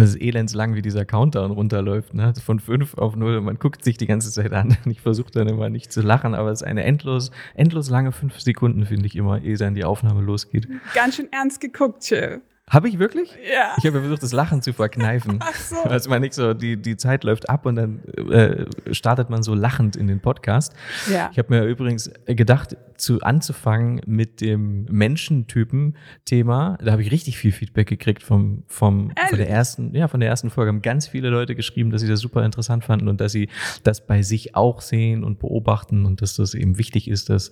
Das 0.00 0.10
ist 0.10 0.20
elendslang, 0.20 0.74
wie 0.74 0.82
dieser 0.82 1.04
Countdown 1.04 1.50
runterläuft, 1.50 2.14
ne? 2.14 2.32
Von 2.44 2.58
fünf 2.60 2.94
auf 2.96 3.16
null. 3.16 3.40
Man 3.40 3.58
guckt 3.58 3.84
sich 3.84 3.96
die 3.96 4.06
ganze 4.06 4.30
Zeit 4.30 4.52
an. 4.52 4.76
Ich 4.90 5.00
versuche 5.02 5.30
dann 5.30 5.46
immer 5.46 5.68
nicht 5.68 5.92
zu 5.92 6.00
lachen, 6.00 6.34
aber 6.34 6.50
es 6.50 6.62
ist 6.62 6.66
eine 6.66 6.82
endlos, 6.82 7.30
endlos 7.54 7.90
lange 7.90 8.10
fünf 8.12 8.40
Sekunden, 8.40 8.86
finde 8.86 9.06
ich 9.06 9.14
immer, 9.14 9.40
ehe 9.40 9.56
dann 9.56 9.74
die 9.74 9.84
Aufnahme 9.84 10.20
losgeht. 10.20 10.66
Ganz 10.94 11.16
schön 11.16 11.28
ernst 11.30 11.60
geguckt, 11.60 12.02
Chill. 12.02 12.40
Habe 12.70 12.88
ich 12.88 13.00
wirklich? 13.00 13.30
Ja. 13.52 13.74
Ich 13.78 13.84
habe 13.84 13.96
ja 13.96 14.02
versucht, 14.02 14.22
das 14.22 14.32
Lachen 14.32 14.62
zu 14.62 14.72
verkneifen. 14.72 15.40
Ach 15.40 15.54
so. 15.54 15.76
Also 15.90 16.08
man 16.08 16.22
nicht 16.22 16.34
so, 16.34 16.54
die, 16.54 16.80
die 16.80 16.96
Zeit 16.96 17.24
läuft 17.24 17.50
ab 17.50 17.66
und 17.66 17.74
dann 17.74 18.04
äh, 18.30 18.66
startet 18.94 19.28
man 19.28 19.42
so 19.42 19.54
lachend 19.54 19.96
in 19.96 20.06
den 20.06 20.20
Podcast. 20.20 20.72
Ja. 21.10 21.30
Ich 21.32 21.38
habe 21.38 21.52
mir 21.52 21.64
übrigens 21.64 22.12
gedacht, 22.26 22.76
zu 22.96 23.20
anzufangen 23.22 24.00
mit 24.06 24.40
dem 24.40 24.84
Menschentypen-Thema. 24.84 26.78
Da 26.80 26.92
habe 26.92 27.02
ich 27.02 27.10
richtig 27.10 27.38
viel 27.38 27.50
Feedback 27.50 27.88
gekriegt 27.88 28.22
vom, 28.22 28.62
vom 28.68 29.12
von 29.28 29.38
der 29.38 29.48
ersten, 29.48 29.94
ja, 29.94 30.06
von 30.06 30.20
der 30.20 30.28
ersten 30.28 30.50
Folge. 30.50 30.68
Haben 30.68 30.82
ganz 30.82 31.08
viele 31.08 31.30
Leute 31.30 31.56
geschrieben, 31.56 31.90
dass 31.90 32.02
sie 32.02 32.08
das 32.08 32.20
super 32.20 32.44
interessant 32.44 32.84
fanden 32.84 33.08
und 33.08 33.20
dass 33.20 33.32
sie 33.32 33.48
das 33.82 34.06
bei 34.06 34.22
sich 34.22 34.54
auch 34.54 34.80
sehen 34.80 35.24
und 35.24 35.38
beobachten 35.40 36.06
und 36.06 36.22
dass 36.22 36.36
das 36.36 36.54
eben 36.54 36.78
wichtig 36.78 37.08
ist, 37.08 37.30
dass 37.30 37.50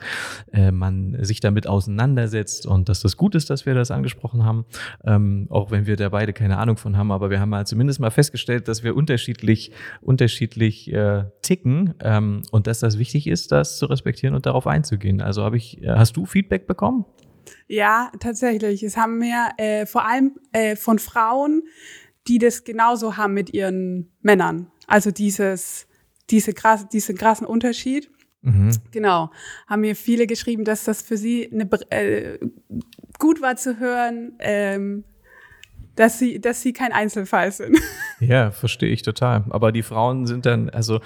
äh, 0.53 0.71
man 0.71 1.17
sich 1.25 1.41
damit 1.41 1.67
auseinandersetzt 1.67 2.67
und 2.67 2.89
dass 2.89 3.01
das 3.01 3.17
gut 3.17 3.35
ist, 3.35 3.51
dass 3.51 3.67
wir 3.67 3.75
das 3.75 3.91
angesprochen 3.91 4.45
haben 4.45 4.65
ähm, 5.09 5.47
auch 5.49 5.71
wenn 5.71 5.87
wir 5.87 5.97
da 5.97 6.11
beide 6.11 6.35
keine 6.35 6.59
Ahnung 6.59 6.77
von 6.77 6.97
haben, 6.97 7.11
aber 7.11 7.31
wir 7.31 7.41
haben 7.41 7.49
mal 7.49 7.67
zumindest 7.67 7.99
mal 7.99 8.11
festgestellt, 8.11 8.69
dass 8.69 8.83
wir 8.83 8.95
unterschiedlich, 8.95 9.73
unterschiedlich 10.03 10.93
äh, 10.93 11.25
ticken 11.41 11.95
ähm, 12.01 12.43
und 12.51 12.67
dass 12.67 12.81
das 12.81 12.99
wichtig 12.99 13.27
ist, 13.27 13.51
das 13.51 13.79
zu 13.79 13.87
respektieren 13.87 14.35
und 14.35 14.45
darauf 14.45 14.67
einzugehen. 14.67 15.23
Also 15.23 15.43
habe 15.43 15.57
ich, 15.57 15.83
äh, 15.83 15.89
hast 15.89 16.17
du 16.19 16.27
Feedback 16.27 16.67
bekommen? 16.67 17.07
Ja, 17.69 18.13
tatsächlich. 18.21 18.83
Es 18.83 18.99
haben 18.99 19.19
mir 19.19 19.49
äh, 19.57 19.87
vor 19.87 20.07
allem 20.07 20.33
äh, 20.53 20.77
von 20.77 20.99
Frauen, 20.99 21.63
die 22.27 22.39
das 22.39 22.65
genauso 22.65 23.17
haben 23.17 23.33
mit 23.33 23.55
ihren 23.55 24.13
Männern. 24.21 24.71
Also 24.87 25.11
dieses, 25.11 25.87
diese 26.29 26.53
krass, 26.53 26.87
diesen 26.89 27.17
krassen 27.17 27.47
Unterschied. 27.47 28.11
Mhm. 28.43 28.71
Genau. 28.91 29.31
Haben 29.67 29.81
mir 29.81 29.97
viele 29.97 30.27
geschrieben, 30.27 30.65
dass 30.65 30.85
das 30.85 31.01
für 31.01 31.17
sie 31.17 31.51
eine, 31.51 31.65
äh, 31.91 32.39
gut 33.19 33.43
war 33.43 33.57
zu 33.57 33.79
hören, 33.79 34.33
ähm, 34.39 35.05
dass 35.97 36.19
sie, 36.19 36.41
dass 36.41 36.63
sie 36.63 36.73
kein 36.73 36.93
Einzelfall 36.93 37.51
sind. 37.53 37.79
Ja, 38.21 38.51
verstehe 38.51 38.91
ich 38.91 39.03
total. 39.03 39.45
Aber 39.51 39.71
die 39.71 39.85
Frauen 39.85 40.27
sind 40.27 40.45
dann, 40.45 40.71
also 40.71 41.01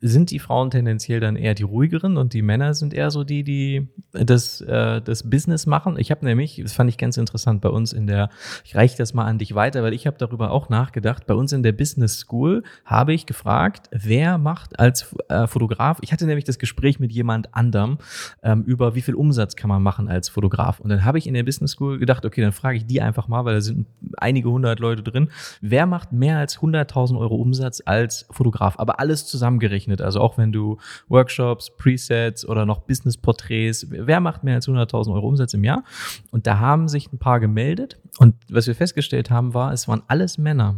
sind 0.00 0.30
die 0.30 0.38
Frauen 0.38 0.70
tendenziell 0.70 1.20
dann 1.20 1.36
eher 1.36 1.54
die 1.54 1.62
ruhigeren 1.62 2.16
und 2.16 2.32
die 2.32 2.42
Männer 2.42 2.74
sind 2.74 2.92
eher 2.94 3.10
so 3.10 3.24
die, 3.24 3.44
die 3.44 3.88
das, 4.12 4.60
äh, 4.60 5.00
das 5.00 5.28
Business 5.28 5.66
machen. 5.66 5.96
Ich 5.98 6.10
habe 6.10 6.24
nämlich, 6.24 6.60
das 6.62 6.72
fand 6.72 6.90
ich 6.90 6.98
ganz 6.98 7.16
interessant 7.16 7.60
bei 7.60 7.68
uns 7.68 7.92
in 7.92 8.06
der, 8.06 8.30
ich 8.64 8.74
reiche 8.74 8.96
das 8.96 9.14
mal 9.14 9.24
an 9.24 9.38
dich 9.38 9.54
weiter, 9.54 9.82
weil 9.82 9.94
ich 9.94 10.06
habe 10.06 10.18
darüber 10.18 10.50
auch 10.50 10.68
nachgedacht. 10.68 11.26
Bei 11.26 11.34
uns 11.34 11.52
in 11.52 11.62
der 11.62 11.72
Business 11.72 12.18
School 12.18 12.62
habe 12.84 13.14
ich 13.14 13.26
gefragt, 13.26 13.88
wer 13.92 14.38
macht 14.38 14.78
als 14.78 15.14
äh, 15.28 15.46
Fotograf, 15.46 15.98
ich 16.02 16.12
hatte 16.12 16.26
nämlich 16.26 16.44
das 16.44 16.58
Gespräch 16.58 17.00
mit 17.00 17.12
jemand 17.12 17.54
anderem 17.54 17.98
ähm, 18.42 18.62
über 18.64 18.94
wie 18.94 19.02
viel 19.02 19.14
Umsatz 19.14 19.56
kann 19.56 19.68
man 19.68 19.82
machen 19.82 20.08
als 20.08 20.28
Fotograf. 20.28 20.80
Und 20.80 20.90
dann 20.90 21.04
habe 21.04 21.18
ich 21.18 21.26
in 21.26 21.34
der 21.34 21.42
Business 21.42 21.72
School 21.72 21.98
gedacht, 21.98 22.24
okay, 22.24 22.42
dann 22.42 22.52
frage 22.52 22.76
ich 22.78 22.86
die 22.86 23.00
einfach 23.00 23.28
mal, 23.28 23.44
weil 23.44 23.54
da 23.54 23.60
sind 23.60 23.86
einige 24.18 24.50
hundert 24.50 24.80
Leute 24.80 25.02
drin. 25.02 25.30
Wer 25.60 25.86
macht 25.86 26.12
mehr 26.12 26.38
als 26.38 26.58
100.000 26.58 27.18
Euro 27.18 27.36
Umsatz 27.36 27.82
als 27.84 28.26
Fotograf? 28.30 28.78
Aber 28.78 29.00
alles 29.00 29.26
zusammengerechnet. 29.26 29.85
Also 30.02 30.20
auch 30.20 30.38
wenn 30.38 30.52
du 30.52 30.78
Workshops, 31.08 31.70
Presets 31.76 32.46
oder 32.46 32.66
noch 32.66 32.80
Business-Porträts, 32.82 33.86
wer 33.90 34.20
macht 34.20 34.44
mehr 34.44 34.56
als 34.56 34.68
100.000 34.68 35.12
Euro 35.14 35.28
Umsatz 35.28 35.54
im 35.54 35.64
Jahr? 35.64 35.84
Und 36.30 36.46
da 36.46 36.58
haben 36.58 36.88
sich 36.88 37.12
ein 37.12 37.18
paar 37.18 37.40
gemeldet. 37.40 37.98
Und 38.18 38.34
was 38.48 38.66
wir 38.66 38.74
festgestellt 38.74 39.30
haben, 39.30 39.54
war, 39.54 39.72
es 39.72 39.88
waren 39.88 40.02
alles 40.08 40.38
Männer. 40.38 40.76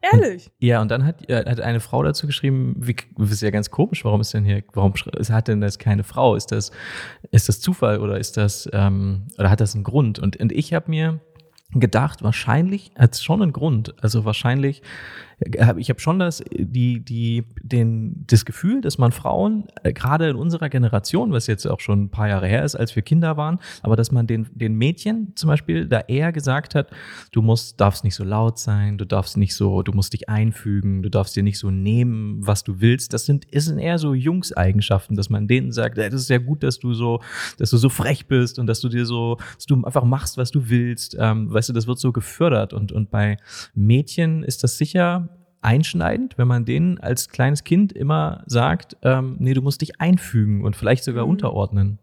Ehrlich? 0.00 0.46
Und, 0.46 0.52
ja, 0.58 0.80
und 0.80 0.90
dann 0.90 1.04
hat, 1.04 1.28
äh, 1.28 1.44
hat 1.44 1.60
eine 1.60 1.80
Frau 1.80 2.02
dazu 2.02 2.26
geschrieben, 2.26 2.74
wie, 2.78 2.96
das 3.16 3.30
ist 3.30 3.42
ja 3.42 3.50
ganz 3.50 3.70
komisch, 3.70 4.04
warum 4.04 4.20
ist 4.20 4.34
denn 4.34 4.44
hier, 4.44 4.62
warum 4.72 4.94
hat 4.94 5.48
denn 5.48 5.60
das 5.60 5.78
keine 5.78 6.04
Frau? 6.04 6.34
Ist 6.34 6.52
das, 6.52 6.70
ist 7.30 7.48
das 7.48 7.60
Zufall 7.60 8.00
oder 8.00 8.18
ist 8.18 8.36
das, 8.36 8.68
ähm, 8.72 9.26
oder 9.38 9.50
hat 9.50 9.60
das 9.60 9.74
einen 9.74 9.84
Grund? 9.84 10.18
Und, 10.18 10.36
und 10.36 10.52
ich 10.52 10.72
habe 10.72 10.90
mir 10.90 11.20
gedacht, 11.72 12.22
wahrscheinlich 12.22 12.92
hat 12.96 13.14
es 13.14 13.22
schon 13.22 13.42
einen 13.42 13.52
Grund. 13.52 13.94
Also 14.02 14.24
wahrscheinlich 14.24 14.82
ich 15.40 15.88
habe 15.88 16.00
schon 16.00 16.18
das, 16.18 16.42
die, 16.52 17.00
die, 17.00 17.44
den, 17.62 18.24
das 18.26 18.44
Gefühl, 18.44 18.80
dass 18.80 18.98
man 18.98 19.12
Frauen, 19.12 19.68
äh, 19.84 19.92
gerade 19.92 20.28
in 20.30 20.36
unserer 20.36 20.68
Generation, 20.68 21.32
was 21.32 21.46
jetzt 21.46 21.64
auch 21.66 21.78
schon 21.78 22.04
ein 22.04 22.10
paar 22.10 22.28
Jahre 22.28 22.48
her 22.48 22.64
ist, 22.64 22.74
als 22.74 22.96
wir 22.96 23.02
Kinder 23.02 23.36
waren, 23.36 23.60
aber 23.82 23.94
dass 23.94 24.10
man 24.10 24.26
den, 24.26 24.48
den 24.52 24.74
Mädchen 24.74 25.32
zum 25.36 25.48
Beispiel 25.48 25.86
da 25.86 26.00
eher 26.00 26.32
gesagt 26.32 26.74
hat, 26.74 26.90
du 27.30 27.40
musst, 27.40 27.80
darfst 27.80 28.02
nicht 28.02 28.16
so 28.16 28.24
laut 28.24 28.58
sein, 28.58 28.98
du 28.98 29.04
darfst 29.04 29.36
nicht 29.36 29.54
so, 29.54 29.82
du 29.82 29.92
musst 29.92 30.12
dich 30.12 30.28
einfügen, 30.28 31.02
du 31.02 31.08
darfst 31.08 31.36
dir 31.36 31.44
nicht 31.44 31.58
so 31.58 31.70
nehmen, 31.70 32.44
was 32.44 32.64
du 32.64 32.80
willst. 32.80 33.12
Das 33.12 33.24
sind, 33.24 33.44
ist 33.44 33.68
eher 33.68 33.98
so 33.98 34.14
Jungseigenschaften, 34.14 35.16
dass 35.16 35.30
man 35.30 35.46
denen 35.46 35.70
sagt, 35.70 35.98
das 35.98 36.14
ist 36.14 36.30
ja 36.30 36.38
gut, 36.38 36.64
dass 36.64 36.80
du 36.80 36.94
so, 36.94 37.20
dass 37.58 37.70
du 37.70 37.76
so 37.76 37.88
frech 37.88 38.26
bist 38.26 38.58
und 38.58 38.66
dass 38.66 38.80
du 38.80 38.88
dir 38.88 39.06
so, 39.06 39.36
dass 39.54 39.66
du 39.66 39.84
einfach 39.84 40.04
machst, 40.04 40.36
was 40.36 40.50
du 40.50 40.68
willst. 40.68 41.16
Ähm, 41.18 41.52
weißt 41.52 41.68
du, 41.68 41.72
das 41.72 41.86
wird 41.86 42.00
so 42.00 42.10
gefördert 42.10 42.72
und, 42.72 42.90
und 42.90 43.10
bei 43.12 43.36
Mädchen 43.74 44.42
ist 44.42 44.64
das 44.64 44.78
sicher 44.78 45.27
einschneidend, 45.60 46.38
wenn 46.38 46.48
man 46.48 46.64
denen 46.64 46.98
als 46.98 47.28
kleines 47.28 47.64
Kind 47.64 47.92
immer 47.92 48.44
sagt, 48.46 48.96
ähm, 49.02 49.36
nee, 49.38 49.54
du 49.54 49.62
musst 49.62 49.80
dich 49.80 50.00
einfügen 50.00 50.64
und 50.64 50.76
vielleicht 50.76 51.04
sogar 51.04 51.24
mhm. 51.24 51.32
unterordnen. 51.32 51.98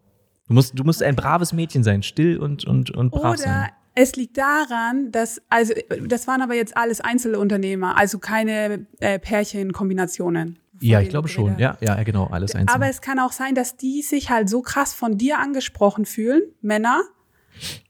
Du 0.48 0.54
musst, 0.54 0.78
du 0.78 0.84
musst 0.84 1.02
ein 1.02 1.16
braves 1.16 1.54
Mädchen 1.54 1.84
sein, 1.84 2.04
still 2.04 2.38
und, 2.38 2.66
und, 2.66 2.92
und 2.92 3.12
brav 3.12 3.34
Oder 3.34 3.38
sein. 3.38 3.70
Es 3.96 4.16
liegt 4.16 4.38
daran, 4.38 5.12
dass, 5.12 5.42
also, 5.50 5.74
das 6.06 6.28
waren 6.28 6.42
aber 6.42 6.54
jetzt 6.54 6.76
alles 6.76 7.00
Einzelunternehmer, 7.00 7.98
also 7.98 8.20
keine 8.20 8.86
äh, 9.00 9.20
Pärchenkombinationen. 9.20 10.60
Ja, 10.82 11.00
ich 11.00 11.08
glaube 11.08 11.30
schon. 11.30 11.58
Ja, 11.58 11.78
ja, 11.80 12.04
genau, 12.04 12.26
alles 12.28 12.54
einzeln. 12.54 12.76
Aber 12.76 12.90
es 12.90 13.00
kann 13.00 13.20
auch 13.20 13.32
sein, 13.32 13.56
dass 13.56 13.78
die 13.78 14.02
sich 14.02 14.30
halt 14.30 14.50
so 14.50 14.62
krass 14.62 14.94
von 14.94 15.18
dir 15.18 15.40
angesprochen 15.40 16.06
fühlen, 16.06 16.42
Männer, 16.62 17.02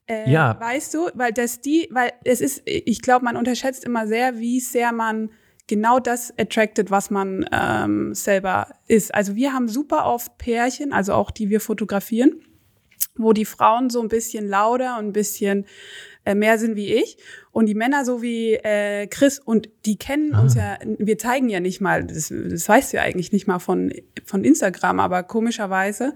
äh, 0.08 0.30
ja. 0.30 0.59
Weißt 0.59 0.94
du, 0.94 1.09
weil 1.14 1.32
das 1.32 1.62
die, 1.62 1.88
weil 1.92 2.12
es 2.24 2.42
ist, 2.42 2.62
ich 2.66 3.02
glaube, 3.02 3.26
man 3.26 3.38
unterschätzt 3.38 3.84
immer 3.84 4.08
sehr, 4.08 4.38
wie 4.38 4.59
sehr 4.59 4.92
man 4.92 5.32
genau 5.68 6.00
das 6.00 6.34
attracted, 6.38 6.92
was 6.92 7.09
man 7.09 7.46
ähm, 7.52 8.14
selber 8.14 8.68
ist. 8.88 9.14
Also 9.14 9.36
wir 9.36 9.53
haben 9.53 9.68
super 9.68 10.06
oft 10.06 10.38
Pärchen, 10.38 10.94
also 10.94 11.14
auch 11.14 11.31
die 11.31 11.50
wir 11.50 11.59
fotografieren, 11.59 12.40
wo 13.16 13.34
die 13.34 13.46
Frauen 13.46 13.90
so 13.90 14.02
ein 14.02 14.08
bisschen 14.08 14.48
lauter 14.48 14.98
und 15.00 15.08
ein 15.08 15.14
bisschen 15.14 15.66
äh, 16.26 16.36
mehr 16.36 16.58
sind 16.58 16.76
wie 16.76 16.94
ich 16.94 17.18
und 17.52 17.68
die 17.68 17.76
Männer 17.76 18.03
so 18.03 18.22
wie 18.22 18.53
äh, 18.53 19.08
Chris 19.08 19.40
und 19.40 19.70
die 19.86 19.98
kennen 19.98 20.36
ah. 20.36 20.42
uns 20.42 20.56
ja, 20.56 20.78
wir 20.84 21.18
zeigen 21.18 21.50
ja 21.50 21.59
nicht 21.59 21.82
mal, 21.82 22.03
das, 22.03 22.30
das 22.30 22.68
weißt 22.68 22.94
du 22.94 22.97
ja 22.97 23.03
eigentlich 23.03 23.32
nicht 23.32 23.47
mal 23.47 23.59
von, 23.59 23.94
von 24.24 24.44
Instagram, 24.44 25.00
aber 25.00 25.24
komischerweise 25.24 26.14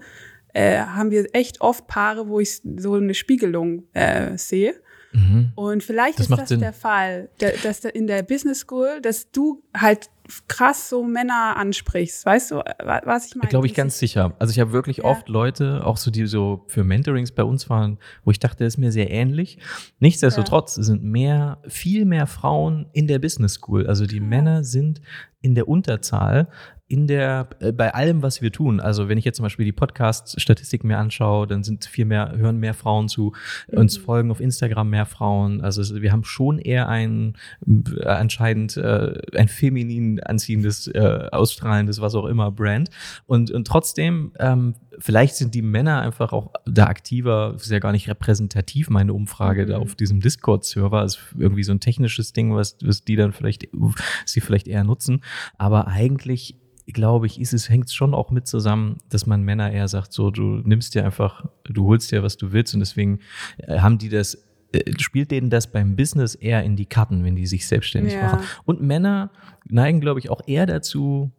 äh, 0.52 0.78
haben 0.78 1.10
wir 1.10 1.26
echt 1.32 1.60
oft 1.60 1.86
Paare, 1.86 2.28
wo 2.28 2.40
ich 2.40 2.60
so 2.76 2.94
eine 2.94 3.14
Spiegelung 3.14 3.84
äh, 3.92 4.36
sehe. 4.36 4.74
Mhm. 5.12 5.52
Und 5.54 5.82
vielleicht 5.82 6.18
das 6.18 6.30
ist 6.30 6.38
das 6.38 6.48
Sinn. 6.48 6.60
der 6.60 6.72
Fall, 6.72 7.30
dass 7.38 7.84
in 7.84 8.06
der 8.06 8.22
Business 8.22 8.60
School, 8.60 9.00
dass 9.02 9.30
du 9.30 9.62
halt 9.74 10.10
krass 10.46 10.88
so 10.88 11.02
Männer 11.02 11.56
ansprichst. 11.56 12.24
Weißt 12.24 12.52
du, 12.52 12.62
was 13.04 13.26
ich 13.26 13.34
meine? 13.34 13.48
Glaube 13.48 13.66
ich 13.66 13.74
ganz 13.74 13.98
sicher. 13.98 14.34
Also 14.38 14.52
ich 14.52 14.60
habe 14.60 14.72
wirklich 14.72 14.98
ja. 14.98 15.04
oft 15.04 15.28
Leute, 15.28 15.84
auch 15.84 15.96
so 15.96 16.10
die 16.10 16.26
so 16.26 16.64
für 16.68 16.84
Mentorings 16.84 17.32
bei 17.32 17.42
uns 17.42 17.68
waren, 17.68 17.98
wo 18.24 18.30
ich 18.30 18.38
dachte, 18.38 18.64
das 18.64 18.74
ist 18.74 18.78
mir 18.78 18.92
sehr 18.92 19.10
ähnlich. 19.10 19.58
Nichtsdestotrotz 19.98 20.76
ja. 20.76 20.84
sind 20.84 21.02
mehr, 21.02 21.58
viel 21.66 22.04
mehr 22.04 22.26
Frauen 22.26 22.86
in 22.92 23.08
der 23.08 23.18
Business 23.18 23.54
School. 23.54 23.86
Also 23.86 24.06
die 24.06 24.18
ja. 24.18 24.22
Männer 24.22 24.62
sind 24.62 25.00
in 25.40 25.54
der 25.54 25.68
Unterzahl 25.68 26.48
in 26.90 27.06
der, 27.06 27.48
äh, 27.60 27.70
bei 27.70 27.94
allem, 27.94 28.20
was 28.22 28.42
wir 28.42 28.50
tun. 28.50 28.80
Also 28.80 29.08
wenn 29.08 29.16
ich 29.16 29.24
jetzt 29.24 29.36
zum 29.36 29.44
Beispiel 29.44 29.64
die 29.64 29.72
Podcast-Statistiken 29.72 30.88
mir 30.88 30.98
anschaue, 30.98 31.46
dann 31.46 31.62
sind 31.62 31.84
viel 31.84 32.04
mehr, 32.04 32.34
hören 32.36 32.58
mehr 32.58 32.74
Frauen 32.74 33.08
zu, 33.08 33.32
mhm. 33.70 33.78
uns 33.78 33.96
folgen 33.96 34.32
auf 34.32 34.40
Instagram 34.40 34.90
mehr 34.90 35.06
Frauen. 35.06 35.60
Also 35.60 36.02
wir 36.02 36.10
haben 36.10 36.24
schon 36.24 36.58
eher 36.58 36.88
ein 36.88 37.36
äh, 37.64 38.06
anscheinend 38.06 38.76
äh, 38.76 39.20
ein 39.36 39.46
feminin 39.46 40.18
anziehendes, 40.20 40.88
äh, 40.88 41.28
ausstrahlendes, 41.30 42.00
was 42.00 42.16
auch 42.16 42.26
immer 42.26 42.50
Brand. 42.50 42.90
Und, 43.26 43.52
und 43.52 43.68
trotzdem, 43.68 44.32
ähm, 44.40 44.74
vielleicht 44.98 45.36
sind 45.36 45.54
die 45.54 45.62
Männer 45.62 46.00
einfach 46.00 46.32
auch 46.32 46.52
da 46.66 46.86
aktiver, 46.86 47.54
ist 47.54 47.70
ja 47.70 47.78
gar 47.78 47.92
nicht 47.92 48.08
repräsentativ, 48.08 48.90
meine 48.90 49.14
Umfrage 49.14 49.62
mhm. 49.62 49.68
da 49.68 49.78
auf 49.78 49.94
diesem 49.94 50.20
Discord-Server 50.20 51.04
ist 51.04 51.20
irgendwie 51.38 51.62
so 51.62 51.70
ein 51.70 51.78
technisches 51.78 52.32
Ding, 52.32 52.52
was, 52.52 52.78
was 52.82 53.04
die 53.04 53.14
dann 53.14 53.30
vielleicht, 53.30 53.68
sie 54.26 54.40
vielleicht 54.40 54.66
eher 54.66 54.82
nutzen. 54.82 55.22
Aber 55.56 55.86
eigentlich 55.86 56.56
glaube 56.92 57.26
ich, 57.26 57.40
ist 57.40 57.52
es, 57.52 57.68
hängt 57.68 57.86
es 57.86 57.94
schon 57.94 58.14
auch 58.14 58.30
mit 58.30 58.46
zusammen, 58.46 58.98
dass 59.08 59.26
man 59.26 59.42
Männer 59.42 59.72
eher 59.72 59.88
sagt, 59.88 60.12
so, 60.12 60.30
du 60.30 60.62
nimmst 60.64 60.94
dir 60.94 61.04
einfach, 61.04 61.46
du 61.64 61.86
holst 61.86 62.10
dir, 62.12 62.22
was 62.22 62.36
du 62.36 62.52
willst 62.52 62.74
und 62.74 62.80
deswegen 62.80 63.20
äh, 63.58 63.78
haben 63.78 63.98
die 63.98 64.08
das, 64.08 64.34
äh, 64.72 64.92
spielt 64.98 65.30
denen 65.30 65.50
das 65.50 65.70
beim 65.70 65.96
Business 65.96 66.34
eher 66.34 66.62
in 66.62 66.76
die 66.76 66.86
Karten, 66.86 67.24
wenn 67.24 67.36
die 67.36 67.46
sich 67.46 67.66
selbstständig 67.66 68.14
ja. 68.14 68.22
machen. 68.22 68.40
Und 68.64 68.80
Männer 68.80 69.30
neigen, 69.68 70.00
glaube 70.00 70.20
ich, 70.20 70.30
auch 70.30 70.42
eher 70.46 70.66
dazu, 70.66 71.32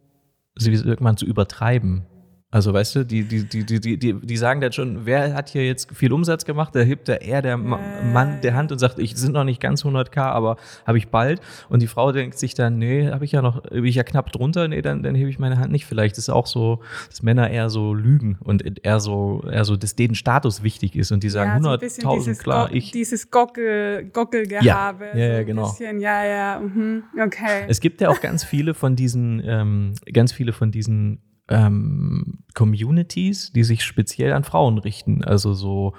sie 0.56 0.72
irgendwann 0.72 1.16
zu 1.16 1.26
übertreiben. 1.26 2.06
Also 2.52 2.74
weißt 2.74 2.96
du, 2.96 3.04
die, 3.06 3.24
die, 3.24 3.48
die, 3.48 3.64
die, 3.64 3.96
die, 3.96 4.12
die 4.12 4.36
sagen 4.36 4.60
dann 4.60 4.72
schon, 4.72 5.06
wer 5.06 5.32
hat 5.32 5.48
hier 5.48 5.66
jetzt 5.66 5.90
viel 5.96 6.12
Umsatz 6.12 6.44
gemacht? 6.44 6.74
Da 6.74 6.80
hebt 6.80 7.08
da 7.08 7.14
eher 7.14 7.40
der 7.40 7.54
äh. 7.54 7.56
Mann 7.56 8.42
der 8.42 8.54
Hand 8.54 8.70
und 8.70 8.78
sagt, 8.78 8.98
ich 8.98 9.16
sind 9.16 9.32
noch 9.32 9.44
nicht 9.44 9.58
ganz 9.58 9.86
100k, 9.86 10.20
aber 10.20 10.58
habe 10.86 10.98
ich 10.98 11.08
bald. 11.08 11.40
Und 11.70 11.80
die 11.80 11.86
Frau 11.86 12.12
denkt 12.12 12.38
sich 12.38 12.52
dann, 12.52 12.76
nee, 12.76 13.10
habe 13.10 13.24
ich 13.24 13.32
ja 13.32 13.40
noch, 13.40 13.62
bin 13.62 13.86
ich 13.86 13.94
ja 13.94 14.02
knapp 14.02 14.30
drunter, 14.32 14.68
nee, 14.68 14.82
dann, 14.82 15.02
dann 15.02 15.14
hebe 15.14 15.30
ich 15.30 15.38
meine 15.38 15.58
Hand 15.58 15.72
nicht. 15.72 15.86
Vielleicht 15.86 16.18
ist 16.18 16.28
auch 16.28 16.46
so, 16.46 16.80
dass 17.08 17.22
Männer 17.22 17.48
eher 17.48 17.70
so 17.70 17.94
lügen 17.94 18.36
und 18.40 18.84
eher 18.84 19.00
so, 19.00 19.42
eher 19.50 19.64
so, 19.64 19.76
dass 19.76 19.96
denen 19.96 20.14
Status 20.14 20.62
wichtig 20.62 20.94
ist 20.94 21.10
und 21.10 21.22
die 21.22 21.30
sagen 21.30 21.64
ja, 21.64 21.72
100.000, 21.72 22.38
klar, 22.38 22.68
Go 22.68 22.74
ich. 22.74 22.90
Dieses 22.90 23.30
Gockel, 23.30 24.10
Gockelgehabe. 24.12 25.06
Ja, 25.14 25.18
ja, 25.18 25.32
ja 25.38 25.42
genau. 25.42 25.70
Bisschen, 25.70 26.00
ja, 26.00 26.22
ja, 26.22 26.60
mhm, 26.60 27.04
okay. 27.18 27.64
Es 27.66 27.80
gibt 27.80 28.02
ja 28.02 28.10
auch 28.10 28.20
ganz 28.20 28.44
viele 28.44 28.74
von 28.74 28.94
diesen, 28.94 29.42
ähm, 29.42 29.94
ganz 30.12 30.32
viele 30.32 30.52
von 30.52 30.70
diesen 30.70 31.18
ähm, 31.52 32.38
Communities, 32.54 33.52
die 33.52 33.62
sich 33.62 33.84
speziell 33.84 34.32
an 34.32 34.42
Frauen 34.42 34.78
richten. 34.78 35.22
Also 35.22 35.52
so 35.52 35.94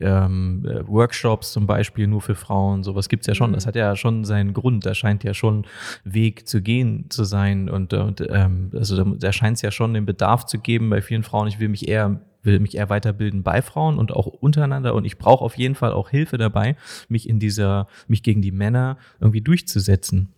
ähm, 0.00 0.66
Workshops 0.86 1.52
zum 1.52 1.66
Beispiel 1.66 2.06
nur 2.06 2.22
für 2.22 2.34
Frauen, 2.34 2.82
sowas 2.82 3.08
gibt's 3.08 3.26
ja 3.26 3.34
schon. 3.34 3.52
Das 3.52 3.64
mhm. 3.64 3.68
hat 3.68 3.76
ja 3.76 3.94
schon 3.96 4.24
seinen 4.24 4.54
Grund. 4.54 4.86
Da 4.86 4.94
scheint 4.94 5.22
ja 5.22 5.34
schon 5.34 5.66
Weg 6.04 6.48
zu 6.48 6.62
gehen 6.62 7.10
zu 7.10 7.24
sein. 7.24 7.68
Und, 7.68 7.92
und 7.92 8.26
ähm, 8.30 8.70
also 8.74 8.96
da, 8.96 9.10
da 9.18 9.32
scheint 9.32 9.56
es 9.56 9.62
ja 9.62 9.70
schon 9.70 9.92
den 9.92 10.06
Bedarf 10.06 10.46
zu 10.46 10.58
geben 10.58 10.88
bei 10.88 11.02
vielen 11.02 11.22
Frauen. 11.22 11.48
Ich 11.48 11.60
will 11.60 11.68
mich 11.68 11.86
eher 11.86 12.20
will 12.42 12.58
mich 12.58 12.74
eher 12.74 12.88
weiterbilden 12.88 13.42
bei 13.42 13.60
Frauen 13.60 13.98
und 13.98 14.12
auch 14.12 14.26
untereinander 14.26 14.94
und 14.94 15.04
ich 15.04 15.18
brauche 15.18 15.44
auf 15.44 15.58
jeden 15.58 15.74
Fall 15.74 15.92
auch 15.92 16.08
Hilfe 16.08 16.38
dabei, 16.38 16.74
mich 17.10 17.28
in 17.28 17.38
dieser, 17.38 17.86
mich 18.08 18.22
gegen 18.22 18.40
die 18.40 18.50
Männer 18.50 18.96
irgendwie 19.20 19.42
durchzusetzen. 19.42 20.32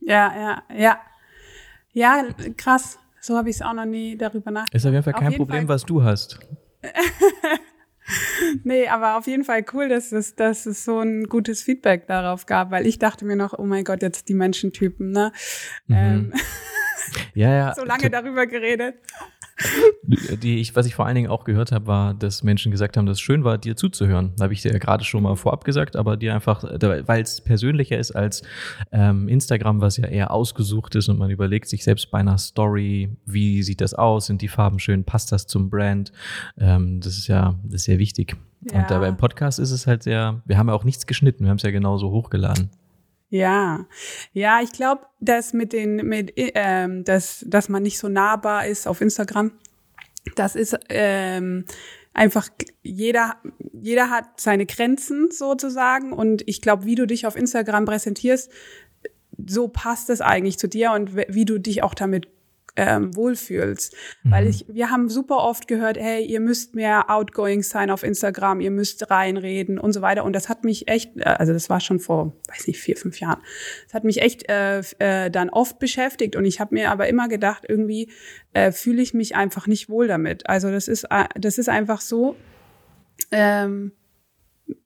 Ja, 0.00 0.32
ja, 0.36 0.62
ja. 0.76 0.98
Ja, 1.92 2.24
krass. 2.56 2.98
So 3.24 3.38
habe 3.38 3.48
ich 3.48 3.56
es 3.56 3.62
auch 3.62 3.72
noch 3.72 3.86
nie 3.86 4.18
darüber 4.18 4.50
nachgedacht. 4.50 4.74
Ist 4.74 4.84
auf 4.84 4.92
jeden 4.92 5.02
Fall 5.02 5.14
kein 5.14 5.30
jeden 5.30 5.38
Problem, 5.38 5.60
Fall. 5.60 5.68
was 5.76 5.84
du 5.86 6.02
hast. 6.02 6.38
nee, 8.64 8.86
aber 8.86 9.16
auf 9.16 9.26
jeden 9.26 9.44
Fall 9.44 9.64
cool, 9.72 9.88
dass 9.88 10.12
es, 10.12 10.34
dass 10.34 10.66
es 10.66 10.84
so 10.84 11.00
ein 11.00 11.24
gutes 11.24 11.62
Feedback 11.62 12.06
darauf 12.06 12.44
gab, 12.44 12.70
weil 12.70 12.86
ich 12.86 12.98
dachte 12.98 13.24
mir 13.24 13.36
noch, 13.36 13.58
oh 13.58 13.64
mein 13.64 13.82
Gott, 13.82 14.02
jetzt 14.02 14.28
die 14.28 14.34
Menschentypen, 14.34 15.10
ne? 15.10 15.32
Mhm. 15.86 15.96
Ähm, 15.96 16.34
ja, 17.32 17.50
ja. 17.50 17.74
so 17.76 17.82
lange 17.82 18.10
darüber 18.10 18.46
geredet. 18.46 18.96
Die 20.42 20.58
ich, 20.58 20.74
was 20.74 20.86
ich 20.86 20.94
vor 20.94 21.06
allen 21.06 21.14
Dingen 21.14 21.30
auch 21.30 21.44
gehört 21.44 21.72
habe, 21.72 21.86
war, 21.86 22.14
dass 22.14 22.42
Menschen 22.42 22.72
gesagt 22.72 22.96
haben, 22.96 23.06
dass 23.06 23.18
es 23.18 23.20
schön 23.20 23.44
war, 23.44 23.56
dir 23.56 23.76
zuzuhören. 23.76 24.32
Da 24.36 24.44
habe 24.44 24.52
ich 24.52 24.62
dir 24.62 24.72
ja 24.72 24.78
gerade 24.78 25.04
schon 25.04 25.22
mal 25.22 25.36
vorab 25.36 25.64
gesagt, 25.64 25.96
aber 25.96 26.16
dir 26.16 26.34
einfach, 26.34 26.62
weil 26.62 27.22
es 27.22 27.40
persönlicher 27.40 27.98
ist 27.98 28.10
als 28.10 28.42
ähm, 28.92 29.28
Instagram, 29.28 29.80
was 29.80 29.96
ja 29.96 30.06
eher 30.06 30.30
ausgesucht 30.30 30.94
ist 30.96 31.08
und 31.08 31.18
man 31.18 31.30
überlegt 31.30 31.68
sich 31.68 31.84
selbst 31.84 32.10
bei 32.10 32.18
einer 32.18 32.38
Story, 32.38 33.16
wie 33.26 33.62
sieht 33.62 33.80
das 33.80 33.94
aus, 33.94 34.26
sind 34.26 34.42
die 34.42 34.48
Farben 34.48 34.78
schön, 34.78 35.04
passt 35.04 35.32
das 35.32 35.46
zum 35.46 35.70
Brand? 35.70 36.12
Ähm, 36.58 37.00
das 37.00 37.16
ist 37.16 37.28
ja, 37.28 37.54
das 37.64 37.74
ist 37.74 37.84
sehr 37.84 37.98
wichtig. 37.98 38.36
Ja. 38.70 38.80
Und 38.80 38.90
da 38.90 38.98
beim 38.98 39.16
Podcast 39.16 39.58
ist 39.58 39.70
es 39.70 39.86
halt 39.86 40.02
sehr, 40.02 40.42
wir 40.44 40.58
haben 40.58 40.68
ja 40.68 40.74
auch 40.74 40.84
nichts 40.84 41.06
geschnitten, 41.06 41.44
wir 41.44 41.50
haben 41.50 41.58
es 41.58 41.62
ja 41.62 41.70
genauso 41.70 42.10
hochgeladen. 42.10 42.70
Ja, 43.34 43.88
ja, 44.32 44.60
ich 44.62 44.70
glaube, 44.70 45.06
dass 45.18 45.54
mit 45.54 45.72
den, 45.72 45.96
mit, 45.96 46.34
ähm, 46.36 47.02
dass, 47.02 47.44
dass 47.48 47.68
man 47.68 47.82
nicht 47.82 47.98
so 47.98 48.08
nahbar 48.08 48.68
ist 48.68 48.86
auf 48.86 49.00
Instagram, 49.00 49.50
das 50.36 50.54
ist 50.54 50.78
ähm, 50.88 51.64
einfach 52.12 52.48
jeder, 52.84 53.34
jeder 53.72 54.08
hat 54.08 54.40
seine 54.40 54.66
Grenzen 54.66 55.32
sozusagen. 55.32 56.12
Und 56.12 56.46
ich 56.46 56.62
glaube, 56.62 56.84
wie 56.84 56.94
du 56.94 57.08
dich 57.08 57.26
auf 57.26 57.34
Instagram 57.34 57.86
präsentierst, 57.86 58.52
so 59.44 59.66
passt 59.66 60.10
es 60.10 60.20
eigentlich 60.20 60.56
zu 60.56 60.68
dir 60.68 60.92
und 60.92 61.16
wie 61.16 61.44
du 61.44 61.58
dich 61.58 61.82
auch 61.82 61.94
damit 61.94 62.28
ähm, 62.76 63.14
wohlfühlst. 63.14 63.94
Mhm. 64.22 64.30
Weil 64.30 64.46
ich, 64.48 64.66
wir 64.68 64.90
haben 64.90 65.08
super 65.08 65.38
oft 65.38 65.68
gehört, 65.68 65.96
hey, 65.96 66.24
ihr 66.24 66.40
müsst 66.40 66.74
mehr 66.74 67.10
outgoing 67.10 67.62
sein 67.62 67.90
auf 67.90 68.02
Instagram, 68.02 68.60
ihr 68.60 68.70
müsst 68.70 69.10
reinreden 69.10 69.78
und 69.78 69.92
so 69.92 70.02
weiter. 70.02 70.24
Und 70.24 70.32
das 70.32 70.48
hat 70.48 70.64
mich 70.64 70.88
echt, 70.88 71.16
äh, 71.16 71.22
also 71.24 71.52
das 71.52 71.70
war 71.70 71.80
schon 71.80 72.00
vor, 72.00 72.32
weiß 72.48 72.66
nicht, 72.66 72.80
vier, 72.80 72.96
fünf 72.96 73.20
Jahren. 73.20 73.40
Das 73.86 73.94
hat 73.94 74.04
mich 74.04 74.20
echt 74.20 74.48
äh, 74.48 74.80
äh, 74.98 75.30
dann 75.30 75.50
oft 75.50 75.78
beschäftigt. 75.78 76.36
Und 76.36 76.44
ich 76.44 76.60
habe 76.60 76.74
mir 76.74 76.90
aber 76.90 77.08
immer 77.08 77.28
gedacht, 77.28 77.64
irgendwie 77.68 78.10
äh, 78.52 78.72
fühle 78.72 79.02
ich 79.02 79.14
mich 79.14 79.36
einfach 79.36 79.66
nicht 79.66 79.88
wohl 79.88 80.08
damit. 80.08 80.48
Also 80.48 80.70
das 80.70 80.88
ist, 80.88 81.04
äh, 81.10 81.24
das 81.38 81.58
ist 81.58 81.68
einfach 81.68 82.00
so. 82.00 82.36
Ähm, 83.30 83.92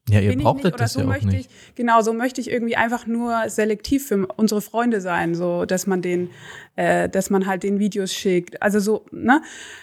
ja, 0.09 0.21
ihr 0.21 0.37
brauchtet 0.37 0.81
das 0.81 0.95
so 0.95 1.01
ja 1.01 1.09
auch 1.09 1.23
nicht. 1.23 1.51
Ich, 1.51 1.75
genau, 1.75 2.01
so 2.01 2.13
möchte 2.13 2.41
ich 2.41 2.51
irgendwie 2.51 2.77
einfach 2.77 3.07
nur 3.07 3.49
selektiv 3.49 4.09
für 4.09 4.27
unsere 4.27 4.61
Freunde 4.61 5.01
sein, 5.01 5.35
so 5.35 5.67
dass 5.67 5.87
man 5.87 6.03
den, 6.03 6.31
äh, 6.77 7.09
dass 7.09 7.31
man 7.31 7.47
halt 7.47 7.63
den 7.63 7.79
Videos 7.79 8.13
schickt. 8.13 8.63
Also 8.63 8.81
so, 8.81 9.07
ne? 9.11 9.43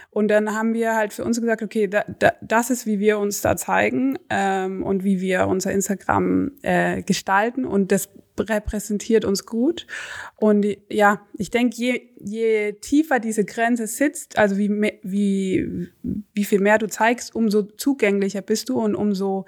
Und 0.09 0.29
dann 0.29 0.53
haben 0.53 0.73
wir 0.73 0.95
halt 0.95 1.13
für 1.13 1.25
uns 1.25 1.39
gesagt, 1.39 1.61
okay, 1.61 1.87
da, 1.87 2.05
da, 2.19 2.33
das 2.41 2.69
ist, 2.69 2.85
wie 2.85 2.99
wir 2.99 3.19
uns 3.19 3.41
da 3.41 3.57
zeigen 3.57 4.17
ähm, 4.29 4.81
und 4.81 5.03
wie 5.03 5.19
wir 5.19 5.47
unser 5.47 5.71
Instagram 5.71 6.51
äh, 6.61 7.01
gestalten 7.03 7.65
und 7.65 7.91
das 7.91 8.09
repräsentiert 8.37 9.25
uns 9.25 9.45
gut. 9.45 9.87
Und 10.35 10.65
ja, 10.89 11.21
ich 11.37 11.51
denke, 11.51 11.75
je, 11.75 12.01
je 12.19 12.73
tiefer 12.73 13.19
diese 13.19 13.45
Grenze 13.45 13.87
sitzt, 13.87 14.37
also 14.37 14.57
wie, 14.57 14.69
wie, 15.03 15.89
wie 16.33 16.43
viel 16.43 16.59
mehr 16.59 16.77
du 16.77 16.87
zeigst, 16.87 17.35
umso 17.35 17.63
zugänglicher 17.63 18.41
bist 18.41 18.69
du 18.69 18.79
und 18.79 18.95
umso 18.95 19.45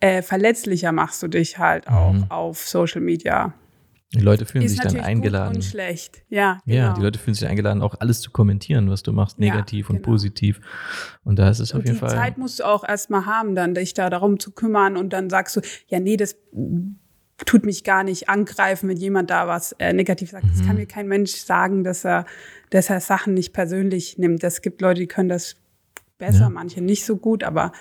äh, 0.00 0.22
verletzlicher 0.22 0.92
machst 0.92 1.22
du 1.22 1.28
dich 1.28 1.58
halt 1.58 1.88
auch 1.88 2.12
mhm. 2.12 2.30
auf 2.30 2.66
Social 2.66 3.00
Media. 3.00 3.54
Die 4.14 4.20
Leute 4.20 4.44
fühlen 4.44 4.64
ist 4.64 4.72
sich 4.72 4.80
dann 4.80 5.00
eingeladen. 5.00 5.54
Gut 5.54 5.56
und 5.56 5.62
schlecht, 5.62 6.22
ja. 6.28 6.60
Genau. 6.66 6.76
Ja, 6.76 6.92
die 6.92 7.00
Leute 7.00 7.18
fühlen 7.18 7.34
sich 7.34 7.48
eingeladen, 7.48 7.80
auch 7.80 7.94
alles 7.98 8.20
zu 8.20 8.30
kommentieren, 8.30 8.90
was 8.90 9.02
du 9.02 9.12
machst, 9.12 9.38
negativ 9.38 9.86
ja, 9.86 9.88
genau. 9.88 9.98
und 9.98 10.02
positiv. 10.02 10.60
Und 11.24 11.38
da 11.38 11.48
ist 11.48 11.60
es 11.60 11.72
und 11.72 11.80
auf 11.80 11.86
jeden 11.86 11.94
die 11.94 12.00
Fall. 12.00 12.10
Die 12.10 12.16
Zeit 12.16 12.36
musst 12.36 12.60
du 12.60 12.64
auch 12.64 12.86
erstmal 12.86 13.24
haben, 13.24 13.54
dann 13.54 13.74
dich 13.74 13.94
da 13.94 14.10
darum 14.10 14.38
zu 14.38 14.52
kümmern 14.52 14.98
und 14.98 15.14
dann 15.14 15.30
sagst 15.30 15.56
du, 15.56 15.60
ja, 15.86 15.98
nee, 15.98 16.18
das 16.18 16.36
tut 17.44 17.64
mich 17.64 17.84
gar 17.84 18.04
nicht 18.04 18.28
angreifen, 18.28 18.88
wenn 18.88 18.96
jemand 18.96 19.30
da 19.30 19.46
was 19.48 19.72
äh, 19.78 19.92
negativ 19.92 20.30
sagt. 20.30 20.44
Mhm. 20.44 20.50
Das 20.56 20.66
kann 20.66 20.76
mir 20.76 20.86
kein 20.86 21.08
Mensch 21.08 21.32
sagen, 21.32 21.84
dass 21.84 22.04
er, 22.04 22.26
dass 22.70 22.90
er 22.90 23.00
Sachen 23.00 23.34
nicht 23.34 23.52
persönlich 23.52 24.18
nimmt. 24.18 24.42
Es 24.44 24.62
gibt 24.62 24.80
Leute, 24.80 25.00
die 25.00 25.06
können 25.06 25.28
das 25.28 25.56
besser, 26.18 26.40
ja. 26.40 26.50
manche 26.50 26.80
nicht 26.80 27.04
so 27.04 27.16
gut, 27.16 27.42
aber 27.42 27.72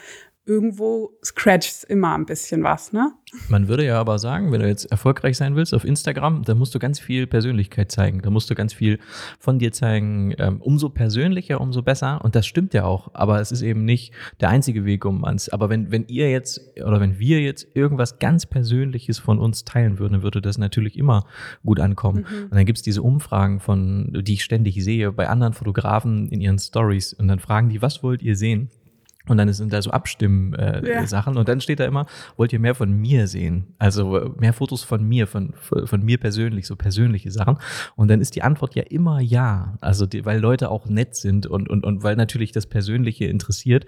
irgendwo 0.46 1.12
scratcht 1.24 1.84
immer 1.84 2.16
ein 2.16 2.26
bisschen 2.26 2.64
was, 2.64 2.94
ne? 2.94 3.14
Man 3.48 3.68
würde 3.70 3.86
ja 3.86 4.00
aber 4.00 4.20
sagen, 4.20 4.52
wenn 4.52 4.60
du 4.60 4.68
jetzt 4.68 4.92
erfolgreich 4.92 5.38
sein 5.38 5.56
willst 5.56 5.74
auf 5.74 5.86
Instagram, 5.86 6.44
dann 6.44 6.58
musst 6.58 6.76
du 6.76 6.80
ganz 6.80 7.00
viel 7.00 7.28
Persönlichkeit 7.28 7.90
zeigen. 7.90 8.22
Da 8.22 8.30
musst 8.30 8.50
du 8.50 8.56
ganz 8.56 8.74
viel 8.74 9.00
von 9.40 9.58
dir 9.58 9.72
zeigen. 9.72 10.34
Ähm, 10.38 10.62
umso 10.62 10.90
persönlicher, 10.90 11.62
umso 11.62 11.82
besser. 11.82 12.20
Und 12.26 12.36
das 12.36 12.46
stimmt 12.46 12.74
ja 12.74 12.84
auch. 12.84 13.12
Aber 13.14 13.40
es 13.40 13.54
ist 13.54 13.62
eben 13.62 13.86
nicht 13.86 14.14
der 14.42 14.50
einzige 14.50 14.84
Weg, 14.84 15.06
um 15.06 15.24
ans. 15.24 15.48
Aber 15.48 15.70
wenn, 15.70 15.92
wenn 15.92 16.06
ihr 16.08 16.30
jetzt 16.30 16.62
oder 16.84 17.00
wenn 17.00 17.20
wir 17.20 17.40
jetzt 17.40 17.68
irgendwas 17.74 18.20
ganz 18.20 18.46
Persönliches 18.46 19.20
von 19.20 19.40
uns 19.40 19.64
teilen 19.64 19.98
würden, 19.98 20.14
dann 20.14 20.24
würde 20.24 20.42
das 20.42 20.58
natürlich 20.58 20.98
immer 20.98 21.26
gut 21.64 21.80
ankommen. 21.80 22.26
Mhm. 22.30 22.44
Und 22.46 22.56
dann 22.56 22.66
gibt's 22.66 22.82
diese 22.82 23.02
Umfragen 23.02 23.62
von, 23.62 24.12
die 24.12 24.34
ich 24.34 24.44
ständig 24.44 24.84
sehe 24.84 25.14
bei 25.14 25.30
anderen 25.30 25.54
Fotografen 25.54 26.28
in 26.28 26.42
ihren 26.42 26.60
Stories. 26.60 27.14
Und 27.14 27.30
dann 27.30 27.40
fragen 27.40 27.70
die, 27.70 27.82
was 27.82 28.04
wollt 28.04 28.22
ihr 28.22 28.36
sehen? 28.36 28.70
Und 29.28 29.38
dann 29.38 29.52
sind 29.54 29.72
da 29.72 29.82
so 29.82 29.92
Abstimm-Sachen. 29.92 31.34
Äh, 31.34 31.36
ja. 31.36 31.40
Und 31.40 31.48
dann 31.48 31.62
steht 31.62 31.80
da 31.80 31.86
immer, 31.86 32.08
wollt 32.38 32.54
ihr 32.54 32.60
mehr 32.60 32.76
von 32.76 32.92
mir 32.92 33.28
sehen? 33.28 33.76
Also 33.78 34.18
äh, 34.18 34.30
mehr 34.40 34.54
Fotos 34.54 34.84
von 34.84 35.08
mir, 35.08 35.28
von, 35.28 35.54
von 35.54 36.04
mir 36.04 36.18
persönlich, 36.18 36.66
so 36.66 36.76
persönliche 36.76 37.32
Sachen. 37.32 37.58
Und 37.96 38.08
dann 38.10 38.20
ist 38.20 38.36
die 38.36 38.42
Antwort 38.42 38.76
ja 38.76 38.84
immer 38.84 39.20
ja. 39.20 39.78
Also 39.80 40.06
die, 40.06 40.26
weil 40.26 40.40
Leute 40.40 40.70
auch 40.70 40.88
nett 40.88 41.16
sind 41.16 41.46
und, 41.46 41.70
und, 41.70 41.86
und 41.86 42.04
weil 42.04 42.16
natürlich 42.16 42.52
das 42.52 42.66
Persönliche 42.66 43.26
interessiert. 43.26 43.86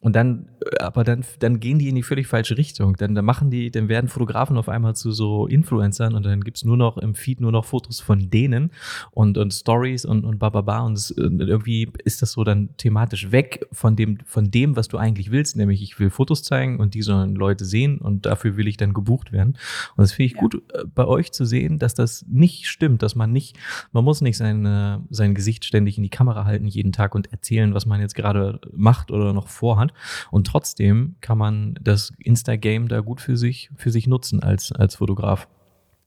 Und 0.00 0.14
dann, 0.14 0.50
äh, 0.60 0.82
aber 0.82 1.04
dann, 1.04 1.24
dann 1.38 1.58
gehen 1.60 1.78
die 1.78 1.88
in 1.88 1.94
die 1.94 2.02
völlig 2.02 2.26
falsche 2.26 2.58
Richtung. 2.58 2.96
Dann, 2.96 3.14
dann 3.14 3.24
machen 3.24 3.50
die, 3.50 3.70
dann 3.70 3.88
werden 3.88 4.08
Fotografen 4.08 4.58
auf 4.58 4.68
einmal 4.68 4.94
zu 4.94 5.10
so 5.10 5.46
Influencern 5.46 6.14
und 6.14 6.26
dann 6.26 6.42
gibt's 6.42 6.64
nur 6.64 6.76
noch 6.76 6.98
im 6.98 7.14
Feed 7.14 7.40
nur 7.40 7.52
noch 7.52 7.64
Fotos 7.64 8.00
von 8.00 8.28
denen 8.30 8.70
und, 9.10 9.38
und 9.38 9.52
Stories 9.52 10.04
und, 10.04 10.24
und 10.24 10.38
bababa. 10.38 10.80
Und, 10.80 10.96
das, 10.96 11.10
und 11.10 11.40
irgendwie 11.40 11.90
ist 12.04 12.20
das 12.20 12.32
so 12.32 12.44
dann 12.44 12.76
thematisch 12.76 13.32
weg 13.32 13.66
von 13.72 13.96
dem, 13.96 14.18
von 14.26 14.50
dem, 14.50 14.65
dem, 14.66 14.76
was 14.76 14.88
du 14.88 14.98
eigentlich 14.98 15.30
willst, 15.30 15.56
nämlich 15.56 15.82
ich 15.82 15.98
will 15.98 16.10
Fotos 16.10 16.42
zeigen 16.42 16.78
und 16.78 16.94
die 16.94 17.02
sollen 17.02 17.34
Leute 17.34 17.64
sehen 17.64 17.98
und 17.98 18.26
dafür 18.26 18.56
will 18.56 18.68
ich 18.68 18.76
dann 18.76 18.92
gebucht 18.92 19.32
werden. 19.32 19.56
Und 19.96 20.02
das 20.02 20.12
finde 20.12 20.26
ich 20.26 20.32
ja. 20.34 20.40
gut 20.40 20.62
äh, 20.72 20.84
bei 20.94 21.06
euch 21.06 21.32
zu 21.32 21.44
sehen, 21.44 21.78
dass 21.78 21.94
das 21.94 22.24
nicht 22.28 22.66
stimmt, 22.66 23.02
dass 23.02 23.14
man 23.14 23.32
nicht, 23.32 23.56
man 23.92 24.04
muss 24.04 24.20
nicht 24.20 24.36
seine, 24.36 25.04
sein 25.10 25.34
Gesicht 25.34 25.64
ständig 25.64 25.96
in 25.96 26.02
die 26.02 26.10
Kamera 26.10 26.44
halten 26.44 26.66
jeden 26.66 26.92
Tag 26.92 27.14
und 27.14 27.32
erzählen, 27.32 27.74
was 27.74 27.86
man 27.86 28.00
jetzt 28.00 28.14
gerade 28.14 28.60
macht 28.72 29.10
oder 29.10 29.32
noch 29.32 29.48
vorhat. 29.48 29.92
Und 30.30 30.46
trotzdem 30.46 31.16
kann 31.20 31.38
man 31.38 31.78
das 31.80 32.12
Insta-Game 32.18 32.88
da 32.88 33.00
gut 33.00 33.20
für 33.20 33.36
sich, 33.36 33.70
für 33.76 33.90
sich 33.90 34.06
nutzen 34.06 34.42
als, 34.42 34.72
als 34.72 34.96
Fotograf. 34.96 35.48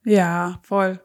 Ja, 0.04 0.60
voll. 0.64 1.00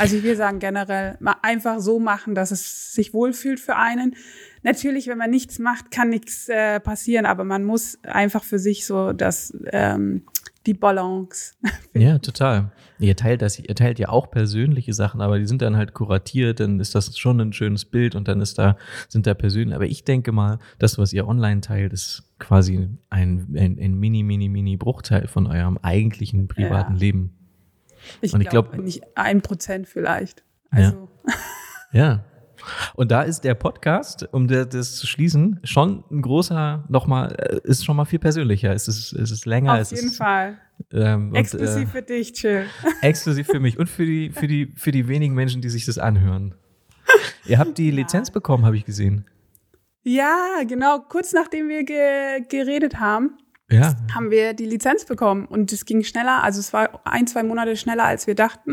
Also 0.00 0.22
wir 0.22 0.34
sagen 0.34 0.60
generell 0.60 1.18
mal 1.20 1.36
einfach 1.42 1.78
so 1.78 2.00
machen, 2.00 2.34
dass 2.34 2.50
es 2.50 2.94
sich 2.94 3.12
wohlfühlt 3.12 3.60
für 3.60 3.76
einen. 3.76 4.16
Natürlich, 4.62 5.08
wenn 5.08 5.18
man 5.18 5.30
nichts 5.30 5.58
macht, 5.58 5.90
kann 5.90 6.08
nichts 6.08 6.48
äh, 6.48 6.80
passieren, 6.80 7.26
aber 7.26 7.44
man 7.44 7.64
muss 7.64 7.98
einfach 8.02 8.42
für 8.42 8.58
sich 8.58 8.86
so 8.86 9.12
das 9.12 9.54
ähm, 9.72 10.22
die 10.66 10.74
Balance. 10.74 11.54
Ja, 11.92 12.18
total. 12.18 12.70
Ihr 12.98 13.16
teilt 13.16 13.42
das, 13.42 13.58
ihr 13.58 13.74
teilt 13.74 13.98
ja 13.98 14.10
auch 14.10 14.30
persönliche 14.30 14.94
Sachen, 14.94 15.20
aber 15.20 15.38
die 15.38 15.46
sind 15.46 15.60
dann 15.60 15.76
halt 15.76 15.92
kuratiert, 15.92 16.60
dann 16.60 16.78
ist 16.80 16.94
das 16.94 17.18
schon 17.18 17.40
ein 17.40 17.52
schönes 17.52 17.84
Bild 17.84 18.14
und 18.14 18.28
dann 18.28 18.40
ist 18.40 18.58
da, 18.58 18.76
sind 19.08 19.26
da 19.26 19.34
persönlich. 19.34 19.74
Aber 19.74 19.86
ich 19.86 20.04
denke 20.04 20.32
mal, 20.32 20.60
das, 20.78 20.98
was 20.98 21.12
ihr 21.12 21.26
online 21.26 21.62
teilt, 21.62 21.92
ist 21.92 22.30
quasi 22.38 22.88
ein, 23.10 23.48
ein, 23.54 23.78
ein 23.80 23.94
mini, 23.94 24.22
mini, 24.22 24.48
mini 24.48 24.76
Bruchteil 24.76 25.26
von 25.26 25.46
eurem 25.46 25.78
eigentlichen 25.82 26.46
privaten 26.46 26.94
Ja. 26.94 27.00
Leben. 27.00 27.39
Ich, 28.20 28.32
Und 28.32 28.40
ich 28.40 28.48
glaube, 28.48 28.70
glaub- 28.70 28.84
nicht 28.84 29.02
ein 29.16 29.40
Prozent 29.42 29.88
vielleicht. 29.88 30.42
Ja. 30.72 30.78
Also, 30.78 31.08
Ja. 31.92 32.24
Und 32.94 33.10
da 33.10 33.22
ist 33.22 33.42
der 33.44 33.54
Podcast, 33.54 34.28
um 34.32 34.46
das, 34.46 34.96
zu 34.96 35.06
schließen, 35.06 35.60
schon 35.64 36.04
ein 36.10 36.20
großer, 36.20 36.84
nochmal, 36.88 37.34
äh, 37.38 37.60
ist 37.64 37.84
schon 37.86 37.96
mal 37.96 38.04
viel 38.04 38.18
persönlicher. 38.18 38.74
Es 38.74 38.86
ist, 38.86 39.12
es 39.14 39.30
ist 39.30 39.46
länger, 39.46 39.80
auf 39.80 39.90
jeden 39.90 40.08
ist 40.08 40.18
Fall. 40.18 40.58
ähm, 40.92 41.30
und, 41.30 41.36
Exklusiv 41.36 41.84
äh, 41.84 41.86
für 41.86 42.02
dich, 42.02 42.34
chill. 42.34 42.66
exklusiv 43.00 43.46
für 43.46 43.60
mich 43.60 43.78
und 43.78 43.88
für 43.88 44.04
die, 44.04 44.30
für 44.30 44.46
die, 44.46 44.74
für 44.76 44.92
die 44.92 45.08
wenigen 45.08 45.34
Menschen, 45.34 45.62
die 45.62 45.70
sich 45.70 45.86
das 45.86 45.96
anhören. 45.98 46.54
Ihr 47.46 47.58
habt 47.58 47.78
die 47.78 47.90
Lizenz 47.90 48.30
bekommen, 48.30 48.66
habe 48.66 48.76
ich 48.76 48.84
gesehen. 48.84 49.24
Ja, 50.02 50.36
genau. 50.68 51.00
Kurz 51.00 51.32
nachdem 51.32 51.68
wir 51.68 51.84
ge 51.84 52.42
geredet 52.48 53.00
haben, 53.00 53.38
Ja. 53.70 53.94
haben 54.14 54.30
wir 54.30 54.52
die 54.54 54.66
Lizenz 54.66 55.04
bekommen 55.04 55.46
und 55.46 55.72
es 55.72 55.84
ging 55.84 56.02
schneller. 56.02 56.42
Also 56.42 56.60
es 56.60 56.72
war 56.72 57.00
ein, 57.04 57.26
zwei 57.26 57.42
Monate 57.42 57.76
schneller, 57.76 58.04
als 58.04 58.26
wir 58.26 58.34
dachten. 58.34 58.72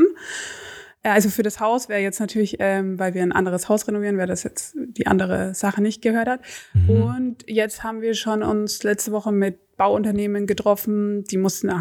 Äh, 1.03 1.09
Also 1.09 1.29
für 1.29 1.43
das 1.43 1.59
Haus 1.59 1.87
wäre 1.89 2.01
jetzt 2.01 2.19
natürlich, 2.19 2.57
ähm, 2.59 2.97
weil 2.99 3.13
wir 3.13 3.21
ein 3.23 3.31
anderes 3.31 3.69
Haus 3.69 3.87
renovieren, 3.87 4.17
wer 4.17 4.25
das 4.27 4.43
jetzt 4.43 4.75
die 4.75 5.05
andere 5.07 5.53
Sache 5.53 5.81
nicht 5.81 6.01
gehört 6.01 6.27
hat. 6.27 6.39
Und 6.87 7.37
jetzt 7.47 7.83
haben 7.83 8.01
wir 8.01 8.13
schon 8.15 8.41
uns 8.43 8.81
letzte 8.83 9.11
Woche 9.11 9.31
mit 9.31 9.59
Bauunternehmen 9.77 10.47
getroffen. 10.47 11.23
Die 11.25 11.37
mussten, 11.37 11.71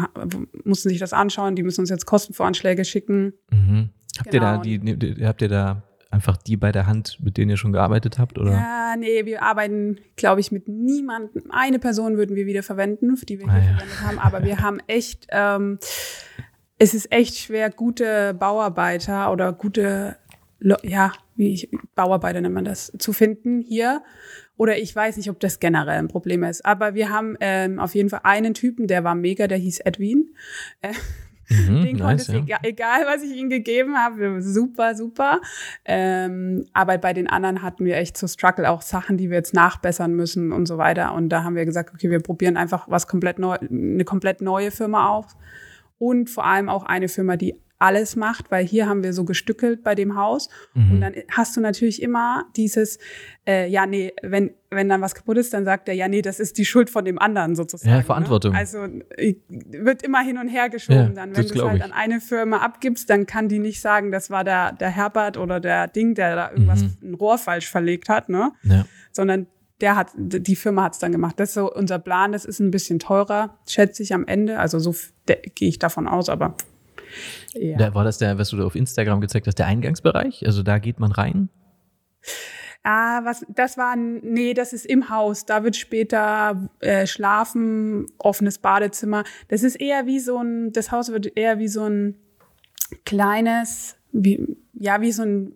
mussten 0.63 0.89
sich 0.89 0.99
das 0.99 1.13
anschauen. 1.13 1.55
Die 1.55 1.63
müssen 1.63 1.81
uns 1.81 1.89
jetzt 1.89 2.05
Kostenvoranschläge 2.05 2.85
schicken. 2.85 3.33
Mhm. 3.51 3.89
Habt 4.19 4.33
ihr 4.33 4.39
da 4.39 4.57
Genau. 4.57 4.95
die- 4.95 5.25
habt 5.25 5.41
ihr 5.41 5.49
da 5.49 5.83
einfach 6.11 6.37
die 6.37 6.57
bei 6.57 6.71
der 6.71 6.87
Hand, 6.87 7.17
mit 7.21 7.37
denen 7.37 7.49
ihr 7.51 7.57
schon 7.57 7.73
gearbeitet 7.73 8.17
habt, 8.19 8.37
oder? 8.37 8.51
Ja, 8.51 8.95
nee, 8.97 9.25
wir 9.25 9.43
arbeiten, 9.43 9.97
glaube 10.15 10.39
ich, 10.41 10.51
mit 10.51 10.67
niemandem. 10.67 11.43
Eine 11.49 11.79
Person 11.79 12.17
würden 12.17 12.35
wir 12.35 12.45
wieder 12.45 12.63
verwenden, 12.63 13.17
für 13.17 13.25
die 13.25 13.39
wir 13.39 13.47
Ah, 13.47 13.55
hier 13.55 13.71
ja. 13.71 13.77
verwendet 13.77 14.01
haben. 14.01 14.19
Aber 14.19 14.43
wir 14.43 14.59
haben 14.61 14.79
echt, 14.87 15.27
ähm, 15.31 15.79
es 16.79 16.93
ist 16.93 17.11
echt 17.11 17.35
schwer, 17.37 17.69
gute 17.69 18.33
Bauarbeiter 18.33 19.31
oder 19.31 19.51
gute, 19.53 20.15
ja, 20.83 21.11
wie 21.35 21.53
ich, 21.53 21.69
Bauarbeiter 21.95 22.41
nennt 22.41 22.55
man 22.55 22.65
das, 22.65 22.91
zu 22.97 23.13
finden 23.13 23.61
hier. 23.61 24.01
Oder 24.55 24.77
ich 24.79 24.95
weiß 24.95 25.17
nicht, 25.17 25.29
ob 25.29 25.39
das 25.39 25.59
generell 25.59 25.99
ein 25.99 26.07
Problem 26.07 26.43
ist. 26.43 26.65
Aber 26.65 26.95
wir 26.95 27.09
haben 27.11 27.37
ähm, 27.41 27.79
auf 27.79 27.93
jeden 27.93 28.09
Fall 28.09 28.21
einen 28.23 28.55
Typen, 28.55 28.87
der 28.87 29.03
war 29.03 29.13
mega, 29.13 29.45
der 29.47 29.59
hieß 29.59 29.81
Edwin. 29.81 30.33
Äh, 30.81 30.93
Mhm, 31.49 31.83
den 31.83 31.99
konnte 31.99 32.21
es, 32.21 32.47
ja. 32.47 32.57
egal, 32.63 33.05
was 33.05 33.23
ich 33.23 33.35
ihm 33.35 33.49
gegeben 33.49 33.97
habe, 33.97 34.41
super, 34.41 34.95
super. 34.95 35.41
Ähm, 35.85 36.65
aber 36.73 36.97
bei 36.97 37.13
den 37.13 37.27
anderen 37.27 37.61
hatten 37.61 37.85
wir 37.85 37.97
echt 37.97 38.17
so 38.17 38.27
Struggle, 38.27 38.69
auch 38.69 38.81
Sachen, 38.81 39.17
die 39.17 39.29
wir 39.29 39.37
jetzt 39.37 39.53
nachbessern 39.53 40.13
müssen 40.13 40.51
und 40.51 40.65
so 40.65 40.77
weiter. 40.77 41.13
Und 41.13 41.29
da 41.29 41.43
haben 41.43 41.55
wir 41.55 41.65
gesagt, 41.65 41.93
okay, 41.93 42.09
wir 42.09 42.19
probieren 42.19 42.57
einfach 42.57 42.89
was 42.89 43.07
komplett 43.07 43.39
neu, 43.39 43.55
eine 43.55 44.03
komplett 44.03 44.41
neue 44.41 44.71
Firma 44.71 45.09
auf. 45.09 45.35
Und 45.99 46.29
vor 46.29 46.45
allem 46.45 46.69
auch 46.69 46.83
eine 46.83 47.07
Firma, 47.07 47.37
die 47.37 47.55
alles 47.79 48.15
macht, 48.15 48.51
weil 48.51 48.65
hier 48.65 48.87
haben 48.87 49.03
wir 49.03 49.13
so 49.13 49.23
gestückelt 49.23 49.83
bei 49.83 49.95
dem 49.95 50.15
Haus. 50.15 50.49
Mhm. 50.73 50.91
Und 50.91 51.01
dann 51.01 51.13
hast 51.31 51.55
du 51.55 51.61
natürlich 51.61 52.01
immer 52.01 52.45
dieses, 52.55 52.97
äh, 53.47 53.69
ja, 53.69 53.85
nee, 53.85 54.13
wenn, 54.21 54.51
wenn 54.69 54.89
dann 54.89 55.01
was 55.01 55.15
kaputt 55.15 55.37
ist, 55.37 55.53
dann 55.53 55.63
sagt 55.63 55.87
er, 55.87 55.95
ja, 55.95 56.07
nee, 56.07 56.21
das 56.21 56.39
ist 56.39 56.57
die 56.57 56.65
Schuld 56.65 56.89
von 56.89 57.05
dem 57.05 57.19
anderen 57.19 57.55
sozusagen. 57.55 57.89
Ja, 57.95 58.01
Verantwortung. 58.01 58.51
Ne? 58.51 58.57
Also 58.59 58.79
äh, 59.15 59.35
wird 59.47 60.03
immer 60.03 60.21
hin 60.21 60.37
und 60.37 60.49
her 60.49 60.69
geschoben. 60.69 60.99
Ja, 60.99 61.09
dann, 61.09 61.35
wenn 61.35 61.47
du 61.47 61.53
es 61.53 61.63
halt 61.63 61.77
ich. 61.77 61.83
an 61.83 61.93
eine 61.93 62.19
Firma 62.19 62.57
abgibst, 62.57 63.09
dann 63.09 63.25
kann 63.25 63.47
die 63.47 63.59
nicht 63.59 63.79
sagen, 63.79 64.11
das 64.11 64.29
war 64.29 64.43
der, 64.43 64.73
der 64.73 64.89
Herbert 64.89 65.37
oder 65.37 65.59
der 65.59 65.87
Ding, 65.87 66.15
der 66.15 66.35
da 66.35 66.51
irgendwas, 66.51 66.81
Mhm. 66.83 66.97
ein 67.03 67.13
Rohr 67.13 67.37
falsch 67.37 67.69
verlegt 67.69 68.09
hat, 68.09 68.27
ne? 68.29 68.51
Ja. 68.63 68.85
Sondern 69.11 69.47
der 69.79 69.95
hat, 69.95 70.09
die 70.15 70.55
Firma 70.55 70.83
hat 70.83 70.93
es 70.93 70.99
dann 70.99 71.11
gemacht. 71.11 71.39
Das 71.39 71.49
ist 71.49 71.55
so 71.55 71.71
unser 71.71 71.99
Plan. 71.99 72.31
Das 72.31 72.45
ist 72.45 72.59
ein 72.59 72.71
bisschen 72.71 72.99
teurer, 72.99 73.57
schätze 73.67 74.03
ich 74.03 74.13
am 74.13 74.25
Ende. 74.25 74.59
Also 74.59 74.79
so 74.79 74.93
gehe 75.55 75.69
ich 75.69 75.79
davon 75.79 76.07
aus, 76.07 76.29
aber 76.29 76.55
ja. 77.53 77.77
Da 77.77 77.93
war 77.95 78.03
das 78.03 78.17
der, 78.17 78.37
was 78.37 78.49
du 78.49 78.57
da 78.57 78.65
auf 78.65 78.75
Instagram 78.75 79.21
gezeigt 79.21 79.47
hast, 79.47 79.59
der 79.59 79.67
Eingangsbereich? 79.67 80.45
Also 80.45 80.61
da 80.61 80.77
geht 80.79 80.99
man 80.99 81.11
rein? 81.11 81.49
Ah, 82.89 83.25
was, 83.25 83.45
das 83.49 83.77
war, 83.77 83.97
nee, 83.97 84.53
das 84.53 84.71
ist 84.71 84.85
im 84.85 85.09
Haus. 85.09 85.45
Da 85.45 85.63
wird 85.65 85.75
später 85.75 86.69
äh, 86.79 87.05
schlafen, 87.05 88.05
offenes 88.17 88.59
Badezimmer. 88.59 89.25
Das 89.49 89.63
ist 89.63 89.75
eher 89.75 90.05
wie 90.05 90.19
so 90.19 90.37
ein, 90.37 90.71
das 90.71 90.89
Haus 90.91 91.11
wird 91.11 91.35
eher 91.37 91.59
wie 91.59 91.67
so 91.67 91.83
ein 91.83 92.15
kleines, 93.05 93.97
wie, 94.13 94.55
ja, 94.73 95.01
wie 95.01 95.11
so 95.11 95.23
ein 95.23 95.53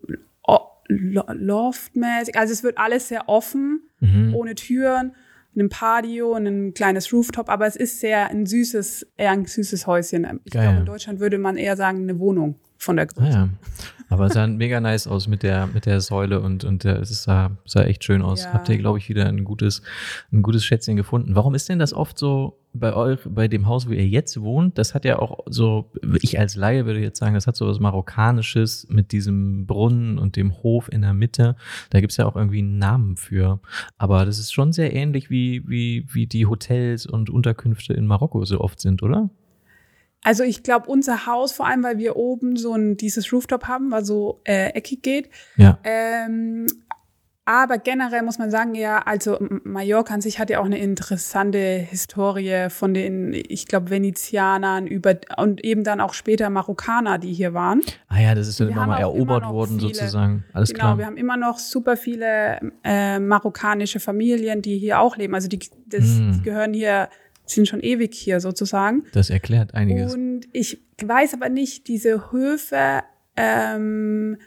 Loftmäßig. 0.90 2.38
Also 2.38 2.52
es 2.54 2.64
wird 2.64 2.78
alles 2.78 3.08
sehr 3.08 3.30
offen, 3.30 3.82
Mhm. 4.02 4.34
ohne 4.36 4.56
Türen, 4.56 5.14
ein 5.56 5.70
Patio, 5.70 6.36
und 6.36 6.48
ein 6.48 6.74
kleines 6.74 7.14
Rooftop, 7.14 7.50
aber 7.50 7.66
es 7.68 7.76
ist 7.76 8.00
sehr 8.00 8.30
ein 8.30 8.46
süßes, 8.46 9.08
eher 9.16 9.32
ein 9.32 9.46
süßes 9.46 9.86
Häuschen. 9.88 10.42
Ich 10.44 10.52
Geil. 10.54 10.64
glaube, 10.64 10.80
in 10.80 10.86
Deutschland 10.86 11.20
würde 11.20 11.38
man 11.38 11.56
eher 11.56 11.78
sagen, 11.78 12.00
eine 12.04 12.20
Wohnung 12.20 12.56
von 12.82 12.96
der 12.96 13.06
Größe. 13.06 13.28
Ah, 13.28 13.32
ja. 13.32 13.50
Aber 14.10 14.26
es 14.26 14.34
sah 14.34 14.48
mega 14.48 14.82
nice 14.82 15.08
aus 15.08 15.28
mit 15.28 15.44
der, 15.44 15.68
mit 15.68 15.86
der 15.86 16.02
Säule 16.02 16.42
und, 16.42 16.64
und 16.64 16.84
der, 16.84 17.00
es 17.00 17.24
sah, 17.24 17.52
sah 17.66 17.84
echt 17.84 18.04
schön 18.04 18.22
aus. 18.22 18.44
Ja. 18.44 18.54
Habt 18.54 18.70
ihr, 18.70 18.78
glaube 18.78 18.98
ich, 18.98 19.08
wieder 19.08 19.28
ein 19.28 19.44
gutes, 19.44 19.84
ein 20.32 20.42
gutes 20.42 20.66
Schätzchen 20.66 20.96
gefunden. 20.96 21.36
Warum 21.36 21.54
ist 21.54 21.70
denn 21.70 21.78
das 21.78 21.94
oft 21.94 22.18
so 22.18 22.60
bei 22.74 22.94
euch, 22.94 23.20
bei 23.26 23.48
dem 23.48 23.68
Haus, 23.68 23.88
wo 23.88 23.92
ihr 23.92 24.08
jetzt 24.08 24.42
wohnt? 24.42 24.78
Das 24.78 24.96
hat 24.96 25.06
ja 25.06 25.20
auch 25.20 25.40
so, 25.46 25.92
ich 26.22 26.40
als 26.40 26.56
Laie 26.56 26.86
würde 26.86 27.00
jetzt 27.02 27.20
sagen, 27.20 27.36
das 27.36 27.46
hat 27.46 27.56
so 27.56 27.68
was 27.68 27.80
Marokkanisches 27.80 28.88
mit 28.90 29.12
diesem 29.12 29.68
Brunnen 29.68 30.18
und 30.18 30.36
dem 30.36 30.64
Hof 30.64 30.92
in 30.92 31.02
der 31.02 31.14
Mitte. 31.14 31.56
Da 31.92 32.00
gibt's 32.02 32.18
ja 32.18 32.26
auch 32.26 32.36
irgendwie 32.36 32.60
einen 32.60 32.80
Namen 32.80 33.16
für. 33.16 33.60
Aber 33.98 34.26
das 34.26 34.40
ist 34.40 34.54
schon 34.54 34.74
sehr 34.74 34.94
ähnlich 34.94 35.30
wie, 35.30 35.64
wie, 35.68 36.08
wie 36.12 36.26
die 36.26 36.48
Hotels 36.48 37.06
und 37.06 37.30
Unterkünfte 37.30 37.94
in 37.94 38.08
Marokko 38.08 38.44
so 38.46 38.60
oft 38.60 38.80
sind, 38.80 39.04
oder? 39.04 39.30
Also 40.24 40.44
ich 40.44 40.62
glaube, 40.64 40.88
unser 40.90 41.26
Haus, 41.26 41.52
vor 41.52 41.66
allem 41.68 41.84
weil 41.84 41.98
wir 41.98 42.16
oben 42.16 42.56
so 42.56 42.74
ein 42.76 42.96
dieses 42.98 43.34
Rooftop 43.34 43.66
haben, 43.68 43.90
was 43.92 44.06
so 44.08 44.42
äh, 44.44 44.70
eckig 44.74 45.02
geht. 45.02 45.30
Ja. 45.58 45.80
Ähm, 45.84 46.68
aber 47.44 47.80
generell 47.80 48.22
muss 48.22 48.38
man 48.38 48.52
sagen, 48.52 48.76
ja, 48.76 49.00
also 49.00 49.38
Mallorca 49.64 50.14
an 50.14 50.22
sich 50.22 50.38
hat 50.40 50.52
ja 50.52 50.60
auch 50.60 50.66
eine 50.66 50.78
interessante 50.78 51.58
Historie 51.58 52.68
von 52.70 52.94
den, 52.94 53.34
ich 53.34 53.66
glaube, 53.66 53.90
Venezianern 53.90 54.86
über 54.86 55.16
und 55.38 55.64
eben 55.66 55.84
dann 55.84 56.02
auch 56.02 56.14
später 56.14 56.52
Marokkaner, 56.52 57.18
die 57.18 57.34
hier 57.34 57.56
waren. 57.56 57.82
Ah 58.08 58.20
ja, 58.22 58.36
das 58.36 58.48
ist 58.48 58.60
Wir 58.60 58.70
immer 58.70 58.86
mal 58.86 59.00
erobert 59.00 59.42
immer 59.44 59.54
worden 59.54 59.80
viele- 59.80 59.96
sozusagen. 59.96 60.46
Alles 60.54 60.70
genau, 60.70 60.80
klar. 60.82 60.98
wir 61.00 61.06
haben 61.08 61.18
immer 61.18 61.36
noch 61.36 61.58
super 61.58 61.98
viele 61.98 62.60
äh, 62.84 63.18
marokkanische 63.18 64.00
Familien, 64.00 64.62
die 64.62 64.78
hier 64.78 65.00
auch 65.00 65.18
leben. 65.18 65.34
Also 65.34 65.48
die, 65.48 65.60
das, 65.88 66.04
Mm. 66.06 66.32
die 66.34 66.42
gehören 66.44 66.74
hier, 66.76 67.10
sind 67.52 67.68
schon 67.68 67.82
ewig 67.82 68.14
hier 68.16 68.40
sozusagen. 68.40 69.04
Das 69.14 69.30
erklärt 69.30 69.74
einiges. 69.74 70.14
Und 70.14 70.42
ich 70.54 70.82
weiß 71.02 71.34
aber 71.34 71.50
nicht, 71.50 71.88
diese 71.88 72.32
Höfe, 72.32 73.02
ähm, 73.38 74.38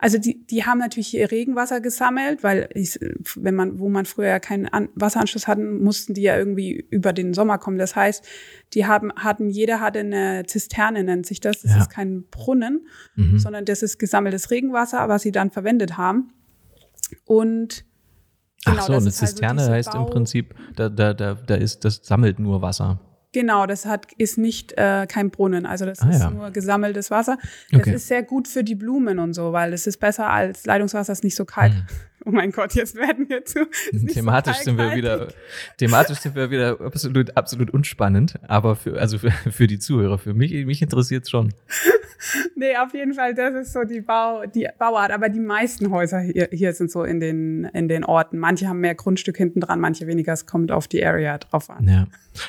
also 0.00 0.16
die, 0.16 0.46
die 0.46 0.64
haben 0.64 0.78
natürlich 0.78 1.12
ihr 1.14 1.28
Regenwasser 1.30 1.80
gesammelt, 1.80 2.44
weil 2.44 2.68
ich, 2.74 3.00
wenn 3.34 3.56
man, 3.56 3.80
wo 3.80 3.88
man 3.88 4.04
früher 4.06 4.38
keinen 4.38 4.66
An 4.66 4.88
Wasseranschluss 4.94 5.48
hatten, 5.48 5.82
mussten 5.82 6.14
die 6.14 6.22
ja 6.22 6.38
irgendwie 6.38 6.86
über 6.90 7.12
den 7.12 7.34
Sommer 7.34 7.58
kommen. 7.58 7.78
Das 7.78 7.96
heißt, 7.96 8.24
die 8.74 8.86
haben, 8.86 9.12
hatten, 9.16 9.50
jeder 9.50 9.80
hatte 9.80 9.98
eine 9.98 10.44
Zisterne, 10.46 11.02
nennt 11.02 11.26
sich 11.26 11.40
das. 11.40 11.62
Das 11.62 11.72
Ja. 11.72 11.78
ist 11.80 11.90
kein 11.90 12.22
Brunnen, 12.30 12.86
Mhm. 13.16 13.38
sondern 13.40 13.64
das 13.64 13.82
ist 13.82 13.98
gesammeltes 13.98 14.52
Regenwasser, 14.52 15.08
was 15.08 15.22
sie 15.22 15.32
dann 15.32 15.50
verwendet 15.50 15.96
haben. 15.96 16.32
Und 17.24 17.84
Ach 18.64 18.72
genau, 18.72 18.82
so, 18.86 18.92
das 18.94 19.02
eine 19.02 19.08
ist 19.08 19.20
halt 19.20 19.28
so 19.30 19.34
Zisterne 19.36 19.60
diese 19.60 19.72
heißt 19.72 19.94
im 19.94 20.00
Bau- 20.04 20.10
Prinzip, 20.10 20.54
da, 20.76 20.88
da, 20.88 21.14
da, 21.14 21.34
da 21.34 21.54
ist, 21.54 21.84
das 21.84 22.00
sammelt 22.02 22.38
nur 22.38 22.60
Wasser. 22.62 23.00
Genau, 23.32 23.66
das 23.66 23.84
hat, 23.84 24.06
ist 24.16 24.38
nicht 24.38 24.72
äh, 24.78 25.06
kein 25.06 25.30
Brunnen, 25.30 25.66
also 25.66 25.84
das 25.84 26.00
Ah, 26.00 26.08
ist 26.08 26.20
ja. 26.20 26.30
nur 26.30 26.50
gesammeltes 26.50 27.10
Wasser. 27.10 27.36
Das 27.70 27.80
Okay. 27.82 27.94
ist 27.94 28.08
sehr 28.08 28.22
gut 28.22 28.48
für 28.48 28.64
die 28.64 28.74
Blumen 28.74 29.18
und 29.18 29.34
so, 29.34 29.52
weil 29.52 29.72
es 29.74 29.86
ist 29.86 30.00
besser 30.00 30.28
als 30.30 30.64
Leitungswasser, 30.64 31.12
ist 31.12 31.24
nicht 31.24 31.36
so 31.36 31.44
kalt. 31.44 31.74
Oh 32.24 32.30
mein 32.30 32.50
Gott, 32.50 32.74
jetzt 32.74 32.96
werden 32.96 33.28
wir 33.28 33.44
zu. 33.44 33.66
Thematisch 34.12 34.58
sind 34.58 34.76
wir 34.76 34.94
wieder, 34.94 35.28
thematisch 35.78 36.18
sind 36.18 36.34
wir 36.34 36.50
wieder 36.50 36.80
absolut, 36.80 37.36
absolut 37.36 37.70
unspannend, 37.70 38.34
aber 38.48 38.76
für, 38.76 38.98
also 38.98 39.18
für, 39.18 39.30
für 39.30 39.66
die 39.66 39.78
Zuhörer, 39.78 40.18
für 40.18 40.34
mich, 40.34 40.52
mich 40.66 40.82
interessiert 40.82 41.28
schon. 41.28 41.54
Nee, 42.56 42.76
auf 42.76 42.92
jeden 42.94 43.14
Fall, 43.14 43.32
das 43.32 43.54
ist 43.54 43.72
so 43.72 43.84
die, 43.84 44.00
Bau, 44.00 44.44
die 44.44 44.66
Bauart. 44.76 45.12
Aber 45.12 45.28
die 45.28 45.38
meisten 45.38 45.90
Häuser 45.92 46.18
hier, 46.18 46.48
hier 46.50 46.72
sind 46.72 46.90
so 46.90 47.04
in 47.04 47.20
den, 47.20 47.64
in 47.66 47.86
den 47.86 48.04
Orten. 48.04 48.38
Manche 48.38 48.66
haben 48.66 48.80
mehr 48.80 48.96
Grundstück 48.96 49.36
hinten 49.36 49.60
dran, 49.60 49.78
manche 49.78 50.08
weniger. 50.08 50.32
Es 50.32 50.44
kommt 50.44 50.72
auf 50.72 50.88
die 50.88 51.04
Area 51.04 51.38
drauf 51.38 51.70
an. 51.70 51.86
Ja. 51.86 52.06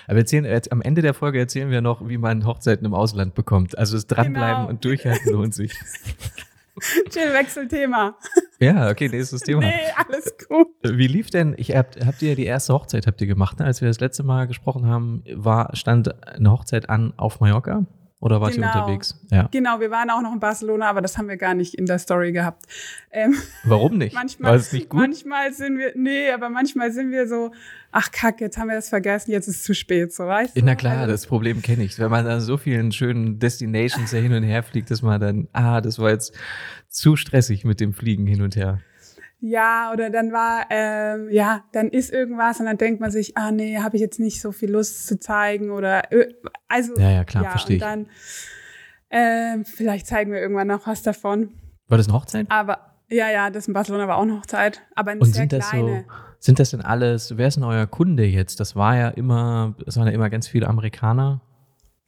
Aber 0.07 0.17
erzählen, 0.17 0.45
jetzt, 0.45 0.71
am 0.71 0.81
Ende 0.81 1.03
der 1.03 1.13
Folge 1.13 1.37
erzählen 1.37 1.69
wir 1.69 1.81
noch, 1.81 2.09
wie 2.09 2.17
man 2.17 2.47
Hochzeiten 2.47 2.83
im 2.85 2.95
Ausland 2.95 3.35
bekommt. 3.35 3.77
Also 3.77 3.95
das 3.95 4.07
Dranbleiben 4.07 4.55
Genau. 4.61 4.69
und 4.69 4.83
Durchhalten 4.83 5.31
lohnt 5.31 5.53
sich. 5.53 5.71
Chill, 7.11 7.31
Wechselthema. 7.33 8.17
Ja, 8.59 8.89
okay, 8.89 9.07
nächstes 9.09 9.41
Thema. 9.41 9.61
Nee, 9.61 9.73
alles 10.07 10.35
gut. 10.47 10.67
Wie 10.83 11.07
lief 11.07 11.29
denn, 11.29 11.53
ich 11.57 11.75
habt, 11.75 12.05
habt 12.05 12.21
ihr 12.21 12.35
die 12.35 12.45
erste 12.45 12.73
Hochzeit 12.73 13.07
habt 13.07 13.21
ihr 13.21 13.27
gemacht, 13.27 13.59
ne? 13.59 13.65
Als 13.65 13.81
wir 13.81 13.87
das 13.87 13.99
letzte 13.99 14.23
Mal 14.23 14.47
gesprochen 14.47 14.85
haben, 14.85 15.23
war, 15.33 15.75
stand 15.75 16.13
eine 16.27 16.51
Hochzeit 16.51 16.89
an 16.89 17.13
auf 17.17 17.39
Mallorca? 17.39 17.85
Oder 18.21 18.41
wart 18.41 18.53
Genau. 18.55 18.67
ihr 18.67 18.73
unterwegs? 18.75 19.15
Ja. 19.31 19.47
Genau, 19.49 19.79
wir 19.79 19.91
waren 19.91 20.09
auch 20.09 20.21
noch 20.21 20.33
in 20.33 20.41
Barcelona, 20.41 20.89
aber 20.89 20.99
das 20.99 21.17
haben 21.17 21.29
wir 21.29 21.37
gar 21.37 21.53
nicht 21.53 21.73
in 21.75 21.85
der 21.85 21.99
Story 21.99 22.33
gehabt. 22.33 22.65
Ähm, 23.11 23.33
Warum 23.63 23.97
nicht? 23.97 24.13
manchmal, 24.13 24.51
war 24.51 24.57
es 24.57 24.73
nicht 24.73 24.89
gut? 24.89 24.99
manchmal 24.99 25.53
sind 25.53 25.77
wir, 25.77 25.93
nee, 25.95 26.29
aber 26.29 26.49
manchmal 26.49 26.91
sind 26.91 27.11
wir 27.11 27.29
so, 27.29 27.51
ach 27.93 28.11
kack, 28.11 28.41
jetzt 28.41 28.57
haben 28.57 28.67
wir 28.67 28.75
das 28.75 28.89
vergessen, 28.89 29.31
jetzt 29.31 29.47
ist 29.47 29.55
es 29.59 29.63
zu 29.63 29.73
spät, 29.73 30.13
so 30.13 30.25
weißt 30.27 30.57
du? 30.57 30.61
Na 30.65 30.75
klar, 30.75 30.97
Also, 30.97 31.11
das 31.13 31.27
Problem 31.27 31.61
kenne 31.61 31.85
ich. 31.85 31.97
Wenn 31.97 32.11
man 32.11 32.27
an 32.27 32.41
so 32.41 32.57
vielen 32.57 32.91
schönen 32.91 33.39
Destinations 33.39 34.11
hin 34.11 34.33
und 34.33 34.43
her 34.43 34.63
fliegt, 34.63 34.91
dass 34.91 35.01
man 35.01 35.21
dann, 35.21 35.47
ah, 35.53 35.79
das 35.79 35.97
war 35.97 36.09
jetzt 36.09 36.35
zu 36.89 37.15
stressig 37.15 37.65
mit 37.65 37.79
dem 37.79 37.93
Fliegen 37.93 38.27
hin 38.27 38.41
und 38.41 38.55
her. 38.55 38.79
Ja, 39.41 39.91
oder 39.93 40.09
dann 40.09 40.33
war, 40.33 40.65
ähm, 40.69 41.29
ja, 41.31 41.63
dann 41.71 41.89
ist 41.89 42.11
irgendwas 42.11 42.59
und 42.59 42.65
dann 42.65 42.77
denkt 42.77 42.99
man 42.99 43.09
sich, 43.09 43.37
ah 43.37 43.51
nee, 43.51 43.77
habe 43.77 43.95
ich 43.95 44.01
jetzt 44.01 44.19
nicht 44.19 44.41
so 44.41 44.51
viel 44.51 44.69
Lust 44.69 45.07
zu 45.07 45.17
zeigen 45.17 45.71
oder, 45.71 46.11
äh, 46.11 46.33
also. 46.67 46.93
Ja, 46.99 47.09
ja, 47.09 47.23
klar, 47.23 47.45
verstehe 47.45 47.77
ich. 47.77 47.81
Und 47.81 47.87
dann, 47.89 48.07
ähm, 49.11 49.65
vielleicht 49.65 50.07
zeigen 50.07 50.33
wir 50.33 50.41
irgendwann 50.41 50.67
noch 50.67 50.85
was 50.87 51.03
davon. 51.03 51.53
War 51.87 51.97
das 51.97 52.07
eine 52.07 52.17
Hochzeit? 52.17 52.47
Aber, 52.49 52.97
ja, 53.09 53.31
ja, 53.31 53.49
das 53.49 53.67
in 53.67 53.73
Barcelona 53.73 54.07
war 54.09 54.17
auch 54.17 54.23
eine 54.23 54.37
Hochzeit, 54.37 54.81
aber 54.93 55.11
eine 55.11 55.21
Und 55.21 55.27
sehr 55.27 55.43
sind 55.43 55.53
das 55.53 55.69
kleine. 55.69 56.05
so, 56.07 56.13
sind 56.39 56.59
das 56.59 56.71
denn 56.71 56.81
alles, 56.81 57.37
wer 57.37 57.47
ist 57.47 57.55
denn 57.55 57.63
euer 57.63 57.87
Kunde 57.87 58.25
jetzt? 58.25 58.59
Das 58.59 58.75
war 58.75 58.97
ja 58.97 59.07
immer, 59.09 59.73
es 59.87 59.95
waren 59.95 60.07
ja 60.07 60.13
immer 60.13 60.29
ganz 60.29 60.49
viele 60.49 60.67
Amerikaner. 60.67 61.41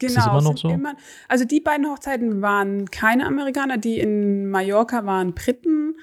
Genau, 0.01 0.13
Ist 0.13 0.17
das 0.17 0.27
immer 0.27 0.41
noch 0.41 0.58
so? 0.58 0.70
Immer, 0.70 0.96
also 1.27 1.46
die 1.46 1.60
beiden 1.60 1.86
Hochzeiten 1.86 2.41
waren 2.41 2.89
keine 2.89 3.27
Amerikaner, 3.27 3.77
die 3.77 4.00
in 4.00 4.50
Mallorca 4.50 5.05
waren 5.05 5.36
Briten, 5.36 5.96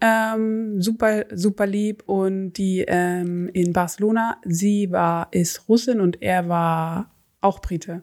ähm, 0.00 0.80
super, 0.80 1.26
super 1.34 1.66
lieb. 1.66 2.02
Und 2.06 2.54
die 2.54 2.84
ähm, 2.88 3.50
in 3.52 3.74
Barcelona, 3.74 4.38
sie 4.44 4.90
war, 4.90 5.28
ist 5.32 5.68
Russin 5.68 6.00
und 6.00 6.22
er 6.22 6.48
war 6.48 7.10
auch 7.42 7.60
Brite. 7.60 8.02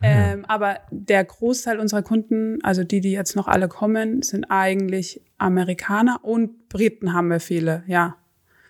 Ah, 0.00 0.06
ja. 0.06 0.32
Ähm, 0.32 0.44
aber 0.44 0.78
der 0.92 1.24
Großteil 1.24 1.80
unserer 1.80 2.02
Kunden, 2.02 2.58
also 2.62 2.84
die, 2.84 3.00
die 3.00 3.10
jetzt 3.10 3.34
noch 3.34 3.48
alle 3.48 3.66
kommen, 3.66 4.22
sind 4.22 4.44
eigentlich 4.48 5.20
Amerikaner 5.38 6.20
und 6.22 6.68
Briten 6.68 7.12
haben 7.12 7.30
wir 7.30 7.40
viele, 7.40 7.82
ja. 7.88 8.16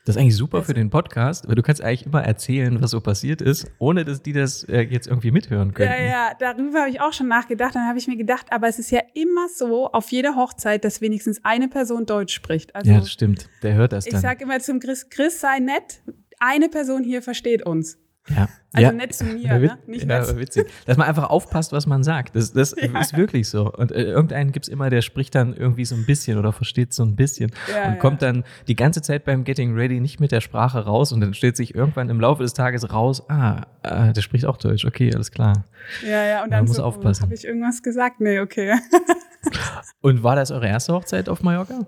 Das 0.09 0.17
ist 0.17 0.23
eigentlich 0.23 0.37
super 0.37 0.63
für 0.63 0.73
den 0.73 0.89
Podcast, 0.89 1.47
weil 1.49 1.55
du 1.55 1.61
kannst 1.61 1.83
eigentlich 1.83 2.07
immer 2.07 2.23
erzählen, 2.23 2.81
was 2.81 2.93
so 2.93 3.01
passiert 3.03 3.43
ist, 3.43 3.71
ohne 3.79 4.07
dass 4.07 4.23
die 4.23 4.33
das 4.33 4.65
äh, 4.65 4.81
jetzt 4.81 5.07
irgendwie 5.07 5.31
mithören 5.31 5.75
können. 5.75 5.91
Ja, 5.91 6.03
ja, 6.03 6.31
darüber 6.39 6.79
habe 6.79 6.89
ich 6.89 7.03
auch 7.03 7.13
schon 7.13 7.29
nachgedacht. 7.29 7.75
Dann 7.75 7.87
habe 7.87 7.99
ich 7.99 8.09
mir 8.09 8.17
gedacht, 8.17 8.47
aber 8.49 8.69
es 8.69 8.79
ist 8.79 8.91
ja 8.91 9.03
immer 9.13 9.49
so 9.55 9.93
auf 9.93 10.11
jeder 10.11 10.35
Hochzeit, 10.35 10.87
dass 10.87 11.03
wenigstens 11.03 11.45
eine 11.45 11.69
Person 11.69 12.07
Deutsch 12.07 12.33
spricht. 12.33 12.75
Also 12.75 12.91
Ja, 12.91 13.01
das 13.01 13.13
stimmt. 13.13 13.51
Der 13.63 13.75
hört 13.75 13.93
das 13.93 14.07
ich 14.07 14.13
dann. 14.13 14.23
sage 14.23 14.45
immer 14.45 14.59
zum 14.61 14.81
Chris, 14.81 15.11
Chris 15.11 15.41
sei 15.41 15.59
nett. 15.59 16.01
Eine 16.39 16.71
Person 16.71 17.05
hier 17.05 17.21
versteht 17.21 17.67
uns. 17.67 17.99
Ja. 18.35 18.49
Also 18.75 18.87
ja. 18.87 18.93
nett 18.93 19.15
zu 19.15 19.25
mir, 19.25 19.39
Ja, 19.39 19.59
ne? 19.59 19.79
Nicht 19.87 20.07
ja, 20.09 20.21
nett. 20.21 20.37
witzig. 20.39 20.67
Dass 20.85 20.99
man 20.99 21.09
einfach 21.09 21.31
aufpasst, 21.31 21.73
was 21.73 21.87
man 21.87 22.03
sagt. 22.05 22.37
Das, 22.37 22.53
das 22.53 22.75
Ja. 22.81 23.01
ist 23.01 23.17
wirklich 23.17 23.49
so. 23.49 23.73
Und 23.73 23.93
äh, 23.93 24.03
irgendeinen 24.03 24.53
gibt's 24.53 24.69
immer, 24.69 24.91
der 24.91 25.01
spricht 25.01 25.35
dann 25.35 25.55
irgendwie 25.55 25.87
so 25.87 25.95
ein 25.95 26.05
bisschen 26.05 26.39
oder 26.39 26.53
versteht 26.53 26.93
so 26.93 27.03
ein 27.03 27.17
bisschen 27.17 27.51
und 27.87 27.99
kommt 27.99 28.21
dann 28.21 28.45
die 28.67 28.77
ganze 28.77 29.01
Zeit 29.01 29.25
beim 29.25 29.45
Getting 29.45 29.75
Ready 29.75 30.01
nicht 30.01 30.21
mit 30.21 30.33
der 30.33 30.43
Sprache 30.43 30.81
raus 30.85 31.13
und 31.13 31.21
dann 31.23 31.33
stellt 31.33 31.57
sich 31.57 31.75
irgendwann 31.75 32.11
im 32.11 32.21
Laufe 32.21 32.43
des 32.43 32.53
Tages 32.53 32.93
raus, 32.93 33.23
ah, 33.31 33.63
äh, 33.83 34.13
der 34.13 34.21
spricht 34.21 34.45
auch 34.45 34.59
Deutsch. 34.59 34.85
Okay, 34.85 35.15
alles 35.15 35.31
klar. 35.31 35.65
Ja, 36.05 36.23
ja, 36.25 36.37
und 36.43 36.51
Man 36.51 36.59
dann 36.59 36.65
muss 36.67 36.77
so, 36.77 36.83
aufpassen. 36.83 37.23
habe 37.23 37.35
ich 37.35 37.47
irgendwas 37.47 37.83
gesagt? 37.83 38.21
Nee, 38.21 38.41
okay. 38.41 38.75
Und 40.03 40.23
war 40.23 40.37
das 40.37 40.51
eure 40.51 40.67
erste 40.67 40.93
Hochzeit 40.93 41.29
auf 41.29 41.43
Mallorca? 41.43 41.87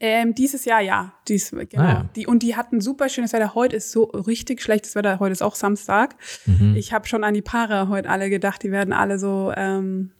Ähm, 0.00 0.34
dieses 0.34 0.64
Jahr 0.64 0.80
ja. 0.80 1.12
Dies, 1.28 1.50
genau. 1.50 1.82
Ah, 1.82 1.88
ja. 1.88 2.08
Die, 2.16 2.26
und 2.26 2.42
die 2.42 2.56
hatten 2.56 2.80
super 2.80 3.08
schönes 3.08 3.32
Wetter. 3.32 3.54
Heute 3.54 3.76
ist 3.76 3.92
so 3.92 4.04
richtig 4.04 4.60
schlechtes 4.62 4.94
Wetter. 4.94 5.18
Heute 5.20 5.32
ist 5.32 5.42
auch 5.42 5.54
Samstag. 5.54 6.16
Mhm. 6.46 6.74
Ich 6.76 6.92
habe 6.92 7.06
schon 7.06 7.24
an 7.24 7.34
die 7.34 7.42
Paare 7.42 7.88
heute 7.88 8.08
alle 8.08 8.30
gedacht, 8.30 8.62
die 8.62 8.70
werden 8.72 8.92
alle 8.92 9.18
so 9.18 9.52
ähm, 9.56 10.10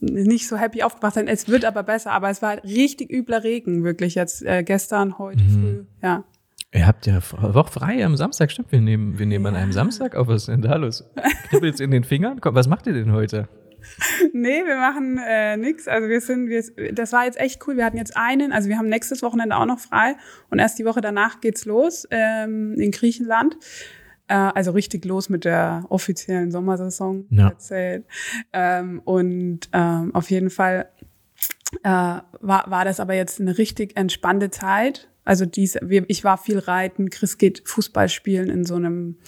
nicht 0.00 0.46
so 0.48 0.56
happy 0.56 0.82
aufgewacht 0.82 1.14
sein. 1.14 1.26
Es 1.28 1.48
wird 1.48 1.64
aber 1.64 1.82
besser. 1.82 2.12
Aber 2.12 2.30
es 2.30 2.42
war 2.42 2.50
halt 2.50 2.64
richtig 2.64 3.10
übler 3.12 3.42
Regen, 3.44 3.82
wirklich 3.84 4.14
jetzt 4.14 4.42
äh, 4.44 4.62
gestern, 4.62 5.18
heute 5.18 5.42
Mhm. 5.42 5.50
früh. 5.50 5.84
Ja. 6.02 6.24
Ihr 6.72 6.86
habt 6.86 7.06
ja 7.06 7.18
auch 7.18 7.68
frei 7.70 8.04
am 8.04 8.14
Samstag, 8.16 8.50
stimmt. 8.52 8.70
Wir 8.72 8.80
nehmen, 8.82 9.18
wir 9.18 9.24
nehmen 9.26 9.46
an 9.46 9.56
einem 9.56 9.72
Samstag 9.72 10.14
auf. 10.14 10.28
Was 10.28 10.42
ist 10.42 10.48
denn 10.48 10.60
da 10.62 10.76
los? 10.76 11.02
Knibbelt's 11.48 11.80
in 11.80 11.90
den 11.90 12.04
Fingern? 12.04 12.40
Komm, 12.42 12.54
was 12.54 12.68
macht 12.68 12.86
ihr 12.86 12.92
denn 12.92 13.12
heute? 13.12 13.48
Nee, 14.32 14.64
wir 14.64 14.76
machen 14.76 15.18
äh, 15.18 15.56
nix. 15.56 15.88
Also 15.88 16.08
wir 16.08 16.20
sind, 16.20 16.48
wir, 16.48 16.92
das 16.92 17.12
war 17.12 17.24
jetzt 17.24 17.38
echt 17.38 17.66
cool. 17.66 17.76
Wir 17.76 17.84
hatten 17.84 17.96
jetzt 17.96 18.16
einen, 18.16 18.52
also 18.52 18.68
wir 18.68 18.78
haben 18.78 18.88
nächstes 18.88 19.22
Wochenende 19.22 19.56
auch 19.56 19.66
noch 19.66 19.78
frei 19.78 20.16
und 20.50 20.58
erst 20.58 20.78
die 20.78 20.84
Woche 20.84 21.00
danach 21.00 21.40
geht's 21.40 21.64
los 21.64 22.06
ähm, 22.10 22.74
in 22.78 22.90
Griechenland. 22.90 23.56
Äh, 24.28 24.34
also 24.34 24.72
richtig 24.72 25.04
los 25.04 25.28
mit 25.28 25.44
der 25.44 25.84
offiziellen 25.88 26.50
Sommersaison. 26.50 27.26
Ja. 27.30 27.52
it. 27.70 28.04
Ähm, 28.52 29.00
und 29.04 29.68
ähm, 29.72 30.14
auf 30.14 30.30
jeden 30.30 30.50
Fall 30.50 30.88
äh, 31.82 31.88
war, 31.88 32.70
war 32.70 32.84
das 32.84 33.00
aber 33.00 33.14
jetzt 33.14 33.40
eine 33.40 33.58
richtig 33.58 33.96
entspannte 33.96 34.50
Zeit. 34.50 35.08
Also 35.24 35.44
dies, 35.44 35.78
ich 35.90 36.24
war 36.24 36.38
viel 36.38 36.58
reiten, 36.58 37.10
Chris 37.10 37.36
geht 37.36 37.62
Fußball 37.66 38.08
spielen 38.08 38.48
in 38.48 38.64
so 38.64 38.76
einem, 38.76 39.18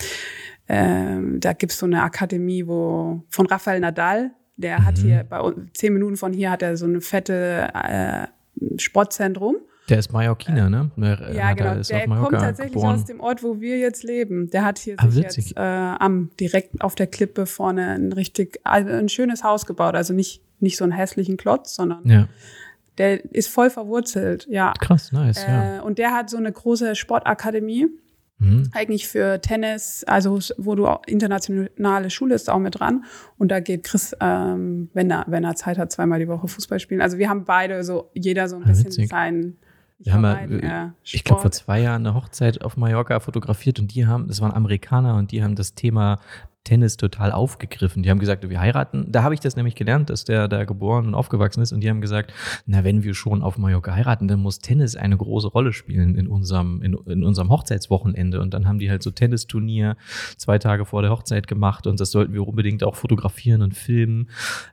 ähm, 0.67 1.41
da 1.41 1.53
gibt's 1.53 1.79
so 1.79 1.85
eine 1.85 2.03
Akademie, 2.03 2.67
wo 2.67 3.23
von 3.29 3.45
Rafael 3.47 3.81
Nadal, 3.81 4.31
der 4.61 4.85
hat 4.85 4.99
Mhm. 4.99 5.03
hier 5.03 5.25
bei 5.29 5.41
uns, 5.41 5.73
zehn 5.75 5.93
Minuten 5.93 6.17
von 6.17 6.33
hier 6.33 6.51
hat 6.51 6.63
er 6.63 6.77
so 6.77 6.87
eine 6.87 7.01
fette 7.01 7.69
äh, 7.75 8.27
Sportzentrum. 8.79 9.57
Der 9.89 9.99
ist 9.99 10.13
Mallorquiner, 10.13 10.71
ne? 10.71 10.91
Der, 10.97 11.33
Ja, 11.35 11.49
Nadal 11.49 11.55
genau. 11.57 11.81
Ist 11.81 11.91
Der 11.91 12.09
Mallorca 12.09 12.31
kommt 12.31 12.43
tatsächlich 12.43 12.75
geboren. 12.75 12.95
aus 12.95 13.05
dem 13.07 13.21
Ort, 13.21 13.43
wo 13.43 13.61
wir 13.61 13.79
jetzt 13.79 14.05
leben. 14.05 14.49
Der 14.51 14.65
hat 14.65 14.79
hier 14.79 14.95
Ah, 14.99 15.09
sich 15.11 15.25
witzig. 15.25 15.47
jetzt 15.49 15.57
äh, 15.57 15.61
am 15.63 16.31
direkt 16.39 16.81
auf 16.81 16.95
der 16.95 17.09
Klippe 17.09 17.47
vorne 17.47 17.89
ein 17.89 18.13
richtig 18.13 18.61
also 18.63 18.91
ein 18.91 19.09
schönes 19.09 19.43
Haus 19.43 19.67
gebaut. 19.67 19.95
Also 19.97 20.15
nicht 20.15 20.43
nicht 20.61 20.77
so 20.77 20.85
einen 20.85 20.93
hässlichen 20.93 21.37
Klotz, 21.39 21.75
sondern 21.75 22.07
Ja, 22.09 22.29
der 22.99 23.25
ist 23.35 23.49
voll 23.49 23.71
verwurzelt. 23.71 24.47
Ja. 24.51 24.75
krass, 24.79 25.11
nice, 25.11 25.43
ja. 25.49 25.79
Äh, 25.79 25.81
und 25.81 25.99
der 25.99 26.13
hat 26.13 26.29
so 26.31 26.37
eine 26.37 26.53
große 26.53 26.95
Sportakademie, 26.95 27.87
Mhm. 28.41 28.71
eigentlich 28.73 29.07
für 29.07 29.41
Tennis, 29.41 30.03
also 30.07 30.39
wo 30.57 30.75
du 30.75 30.87
auch 30.87 31.03
internationale 31.07 32.11
Schule 32.11 32.35
ist 32.35 32.51
auch 32.51 32.59
mit 32.59 32.81
dran. 32.81 33.05
Und 33.39 33.51
da 33.51 33.61
geht 33.61 33.85
Chris, 33.85 34.17
ähm, 34.21 34.89
wenn 34.95 35.11
er 35.11 35.25
wenn 35.29 35.45
er 35.45 35.55
Zeit 35.57 35.79
hat, 35.79 35.93
zweimal 35.93 36.19
die 36.19 36.29
Woche 36.29 36.49
Fußball 36.49 36.81
spielen. 36.81 37.01
Also 37.03 37.19
wir 37.19 37.29
haben 37.29 37.45
beide 37.45 37.85
so 37.85 38.11
jeder 38.15 38.49
so 38.49 38.57
ein 38.57 38.63
Ah, 38.65 38.69
bisschen 38.69 38.87
witzig. 38.87 39.09
seinen. 39.09 39.59
Wir 40.03 40.15
haben 40.15 40.23
vermeiden, 40.23 40.61
ja, 40.63 40.87
äh, 40.87 40.91
ich 41.03 41.25
glaube, 41.25 41.43
vor 41.43 41.51
zwei 41.51 41.81
Jahren 41.83 42.07
eine 42.07 42.15
Hochzeit 42.15 42.63
auf 42.63 42.79
Mallorca 42.79 43.21
fotografiert 43.21 43.79
und 43.79 43.95
die 43.95 44.07
haben, 44.07 44.29
das 44.29 44.41
waren 44.41 44.53
Amerikaner 44.53 45.17
und 45.17 45.31
die 45.31 45.45
haben 45.45 45.55
das 45.57 45.75
Thema 45.75 46.19
Tennis 46.65 46.97
total 46.97 47.33
aufgegriffen. 47.33 48.03
Die 48.03 48.11
haben 48.11 48.19
gesagt, 48.19 48.49
wir 48.49 48.61
heiraten. 48.61 49.07
Da 49.11 49.23
habe 49.23 49.35
ich 49.35 49.41
das 49.41 49.57
nämlich 49.57 49.75
gelernt, 49.75 50.11
dass 50.11 50.25
der 50.25 50.47
da 50.47 50.65
geboren 50.65 51.07
und 51.07 51.15
aufgewachsen 51.15 51.63
ist 51.63 51.73
und 51.73 51.81
die 51.81 51.89
haben 51.89 52.01
gesagt, 52.01 52.33
na, 52.67 52.85
wenn 52.85 53.03
wir 53.03 53.15
schon 53.15 53.43
auf 53.43 53.57
Mallorca 53.57 53.95
heiraten, 53.95 54.29
dann 54.29 54.41
muss 54.41 54.59
Tennis 54.59 54.95
eine 54.95 55.17
große 55.17 55.49
Rolle 55.49 55.73
spielen 55.73 56.17
in 56.17 56.29
unserem, 56.29 56.83
in, 56.83 56.95
in 57.07 57.25
unserem 57.25 57.49
Hochzeitswochenende. 57.49 58.41
Und 58.41 58.53
dann 58.53 58.69
haben 58.69 58.79
die 58.79 58.91
halt 58.91 59.03
so 59.03 59.11
Tennisturnier 59.11 59.97
zwei 60.37 60.59
Tage 60.59 60.85
vor 60.85 61.03
der 61.03 61.11
Hochzeit 61.11 61.47
gemacht 61.47 61.87
und 61.87 61.99
das 61.99 62.11
sollten 62.11 62.35
wir 62.35 62.47
unbedingt 62.47 62.85
auch 62.85 62.95
fotografieren 62.95 63.63
und 63.63 63.75
filmen. 63.75 64.29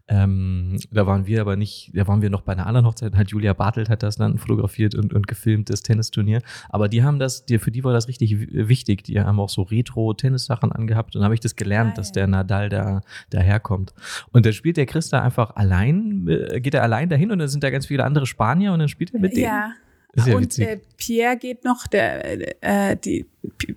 Ähm, 0.07 0.77
da 0.91 1.07
waren 1.07 1.25
wir 1.25 1.39
aber 1.41 1.55
nicht, 1.55 1.91
da 1.93 2.07
waren 2.07 2.21
wir 2.21 2.29
noch 2.29 2.41
bei 2.41 2.51
einer 2.51 2.67
anderen 2.67 2.85
Hochzeit, 2.85 3.15
hat 3.15 3.29
Julia 3.29 3.53
Bartelt 3.53 3.89
hat 3.89 4.03
das 4.03 4.17
dann 4.17 4.37
fotografiert 4.37 4.93
und, 4.93 5.13
und 5.13 5.27
gefilmt, 5.27 5.69
das 5.69 5.83
Tennisturnier. 5.83 6.41
Aber 6.69 6.89
die 6.89 7.03
haben 7.03 7.17
das, 7.17 7.45
die, 7.45 7.59
für 7.59 7.71
die 7.71 7.83
war 7.83 7.93
das 7.93 8.07
richtig 8.07 8.37
wichtig. 8.51 9.03
Die 9.03 9.19
haben 9.19 9.39
auch 9.39 9.49
so 9.49 9.61
Retro-Tennissachen 9.61 10.71
angehabt 10.71 11.15
und 11.15 11.19
dann 11.19 11.25
habe 11.25 11.33
ich 11.33 11.39
das 11.39 11.55
gelernt, 11.55 11.76
Geil. 11.85 11.93
dass 11.95 12.11
der 12.11 12.27
Nadal 12.27 12.69
da 12.69 13.01
daherkommt. 13.29 13.93
Und 14.31 14.45
dann 14.45 14.53
spielt 14.53 14.77
der 14.77 14.85
Chris 14.85 15.09
da 15.09 15.21
einfach 15.21 15.55
allein, 15.55 16.27
äh, 16.27 16.59
geht 16.61 16.73
er 16.73 16.83
allein 16.83 17.09
dahin 17.09 17.31
und 17.31 17.39
dann 17.39 17.47
sind 17.47 17.63
da 17.63 17.69
ganz 17.69 17.87
viele 17.87 18.03
andere 18.03 18.25
Spanier 18.25 18.73
und 18.73 18.79
dann 18.79 18.89
spielt 18.89 19.13
er 19.13 19.19
mit 19.19 19.33
denen. 19.33 19.45
Ja. 19.45 19.71
Ja 20.15 20.35
und 20.35 20.57
äh, 20.57 20.79
Pierre 20.97 21.37
geht 21.37 21.63
noch, 21.63 21.85
der, 21.85 22.63
äh, 22.63 22.97
die 22.97 23.27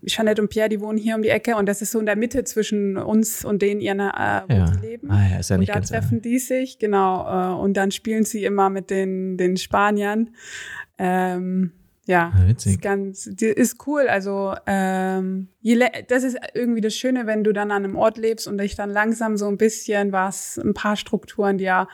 Jeanette 0.06 0.40
und 0.40 0.48
Pierre, 0.48 0.70
die 0.70 0.80
wohnen 0.80 0.96
hier 0.96 1.14
um 1.14 1.22
die 1.22 1.28
Ecke 1.28 1.56
und 1.56 1.66
das 1.66 1.82
ist 1.82 1.90
so 1.90 2.00
in 2.00 2.06
der 2.06 2.16
Mitte 2.16 2.44
zwischen 2.44 2.96
uns 2.96 3.44
und 3.44 3.60
denen, 3.60 3.80
ihren, 3.80 4.00
äh, 4.00 4.42
wo 4.48 4.54
ja. 4.54 4.70
die 4.70 4.86
leben. 4.86 5.10
Ah, 5.10 5.28
ja, 5.28 5.38
ist 5.38 5.50
ja 5.50 5.56
und 5.56 5.60
nicht 5.60 5.68
da 5.68 5.74
ganz 5.74 5.88
treffen 5.88 6.22
die 6.22 6.38
sich, 6.38 6.78
genau, 6.78 7.26
äh, 7.26 7.60
und 7.60 7.76
dann 7.76 7.90
spielen 7.90 8.24
sie 8.24 8.44
immer 8.44 8.70
mit 8.70 8.90
den, 8.90 9.36
den 9.36 9.58
Spaniern. 9.58 10.30
Ähm, 10.98 11.72
ja, 12.10 12.32
Ah, 12.34 12.48
witzig. 12.48 12.72
Ist 12.72 12.82
ganz, 12.82 13.26
ist 13.26 13.86
cool. 13.86 14.08
Also 14.08 14.54
ähm, 14.66 15.48
je, 15.60 15.80
das 16.08 16.24
ist 16.24 16.36
irgendwie 16.54 16.80
das 16.80 16.94
Schöne, 16.94 17.26
wenn 17.26 17.44
du 17.44 17.52
dann 17.52 17.70
an 17.70 17.84
einem 17.84 17.96
Ort 17.96 18.18
lebst 18.18 18.46
und 18.48 18.58
dich 18.58 18.74
dann 18.74 18.90
langsam 18.90 19.36
so 19.36 19.48
ein 19.48 19.56
bisschen 19.56 20.12
was, 20.12 20.58
ein 20.58 20.74
paar 20.74 20.96
Strukturen, 20.96 21.56
die 21.56 21.64
ja, 21.64 21.88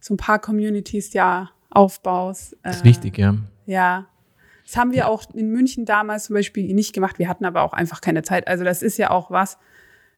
so 0.00 0.14
ein 0.14 0.16
paar 0.16 0.40
Communities 0.40 1.12
ja 1.12 1.50
aufbaust. 1.70 2.56
Das 2.62 2.76
ist 2.76 2.82
Äh, 2.82 2.88
wichtig, 2.88 3.18
ja. 3.18 3.36
ja. 3.66 4.06
Das 4.64 4.76
haben 4.76 4.92
wir 4.92 5.08
auch 5.08 5.24
in 5.34 5.50
München 5.50 5.84
damals 5.84 6.24
zum 6.24 6.34
Beispiel 6.34 6.72
nicht 6.74 6.92
gemacht. 6.92 7.18
Wir 7.18 7.28
hatten 7.28 7.44
aber 7.44 7.62
auch 7.62 7.72
einfach 7.72 8.00
keine 8.00 8.22
Zeit. 8.22 8.48
Also 8.48 8.64
das 8.64 8.82
ist 8.82 8.96
ja 8.98 9.10
auch 9.10 9.30
was, 9.30 9.58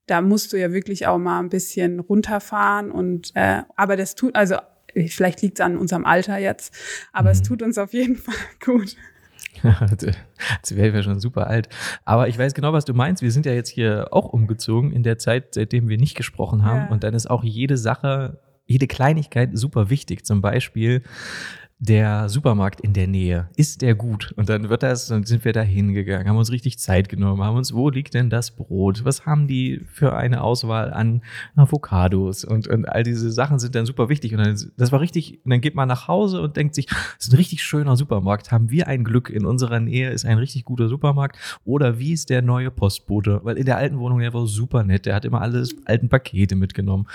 da 0.07 0.20
musst 0.20 0.52
du 0.52 0.59
ja 0.59 0.72
wirklich 0.72 1.07
auch 1.07 1.18
mal 1.18 1.40
ein 1.40 1.48
bisschen 1.48 2.00
runterfahren 2.00 2.90
und 2.90 3.33
äh, 3.35 3.62
aber 3.76 3.96
das 3.96 4.14
tut, 4.14 4.35
also 4.35 4.57
vielleicht 5.09 5.42
liegt 5.42 5.59
es 5.59 5.64
an 5.64 5.76
unserem 5.76 6.04
Alter 6.04 6.38
jetzt, 6.38 6.74
aber 7.12 7.30
mhm. 7.30 7.33
es 7.33 7.42
tut 7.42 7.62
uns 7.62 7.78
auf 7.78 7.92
jeden 7.92 8.16
Fall 8.24 8.35
gut. 8.64 8.96
Jetzt 9.64 10.77
wäre 10.77 10.98
ich 10.98 11.05
schon 11.05 11.20
super 11.20 11.46
alt. 11.46 11.68
Aber 12.05 12.29
ich 12.29 12.38
weiß 12.38 12.55
genau, 12.55 12.72
was 12.72 12.85
du 12.85 12.94
meinst. 12.94 13.22
Wir 13.22 13.31
sind 13.31 13.46
ja 13.46 13.53
jetzt 13.53 13.70
hier 13.70 14.09
auch 14.11 14.27
umgezogen 14.27 14.92
in 14.92 15.03
der 15.03 15.18
Zeit, 15.18 15.55
seitdem 15.55 15.88
wir 15.88 15.98
nicht 15.98 16.16
gesprochen 16.16 16.64
haben. 16.64 16.87
Ja. 16.87 16.88
Und 16.88 17.05
dann 17.05 17.14
ist 17.14 17.31
auch 17.31 17.44
jede 17.44 17.77
Sache, 17.77 18.40
jede 18.66 18.87
Kleinigkeit 18.87 19.50
super 19.53 19.90
wichtig. 19.90 20.24
Zum 20.24 20.40
Beispiel, 20.40 21.03
der 21.84 22.28
Supermarkt 22.28 22.80
in 22.80 22.92
der 22.92 23.06
Nähe, 23.06 23.48
ist 23.56 23.82
der 23.82 23.94
gut? 23.94 24.32
Und 24.36 24.48
dann 24.48 24.68
wird 24.68 24.82
das, 24.82 25.08
dann 25.08 25.24
sind 25.24 25.44
wir 25.44 25.52
da 25.52 25.60
hingegangen, 25.60 26.28
haben 26.28 26.36
uns 26.36 26.50
richtig 26.50 26.78
Zeit 26.78 27.08
genommen, 27.08 27.42
haben 27.42 27.56
uns, 27.56 27.74
wo 27.74 27.90
liegt 27.90 28.14
denn 28.14 28.30
das 28.30 28.52
Brot? 28.52 29.04
Was 29.04 29.26
haben 29.26 29.46
die 29.46 29.82
für 29.92 30.16
eine 30.16 30.42
Auswahl 30.42 30.92
an 30.92 31.22
Avocados? 31.56 32.44
Und, 32.44 32.68
und 32.68 32.88
all 32.88 33.02
diese 33.02 33.30
Sachen 33.30 33.58
sind 33.58 33.74
dann 33.74 33.86
super 33.86 34.08
wichtig. 34.08 34.32
Und 34.32 34.38
dann, 34.38 34.72
das 34.76 34.92
war 34.92 35.00
richtig, 35.00 35.44
und 35.44 35.50
dann 35.50 35.60
geht 35.60 35.74
man 35.74 35.88
nach 35.88 36.08
Hause 36.08 36.40
und 36.40 36.56
denkt 36.56 36.74
sich, 36.74 36.86
das 36.86 37.26
ist 37.26 37.32
ein 37.32 37.36
richtig 37.36 37.62
schöner 37.62 37.96
Supermarkt. 37.96 38.50
Haben 38.50 38.70
wir 38.70 38.88
ein 38.88 39.04
Glück? 39.04 39.28
In 39.28 39.44
unserer 39.44 39.80
Nähe 39.80 40.10
ist 40.10 40.24
ein 40.24 40.38
richtig 40.38 40.64
guter 40.64 40.88
Supermarkt. 40.88 41.36
Oder 41.64 41.98
wie 41.98 42.12
ist 42.12 42.30
der 42.30 42.40
neue 42.40 42.70
Postbote? 42.70 43.40
Weil 43.42 43.58
in 43.58 43.66
der 43.66 43.76
alten 43.76 43.98
Wohnung, 43.98 44.20
der 44.20 44.32
war 44.32 44.46
super 44.46 44.84
nett. 44.84 45.06
Der 45.06 45.14
hat 45.14 45.24
immer 45.24 45.42
alle 45.42 45.66
alten 45.84 46.08
Pakete 46.08 46.56
mitgenommen. 46.56 47.06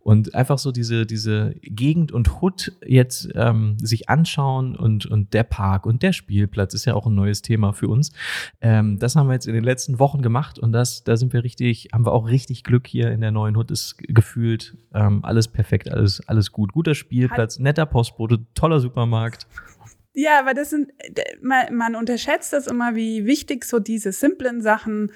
Und 0.00 0.34
einfach 0.34 0.58
so 0.58 0.72
diese, 0.72 1.06
diese 1.06 1.54
Gegend 1.62 2.10
und 2.12 2.40
Hut 2.40 2.72
jetzt 2.84 3.28
ähm, 3.34 3.78
sich 3.78 4.08
anschauen 4.16 4.76
und, 4.76 5.06
und 5.06 5.34
der 5.34 5.42
Park 5.42 5.86
und 5.86 6.02
der 6.02 6.12
Spielplatz 6.12 6.74
ist 6.74 6.84
ja 6.84 6.94
auch 6.94 7.06
ein 7.06 7.14
neues 7.14 7.42
Thema 7.42 7.72
für 7.72 7.88
uns. 7.88 8.12
Ähm, 8.60 8.98
das 8.98 9.16
haben 9.16 9.26
wir 9.28 9.34
jetzt 9.34 9.46
in 9.46 9.54
den 9.54 9.64
letzten 9.64 9.98
Wochen 9.98 10.22
gemacht 10.22 10.58
und 10.58 10.72
das, 10.72 11.04
da 11.04 11.16
sind 11.16 11.32
wir 11.32 11.44
richtig, 11.44 11.88
haben 11.92 12.06
wir 12.06 12.12
auch 12.12 12.28
richtig 12.28 12.64
Glück 12.64 12.86
hier 12.86 13.10
in 13.10 13.20
der 13.20 13.30
neuen 13.30 13.56
Hut, 13.56 13.70
ist 13.70 13.98
gefühlt 13.98 14.76
ähm, 14.94 15.24
alles 15.24 15.48
perfekt, 15.48 15.90
alles, 15.90 16.26
alles 16.28 16.52
gut. 16.52 16.72
Guter 16.72 16.94
Spielplatz, 16.94 17.58
netter 17.58 17.86
Postbote, 17.86 18.46
toller 18.54 18.80
Supermarkt. 18.80 19.46
Ja, 20.18 20.38
aber 20.38 20.54
das 20.54 20.70
sind, 20.70 20.94
man, 21.42 21.74
man 21.74 21.94
unterschätzt 21.94 22.54
das 22.54 22.66
immer, 22.66 22.94
wie 22.94 23.26
wichtig 23.26 23.66
so 23.66 23.78
diese 23.78 24.12
simplen 24.12 24.62
Sachen 24.62 25.12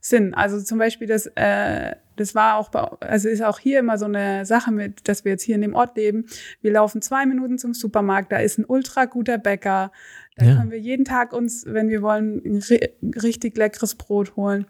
sind. 0.00 0.34
Also 0.34 0.60
zum 0.60 0.76
Beispiel 0.76 1.06
das, 1.06 1.26
äh, 1.36 1.94
das 2.16 2.34
war 2.34 2.56
auch, 2.56 2.68
bei, 2.68 2.80
also 2.98 3.28
ist 3.28 3.44
auch 3.44 3.60
hier 3.60 3.78
immer 3.78 3.96
so 3.96 4.06
eine 4.06 4.44
Sache 4.44 4.72
mit, 4.72 5.06
dass 5.08 5.24
wir 5.24 5.30
jetzt 5.30 5.44
hier 5.44 5.54
in 5.54 5.60
dem 5.60 5.76
Ort 5.76 5.96
leben. 5.96 6.26
Wir 6.62 6.72
laufen 6.72 7.00
zwei 7.00 7.26
Minuten 7.26 7.58
zum 7.58 7.74
Supermarkt, 7.74 8.32
da 8.32 8.38
ist 8.38 8.58
ein 8.58 8.64
ultra 8.64 9.04
guter 9.04 9.38
Bäcker. 9.38 9.92
Da 10.34 10.44
ja. 10.44 10.56
können 10.56 10.72
wir 10.72 10.80
jeden 10.80 11.04
Tag 11.04 11.32
uns, 11.32 11.64
wenn 11.66 11.88
wir 11.88 12.02
wollen, 12.02 12.42
ein 12.44 13.14
richtig 13.22 13.56
leckeres 13.56 13.94
Brot 13.94 14.34
holen. 14.34 14.66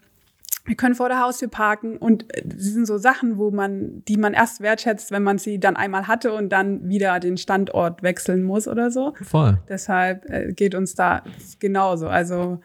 Wir 0.64 0.76
können 0.76 0.94
vor 0.94 1.08
der 1.08 1.20
Haustür 1.20 1.48
parken 1.48 1.96
und 1.96 2.34
äh, 2.34 2.42
sie 2.56 2.70
sind 2.70 2.86
so 2.86 2.98
Sachen, 2.98 3.38
wo 3.38 3.50
man, 3.50 4.04
die 4.06 4.16
man 4.16 4.34
erst 4.34 4.60
wertschätzt, 4.60 5.10
wenn 5.10 5.22
man 5.22 5.38
sie 5.38 5.58
dann 5.58 5.76
einmal 5.76 6.06
hatte 6.06 6.32
und 6.32 6.50
dann 6.50 6.88
wieder 6.88 7.20
den 7.20 7.36
Standort 7.36 8.02
wechseln 8.02 8.42
muss 8.42 8.68
oder 8.68 8.90
so. 8.90 9.14
Voll. 9.22 9.58
Deshalb 9.68 10.28
äh, 10.28 10.52
geht 10.52 10.74
uns 10.74 10.94
da 10.94 11.22
genauso. 11.58 12.08
Also 12.08 12.60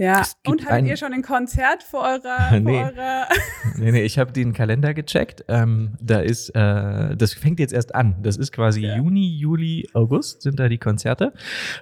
ja, 0.00 0.22
und 0.46 0.64
hattet 0.64 0.86
ihr 0.86 0.96
schon 0.96 1.12
ein 1.12 1.20
Konzert 1.20 1.82
vor 1.82 2.00
eurer, 2.00 2.58
nee. 2.58 2.72
Vor 2.72 2.90
eurer 2.90 3.28
nee, 3.76 3.92
nee, 3.92 4.02
ich 4.02 4.18
habe 4.18 4.32
den 4.32 4.54
Kalender 4.54 4.94
gecheckt. 4.94 5.44
Ähm, 5.46 5.90
da 6.00 6.20
ist, 6.20 6.48
äh, 6.54 7.14
das 7.18 7.34
fängt 7.34 7.60
jetzt 7.60 7.74
erst 7.74 7.94
an. 7.94 8.16
Das 8.22 8.38
ist 8.38 8.50
quasi 8.50 8.80
ja. 8.80 8.96
Juni, 8.96 9.36
Juli, 9.36 9.90
August 9.92 10.40
sind 10.40 10.58
da 10.58 10.70
die 10.70 10.78
Konzerte. 10.78 11.34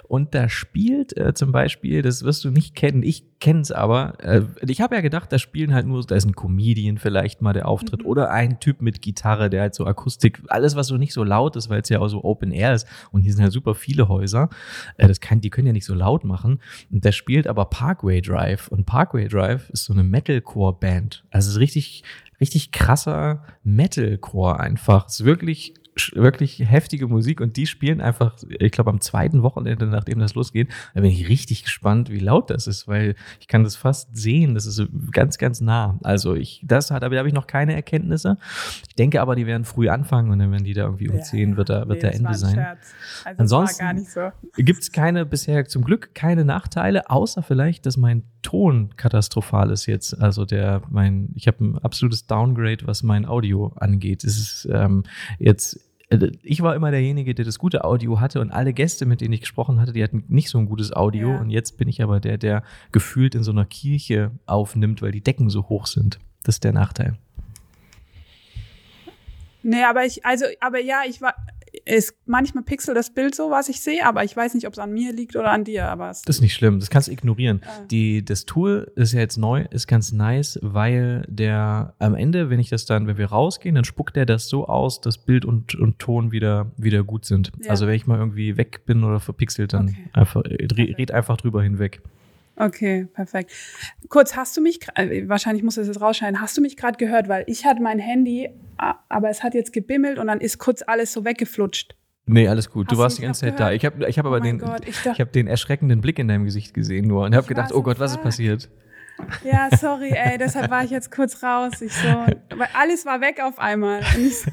Und 0.03 0.35
da 0.35 0.49
spielt 0.49 1.15
äh, 1.15 1.33
zum 1.33 1.53
Beispiel, 1.53 2.01
das 2.01 2.23
wirst 2.23 2.43
du 2.43 2.51
nicht 2.51 2.75
kennen, 2.75 3.03
ich 3.03 3.38
kenne 3.39 3.61
es 3.61 3.71
aber. 3.71 4.13
Äh, 4.23 4.41
ich 4.67 4.81
habe 4.81 4.95
ja 4.95 5.01
gedacht, 5.01 5.31
da 5.31 5.39
spielen 5.39 5.73
halt 5.73 5.85
nur, 5.85 6.03
da 6.03 6.15
ist 6.15 6.25
ein 6.25 6.35
Comedian 6.35 6.97
vielleicht 6.97 7.41
mal 7.41 7.53
der 7.53 7.67
Auftritt 7.67 8.01
mhm. 8.01 8.07
oder 8.07 8.31
ein 8.31 8.59
Typ 8.59 8.81
mit 8.81 9.01
Gitarre, 9.01 9.49
der 9.49 9.61
halt 9.61 9.75
so 9.75 9.85
Akustik, 9.85 10.41
alles 10.47 10.75
was 10.75 10.87
so 10.87 10.97
nicht 10.97 11.13
so 11.13 11.23
laut 11.23 11.55
ist, 11.55 11.69
weil 11.69 11.81
es 11.81 11.89
ja 11.89 11.99
auch 11.99 12.09
so 12.09 12.23
Open 12.23 12.51
Air 12.51 12.73
ist. 12.73 12.87
Und 13.11 13.21
hier 13.21 13.33
sind 13.33 13.43
halt 13.43 13.53
super 13.53 13.75
viele 13.75 14.07
Häuser. 14.07 14.49
Äh, 14.97 15.07
das 15.07 15.19
kann, 15.19 15.41
die 15.41 15.49
können 15.49 15.67
ja 15.67 15.73
nicht 15.73 15.85
so 15.85 15.93
laut 15.93 16.23
machen. 16.25 16.59
Und 16.91 17.05
der 17.05 17.11
spielt 17.11 17.47
aber 17.47 17.65
Parkway 17.65 18.09
Parkway 18.09 18.21
Drive. 18.21 18.67
Und 18.69 18.85
Parkway 18.85 19.27
Drive 19.27 19.69
ist 19.69 19.85
so 19.85 19.93
eine 19.93 20.03
Metalcore-Band. 20.03 21.25
Also 21.31 21.49
es 21.49 21.55
ist 21.55 21.59
richtig, 21.59 22.03
richtig 22.39 22.71
krasser 22.71 23.43
Metalcore 23.63 24.59
einfach. 24.59 25.07
Es 25.07 25.19
ist 25.19 25.25
wirklich 25.25 25.73
wirklich 26.13 26.59
heftige 26.59 27.07
Musik 27.07 27.41
und 27.41 27.57
die 27.57 27.65
spielen 27.65 28.01
einfach, 28.01 28.35
ich 28.47 28.71
glaube, 28.71 28.89
am 28.89 29.01
zweiten 29.01 29.43
Wochenende, 29.43 29.85
nachdem 29.85 30.19
das 30.19 30.35
losgeht, 30.35 30.69
da 30.93 31.01
bin 31.01 31.11
ich 31.11 31.27
richtig 31.27 31.63
gespannt, 31.63 32.09
wie 32.09 32.19
laut 32.19 32.49
das 32.49 32.67
ist, 32.67 32.87
weil 32.87 33.15
ich 33.39 33.47
kann 33.47 33.63
das 33.63 33.75
fast 33.75 34.15
sehen, 34.15 34.53
das 34.53 34.65
ist 34.65 34.81
ganz, 35.11 35.37
ganz 35.37 35.61
nah. 35.61 35.99
Also 36.03 36.35
ich, 36.35 36.63
das 36.65 36.91
hat, 36.91 37.03
aber 37.03 37.15
da 37.15 37.19
habe 37.19 37.27
ich 37.27 37.33
noch 37.33 37.47
keine 37.47 37.73
Erkenntnisse. 37.73 38.37
Ich 38.87 38.95
denke 38.95 39.21
aber, 39.21 39.35
die 39.35 39.45
werden 39.45 39.65
früh 39.65 39.89
anfangen 39.89 40.31
und 40.31 40.39
dann 40.39 40.51
werden 40.51 40.63
die 40.63 40.73
da 40.73 40.83
irgendwie 40.83 41.09
um 41.09 41.17
ja, 41.17 41.23
10 41.23 41.57
wird 41.57 41.69
da, 41.69 41.87
wird 41.87 41.89
nee, 41.89 41.99
der 41.99 42.15
Ende 42.15 42.33
sein. 42.35 42.59
Also 43.25 43.41
Ansonsten 43.41 44.05
so. 44.05 44.31
gibt 44.57 44.81
es 44.81 44.91
keine, 44.91 45.25
bisher 45.25 45.65
zum 45.65 45.83
Glück 45.83 46.13
keine 46.13 46.45
Nachteile, 46.45 47.09
außer 47.09 47.43
vielleicht, 47.43 47.85
dass 47.85 47.97
mein 47.97 48.23
Ton 48.41 48.95
katastrophal 48.95 49.71
ist 49.71 49.85
jetzt. 49.85 50.19
Also 50.19 50.45
der, 50.45 50.81
mein, 50.89 51.29
ich 51.35 51.47
habe 51.47 51.63
ein 51.63 51.77
absolutes 51.79 52.25
Downgrade, 52.25 52.87
was 52.87 53.03
mein 53.03 53.25
Audio 53.25 53.73
angeht. 53.75 54.23
Es 54.23 54.37
ist 54.37 54.69
ähm, 54.71 55.03
jetzt 55.37 55.79
äh, 56.09 56.31
ich 56.43 56.61
war 56.61 56.75
immer 56.75 56.91
derjenige, 56.91 57.33
der 57.35 57.45
das 57.45 57.59
gute 57.59 57.83
Audio 57.83 58.19
hatte 58.19 58.41
und 58.41 58.51
alle 58.51 58.73
Gäste, 58.73 59.05
mit 59.05 59.21
denen 59.21 59.33
ich 59.33 59.41
gesprochen 59.41 59.79
hatte, 59.79 59.93
die 59.93 60.03
hatten 60.03 60.23
nicht 60.27 60.49
so 60.49 60.57
ein 60.57 60.65
gutes 60.65 60.93
Audio. 60.93 61.31
Ja. 61.31 61.39
Und 61.39 61.49
jetzt 61.49 61.77
bin 61.77 61.87
ich 61.87 62.01
aber 62.01 62.19
der, 62.19 62.37
der 62.37 62.63
gefühlt 62.91 63.35
in 63.35 63.43
so 63.43 63.51
einer 63.51 63.65
Kirche 63.65 64.31
aufnimmt, 64.45 65.01
weil 65.01 65.11
die 65.11 65.21
Decken 65.21 65.49
so 65.49 65.69
hoch 65.69 65.85
sind. 65.85 66.19
Das 66.43 66.55
ist 66.55 66.63
der 66.63 66.73
Nachteil. 66.73 67.17
Nee, 69.61 69.83
aber 69.83 70.05
ich, 70.05 70.25
also, 70.25 70.45
aber 70.61 70.79
ja, 70.79 71.01
ich 71.07 71.21
war, 71.21 71.35
es 71.85 72.13
manchmal 72.25 72.63
pixelt 72.63 72.97
das 72.97 73.13
Bild 73.13 73.35
so, 73.35 73.51
was 73.51 73.69
ich 73.69 73.81
sehe, 73.81 74.05
aber 74.05 74.23
ich 74.23 74.35
weiß 74.35 74.53
nicht, 74.53 74.67
ob 74.67 74.73
es 74.73 74.79
an 74.79 74.93
mir 74.93 75.13
liegt 75.13 75.35
oder 75.35 75.51
an 75.51 75.63
dir. 75.63 75.87
Aber 75.87 76.07
das 76.07 76.23
ist 76.25 76.41
nicht 76.41 76.53
schlimm, 76.53 76.79
das 76.79 76.89
kannst 76.89 77.07
du 77.07 77.11
ignorieren. 77.11 77.61
Ah. 77.65 77.85
Die, 77.89 78.23
das 78.23 78.45
Tool 78.45 78.91
ist 78.95 79.13
ja 79.13 79.19
jetzt 79.19 79.37
neu, 79.37 79.65
ist 79.69 79.87
ganz 79.87 80.11
nice, 80.11 80.59
weil 80.61 81.25
der 81.27 81.95
am 81.99 82.15
Ende, 82.15 82.49
wenn 82.49 82.59
ich 82.59 82.69
das 82.69 82.85
dann, 82.85 83.07
wenn 83.07 83.17
wir 83.17 83.27
rausgehen, 83.27 83.75
dann 83.75 83.85
spuckt 83.85 84.15
der 84.15 84.25
das 84.25 84.49
so 84.49 84.67
aus, 84.67 85.01
dass 85.01 85.17
Bild 85.17 85.45
und, 85.45 85.75
und 85.75 85.99
Ton 85.99 86.31
wieder, 86.31 86.71
wieder 86.77 87.03
gut 87.03 87.25
sind. 87.25 87.51
Ja. 87.63 87.71
Also 87.71 87.87
wenn 87.87 87.95
ich 87.95 88.07
mal 88.07 88.19
irgendwie 88.19 88.57
weg 88.57 88.85
bin 88.85 89.03
oder 89.03 89.19
verpixelt, 89.19 89.73
dann 89.73 89.89
okay. 89.89 90.09
einfach, 90.13 90.43
red, 90.45 90.97
red 90.97 91.11
einfach 91.11 91.37
drüber 91.37 91.61
hinweg. 91.63 92.01
Okay, 92.59 93.07
perfekt. 93.13 93.51
Kurz, 94.09 94.35
hast 94.35 94.55
du 94.57 94.61
mich, 94.61 94.81
äh, 94.95 95.27
wahrscheinlich 95.29 95.63
muss 95.63 95.75
das 95.75 95.87
jetzt 95.87 96.01
rausscheiden, 96.01 96.41
hast 96.41 96.57
du 96.57 96.61
mich 96.61 96.75
gerade 96.75 96.97
gehört, 96.97 97.29
weil 97.29 97.45
ich 97.47 97.65
hatte 97.65 97.81
mein 97.81 97.99
Handy, 97.99 98.49
aber 98.77 99.29
es 99.29 99.43
hat 99.43 99.53
jetzt 99.53 99.71
gebimmelt 99.71 100.19
und 100.19 100.27
dann 100.27 100.41
ist 100.41 100.57
kurz 100.57 100.83
alles 100.85 101.13
so 101.13 101.23
weggeflutscht. 101.23 101.95
Nee, 102.25 102.49
alles 102.49 102.69
gut. 102.69 102.87
Hast 102.87 102.93
du 102.93 102.97
warst 103.01 103.17
die 103.17 103.21
ganze 103.23 103.41
Zeit 103.41 103.59
da. 103.59 103.71
Ich 103.71 103.85
habe 103.85 104.07
ich 104.07 104.19
hab 104.19 104.25
aber 104.25 104.37
oh 104.37 104.41
den, 104.41 104.59
Gott, 104.59 104.81
ich, 104.85 104.97
ich 105.05 105.19
habe 105.19 105.31
den 105.31 105.47
erschreckenden 105.47 106.01
Blick 106.01 106.19
in 106.19 106.27
deinem 106.27 106.43
Gesicht 106.43 106.73
gesehen 106.73 107.07
nur 107.07 107.23
und 107.23 107.33
habe 107.33 107.47
gedacht, 107.47 107.71
oh 107.73 107.81
Gott, 107.81 107.99
was 107.99 108.11
ist 108.11 108.21
passiert? 108.21 108.69
Ja, 109.43 109.69
sorry, 109.77 110.11
ey, 110.11 110.37
deshalb 110.37 110.69
war 110.69 110.83
ich 110.83 110.91
jetzt 110.91 111.11
kurz 111.11 111.41
raus. 111.43 111.81
Ich 111.81 111.93
so, 111.93 112.07
weil 112.07 112.67
alles 112.73 113.05
war 113.05 113.21
weg 113.21 113.39
auf 113.41 113.59
einmal. 113.59 114.01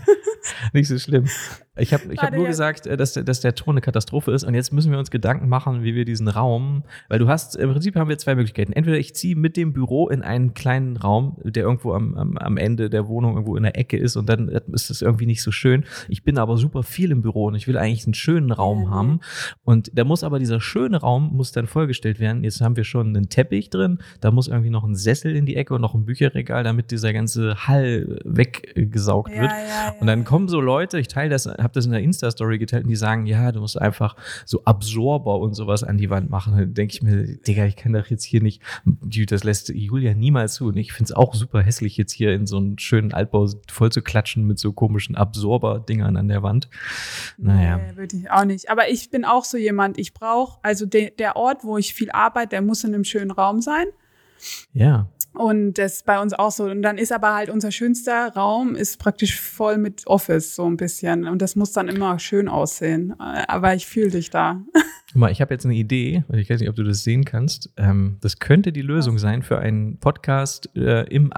Nicht 0.73 0.89
so 0.89 0.99
schlimm. 0.99 1.27
Ich 1.79 1.93
habe 1.93 2.13
ich 2.13 2.19
hab 2.21 2.35
nur 2.35 2.47
gesagt, 2.47 2.87
äh, 2.87 2.97
dass, 2.97 3.13
dass 3.13 3.41
der 3.41 3.55
Ton 3.55 3.75
eine 3.75 3.81
Katastrophe 3.81 4.33
ist 4.33 4.45
und 4.45 4.55
jetzt 4.55 4.73
müssen 4.73 4.91
wir 4.91 4.99
uns 4.99 5.11
Gedanken 5.11 5.49
machen, 5.49 5.83
wie 5.83 5.95
wir 5.95 6.05
diesen 6.05 6.29
Raum, 6.29 6.85
weil 7.09 7.19
du 7.19 7.29
hast, 7.29 7.55
im 7.57 7.71
Prinzip 7.71 7.97
haben 7.97 8.09
wir 8.09 8.17
zwei 8.17 8.35
Möglichkeiten. 8.35 8.73
Entweder 8.73 8.99
ich 8.99 9.15
ziehe 9.15 9.37
mit 9.37 9.57
dem 9.57 9.73
Büro 9.73 10.09
in 10.09 10.23
einen 10.23 10.55
kleinen 10.55 10.97
Raum, 10.97 11.37
der 11.45 11.65
irgendwo 11.65 11.93
am, 11.93 12.15
am, 12.15 12.39
am 12.39 12.57
Ende 12.57 12.89
der 12.89 13.09
Wohnung 13.09 13.33
irgendwo 13.33 13.57
in 13.57 13.63
der 13.63 13.79
Ecke 13.79 13.99
ist 13.99 14.17
und 14.17 14.29
dann 14.29 14.49
ist 14.49 14.91
es 14.91 15.03
irgendwie 15.03 15.27
nicht 15.27 15.43
so 15.43 15.51
schön. 15.51 15.85
Ich 16.09 16.25
bin 16.25 16.39
aber 16.39 16.57
super 16.57 16.83
viel 16.83 17.11
im 17.11 17.21
Büro 17.21 17.47
und 17.47 17.55
ich 17.55 17.69
will 17.69 17.77
eigentlich 17.77 18.07
einen 18.07 18.15
schönen 18.15 18.53
Raum 18.53 18.85
ja, 18.85 18.91
haben 18.91 19.21
und 19.65 19.91
da 19.95 20.05
muss 20.05 20.25
aber 20.25 20.39
dieser 20.39 20.61
schöne 20.61 20.99
Raum 20.99 21.31
muss 21.35 21.53
dann 21.53 21.67
vollgestellt 21.67 22.21
werden. 22.21 22.43
Jetzt 22.43 22.61
haben 22.63 22.77
wir 22.77 22.85
schon 22.85 23.09
einen 23.09 23.29
Teppich 23.29 23.69
drin, 23.69 23.99
da 24.21 24.31
muss 24.31 24.49
irgendwie 24.49 24.56
noch 24.65 24.85
ein 24.85 24.95
Sessel 24.95 25.37
in 25.37 25.47
die 25.47 25.57
Ecke 25.57 25.75
und 25.75 25.81
noch 25.81 25.95
ein 25.95 26.05
Bücherregal, 26.05 26.65
damit 26.65 26.91
dieser 26.91 27.13
ganze 27.13 27.67
Hall 27.67 28.21
weggesaugt 28.25 29.33
ja, 29.33 29.43
wird. 29.43 29.51
Ja, 29.51 29.95
und 30.01 30.07
dann 30.07 30.25
kommen 30.25 30.49
so 30.49 30.61
Leute, 30.61 30.99
ich 30.99 31.09
teile 31.09 31.31
das 31.31 31.47
habe 31.47 31.71
das 31.73 31.87
in 31.87 31.93
der 31.93 32.01
Insta-Story 32.01 32.59
geteilt 32.59 32.85
und 32.85 32.91
die 32.91 32.97
sagen, 32.97 33.27
ja, 33.27 33.53
du 33.53 33.61
musst 33.61 33.81
einfach 33.81 34.17
so 34.45 34.65
Absorber 34.65 35.39
und 35.39 35.55
sowas 35.55 35.83
an 35.83 35.99
die 35.99 36.11
Wand 36.11 36.31
machen. 36.31 36.57
Dann 36.57 36.75
denke 36.75 36.95
ich 36.95 37.03
mir, 37.03 37.37
Digga, 37.39 37.65
ich 37.67 37.77
kann 37.77 37.93
doch 37.93 38.07
jetzt 38.09 38.25
hier 38.25 38.43
nicht, 38.43 38.63
das 38.85 39.45
lässt 39.45 39.69
Julia 39.69 40.15
niemals 40.15 40.55
zu. 40.55 40.67
Und 40.67 40.77
ich 40.77 40.93
finde 40.93 41.11
es 41.11 41.13
auch 41.13 41.35
super 41.35 41.63
hässlich, 41.63 41.97
jetzt 41.97 42.13
hier 42.13 42.33
in 42.33 42.47
so 42.47 42.57
einen 42.57 42.79
schönen 42.79 43.13
Altbau 43.13 43.49
voll 43.71 43.91
zu 43.91 44.03
klatschen 44.03 44.47
mit 44.47 44.59
so 44.59 44.73
komischen 44.73 45.17
Absorber-Dingern 45.17 46.17
an 46.17 46.29
der 46.29 46.43
Wand. 46.43 46.69
Naja. 47.39 47.77
Nee, 47.79 47.97
würde 47.97 48.17
ich 48.17 48.31
auch 48.31 48.45
nicht. 48.45 48.71
Aber 48.71 48.89
ich 48.89 49.11
bin 49.11 49.25
auch 49.25 49.45
so 49.45 49.57
jemand, 49.57 49.99
ich 49.99 50.15
brauche, 50.15 50.59
also 50.63 50.87
de, 50.87 51.11
der 51.17 51.37
Ort, 51.37 51.65
wo 51.65 51.79
ich 51.79 51.95
viel 51.95 52.11
arbeite, 52.11 52.49
der 52.51 52.63
muss 52.63 52.85
in 52.85 52.95
einem 52.95 53.05
schönen 53.05 53.31
Raum 53.31 53.61
sein. 53.61 53.87
Ja. 54.73 55.09
Und 55.37 55.75
das 55.75 55.97
ist 55.97 56.07
bei 56.07 56.19
uns 56.21 56.33
auch 56.33 56.51
so. 56.51 56.65
Und 56.65 56.81
dann 56.81 56.97
ist 56.97 57.13
aber 57.13 57.35
halt 57.35 57.51
unser 57.51 57.71
schönster 57.71 58.33
Raum 58.35 58.75
ist 58.75 58.99
praktisch 58.99 59.39
voll 59.39 59.77
mit 59.77 60.07
Office 60.07 60.55
so 60.55 60.65
ein 60.65 60.79
bisschen. 60.79 61.27
Und 61.29 61.43
das 61.43 61.57
muss 61.57 61.73
dann 61.73 61.89
immer 61.89 62.19
schön 62.19 62.49
aussehen. 62.49 63.19
Aber 63.21 63.75
ich 63.75 63.87
fühle 63.87 64.11
dich 64.11 64.31
da. 64.31 64.63
Guck 65.13 65.15
mal, 65.17 65.31
ich 65.31 65.43
habe 65.43 65.53
jetzt 65.53 65.67
eine 65.67 65.75
Idee, 65.75 66.25
ich 66.33 66.49
weiß 66.49 66.61
nicht, 66.61 66.71
ob 66.71 66.77
du 66.77 66.85
das 66.85 67.05
sehen 67.05 67.25
kannst. 67.25 67.71
Ähm, 67.77 68.17
das 68.23 68.39
könnte 68.39 68.73
die 68.73 68.81
Lösung 68.81 69.19
sein 69.19 69.43
für 69.43 69.59
einen 69.59 69.99
Podcast 69.99 70.71
äh, 70.75 71.03
im, 71.09 71.33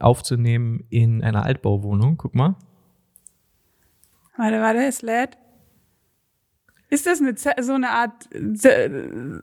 aufzunehmen 0.00 0.84
in 0.90 1.22
einer 1.22 1.44
Altbauwohnung. 1.44 2.16
Guck 2.16 2.34
mal. 2.34 2.56
Warte, 4.36 4.60
warte, 4.60 4.84
es 4.84 5.02
lädt. 5.02 5.38
Ist 6.94 7.06
das 7.06 7.20
eine 7.20 7.34
Ze 7.34 7.50
so 7.60 7.72
eine 7.72 7.90
Art, 7.90 8.28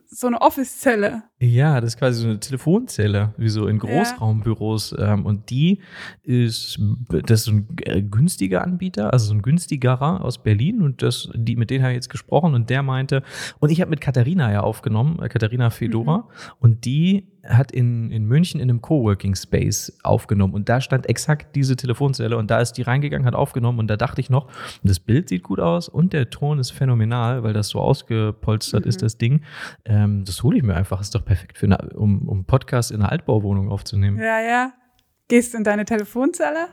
so 0.06 0.26
eine 0.26 0.40
Office-Zelle? 0.40 1.24
Ja, 1.38 1.82
das 1.82 1.90
ist 1.90 1.98
quasi 1.98 2.22
so 2.22 2.28
eine 2.28 2.40
Telefonzelle, 2.40 3.34
wie 3.36 3.50
so 3.50 3.66
in 3.66 3.78
Großraumbüros. 3.78 4.94
Ja. 4.96 5.12
Ähm, 5.12 5.26
und 5.26 5.50
die 5.50 5.80
ist, 6.22 6.80
das 7.10 7.40
ist 7.40 7.44
so 7.44 7.52
ein 7.52 7.68
äh, 7.82 8.00
günstiger 8.00 8.62
Anbieter, 8.62 9.12
also 9.12 9.26
so 9.26 9.34
ein 9.34 9.42
günstigerer 9.42 10.24
aus 10.24 10.42
Berlin. 10.42 10.80
Und 10.80 11.02
das, 11.02 11.28
die, 11.34 11.56
mit 11.56 11.68
denen 11.68 11.82
habe 11.84 11.92
ich 11.92 11.96
jetzt 11.96 12.08
gesprochen 12.08 12.54
und 12.54 12.70
der 12.70 12.82
meinte, 12.82 13.22
und 13.58 13.70
ich 13.70 13.82
habe 13.82 13.90
mit 13.90 14.00
Katharina 14.00 14.50
ja 14.50 14.60
aufgenommen, 14.60 15.18
äh, 15.20 15.28
Katharina 15.28 15.68
Fedora, 15.68 16.16
mhm. 16.16 16.24
und 16.58 16.84
die 16.86 17.31
hat 17.44 17.72
in, 17.72 18.10
in 18.10 18.24
München 18.24 18.60
in 18.60 18.70
einem 18.70 18.80
Coworking 18.80 19.34
Space 19.34 19.98
aufgenommen 20.02 20.54
und 20.54 20.68
da 20.68 20.80
stand 20.80 21.08
exakt 21.08 21.56
diese 21.56 21.76
Telefonzelle 21.76 22.36
und 22.36 22.50
da 22.50 22.60
ist 22.60 22.74
die 22.74 22.82
reingegangen, 22.82 23.26
hat 23.26 23.34
aufgenommen 23.34 23.78
und 23.78 23.88
da 23.88 23.96
dachte 23.96 24.20
ich 24.20 24.30
noch, 24.30 24.48
das 24.82 25.00
Bild 25.00 25.28
sieht 25.28 25.42
gut 25.42 25.60
aus 25.60 25.88
und 25.88 26.12
der 26.12 26.30
Ton 26.30 26.58
ist 26.58 26.70
phänomenal, 26.70 27.42
weil 27.42 27.52
das 27.52 27.68
so 27.68 27.80
ausgepolstert 27.80 28.84
mhm. 28.84 28.88
ist, 28.88 29.02
das 29.02 29.18
Ding. 29.18 29.42
Ähm, 29.84 30.24
das 30.24 30.42
hole 30.42 30.56
ich 30.56 30.62
mir 30.62 30.76
einfach, 30.76 31.00
ist 31.00 31.14
doch 31.14 31.24
perfekt 31.24 31.58
für 31.58 31.66
eine, 31.66 31.78
um, 31.94 32.28
um 32.28 32.44
Podcast 32.44 32.90
in 32.92 33.00
einer 33.00 33.10
Altbauwohnung 33.10 33.70
aufzunehmen. 33.70 34.18
Ja, 34.18 34.40
ja. 34.40 34.72
Gehst 35.32 35.54
in 35.54 35.64
deine 35.64 35.86
Telefonzelle. 35.86 36.66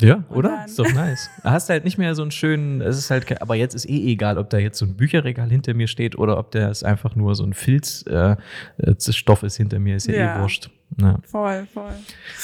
Ja, 0.00 0.22
oder? 0.30 0.66
Ist 0.66 0.78
doch 0.78 0.92
nice. 0.92 1.28
Da 1.42 1.50
hast 1.50 1.68
du 1.68 1.72
halt 1.72 1.82
nicht 1.82 1.98
mehr 1.98 2.14
so 2.14 2.22
einen 2.22 2.30
schönen, 2.30 2.80
es 2.80 2.96
ist 2.96 3.10
halt, 3.10 3.42
aber 3.42 3.56
jetzt 3.56 3.74
ist 3.74 3.90
eh 3.90 4.12
egal, 4.12 4.38
ob 4.38 4.50
da 4.50 4.58
jetzt 4.58 4.78
so 4.78 4.86
ein 4.86 4.94
Bücherregal 4.94 5.50
hinter 5.50 5.74
mir 5.74 5.88
steht 5.88 6.16
oder 6.16 6.38
ob 6.38 6.52
das 6.52 6.84
einfach 6.84 7.16
nur 7.16 7.34
so 7.34 7.42
ein 7.42 7.54
Filzstoff 7.54 9.42
äh, 9.42 9.46
ist 9.46 9.56
hinter 9.56 9.80
mir, 9.80 9.96
ist 9.96 10.06
ja, 10.06 10.14
eh 10.14 10.18
ja. 10.18 10.38
eh 10.38 10.42
wurscht. 10.42 10.70
Ja. 11.00 11.18
Voll, 11.24 11.66
voll. 11.74 11.90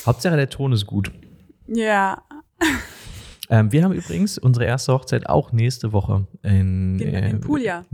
Hauptsache 0.05 0.35
der 0.35 0.51
Ton 0.51 0.73
ist 0.73 0.87
gut. 0.87 1.13
Ja. 1.69 2.21
Ähm, 3.51 3.73
wir 3.73 3.83
haben 3.83 3.93
übrigens 3.93 4.39
unsere 4.39 4.65
erste 4.65 4.93
Hochzeit 4.93 5.29
auch 5.29 5.51
nächste 5.51 5.93
Woche 5.93 6.27
in, 6.43 7.01
in, 7.01 7.09
in 7.09 7.15
äh, 7.15 7.35
Puglia. 7.37 7.85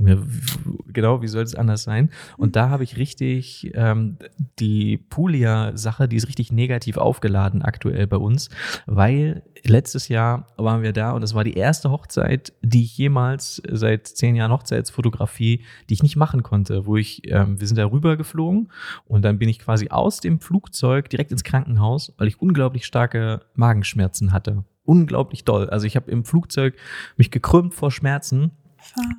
Genau, 0.92 1.22
wie 1.22 1.28
soll 1.28 1.42
es 1.42 1.54
anders 1.54 1.82
sein? 1.82 2.10
Und 2.36 2.56
da 2.56 2.68
habe 2.68 2.84
ich 2.84 2.98
richtig 2.98 3.72
ähm, 3.74 4.18
die 4.58 4.98
Puglia-Sache, 4.98 6.08
die 6.08 6.16
ist 6.16 6.28
richtig 6.28 6.52
negativ 6.52 6.98
aufgeladen 6.98 7.62
aktuell 7.62 8.06
bei 8.06 8.18
uns, 8.18 8.50
weil 8.86 9.42
letztes 9.64 10.08
Jahr 10.08 10.52
waren 10.58 10.82
wir 10.82 10.92
da 10.92 11.12
und 11.12 11.22
das 11.22 11.34
war 11.34 11.42
die 11.42 11.54
erste 11.54 11.90
Hochzeit, 11.90 12.52
die 12.62 12.84
ich 12.84 12.96
jemals 12.98 13.62
seit 13.70 14.06
zehn 14.06 14.36
Jahren 14.36 14.52
Hochzeitsfotografie, 14.52 15.64
die 15.88 15.94
ich 15.94 16.02
nicht 16.02 16.16
machen 16.16 16.42
konnte, 16.42 16.86
wo 16.86 16.96
ich, 16.96 17.22
ähm, 17.30 17.58
wir 17.58 17.66
sind 17.66 17.76
da 17.76 17.86
rüber 17.86 18.16
geflogen 18.16 18.70
und 19.06 19.22
dann 19.22 19.38
bin 19.38 19.48
ich 19.48 19.58
quasi 19.58 19.88
aus 19.88 20.20
dem 20.20 20.40
Flugzeug 20.40 21.08
direkt 21.08 21.32
ins 21.32 21.44
Krankenhaus, 21.44 22.12
weil 22.18 22.28
ich 22.28 22.40
unglaublich 22.40 22.84
starke 22.84 23.40
Magenschmerzen 23.54 24.32
hatte 24.32 24.64
unglaublich 24.86 25.44
doll. 25.44 25.68
Also 25.68 25.86
ich 25.86 25.96
habe 25.96 26.10
im 26.10 26.24
Flugzeug 26.24 26.74
mich 27.16 27.30
gekrümmt 27.30 27.74
vor 27.74 27.90
Schmerzen. 27.90 28.52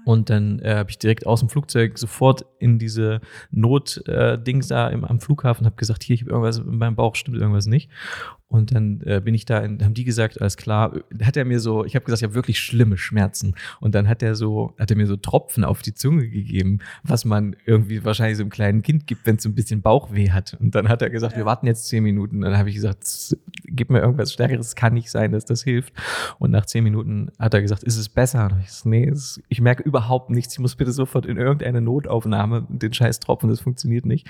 Und 0.05 0.29
dann 0.29 0.59
äh, 0.59 0.75
habe 0.75 0.89
ich 0.89 0.97
direkt 0.97 1.27
aus 1.27 1.41
dem 1.41 1.49
Flugzeug 1.49 1.97
sofort 1.97 2.45
in 2.57 2.79
diese 2.79 3.19
Not-Dings 3.51 4.65
äh, 4.67 4.73
da 4.73 4.87
im, 4.87 5.03
am 5.03 5.19
Flughafen 5.19 5.65
habe 5.65 5.75
gesagt, 5.75 6.03
hier, 6.03 6.13
ich 6.13 6.21
habe 6.21 6.31
irgendwas 6.31 6.59
in 6.59 6.77
meinem 6.77 6.95
Bauch, 6.95 7.15
stimmt 7.15 7.37
irgendwas 7.37 7.65
nicht. 7.65 7.89
Und 8.49 8.73
dann 8.73 9.01
äh, 9.01 9.21
bin 9.23 9.35
ich 9.35 9.43
da, 9.43 9.59
in, 9.59 9.83
haben 9.83 9.93
die 9.93 10.05
gesagt, 10.05 10.39
alles 10.39 10.55
klar. 10.55 10.93
Hat 11.21 11.35
er 11.35 11.43
mir 11.43 11.59
so, 11.59 11.83
ich 11.83 11.95
habe 11.95 12.05
gesagt, 12.05 12.21
ich 12.21 12.23
habe 12.23 12.35
wirklich 12.35 12.59
schlimme 12.59 12.97
Schmerzen. 12.97 13.55
Und 13.81 13.93
dann 13.93 14.07
hat 14.07 14.23
er 14.23 14.35
so, 14.35 14.73
hat 14.79 14.89
er 14.89 14.95
mir 14.95 15.05
so 15.05 15.17
Tropfen 15.17 15.65
auf 15.65 15.81
die 15.81 15.93
Zunge 15.93 16.29
gegeben, 16.29 16.79
was 17.03 17.25
man 17.25 17.57
irgendwie 17.65 18.05
wahrscheinlich 18.05 18.37
so 18.37 18.43
einem 18.43 18.49
kleinen 18.49 18.83
Kind 18.83 19.05
gibt, 19.05 19.25
wenn 19.25 19.35
es 19.35 19.43
so 19.43 19.49
ein 19.49 19.55
bisschen 19.55 19.81
Bauchweh 19.81 20.31
hat. 20.31 20.55
Und 20.61 20.75
dann 20.75 20.87
hat 20.87 21.01
er 21.01 21.09
gesagt, 21.09 21.33
ja. 21.33 21.39
wir 21.39 21.45
warten 21.45 21.67
jetzt 21.67 21.87
zehn 21.87 22.03
Minuten. 22.03 22.39
Dann 22.41 22.57
habe 22.57 22.69
ich 22.69 22.75
gesagt, 22.75 23.05
gib 23.65 23.89
mir 23.89 23.99
irgendwas 23.99 24.31
Stärkeres, 24.31 24.75
kann 24.75 24.93
nicht 24.93 25.11
sein, 25.11 25.33
dass 25.33 25.43
das 25.43 25.63
hilft. 25.63 25.91
Und 26.39 26.51
nach 26.51 26.65
zehn 26.65 26.85
Minuten 26.85 27.31
hat 27.39 27.53
er 27.53 27.61
gesagt, 27.61 27.83
ist 27.83 27.97
es 27.97 28.07
besser? 28.07 28.49
Und 28.49 28.61
ich 28.61 28.71
so, 28.71 28.87
nee, 28.87 29.03
ist, 29.03 29.41
ich 29.49 29.59
merke 29.59 29.83
überhaupt 29.83 30.29
nichts. 30.29 30.53
Ich 30.53 30.59
muss 30.59 30.75
bitte 30.75 30.93
sofort 30.93 31.25
in 31.25 31.35
irgendeine 31.35 31.81
Notaufnahme 31.81 32.65
den 32.69 32.93
scheiß 32.93 33.19
Tropfen, 33.19 33.49
das 33.49 33.59
funktioniert 33.59 34.05
nicht. 34.05 34.25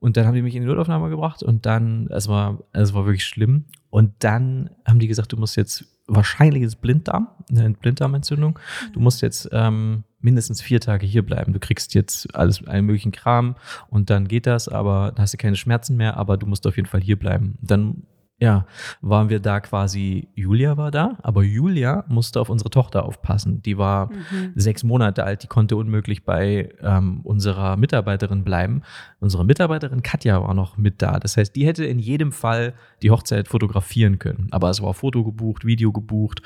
Und 0.00 0.18
dann 0.18 0.26
haben 0.26 0.34
die 0.34 0.42
mich 0.42 0.54
in 0.54 0.62
die 0.62 0.68
Notaufnahme 0.68 1.08
gebracht 1.08 1.42
und 1.42 1.64
dann, 1.64 2.08
es 2.10 2.28
war, 2.28 2.58
es 2.72 2.92
war 2.92 3.06
wirklich 3.06 3.24
schlimm 3.24 3.53
und 3.90 4.12
dann 4.20 4.70
haben 4.86 4.98
die 4.98 5.08
gesagt, 5.08 5.32
du 5.32 5.36
musst 5.36 5.56
jetzt 5.56 5.84
wahrscheinlich 6.06 6.62
ist 6.62 6.80
Blinddarm, 6.80 7.28
eine 7.50 7.70
Blinddarmentzündung. 7.70 8.58
Du 8.92 9.00
musst 9.00 9.22
jetzt 9.22 9.48
ähm, 9.52 10.04
mindestens 10.20 10.60
vier 10.60 10.80
Tage 10.80 11.06
hier 11.06 11.24
bleiben. 11.24 11.52
Du 11.52 11.60
kriegst 11.60 11.94
jetzt 11.94 12.34
alles, 12.34 12.66
allen 12.66 12.84
möglichen 12.86 13.12
Kram 13.12 13.56
und 13.88 14.10
dann 14.10 14.28
geht 14.28 14.46
das, 14.46 14.68
aber 14.68 15.12
dann 15.14 15.22
hast 15.22 15.34
du 15.34 15.38
keine 15.38 15.56
Schmerzen 15.56 15.96
mehr, 15.96 16.16
aber 16.16 16.36
du 16.36 16.46
musst 16.46 16.66
auf 16.66 16.76
jeden 16.76 16.88
Fall 16.88 17.00
hier 17.00 17.18
bleiben. 17.18 17.58
Dann 17.62 18.04
ja, 18.40 18.66
waren 19.00 19.30
wir 19.30 19.38
da 19.38 19.60
quasi, 19.60 20.28
Julia 20.34 20.76
war 20.76 20.90
da, 20.90 21.16
aber 21.22 21.44
Julia 21.44 22.04
musste 22.08 22.40
auf 22.40 22.50
unsere 22.50 22.68
Tochter 22.68 23.04
aufpassen. 23.04 23.62
Die 23.62 23.78
war 23.78 24.10
mhm. 24.12 24.52
sechs 24.56 24.82
Monate 24.82 25.22
alt, 25.22 25.44
die 25.44 25.46
konnte 25.46 25.76
unmöglich 25.76 26.24
bei 26.24 26.74
ähm, 26.82 27.20
unserer 27.22 27.76
Mitarbeiterin 27.76 28.42
bleiben. 28.42 28.82
Unsere 29.20 29.44
Mitarbeiterin 29.44 30.02
Katja 30.02 30.42
war 30.42 30.52
noch 30.52 30.76
mit 30.76 31.00
da. 31.00 31.20
Das 31.20 31.36
heißt, 31.36 31.54
die 31.54 31.64
hätte 31.64 31.84
in 31.84 32.00
jedem 32.00 32.32
Fall 32.32 32.74
die 33.02 33.12
Hochzeit 33.12 33.46
fotografieren 33.46 34.18
können. 34.18 34.48
Aber 34.50 34.68
es 34.68 34.82
war 34.82 34.94
Foto 34.94 35.22
gebucht, 35.22 35.64
Video 35.64 35.92
gebucht 35.92 36.42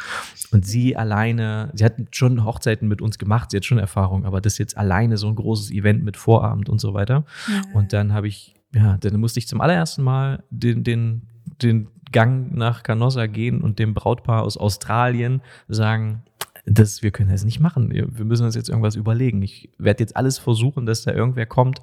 und 0.53 0.67
sie 0.67 0.95
alleine, 0.95 1.71
sie 1.73 1.87
hat 1.87 1.95
schon 2.11 2.45
Hochzeiten 2.45 2.87
mit 2.87 3.01
uns 3.01 3.19
gemacht, 3.19 3.51
sie 3.51 3.57
hat 3.57 3.65
schon 3.65 3.79
Erfahrung, 3.79 4.27
aber 4.27 4.43
das 4.43 4.59
jetzt 4.59 4.77
alleine 4.77 5.17
so 5.17 5.27
ein 5.27 5.35
großes 5.35 5.71
Event 5.71 6.05
mit 6.05 6.19
Vorabend 6.19 6.69
und 6.69 6.81
so 6.81 6.93
weiter. 6.93 7.25
Ja. 7.49 7.63
Und 7.73 7.95
dann 7.95 8.13
habe 8.13 8.29
ich, 8.29 8.55
ja, 8.75 8.99
dann 8.99 9.19
musste 9.19 9.39
ich 9.39 9.49
zum 9.49 9.63
allerersten 9.63 10.03
Mal 10.03 10.45
den, 10.51 10.85
den 10.85 11.23
den 11.63 11.89
Gang 12.13 12.55
nach 12.55 12.83
Canossa 12.83 13.27
gehen 13.27 13.61
und 13.61 13.79
dem 13.79 13.95
Brautpaar 13.95 14.43
aus 14.43 14.57
Australien 14.57 15.43
sagen, 15.69 16.23
das, 16.71 17.03
wir 17.03 17.11
können 17.11 17.31
das 17.31 17.45
nicht 17.45 17.61
machen. 17.61 17.91
Wir 17.91 18.25
müssen 18.25 18.45
uns 18.45 18.55
jetzt 18.55 18.69
irgendwas 18.69 18.95
überlegen. 18.95 19.43
Ich 19.43 19.71
werde 19.79 20.03
jetzt 20.03 20.17
alles 20.17 20.39
versuchen, 20.39 20.87
dass 20.87 21.03
da 21.03 21.13
irgendwer 21.13 21.47
kommt, 21.47 21.81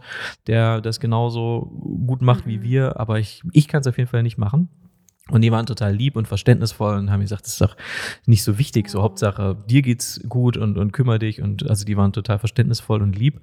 der 0.47 0.81
das 0.81 0.99
genauso 0.99 1.71
gut 2.05 2.21
macht 2.21 2.45
mhm. 2.45 2.49
wie 2.49 2.61
wir, 2.61 2.99
aber 2.99 3.19
ich, 3.19 3.41
ich 3.51 3.67
kann 3.67 3.81
es 3.81 3.87
auf 3.87 3.97
jeden 3.97 4.09
Fall 4.09 4.23
nicht 4.23 4.37
machen. 4.37 4.69
Und 5.31 5.41
die 5.41 5.51
waren 5.51 5.65
total 5.65 5.91
lieb 5.91 6.15
und 6.17 6.27
verständnisvoll 6.27 6.97
und 6.97 7.09
haben 7.09 7.21
gesagt, 7.21 7.45
das 7.45 7.53
ist 7.53 7.61
doch 7.61 7.75
nicht 8.27 8.43
so 8.43 8.59
wichtig, 8.59 8.89
so 8.89 9.01
Hauptsache, 9.01 9.57
dir 9.67 9.81
geht's 9.81 10.21
gut 10.29 10.55
und, 10.55 10.77
und 10.77 10.91
kümmere 10.91 11.17
dich. 11.17 11.41
Und 11.41 11.67
also 11.67 11.83
die 11.83 11.97
waren 11.97 12.13
total 12.13 12.37
verständnisvoll 12.37 13.01
und 13.01 13.17
lieb. 13.17 13.41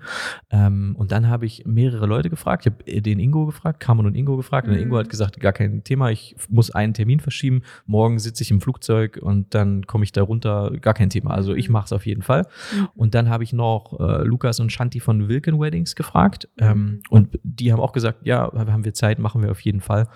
Ähm, 0.50 0.94
und 0.96 1.10
dann 1.10 1.28
habe 1.28 1.44
ich 1.44 1.66
mehrere 1.66 2.06
Leute 2.06 2.30
gefragt. 2.30 2.66
Ich 2.66 2.72
habe 2.72 3.00
den 3.00 3.18
Ingo 3.18 3.46
gefragt, 3.46 3.80
Carmen 3.80 4.06
und 4.06 4.14
Ingo 4.14 4.36
gefragt. 4.36 4.68
Und 4.68 4.74
der 4.74 4.82
Ingo 4.82 4.96
hat 4.96 5.06
mhm. 5.06 5.10
gesagt, 5.10 5.40
gar 5.40 5.52
kein 5.52 5.82
Thema, 5.82 6.12
ich 6.12 6.36
muss 6.48 6.70
einen 6.70 6.94
Termin 6.94 7.18
verschieben. 7.18 7.62
Morgen 7.86 8.20
sitze 8.20 8.44
ich 8.44 8.52
im 8.52 8.60
Flugzeug 8.60 9.18
und 9.20 9.52
dann 9.52 9.84
komme 9.84 10.04
ich 10.04 10.12
da 10.12 10.22
runter, 10.22 10.70
gar 10.80 10.94
kein 10.94 11.10
Thema. 11.10 11.32
Also 11.32 11.52
ich 11.52 11.68
mhm. 11.68 11.72
mache 11.72 11.86
es 11.86 11.92
auf 11.92 12.06
jeden 12.06 12.22
Fall. 12.22 12.46
Mhm. 12.76 12.88
Und 12.94 13.14
dann 13.16 13.28
habe 13.28 13.42
ich 13.42 13.52
noch 13.52 13.98
äh, 13.98 14.22
Lukas 14.22 14.60
und 14.60 14.70
Shanti 14.70 15.00
von 15.00 15.28
Wilken 15.28 15.58
Weddings 15.58 15.96
gefragt. 15.96 16.48
Ähm, 16.58 17.02
und 17.10 17.40
die 17.42 17.72
haben 17.72 17.80
auch 17.80 17.92
gesagt, 17.92 18.20
ja, 18.24 18.52
haben 18.52 18.84
wir 18.84 18.94
Zeit, 18.94 19.18
machen 19.18 19.42
wir 19.42 19.50
auf 19.50 19.60
jeden 19.62 19.80
Fall. 19.80 20.06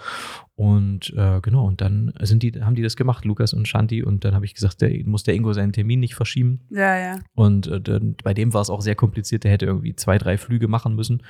Und 0.56 1.12
äh, 1.14 1.40
genau, 1.42 1.66
und 1.66 1.82
dann 1.82 2.14
sind 2.22 2.42
die, 2.42 2.50
haben 2.62 2.74
die 2.74 2.82
das 2.82 2.96
gemacht, 2.96 3.26
Lukas 3.26 3.52
und 3.52 3.68
Shanti. 3.68 4.02
Und 4.02 4.24
dann 4.24 4.34
habe 4.34 4.46
ich 4.46 4.54
gesagt, 4.54 4.80
der 4.80 4.90
muss 5.04 5.22
der 5.22 5.34
Ingo 5.34 5.52
seinen 5.52 5.74
Termin 5.74 6.00
nicht 6.00 6.14
verschieben. 6.14 6.60
Ja, 6.70 6.96
ja. 6.96 7.18
Und 7.34 7.66
äh, 7.66 7.78
dann, 7.78 8.16
bei 8.24 8.32
dem 8.32 8.54
war 8.54 8.62
es 8.62 8.70
auch 8.70 8.80
sehr 8.80 8.94
kompliziert. 8.94 9.44
Der 9.44 9.50
hätte 9.50 9.66
irgendwie 9.66 9.94
zwei, 9.94 10.16
drei 10.16 10.38
Flüge 10.38 10.66
machen 10.66 10.94
müssen. 10.94 11.22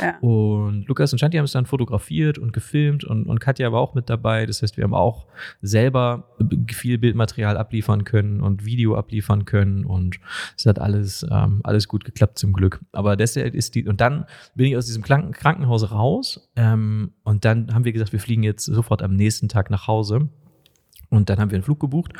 Ja. 0.00 0.16
Und 0.20 0.86
Lukas 0.86 1.12
und 1.12 1.18
Shanti 1.18 1.38
haben 1.38 1.44
es 1.44 1.52
dann 1.52 1.66
fotografiert 1.66 2.38
und 2.38 2.52
gefilmt 2.52 3.02
und, 3.02 3.26
und 3.26 3.40
Katja 3.40 3.72
war 3.72 3.80
auch 3.80 3.94
mit 3.94 4.08
dabei. 4.08 4.46
Das 4.46 4.62
heißt, 4.62 4.76
wir 4.76 4.84
haben 4.84 4.94
auch 4.94 5.26
selber 5.60 6.36
viel 6.70 6.98
Bildmaterial 6.98 7.56
abliefern 7.56 8.04
können 8.04 8.40
und 8.40 8.64
Video 8.64 8.94
abliefern 8.94 9.44
können. 9.44 9.84
Und 9.86 10.20
es 10.56 10.66
hat 10.66 10.78
alles, 10.78 11.26
ähm, 11.28 11.62
alles 11.64 11.88
gut 11.88 12.04
geklappt 12.04 12.38
zum 12.38 12.52
Glück. 12.52 12.80
Aber 12.92 13.16
deshalb 13.16 13.56
ist 13.56 13.74
die, 13.74 13.88
und 13.88 14.00
dann 14.00 14.24
bin 14.54 14.66
ich 14.66 14.76
aus 14.76 14.86
diesem 14.86 15.02
Krankenhaus 15.02 15.90
raus. 15.90 16.48
Ähm, 16.54 17.10
und 17.24 17.44
dann 17.44 17.74
haben 17.74 17.84
wir 17.84 17.92
gesagt, 17.92 18.12
wir 18.12 18.20
fliegen 18.20 18.44
jetzt 18.44 18.67
sofort 18.74 19.02
am 19.02 19.14
nächsten 19.14 19.48
Tag 19.48 19.70
nach 19.70 19.86
Hause. 19.86 20.28
Und 21.10 21.30
dann 21.30 21.38
haben 21.38 21.50
wir 21.50 21.56
einen 21.56 21.62
Flug 21.62 21.80
gebucht 21.80 22.12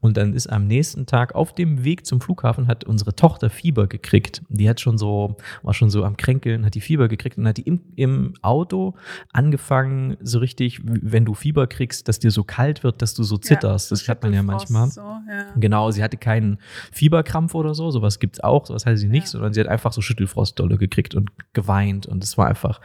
und 0.00 0.18
dann 0.18 0.34
ist 0.34 0.48
am 0.48 0.66
nächsten 0.66 1.06
Tag 1.06 1.34
auf 1.34 1.54
dem 1.54 1.82
Weg 1.82 2.04
zum 2.04 2.20
Flughafen 2.20 2.68
hat 2.68 2.84
unsere 2.84 3.16
Tochter 3.16 3.48
Fieber 3.48 3.86
gekriegt. 3.86 4.42
Die 4.48 4.68
hat 4.68 4.80
schon 4.80 4.98
so, 4.98 5.36
war 5.62 5.72
schon 5.72 5.88
so 5.88 6.04
am 6.04 6.18
Kränkeln, 6.18 6.66
hat 6.66 6.74
die 6.74 6.82
Fieber 6.82 7.08
gekriegt 7.08 7.38
und 7.38 7.48
hat 7.48 7.56
die 7.56 7.62
im, 7.62 7.80
im 7.96 8.34
Auto 8.42 8.94
angefangen, 9.32 10.18
so 10.20 10.40
richtig, 10.40 10.80
wenn 10.84 11.24
du 11.24 11.32
Fieber 11.32 11.66
kriegst, 11.66 12.06
dass 12.06 12.18
dir 12.18 12.30
so 12.30 12.44
kalt 12.44 12.84
wird, 12.84 13.00
dass 13.00 13.14
du 13.14 13.22
so 13.22 13.38
zitterst. 13.38 13.90
Ja, 13.90 13.96
das 13.96 14.08
hat 14.08 14.22
man 14.22 14.34
ja 14.34 14.42
manchmal. 14.42 14.90
So, 14.90 15.00
ja. 15.00 15.46
Genau, 15.56 15.90
sie 15.90 16.02
hatte 16.02 16.18
keinen 16.18 16.58
Fieberkrampf 16.92 17.54
oder 17.54 17.74
so, 17.74 17.90
sowas 17.90 18.18
gibt's 18.18 18.40
auch, 18.40 18.66
sowas 18.66 18.84
hatte 18.84 18.98
sie 18.98 19.08
nicht, 19.08 19.24
ja. 19.24 19.30
sondern 19.30 19.54
sie 19.54 19.60
hat 19.60 19.68
einfach 19.68 19.92
so 19.92 20.02
Schüttelfrostdolle 20.02 20.76
gekriegt 20.76 21.14
und 21.14 21.30
geweint 21.54 22.06
und 22.06 22.22
es 22.22 22.36
war 22.36 22.46
einfach 22.46 22.82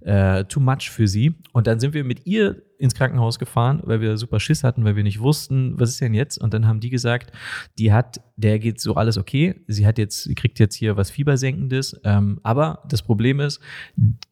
äh, 0.00 0.44
too 0.44 0.60
much 0.60 0.90
für 0.90 1.08
sie. 1.08 1.34
Und 1.52 1.66
dann 1.66 1.80
sind 1.80 1.92
wir 1.92 2.04
mit 2.04 2.24
ihr 2.26 2.62
ins 2.82 2.96
Krankenhaus 2.96 3.38
gefahren, 3.38 3.80
weil 3.84 4.00
wir 4.00 4.18
super 4.18 4.40
Schiss 4.40 4.64
hatten, 4.64 4.84
weil 4.84 4.96
wir 4.96 5.04
nicht 5.04 5.20
wussten, 5.20 5.78
was 5.78 5.90
ist 5.90 6.00
denn 6.00 6.14
jetzt? 6.14 6.36
Und 6.36 6.52
dann 6.52 6.66
haben 6.66 6.80
die 6.80 6.90
gesagt, 6.90 7.30
die 7.78 7.92
hat, 7.92 8.20
der 8.36 8.58
geht 8.58 8.80
so 8.80 8.96
alles 8.96 9.18
okay. 9.18 9.54
Sie 9.68 9.86
hat 9.86 9.98
jetzt, 9.98 10.24
sie 10.24 10.34
kriegt 10.34 10.58
jetzt 10.58 10.74
hier 10.74 10.96
was 10.96 11.08
Fiebersenkendes. 11.12 12.00
Ähm, 12.02 12.40
aber 12.42 12.82
das 12.88 13.02
Problem 13.02 13.38
ist, 13.38 13.60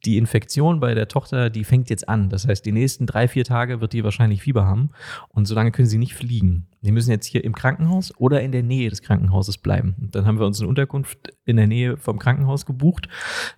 die 0.05 0.17
Infektion 0.17 0.81
bei 0.81 0.93
der 0.93 1.07
Tochter, 1.07 1.49
die 1.49 1.63
fängt 1.63 1.89
jetzt 1.89 2.09
an. 2.09 2.27
Das 2.27 2.45
heißt, 2.45 2.65
die 2.65 2.73
nächsten 2.73 3.05
drei, 3.05 3.29
vier 3.29 3.45
Tage 3.45 3.79
wird 3.79 3.93
die 3.93 4.03
wahrscheinlich 4.03 4.41
Fieber 4.41 4.65
haben. 4.65 4.89
Und 5.29 5.47
solange 5.47 5.71
können 5.71 5.87
sie 5.87 5.97
nicht 5.97 6.15
fliegen. 6.15 6.67
Die 6.81 6.91
müssen 6.91 7.11
jetzt 7.11 7.27
hier 7.27 7.45
im 7.45 7.55
Krankenhaus 7.55 8.13
oder 8.17 8.41
in 8.41 8.51
der 8.51 8.63
Nähe 8.63 8.89
des 8.89 9.01
Krankenhauses 9.01 9.59
bleiben. 9.59 9.95
Und 10.01 10.13
dann 10.13 10.25
haben 10.25 10.39
wir 10.39 10.45
uns 10.45 10.59
eine 10.59 10.67
Unterkunft 10.67 11.33
in 11.45 11.55
der 11.55 11.67
Nähe 11.67 11.95
vom 11.95 12.19
Krankenhaus 12.19 12.65
gebucht. 12.65 13.07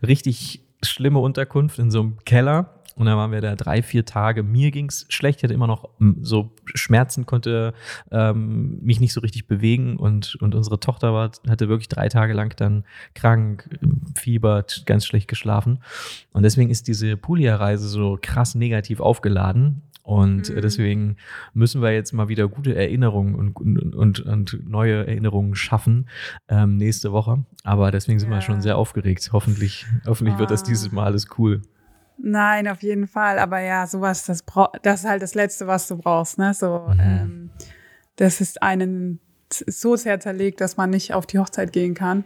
Richtig 0.06 0.64
schlimme 0.84 1.20
Unterkunft 1.20 1.80
in 1.80 1.90
so 1.90 2.02
einem 2.02 2.18
Keller. 2.26 2.73
Und 2.96 3.06
dann 3.06 3.18
waren 3.18 3.32
wir 3.32 3.42
da 3.42 3.56
drei, 3.56 3.82
vier 3.82 4.06
Tage. 4.06 4.44
Mir 4.44 4.72
ging's 4.72 5.06
schlecht, 5.10 5.40
ich 5.40 5.44
hatte 5.44 5.54
immer 5.54 5.68
noch 5.68 5.90
hm, 6.00 6.18
so 6.22 6.52
Schmerzen, 6.66 7.26
konnte 7.26 7.74
ähm, 8.12 8.80
mich 8.82 9.00
nicht 9.00 9.14
so 9.14 9.22
richtig 9.22 9.48
bewegen 9.48 9.98
und, 9.98 10.36
und 10.36 10.56
unsere 10.56 10.80
Tochter 10.80 11.14
war, 11.14 11.32
hatte 11.48 11.70
wirklich 11.70 11.90
drei 11.90 12.10
Tage 12.10 12.34
lang 12.34 12.56
dann 12.58 12.84
krank, 13.16 13.70
fiebert, 14.16 14.84
ganz 14.86 15.06
schlecht 15.06 15.28
geschlafen. 15.28 15.80
Und 16.32 16.44
deswegen 16.44 16.70
ist 16.70 16.88
diese 16.88 17.18
Puglia-Reise 17.18 17.88
so 17.88 18.18
krass 18.22 18.56
negativ 18.56 19.00
aufgeladen. 19.00 19.82
Und 20.04 20.50
mhm. 20.50 20.62
deswegen 20.62 21.16
müssen 21.54 21.82
wir 21.82 21.94
jetzt 21.94 22.12
mal 22.12 22.28
wieder 22.28 22.50
gute 22.50 22.76
Erinnerungen 22.76 23.36
und, 23.36 23.56
und, 23.56 23.96
und, 23.96 24.20
und 24.20 24.70
neue 24.70 25.08
Erinnerungen 25.08 25.56
schaffen 25.56 26.10
ähm, 26.50 26.76
nächste 26.76 27.14
Woche. 27.14 27.46
Aber 27.64 27.90
deswegen 27.90 28.20
sind 28.20 28.30
ja. 28.30 28.36
wir 28.36 28.42
schon 28.42 28.62
sehr 28.62 28.78
aufgeregt. 28.78 29.30
Hoffentlich, 29.32 29.86
hoffentlich 30.06 30.36
ah. 30.36 30.40
wird 30.40 30.52
das 30.52 30.64
ah. 30.64 30.68
dieses 30.68 30.92
Mal 30.92 31.06
alles 31.06 31.28
cool. 31.38 31.62
Nein, 32.18 32.68
auf 32.68 32.84
jeden 32.84 33.08
Fall. 33.08 33.40
Aber 33.40 33.60
ja, 33.60 33.88
sowas, 33.88 34.26
das, 34.26 34.44
das 34.82 35.02
ist 35.02 35.10
halt 35.10 35.22
das 35.22 35.36
Letzte, 35.36 35.68
was 35.68 35.88
du 35.88 35.98
brauchst. 35.98 36.38
Ne? 36.38 36.54
So, 36.54 36.88
mhm. 36.94 37.00
ähm, 37.00 37.50
das 38.16 38.42
ist 38.42 38.62
einen 38.62 39.20
so 39.52 39.96
sehr 39.96 40.20
zerlegt, 40.20 40.62
dass 40.62 40.78
man 40.78 40.90
nicht 40.90 41.14
auf 41.14 41.26
die 41.26 41.40
Hochzeit 41.40 41.72
gehen 41.72 41.94
kann. 41.94 42.26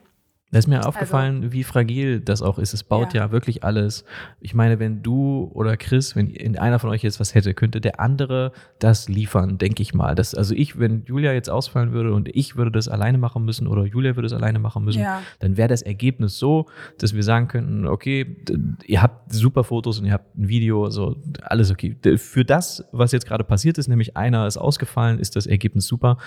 Da 0.51 0.59
ist 0.59 0.67
mir 0.67 0.77
also 0.77 0.89
aufgefallen, 0.89 1.37
also, 1.37 1.51
wie 1.51 1.63
fragil 1.63 2.21
das 2.21 2.41
auch 2.41 2.57
ist. 2.57 2.73
Es 2.73 2.83
baut 2.83 3.13
ja. 3.13 3.25
ja. 3.25 3.31
wirklich 3.31 3.65
alles. 3.65 4.05
Ich 4.39 4.53
meine, 4.53 4.79
wenn 4.79 5.03
du 5.03 5.51
oder 5.53 5.75
Chris, 5.75 6.15
wenn 6.15 6.57
einer 6.57 6.79
von 6.79 6.89
euch 6.89 7.03
jetzt 7.03 7.19
was 7.19 7.35
hätte, 7.35 7.53
könnte 7.53 7.81
der 7.81 7.99
andere 7.99 8.53
das 8.79 9.09
liefern, 9.09 9.57
denke 9.57 9.81
ich 9.81 9.93
mal. 9.93 10.15
Das, 10.15 10.33
also 10.33 10.55
ich, 10.55 10.79
wenn 10.79 11.03
Julia 11.05 11.33
jetzt 11.33 11.49
ausfallen 11.49 11.91
würde 11.91 12.13
und 12.13 12.29
ich 12.33 12.55
würde 12.55 12.71
das 12.71 12.87
alleine 12.87 13.17
machen 13.17 13.43
müssen 13.43 13.67
oder 13.67 13.83
Julia 13.83 14.15
würde 14.15 14.27
es 14.27 14.33
alleine 14.33 14.59
machen 14.59 14.85
müssen, 14.85 15.01
ja. 15.01 15.21
dann 15.39 15.57
wäre 15.57 15.67
das 15.67 15.81
Ergebnis 15.81 16.37
so, 16.37 16.67
dass 16.97 17.13
wir 17.13 17.23
sagen 17.23 17.49
könnten, 17.49 17.85
okay, 17.85 18.37
ihr 18.85 19.01
habt 19.01 19.33
super 19.33 19.65
Fotos 19.65 19.99
und 19.99 20.05
ihr 20.05 20.13
habt 20.13 20.37
ein 20.37 20.47
Video, 20.47 20.89
so 20.89 21.17
alles 21.41 21.71
okay. 21.71 21.97
Für 22.15 22.45
das, 22.45 22.85
was 22.93 23.11
jetzt 23.11 23.27
gerade 23.27 23.43
passiert 23.43 23.77
ist, 23.77 23.89
nämlich 23.89 24.15
einer 24.15 24.47
ist 24.47 24.55
ausgefallen, 24.55 25.19
ist 25.19 25.35
das 25.35 25.45
Ergebnis 25.45 25.87
super. 25.87 26.17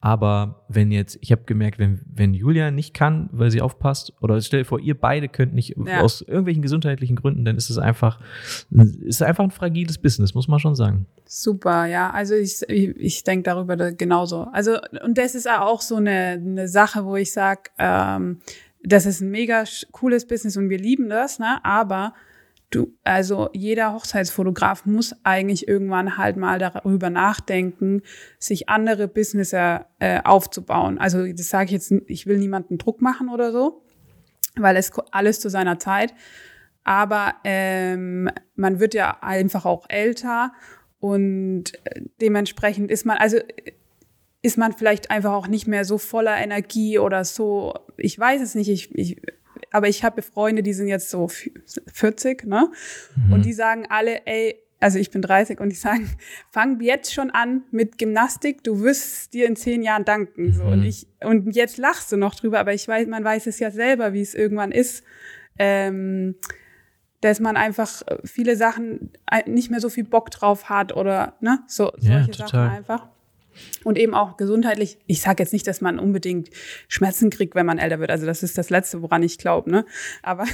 Aber 0.00 0.64
wenn 0.68 0.90
jetzt, 0.90 1.16
ich 1.20 1.30
habe 1.30 1.42
gemerkt, 1.44 1.78
wenn, 1.78 2.00
wenn 2.12 2.34
Julia 2.34 2.72
nicht 2.72 2.92
kann, 2.92 3.28
weil 3.30 3.52
sie 3.52 3.62
auch 3.62 3.67
aufpasst, 3.68 4.12
oder 4.20 4.40
stell 4.40 4.60
dir 4.60 4.64
vor, 4.64 4.80
ihr 4.80 4.98
beide 4.98 5.28
könnt 5.28 5.54
nicht 5.54 5.76
ja. 5.76 6.00
aus 6.00 6.22
irgendwelchen 6.22 6.62
gesundheitlichen 6.62 7.16
Gründen, 7.16 7.44
dann 7.44 7.56
ist 7.56 7.68
es 7.68 7.76
einfach, 7.76 8.18
ist 9.04 9.22
einfach 9.22 9.44
ein 9.44 9.50
fragiles 9.50 9.98
Business, 9.98 10.34
muss 10.34 10.48
man 10.48 10.58
schon 10.58 10.74
sagen. 10.74 11.06
Super, 11.26 11.84
ja. 11.84 12.10
Also 12.10 12.34
ich, 12.34 12.62
ich, 12.68 12.96
ich 12.96 13.24
denke 13.24 13.44
darüber 13.44 13.76
genauso. 13.92 14.48
Also, 14.52 14.78
und 15.04 15.18
das 15.18 15.34
ist 15.34 15.48
auch 15.48 15.82
so 15.82 15.96
eine, 15.96 16.40
eine 16.40 16.68
Sache, 16.68 17.04
wo 17.04 17.16
ich 17.16 17.32
sage, 17.32 17.62
ähm, 17.78 18.40
das 18.82 19.04
ist 19.06 19.20
ein 19.20 19.30
mega 19.30 19.64
cooles 19.92 20.26
Business 20.26 20.56
und 20.56 20.70
wir 20.70 20.78
lieben 20.78 21.08
das, 21.08 21.38
ne? 21.38 21.58
Aber 21.64 22.14
du, 22.70 22.94
also 23.04 23.48
jeder 23.52 23.94
Hochzeitsfotograf 23.94 24.86
muss 24.86 25.14
eigentlich 25.24 25.68
irgendwann 25.68 26.18
halt 26.18 26.36
mal 26.36 26.58
darüber 26.58 27.10
nachdenken, 27.10 28.02
sich 28.38 28.68
andere 28.68 29.08
Businesser 29.08 29.86
äh, 29.98 30.20
aufzubauen. 30.22 30.98
Also 30.98 31.26
das 31.26 31.48
sage 31.48 31.66
ich 31.66 31.72
jetzt, 31.72 31.92
ich 32.06 32.26
will 32.26 32.38
niemanden 32.38 32.78
Druck 32.78 33.00
machen 33.00 33.28
oder 33.28 33.52
so, 33.52 33.84
weil 34.56 34.76
es 34.76 34.92
alles 35.10 35.40
zu 35.40 35.48
seiner 35.48 35.78
Zeit. 35.78 36.14
Aber 36.84 37.34
ähm, 37.44 38.30
man 38.54 38.80
wird 38.80 38.94
ja 38.94 39.18
einfach 39.20 39.66
auch 39.66 39.86
älter 39.88 40.52
und 41.00 41.74
äh, 41.84 42.02
dementsprechend 42.20 42.90
ist 42.90 43.06
man, 43.06 43.18
also 43.18 43.38
ist 44.42 44.56
man 44.56 44.72
vielleicht 44.72 45.10
einfach 45.10 45.32
auch 45.32 45.48
nicht 45.48 45.66
mehr 45.66 45.84
so 45.84 45.98
voller 45.98 46.36
Energie 46.38 46.98
oder 46.98 47.24
so. 47.24 47.74
Ich 47.96 48.18
weiß 48.18 48.40
es 48.40 48.54
nicht. 48.54 48.68
Ich, 48.68 48.94
ich 48.96 49.20
aber 49.70 49.88
ich 49.88 50.04
habe 50.04 50.22
Freunde, 50.22 50.62
die 50.62 50.72
sind 50.72 50.88
jetzt 50.88 51.10
so 51.10 51.28
40, 51.92 52.44
ne? 52.44 52.70
Mhm. 53.16 53.32
Und 53.32 53.44
die 53.44 53.52
sagen 53.52 53.86
alle, 53.88 54.26
ey, 54.26 54.56
also 54.80 54.98
ich 54.98 55.10
bin 55.10 55.22
30 55.22 55.60
und 55.60 55.70
die 55.70 55.76
sagen, 55.76 56.08
fang 56.50 56.80
jetzt 56.80 57.12
schon 57.12 57.30
an 57.30 57.62
mit 57.70 57.98
Gymnastik, 57.98 58.62
du 58.64 58.80
wirst 58.80 59.34
dir 59.34 59.46
in 59.46 59.56
zehn 59.56 59.82
Jahren 59.82 60.04
danken. 60.04 60.52
So. 60.52 60.64
Und 60.64 60.80
mhm. 60.80 60.86
ich, 60.86 61.06
und 61.20 61.54
jetzt 61.54 61.78
lachst 61.78 62.12
du 62.12 62.16
noch 62.16 62.34
drüber, 62.34 62.60
aber 62.60 62.74
ich 62.74 62.86
weiß, 62.86 63.08
man 63.08 63.24
weiß 63.24 63.46
es 63.46 63.58
ja 63.58 63.70
selber, 63.70 64.12
wie 64.12 64.22
es 64.22 64.34
irgendwann 64.34 64.72
ist. 64.72 65.04
Ähm, 65.58 66.36
dass 67.20 67.40
man 67.40 67.56
einfach 67.56 68.02
viele 68.24 68.54
Sachen 68.56 69.10
nicht 69.46 69.70
mehr 69.70 69.80
so 69.80 69.88
viel 69.88 70.04
Bock 70.04 70.30
drauf 70.30 70.68
hat 70.68 70.94
oder 70.94 71.34
ne, 71.40 71.60
so 71.66 71.90
solche 71.96 72.30
ja, 72.30 72.32
Sachen 72.32 72.60
einfach. 72.60 73.08
Und 73.84 73.98
eben 73.98 74.14
auch 74.14 74.36
gesundheitlich. 74.36 74.98
Ich 75.06 75.20
sage 75.20 75.42
jetzt 75.42 75.52
nicht, 75.52 75.66
dass 75.66 75.80
man 75.80 75.98
unbedingt 75.98 76.50
Schmerzen 76.88 77.30
kriegt, 77.30 77.54
wenn 77.54 77.66
man 77.66 77.78
älter 77.78 78.00
wird. 78.00 78.10
Also 78.10 78.26
das 78.26 78.42
ist 78.42 78.58
das 78.58 78.70
Letzte, 78.70 79.02
woran 79.02 79.22
ich 79.22 79.38
glaube. 79.38 79.70
Ne? 79.70 79.84
Aber 80.22 80.44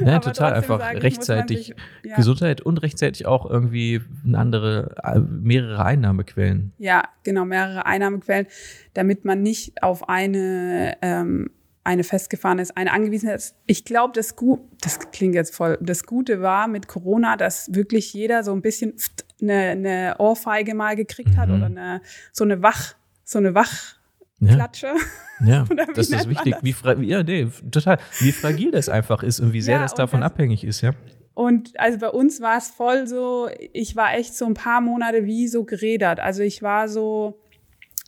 ja, 0.00 0.18
total 0.18 0.54
einfach 0.54 0.80
sagen, 0.80 0.98
rechtzeitig 0.98 1.66
sich, 1.66 1.76
ja. 2.04 2.16
Gesundheit 2.16 2.60
und 2.60 2.78
rechtzeitig 2.78 3.26
auch 3.26 3.48
irgendwie 3.48 4.00
andere, 4.32 4.94
äh, 5.02 5.18
mehrere 5.18 5.84
Einnahmequellen. 5.84 6.72
Ja, 6.78 7.04
genau, 7.24 7.44
mehrere 7.44 7.86
Einnahmequellen, 7.86 8.46
damit 8.94 9.24
man 9.24 9.42
nicht 9.42 9.82
auf 9.82 10.08
eine, 10.08 10.96
ähm, 11.02 11.50
eine 11.84 12.04
festgefahren 12.04 12.58
ist, 12.58 12.76
eine 12.76 12.92
angewiesen 12.92 13.30
ist. 13.30 13.56
Ich 13.66 13.84
glaube, 13.84 14.12
das 14.14 14.36
Gut, 14.36 14.60
das 14.80 15.10
klingt 15.10 15.34
jetzt 15.34 15.54
voll, 15.54 15.78
das 15.80 16.04
Gute 16.04 16.42
war 16.42 16.68
mit 16.68 16.86
Corona, 16.86 17.36
dass 17.36 17.74
wirklich 17.74 18.12
jeder 18.12 18.44
so 18.44 18.52
ein 18.52 18.62
bisschen 18.62 18.94
eine, 19.40 19.54
eine 19.54 20.16
Ohrfeige 20.18 20.74
mal 20.74 20.96
gekriegt 20.96 21.36
hat 21.36 21.48
mhm. 21.48 21.54
oder 21.54 21.66
eine, 21.66 22.02
so 22.32 22.44
eine 22.44 22.62
Wach, 22.62 22.94
so 23.24 23.38
eine 23.38 23.54
Wachklatsche. 23.54 24.94
Ja, 25.40 25.64
ja 25.68 25.86
das 25.94 26.10
ist 26.10 26.28
wichtig. 26.28 26.56
Das? 26.60 26.98
Wie 27.00 27.06
ja, 27.06 27.22
nee, 27.22 27.48
total. 27.70 27.98
Wie 28.18 28.32
fragil 28.32 28.70
das 28.70 28.88
einfach 28.88 29.22
ist 29.22 29.40
und 29.40 29.52
wie 29.52 29.60
sehr 29.60 29.76
ja, 29.76 29.82
das 29.82 29.94
davon 29.94 30.20
das, 30.20 30.32
abhängig 30.32 30.64
ist, 30.64 30.80
ja. 30.80 30.92
Und 31.34 31.78
also 31.78 31.98
bei 31.98 32.08
uns 32.08 32.40
war 32.40 32.58
es 32.58 32.68
voll 32.68 33.06
so, 33.06 33.48
ich 33.72 33.94
war 33.94 34.14
echt 34.14 34.34
so 34.34 34.44
ein 34.46 34.54
paar 34.54 34.80
Monate 34.80 35.24
wie 35.24 35.46
so 35.46 35.64
gerädert. 35.64 36.18
Also 36.18 36.42
ich 36.42 36.62
war 36.62 36.88
so, 36.88 37.40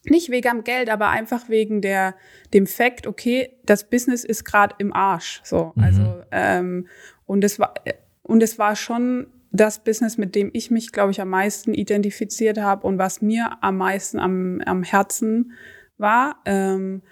nicht 0.05 0.31
wegen 0.31 0.49
am 0.49 0.65
Geld, 0.65 0.91
aber 0.91 1.11
einfach 1.11 1.49
wegen 1.49 1.81
der 1.81 2.15
dem 2.55 2.67
Fakt, 2.67 3.07
okay, 3.07 3.51
das 3.65 3.89
Business 3.89 4.25
ist 4.25 4.45
gerade 4.45 4.75
im 4.79 4.93
Arsch. 4.93 5.41
So, 5.45 5.73
mhm. 5.75 5.85
also 5.85 6.23
ähm, 6.31 6.89
und 7.27 7.45
es 7.45 7.59
war 7.59 7.75
und 8.23 8.43
es 8.43 8.59
war 8.59 8.77
schon 8.77 9.27
das 9.53 9.83
Business, 9.83 10.19
mit 10.19 10.35
dem 10.35 10.51
ich 10.53 10.71
mich, 10.71 10.93
glaube 10.93 11.11
ich, 11.11 11.21
am 11.21 11.29
meisten 11.29 11.75
identifiziert 11.75 12.59
habe 12.59 12.87
und 12.87 12.99
was 12.99 13.21
mir 13.21 13.59
am 13.63 13.77
meisten 13.77 14.19
am, 14.19 14.61
am 14.65 14.83
Herzen 14.83 15.53
war. 15.99 16.37
Ähm, 16.45 17.03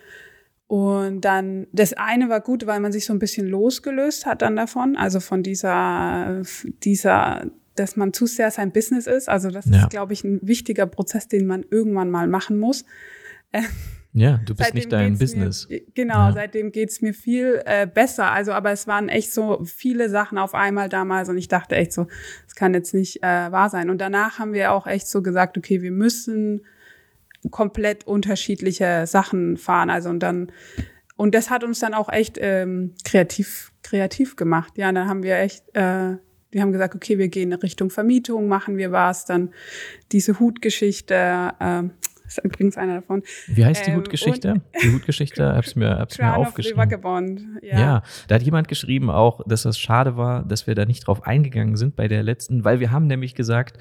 und 0.66 1.22
dann, 1.22 1.66
das 1.72 1.94
eine 1.94 2.28
war 2.28 2.40
gut, 2.40 2.66
weil 2.66 2.80
man 2.80 2.92
sich 2.92 3.06
so 3.06 3.12
ein 3.12 3.18
bisschen 3.18 3.46
losgelöst 3.46 4.26
hat 4.26 4.42
dann 4.42 4.54
davon, 4.54 4.96
also 4.96 5.18
von 5.18 5.42
dieser, 5.42 6.42
dieser, 6.84 7.46
dass 7.74 7.96
man 7.96 8.12
zu 8.12 8.26
sehr 8.26 8.50
sein 8.50 8.72
Business 8.72 9.06
ist. 9.06 9.28
Also 9.28 9.50
das 9.50 9.66
ja. 9.66 9.82
ist, 9.82 9.90
glaube 9.90 10.12
ich, 10.12 10.24
ein 10.24 10.40
wichtiger 10.42 10.86
Prozess, 10.86 11.26
den 11.26 11.46
man 11.46 11.64
irgendwann 11.70 12.10
mal 12.10 12.28
machen 12.28 12.58
muss. 12.58 12.84
Ja, 14.12 14.40
du 14.44 14.54
bist 14.54 14.74
nicht 14.74 14.90
dein 14.90 15.18
Business. 15.18 15.68
Mir, 15.68 15.82
genau, 15.94 16.28
ja. 16.28 16.32
seitdem 16.32 16.72
geht's 16.72 17.02
mir 17.02 17.12
viel 17.12 17.62
äh, 17.66 17.86
besser. 17.86 18.32
Also, 18.32 18.52
aber 18.52 18.72
es 18.72 18.86
waren 18.86 19.08
echt 19.08 19.32
so 19.32 19.62
viele 19.64 20.08
Sachen 20.08 20.38
auf 20.38 20.54
einmal 20.54 20.88
damals 20.88 21.28
und 21.28 21.36
ich 21.36 21.48
dachte 21.48 21.76
echt 21.76 21.92
so, 21.92 22.06
das 22.44 22.54
kann 22.54 22.74
jetzt 22.74 22.94
nicht 22.94 23.22
äh, 23.22 23.52
wahr 23.52 23.68
sein. 23.68 23.90
Und 23.90 24.00
danach 24.00 24.38
haben 24.38 24.54
wir 24.54 24.72
auch 24.72 24.86
echt 24.86 25.08
so 25.08 25.22
gesagt, 25.22 25.58
okay, 25.58 25.82
wir 25.82 25.92
müssen 25.92 26.62
komplett 27.50 28.06
unterschiedliche 28.06 29.06
Sachen 29.06 29.56
fahren. 29.56 29.90
Also 29.90 30.08
und 30.10 30.20
dann 30.20 30.50
und 31.16 31.34
das 31.34 31.50
hat 31.50 31.64
uns 31.64 31.80
dann 31.80 31.94
auch 31.94 32.08
echt 32.08 32.38
ähm, 32.40 32.94
kreativ 33.04 33.72
kreativ 33.82 34.36
gemacht. 34.36 34.78
Ja, 34.78 34.90
dann 34.90 35.08
haben 35.08 35.22
wir 35.22 35.36
echt 35.36 35.64
äh, 35.74 36.16
wir 36.50 36.62
haben 36.62 36.72
gesagt, 36.72 36.94
okay, 36.94 37.18
wir 37.18 37.28
gehen 37.28 37.52
in 37.52 37.58
Richtung 37.58 37.90
Vermietung, 37.90 38.48
machen 38.48 38.78
wir 38.78 38.90
was, 38.90 39.26
dann 39.26 39.50
diese 40.12 40.40
Hutgeschichte, 40.40 41.52
äh, 41.60 41.82
ist 42.36 42.44
übrigens 42.44 42.76
einer 42.76 42.96
davon. 42.96 43.22
Wie 43.46 43.64
heißt 43.64 43.86
die 43.86 43.90
ähm, 43.90 43.98
Hutgeschichte? 43.98 44.60
Die 44.82 44.92
Hutgeschichte, 44.92 45.52
hab's 45.56 45.74
mir, 45.74 45.98
hab's 45.98 46.18
mir 46.18 46.36
aufgeschrieben. 46.36 47.58
Ja. 47.62 47.80
ja, 47.80 48.02
da 48.28 48.34
hat 48.34 48.42
jemand 48.42 48.68
geschrieben 48.68 49.10
auch, 49.10 49.42
dass 49.46 49.62
das 49.62 49.78
schade 49.78 50.16
war, 50.16 50.44
dass 50.44 50.66
wir 50.66 50.74
da 50.74 50.84
nicht 50.84 51.06
drauf 51.06 51.26
eingegangen 51.26 51.76
sind 51.76 51.96
bei 51.96 52.08
der 52.08 52.22
letzten, 52.22 52.64
weil 52.64 52.80
wir 52.80 52.90
haben 52.90 53.06
nämlich 53.06 53.34
gesagt, 53.34 53.78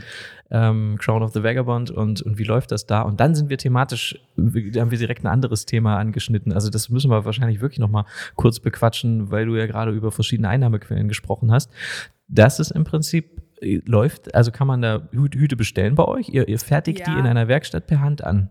ähm, 0.49 0.95
Crown 0.99 1.23
of 1.23 1.33
the 1.33 1.43
Vagabond 1.43 1.91
und, 1.91 2.21
und 2.21 2.37
wie 2.37 2.43
läuft 2.43 2.71
das 2.71 2.85
da? 2.85 3.01
Und 3.01 3.19
dann 3.19 3.35
sind 3.35 3.49
wir 3.49 3.57
thematisch, 3.57 4.19
da 4.37 4.81
haben 4.81 4.91
wir 4.91 4.97
direkt 4.97 5.23
ein 5.23 5.27
anderes 5.27 5.65
Thema 5.65 5.97
angeschnitten. 5.97 6.53
Also 6.53 6.69
das 6.69 6.89
müssen 6.89 7.11
wir 7.11 7.25
wahrscheinlich 7.25 7.61
wirklich 7.61 7.79
nochmal 7.79 8.05
kurz 8.35 8.59
bequatschen, 8.59 9.29
weil 9.29 9.45
du 9.45 9.55
ja 9.55 9.65
gerade 9.65 9.91
über 9.91 10.11
verschiedene 10.11 10.49
Einnahmequellen 10.49 11.07
gesprochen 11.07 11.51
hast. 11.51 11.71
Das 12.29 12.59
ist 12.59 12.71
im 12.71 12.83
Prinzip 12.83 13.41
läuft, 13.61 14.33
also 14.35 14.51
kann 14.51 14.67
man 14.67 14.81
da 14.81 15.07
Hüte 15.11 15.55
bestellen 15.55 15.95
bei 15.95 16.05
euch? 16.05 16.29
Ihr, 16.29 16.47
ihr 16.47 16.59
fertigt 16.59 16.99
Ja. 16.99 17.05
die 17.13 17.19
in 17.19 17.25
einer 17.25 17.47
Werkstatt 17.47 17.87
per 17.87 18.01
Hand 18.01 18.23
an. 18.23 18.49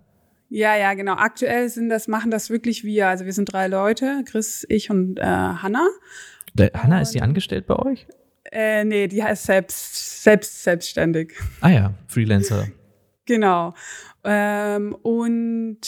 Ja, 0.49 0.77
ja, 0.77 0.95
genau. 0.95 1.15
Aktuell 1.15 1.69
sind 1.69 1.89
das, 1.89 2.07
machen 2.09 2.31
das 2.31 2.51
wirklich 2.51 2.85
wir. 2.85 3.09
Also 3.09 3.25
wir 3.25 3.33
sind 3.33 3.53
drei 3.53 3.67
Leute, 3.67 4.23
Chris, 4.29 4.65
ich 4.69 4.91
und 4.91 5.19
äh, 5.19 5.23
Hanna. 5.25 5.87
Der, 6.55 6.71
Hanna, 6.75 7.01
ist 7.01 7.15
die 7.15 7.23
angestellt 7.23 7.67
bei 7.67 7.77
euch? 7.77 8.07
Äh, 8.53 8.85
nee, 8.85 9.09
die 9.09 9.23
heißt 9.23 9.45
selbst, 9.45 10.23
selbst 10.23 10.63
selbstständig. 10.63 11.35
Ah 11.61 11.71
ja, 11.71 11.95
Freelancer. 12.09 12.69
Genau. 13.29 13.75
Ähm, 14.29 14.97
und 15.03 15.79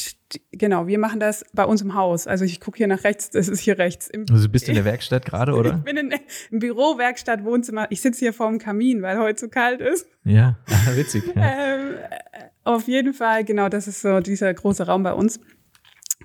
genau, 0.52 0.86
wir 0.86 0.98
machen 1.00 1.18
das 1.18 1.44
bei 1.54 1.64
uns 1.64 1.82
im 1.82 1.94
Haus. 1.94 2.28
Also 2.28 2.44
ich 2.44 2.60
gucke 2.60 2.76
hier 2.78 2.86
nach 2.86 3.02
rechts, 3.02 3.30
das 3.30 3.48
ist 3.48 3.58
hier 3.58 3.78
rechts. 3.78 4.06
Im, 4.08 4.26
Also 4.30 4.46
du 4.46 4.52
bist 4.52 4.68
in 4.68 4.76
der 4.76 4.84
Werkstatt 4.84 5.26
gerade, 5.26 5.50
ich 5.52 5.58
oder? 5.58 5.72
bin 5.72 5.96
in, 5.96 6.14
im 6.52 6.58
Büro, 6.60 6.98
Werkstatt, 6.98 7.44
Wohnzimmer. 7.44 7.88
Ich 7.90 8.00
sitze 8.00 8.20
hier 8.20 8.32
vorm 8.32 8.58
Kamin, 8.58 9.02
weil 9.02 9.18
heute 9.18 9.40
so 9.40 9.48
kalt 9.48 9.80
ist. 9.80 10.06
Ja, 10.22 10.56
ah, 10.70 10.94
witzig. 10.94 11.24
Ja. 11.34 11.42
Ähm, 11.42 11.94
äh, 11.94 12.44
auf 12.62 12.86
jeden 12.86 13.12
Fall, 13.12 13.44
genau, 13.44 13.68
das 13.68 13.88
ist 13.88 14.02
so 14.02 14.20
dieser 14.20 14.54
große 14.54 14.86
Raum 14.86 15.02
bei 15.02 15.14
uns. 15.14 15.40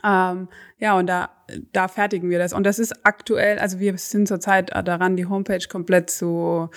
Ähm, 0.04 0.50
ja, 0.78 0.96
und 0.98 1.08
da, 1.08 1.32
da 1.72 1.88
fertigen 1.88 2.30
wir 2.30 2.38
das. 2.38 2.54
Und 2.54 2.64
das 2.64 2.78
ist 2.78 3.06
aktuell, 3.06 3.58
also 3.58 3.80
wir 3.80 3.98
sind 3.98 4.28
zurzeit 4.28 4.70
daran, 4.86 5.16
die 5.16 5.26
Homepage 5.26 5.66
komplett 5.68 6.12
zu 6.12 6.70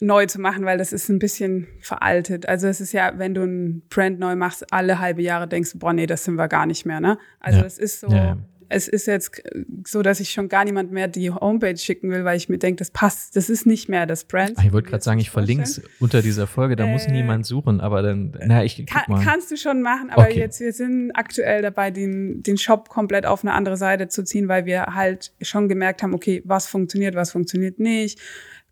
neu 0.00 0.26
zu 0.26 0.40
machen, 0.40 0.64
weil 0.64 0.78
das 0.78 0.92
ist 0.92 1.08
ein 1.08 1.18
bisschen 1.18 1.66
veraltet. 1.80 2.46
Also 2.48 2.66
es 2.66 2.80
ist 2.80 2.92
ja, 2.92 3.12
wenn 3.16 3.34
du 3.34 3.42
ein 3.44 3.82
Brand 3.88 4.18
neu 4.18 4.36
machst, 4.36 4.72
alle 4.72 4.98
halbe 4.98 5.22
Jahre 5.22 5.48
denkst 5.48 5.72
du, 5.72 5.78
boah, 5.78 5.92
nee, 5.92 6.06
das 6.06 6.24
sind 6.24 6.34
wir 6.36 6.48
gar 6.48 6.66
nicht 6.66 6.84
mehr, 6.86 7.00
ne? 7.00 7.18
Also 7.40 7.60
Ja. 7.60 7.66
es 7.66 7.78
ist 7.78 8.00
so, 8.00 8.08
Ja, 8.08 8.36
es 8.70 8.88
ist 8.88 9.06
jetzt 9.06 9.42
so, 9.86 10.00
dass 10.02 10.20
ich 10.20 10.30
schon 10.30 10.48
gar 10.48 10.64
niemand 10.64 10.90
mehr 10.90 11.06
die 11.06 11.30
Homepage 11.30 11.76
schicken 11.76 12.10
will, 12.10 12.24
weil 12.24 12.36
ich 12.38 12.48
mir 12.48 12.58
denke, 12.58 12.78
das 12.78 12.90
passt, 12.90 13.36
das 13.36 13.50
ist 13.50 13.66
nicht 13.66 13.88
mehr 13.90 14.06
das 14.06 14.24
Brand. 14.24 14.54
Ah, 14.58 14.62
ich 14.64 14.72
wollte 14.72 14.88
gerade 14.88 15.04
sagen, 15.04 15.20
ich 15.20 15.30
verlinke 15.30 15.62
es 15.64 15.74
vorstellen. 15.76 15.94
unter 16.00 16.22
dieser 16.22 16.46
Folge, 16.46 16.74
da 16.74 16.86
muss 16.86 17.06
Äh, 17.06 17.12
niemand 17.12 17.44
suchen, 17.46 17.80
aber 17.80 18.02
dann, 18.02 18.36
na, 18.44 18.64
ich 18.64 18.84
Kann, 18.86 19.02
mal. 19.08 19.22
kannst 19.22 19.50
du 19.50 19.56
schon 19.56 19.82
machen, 19.82 20.08
aber 20.10 20.24
Okay. 20.24 20.40
jetzt, 20.40 20.60
wir 20.60 20.72
sind 20.72 21.12
aktuell 21.12 21.60
dabei, 21.62 21.90
den, 21.90 22.42
den 22.42 22.56
Shop 22.56 22.88
komplett 22.88 23.26
auf 23.26 23.44
eine 23.44 23.52
andere 23.52 23.76
Seite 23.76 24.08
zu 24.08 24.24
ziehen, 24.24 24.48
weil 24.48 24.64
wir 24.64 24.86
halt 24.94 25.32
schon 25.42 25.68
gemerkt 25.68 26.02
haben, 26.02 26.14
okay, 26.14 26.42
was 26.46 26.66
funktioniert, 26.66 27.14
was 27.14 27.30
funktioniert 27.32 27.78
nicht, 27.78 28.18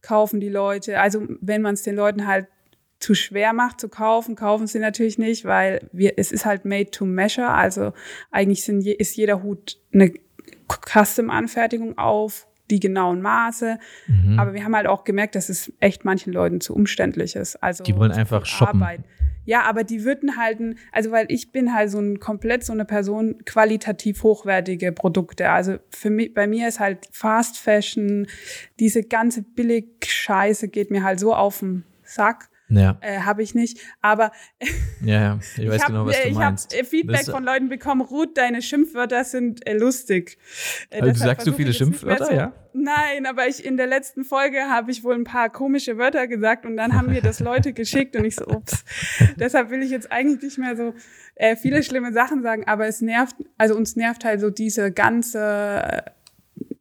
kaufen 0.03 0.41
die 0.41 0.49
Leute. 0.49 1.01
Also 1.01 1.27
wenn 1.41 1.63
man 1.63 1.75
es 1.75 1.83
den 1.83 1.97
Leuten 1.97 2.27
halt 2.27 2.47
zu 2.99 3.15
schwer 3.15 3.53
macht 3.53 3.81
zu 3.81 3.89
kaufen, 3.89 4.37
kaufen 4.37 4.67
sie 4.67 4.79
natürlich 4.79 5.19
nicht, 5.19 5.45
weil 5.45 5.89
wir, 5.93 6.15
es 6.19 6.31
ist 6.31 6.47
halt 6.47 6.65
made 6.65 6.91
to 6.91 7.05
measure. 7.05 7.49
Also 7.49 7.93
eigentlich 8.31 8.65
sind, 8.65 8.87
ist 8.87 9.17
jeder 9.17 9.43
Hut 9.43 9.79
eine 9.93 10.13
Custom-Anfertigung 10.69 11.99
auf 11.99 12.47
die 12.71 12.81
genauen 12.81 13.21
Maße. 13.21 13.79
Mhm. 14.07 14.39
Aber 14.39 14.55
wir 14.55 14.65
haben 14.65 14.75
halt 14.75 14.87
auch 14.87 15.05
gemerkt, 15.05 15.35
dass 15.35 15.49
es 15.49 15.73
echt 15.81 16.05
manchen 16.05 16.33
Leuten 16.33 16.61
zu 16.61 16.75
umständlich 16.75 17.37
ist. 17.37 17.57
Also 17.63 17.85
Die 17.85 17.97
wollen 17.97 18.13
einfach 18.13 18.47
shoppen. 18.47 18.83
Arbeit. 18.83 19.01
Ja, 19.45 19.63
aber 19.63 19.83
die 19.85 20.05
würden 20.05 20.37
halten, 20.37 20.77
also 20.93 21.11
weil 21.11 21.27
ich 21.29 21.51
bin 21.51 21.75
halt 21.75 21.91
so 21.91 21.99
ein 21.99 22.21
komplett 22.21 22.65
so 22.65 22.73
eine 22.73 22.85
Person, 22.85 23.45
qualitativ 23.45 24.23
hochwertige 24.23 24.93
Produkte. 24.93 25.51
Also 25.51 25.79
für 25.91 26.11
mich, 26.11 26.33
bei 26.33 26.47
mir 26.47 26.69
ist 26.69 26.79
halt 26.81 27.09
Fast 27.11 27.59
Fashion, 27.59 28.29
diese 28.79 29.03
ganze 29.03 29.43
Billig-Scheiße 29.43 30.69
geht 30.69 30.91
mir 30.91 31.03
halt 31.03 31.19
so 31.19 31.35
auf 31.35 31.59
den 31.59 31.85
Sack. 32.05 32.51
Ja, 32.75 32.97
Äh, 33.01 33.19
habe 33.21 33.43
ich 33.43 33.55
nicht. 33.55 33.79
Aber 34.01 34.33
ja, 35.05 35.21
ja, 35.21 35.39
ich 35.59 35.69
weiß 35.69 35.83
hab, 35.83 35.89
genau, 35.89 36.07
was 36.07 36.17
äh, 36.17 36.23
du 36.25 36.29
ich 36.31 36.35
meinst. 36.35 36.75
habe 36.75 36.85
Feedback 36.85 37.21
Das- 37.27 37.31
von 37.31 37.45
Leuten 37.45 37.69
bekommen, 37.69 38.01
Ruth, 38.01 38.37
deine 38.39 38.63
Schimpfwörter 38.63 39.25
sind 39.25 39.67
äh, 39.67 39.75
lustig. 39.77 40.39
Äh, 40.91 41.01
Also 41.03 41.13
du 41.13 41.19
sagst 41.19 41.45
so 41.47 41.53
viele 41.53 41.71
ich 41.71 41.77
Schimpfwörter, 41.77 42.33
ja? 42.35 42.53
Nein, 42.75 43.27
aber 43.27 43.47
ich 43.49 43.65
in 43.65 43.77
der 43.77 43.87
letzten 43.87 44.25
Folge 44.25 44.59
habe 44.71 44.91
ich 44.91 45.05
wohl 45.05 45.15
ein 45.15 45.25
paar 45.25 45.51
komische 45.51 45.99
Wörter 45.99 46.27
gesagt 46.27 46.65
und 46.65 46.77
dann 46.79 46.95
haben 46.95 47.09
mir 47.11 47.21
das 47.21 47.39
Leute 47.41 47.73
geschickt 47.75 48.17
und 48.17 48.25
ich 48.25 48.37
so, 48.37 48.47
ups. 48.47 48.85
Deshalb 49.37 49.71
will 49.71 49.83
ich 49.83 49.91
jetzt 49.91 50.11
eigentlich 50.11 50.43
nicht 50.43 50.59
mehr 50.59 50.75
so 50.77 50.95
äh, 51.35 51.57
viele 51.57 51.83
schlimme 51.83 52.13
Sachen 52.13 52.43
sagen, 52.43 52.65
aber 52.67 52.87
es 52.87 53.01
nervt, 53.03 53.37
also 53.59 53.77
uns 53.77 53.97
nervt 53.97 54.25
halt 54.25 54.41
so 54.41 54.49
diese 54.51 54.91
ganze 54.93 55.39
äh, 55.85 56.03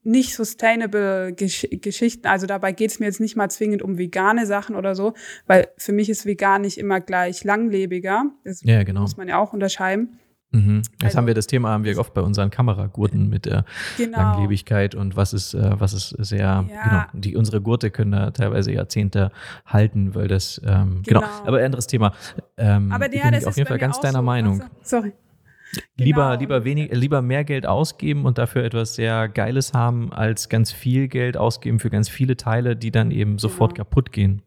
nicht 0.04 0.36
sustainable 0.36 1.34
Gesch 1.34 1.68
Geschichten. 1.72 2.28
Also 2.28 2.48
dabei 2.48 2.72
geht 2.72 2.92
es 2.92 3.00
mir 3.00 3.06
jetzt 3.06 3.20
nicht 3.20 3.36
mal 3.36 3.50
zwingend 3.50 3.82
um 3.82 3.98
vegane 3.98 4.46
Sachen 4.46 4.76
oder 4.76 4.96
so, 4.96 5.14
weil 5.48 5.68
für 5.78 5.92
mich 5.94 6.10
ist 6.10 6.26
vegan 6.26 6.62
nicht 6.62 6.78
immer 6.78 7.00
gleich 7.00 7.44
langlebiger. 7.44 8.26
Das 8.44 8.62
Ja, 8.64 8.84
genau. 8.84 9.02
muss 9.02 9.18
man 9.18 9.28
ja 9.28 9.38
auch 9.38 9.54
unterscheiden. 9.54 10.18
Mhm. 10.54 10.78
Jetzt 10.78 11.04
Also- 11.04 11.18
haben 11.18 11.28
wir 11.28 11.34
das 11.34 11.48
Thema, 11.48 11.70
haben 11.70 11.86
wir 11.86 11.98
oft 11.98 12.14
bei 12.14 12.20
unseren 12.22 12.50
Kameragurten 12.50 13.30
mit 13.30 13.46
der 13.46 13.64
Genau. 13.98 14.18
Langlebigkeit 14.18 14.96
und 14.96 15.16
was 15.16 15.32
ist, 15.34 15.54
äh, 15.54 15.80
was 15.80 15.94
ist 15.94 16.10
sehr, 16.20 16.40
Ja. 16.70 16.84
genau, 16.84 17.04
die, 17.22 17.38
unsere 17.38 17.62
Gurte 17.62 17.90
können 17.90 18.12
da 18.12 18.32
teilweise 18.32 18.72
Jahrzehnte 18.74 19.32
halten, 19.66 20.14
weil 20.14 20.28
das, 20.28 20.60
ähm, 20.66 21.04
genau. 21.06 21.22
Genau. 21.22 21.28
aber 21.46 21.64
anderes 21.64 21.88
Thema. 21.88 22.14
Ähm, 22.58 22.92
Aber 22.92 23.08
bin 23.08 23.20
ja, 23.20 23.26
ich 23.28 23.32
das 23.36 23.46
auf 23.46 23.52
ist 23.52 23.58
jeden 23.58 23.70
Fall 23.70 23.78
ganz 23.78 24.02
deiner 24.02 24.20
so. 24.20 24.24
Meinung. 24.24 24.54
Also, 24.62 24.74
sorry. 24.84 25.14
Lieber, 25.98 26.30
Genau. 26.30 26.40
lieber 26.40 26.64
wenig, 26.66 26.92
äh, 26.92 26.96
lieber 26.96 27.22
mehr 27.22 27.44
Geld 27.44 27.66
ausgeben 27.66 28.26
und 28.26 28.38
dafür 28.38 28.64
etwas 28.64 28.96
sehr 28.96 29.30
Geiles 29.30 29.74
haben, 29.74 30.12
als 30.12 30.50
ganz 30.50 30.72
viel 30.72 31.08
Geld 31.08 31.38
ausgeben 31.38 31.80
für 31.80 31.90
ganz 31.90 32.10
viele 32.10 32.36
Teile, 32.38 32.76
die 32.76 32.92
dann 32.92 33.12
eben 33.12 33.38
sofort 33.38 33.76
Genau. 33.76 33.86
kaputt 33.86 34.12
gehen. 34.12 34.42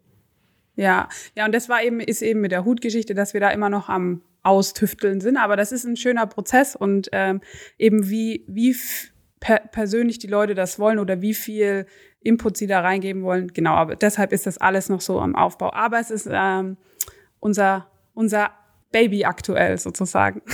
Ja, 0.77 1.09
ja, 1.37 1.45
und 1.47 1.55
das 1.55 1.68
war 1.68 1.83
eben, 1.83 2.01
ist 2.01 2.20
eben 2.22 2.41
mit 2.41 2.51
der 2.53 2.64
Hutgeschichte, 2.64 3.14
dass 3.14 3.33
wir 3.33 3.41
da 3.41 3.51
immer 3.51 3.70
noch 3.70 3.89
am 3.89 4.22
Austüfteln 4.43 5.20
sind. 5.20 5.37
Aber 5.37 5.57
das 5.57 5.72
ist 5.72 5.85
ein 5.85 5.97
schöner 5.97 6.27
Prozess 6.27 6.75
und 6.77 7.09
ähm, 7.12 7.41
eben 7.79 8.11
wie, 8.11 8.45
wie 8.49 8.75
per 9.41 9.59
persönlich 9.61 10.18
die 10.18 10.27
Leute 10.27 10.55
das 10.55 10.79
wollen 10.79 10.99
oder 10.99 11.20
wie 11.22 11.35
viel 11.35 11.87
Input 12.20 12.57
sie 12.57 12.66
da 12.66 12.81
reingeben 12.81 13.22
wollen. 13.22 13.49
Genau, 13.53 13.75
aber 13.75 13.97
deshalb 13.97 14.33
ist 14.33 14.47
das 14.47 14.59
alles 14.59 14.89
noch 14.89 15.01
so 15.01 15.20
am 15.20 15.37
Aufbau. 15.37 15.72
Aber 15.72 16.01
es 16.01 16.11
ist 16.11 16.29
ähm, 16.31 16.77
unser, 17.41 17.87
unser 18.14 18.51
Baby 18.93 19.25
aktuell 19.25 19.79
sozusagen. 19.79 20.43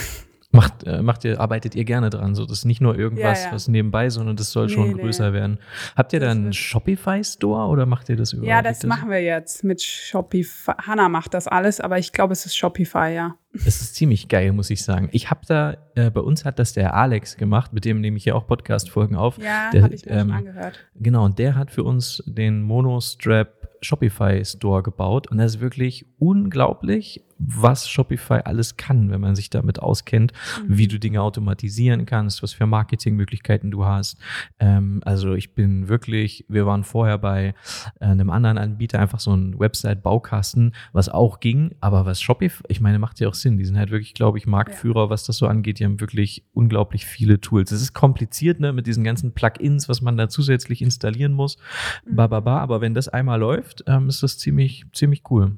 Macht, 0.53 0.83
äh, 0.85 1.01
macht 1.01 1.25
ihr, 1.25 1.41
arbeitet 1.41 1.77
ihr 1.77 1.85
gerne 1.85 2.11
dran? 2.11 2.35
So, 2.35 2.45
das 2.45 2.59
ist 2.59 2.65
nicht 2.65 2.81
nur 2.81 2.99
irgendwas, 2.99 3.45
Ja, 3.45 3.49
ja. 3.51 3.55
was 3.55 3.69
nebenbei, 3.69 4.11
sondern 4.11 4.35
das 4.35 4.51
soll 4.51 4.69
schon 4.69 4.89
Nee, 4.89 4.95
nee. 4.95 5.03
größer 5.03 5.33
werden. 5.33 5.59
Habt 5.97 6.13
ihr 6.13 6.19
da 6.19 6.27
Das 6.27 6.37
einen 6.37 6.53
Shopify-Store 6.53 7.69
oder 7.69 7.87
macht 7.87 8.09
ihr 8.09 8.17
das 8.17 8.33
überhaupt? 8.33 8.49
Ja, 8.49 8.61
das 8.61 8.83
nicht? 8.83 8.89
machen 8.89 9.11
wir 9.11 9.23
jetzt 9.23 9.63
mit 9.63 9.81
Shopify. 9.81 10.73
Hannah 10.79 11.09
macht 11.09 11.35
das 11.35 11.47
alles, 11.47 11.81
aber 11.81 11.99
ich 11.99 12.13
glaube, 12.13 12.33
es 12.33 12.47
ist 12.47 12.57
Shopify, 12.57 13.15
ja. 13.15 13.37
Es 13.53 13.81
ist 13.81 13.95
ziemlich 13.95 14.29
geil, 14.29 14.53
muss 14.53 14.71
ich 14.71 14.83
sagen. 14.83 15.09
Ich 15.13 15.31
habe 15.31 15.41
da, 15.47 15.77
äh, 15.95 16.11
bei 16.11 16.21
uns 16.21 16.45
hat 16.45 16.59
das 16.59 16.73
der 16.73 16.95
Alex 16.95 17.37
gemacht, 17.37 17.73
mit 17.73 17.85
dem 17.85 18.01
nehme 18.01 18.17
ich 18.17 18.25
ja 18.25 18.35
auch 18.35 18.47
Podcast-Folgen 18.47 19.15
auf. 19.17 19.39
Ja, 19.39 19.71
habe 19.81 19.95
ich 19.95 20.05
mir 20.05 20.13
ähm, 20.13 20.29
schon 20.29 20.33
angehört. 20.33 20.79
Genau, 20.97 21.25
und 21.27 21.39
der 21.39 21.55
hat 21.55 21.71
für 21.71 21.85
uns 21.85 22.23
den 22.27 22.63
Monostrap 22.63 23.69
Shopify 23.83 24.45
Store 24.45 24.83
gebaut 24.83 25.31
und 25.31 25.39
das 25.39 25.55
ist 25.55 25.61
wirklich 25.61 26.07
unglaublich, 26.21 27.25
was 27.43 27.89
Shopify 27.89 28.41
alles 28.45 28.77
kann, 28.77 29.11
wenn 29.11 29.23
man 29.23 29.35
sich 29.35 29.49
damit 29.49 29.81
auskennt, 29.81 30.33
Mhm. 30.59 30.77
wie 30.77 30.89
du 30.89 30.99
Dinge 30.99 31.23
automatisieren 31.23 32.05
kannst, 32.05 32.43
was 32.43 32.53
für 32.53 32.67
Marketingmöglichkeiten 32.67 33.71
du 33.71 33.87
hast. 33.87 34.19
Ähm, 34.59 35.01
also 35.07 35.33
ich 35.33 35.55
bin 35.55 35.89
wirklich, 35.89 36.45
wir 36.49 36.67
waren 36.67 36.85
vorher 36.85 37.17
bei 37.17 37.55
äh, 37.99 38.05
einem 38.05 38.29
anderen 38.29 38.59
Anbieter 38.59 38.99
einfach 38.99 39.21
so 39.21 39.35
ein 39.35 39.59
Website-Baukasten, 39.59 40.75
was 40.93 41.09
auch 41.09 41.41
ging, 41.41 41.75
aber 41.81 42.05
was 42.05 42.21
Shopify, 42.21 42.63
ich 42.69 42.83
meine, 42.83 42.99
macht 42.99 43.19
ja 43.21 43.29
auch 43.29 43.35
Sinn. 43.35 43.57
Die 43.57 43.65
sind 43.65 43.79
halt 43.79 43.91
wirklich, 43.91 44.13
glaube 44.13 44.37
ich, 44.37 44.47
Marktführer, 44.47 45.09
was 45.09 45.25
das 45.25 45.39
so 45.39 45.47
angeht. 45.47 45.79
Die 45.79 45.87
haben 45.87 45.99
wirklich 46.01 46.45
unglaublich 46.53 47.07
viele 47.07 47.41
Tools. 47.41 47.73
Es 47.73 47.81
ist 47.81 47.95
kompliziert, 47.95 48.61
ne, 48.61 48.75
mit 48.75 48.87
diesen 48.87 49.03
ganzen 49.03 49.33
Plugins, 49.33 49.89
was 49.89 50.03
man 50.03 50.19
da 50.19 50.29
zusätzlich 50.29 50.83
installieren 50.83 51.33
muss. 51.33 51.57
Mhm. 52.05 52.17
Bababa, 52.17 52.59
aber 52.59 52.83
wenn 52.83 52.93
das 52.93 53.09
einmal 53.09 53.41
läuft, 53.41 53.85
ähm, 53.87 54.09
ist 54.09 54.23
das 54.23 54.37
ziemlich, 54.37 54.85
ziemlich 54.93 55.23
cool. 55.31 55.57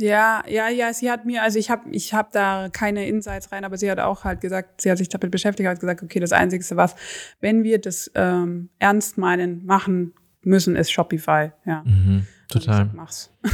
Ja, 0.00 0.42
ja, 0.48 0.68
ja, 0.70 0.92
sie 0.94 1.10
hat 1.10 1.26
mir, 1.26 1.42
also 1.42 1.58
ich 1.58 1.70
habe 1.70 1.90
ich 1.90 2.14
hab 2.14 2.32
da 2.32 2.68
keine 2.72 3.06
Insights 3.06 3.52
rein, 3.52 3.64
aber 3.64 3.76
sie 3.76 3.90
hat 3.90 4.00
auch 4.00 4.24
halt 4.24 4.40
gesagt, 4.40 4.80
sie 4.80 4.90
hat 4.90 4.96
sich 4.96 5.10
damit 5.10 5.30
beschäftigt, 5.30 5.68
hat 5.68 5.78
gesagt, 5.78 6.02
okay, 6.02 6.20
das 6.20 6.32
Einzige, 6.32 6.64
was, 6.76 6.96
wenn 7.40 7.64
wir 7.64 7.78
das 7.78 8.10
ähm, 8.14 8.70
ernst 8.78 9.18
meinen, 9.18 9.66
machen 9.66 10.14
müssen, 10.42 10.74
ist 10.74 10.90
Shopify. 10.90 11.52
Ja, 11.66 11.82
Mhm, 11.84 12.26
Also 12.52 12.66
total. 12.66 12.86
sag, 12.86 12.94
mach's. 12.94 13.30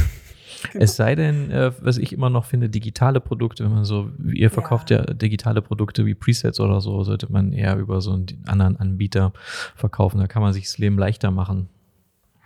Genau. 0.71 0.83
Es 0.83 0.95
sei 0.95 1.13
denn, 1.13 1.51
äh, 1.51 1.71
was 1.81 1.99
ich 1.99 2.13
immer 2.13 2.31
noch 2.31 2.45
finde, 2.45 2.67
digitale 2.67 3.19
Produkte, 3.19 3.63
wenn 3.63 3.71
man 3.71 3.85
so, 3.85 4.09
ihr 4.33 4.49
verkauft 4.49 4.89
ja. 4.89 5.03
digitale 5.03 5.61
Produkte 5.61 6.05
wie 6.07 6.15
Presets 6.15 6.59
oder 6.59 6.81
so, 6.81 7.03
sollte 7.03 7.31
man 7.31 7.53
eher 7.53 7.77
über 7.77 8.01
so 8.01 8.11
einen 8.13 8.25
anderen 8.47 8.75
Anbieter 8.77 9.33
verkaufen. 9.75 10.19
Da 10.19 10.25
kann 10.25 10.41
man 10.41 10.53
sich 10.53 10.63
das 10.63 10.79
Leben 10.79 10.97
leichter 10.97 11.29
machen. 11.29 11.69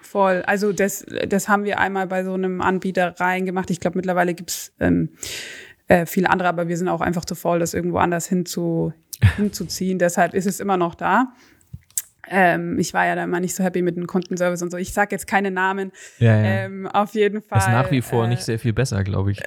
Voll. 0.02 0.44
Also 0.46 0.74
das, 0.74 1.06
das 1.28 1.48
haben 1.48 1.64
wir 1.64 1.80
einmal 1.80 2.08
bei 2.08 2.24
so 2.24 2.34
einem 2.34 2.62
Anbieter 2.62 3.16
reingemacht. 3.20 3.70
Ich 3.70 3.80
glaube, 3.80 3.98
mittlerweile 3.98 4.34
gibt's 4.34 4.74
ähm, 4.80 5.10
äh, 5.88 6.06
viele 6.06 6.30
andere, 6.30 6.50
aber 6.50 6.68
wir 6.68 6.78
sind 6.78 6.88
auch 6.90 7.02
einfach 7.02 7.26
zu 7.26 7.36
faul, 7.36 7.60
das 7.60 7.74
irgendwo 7.74 7.98
anders 7.98 8.28
hinzu, 8.28 8.94
hinzuziehen. 9.38 10.00
Deshalb 10.00 10.34
ist 10.34 10.46
es 10.48 10.60
immer 10.60 10.78
noch 10.78 10.96
da. 10.96 11.34
Ähm, 12.34 12.78
ich 12.80 12.94
war 12.94 13.06
ja 13.06 13.16
da 13.16 13.24
immer 13.24 13.40
nicht 13.42 13.56
so 13.56 13.64
happy 13.64 13.82
mit 13.82 13.98
dem 13.98 14.08
Kundenservice 14.08 14.62
und 14.62 14.72
so. 14.72 14.78
Ich 14.78 14.94
sage 14.94 15.10
jetzt 15.12 15.28
keine 15.28 15.52
Namen. 15.52 15.92
Ja, 16.20 16.38
ja. 16.38 16.44
Ähm, 16.66 16.88
auf 16.88 17.14
jeden 17.14 17.42
Fall. 17.42 17.58
ist 17.58 17.68
nach 17.68 17.92
wie 17.92 18.02
vor 18.02 18.26
äh, 18.26 18.28
nicht 18.30 18.44
sehr 18.44 18.58
viel 18.60 18.72
besser, 18.74 19.04
glaube 19.04 19.32
ich. 19.32 19.42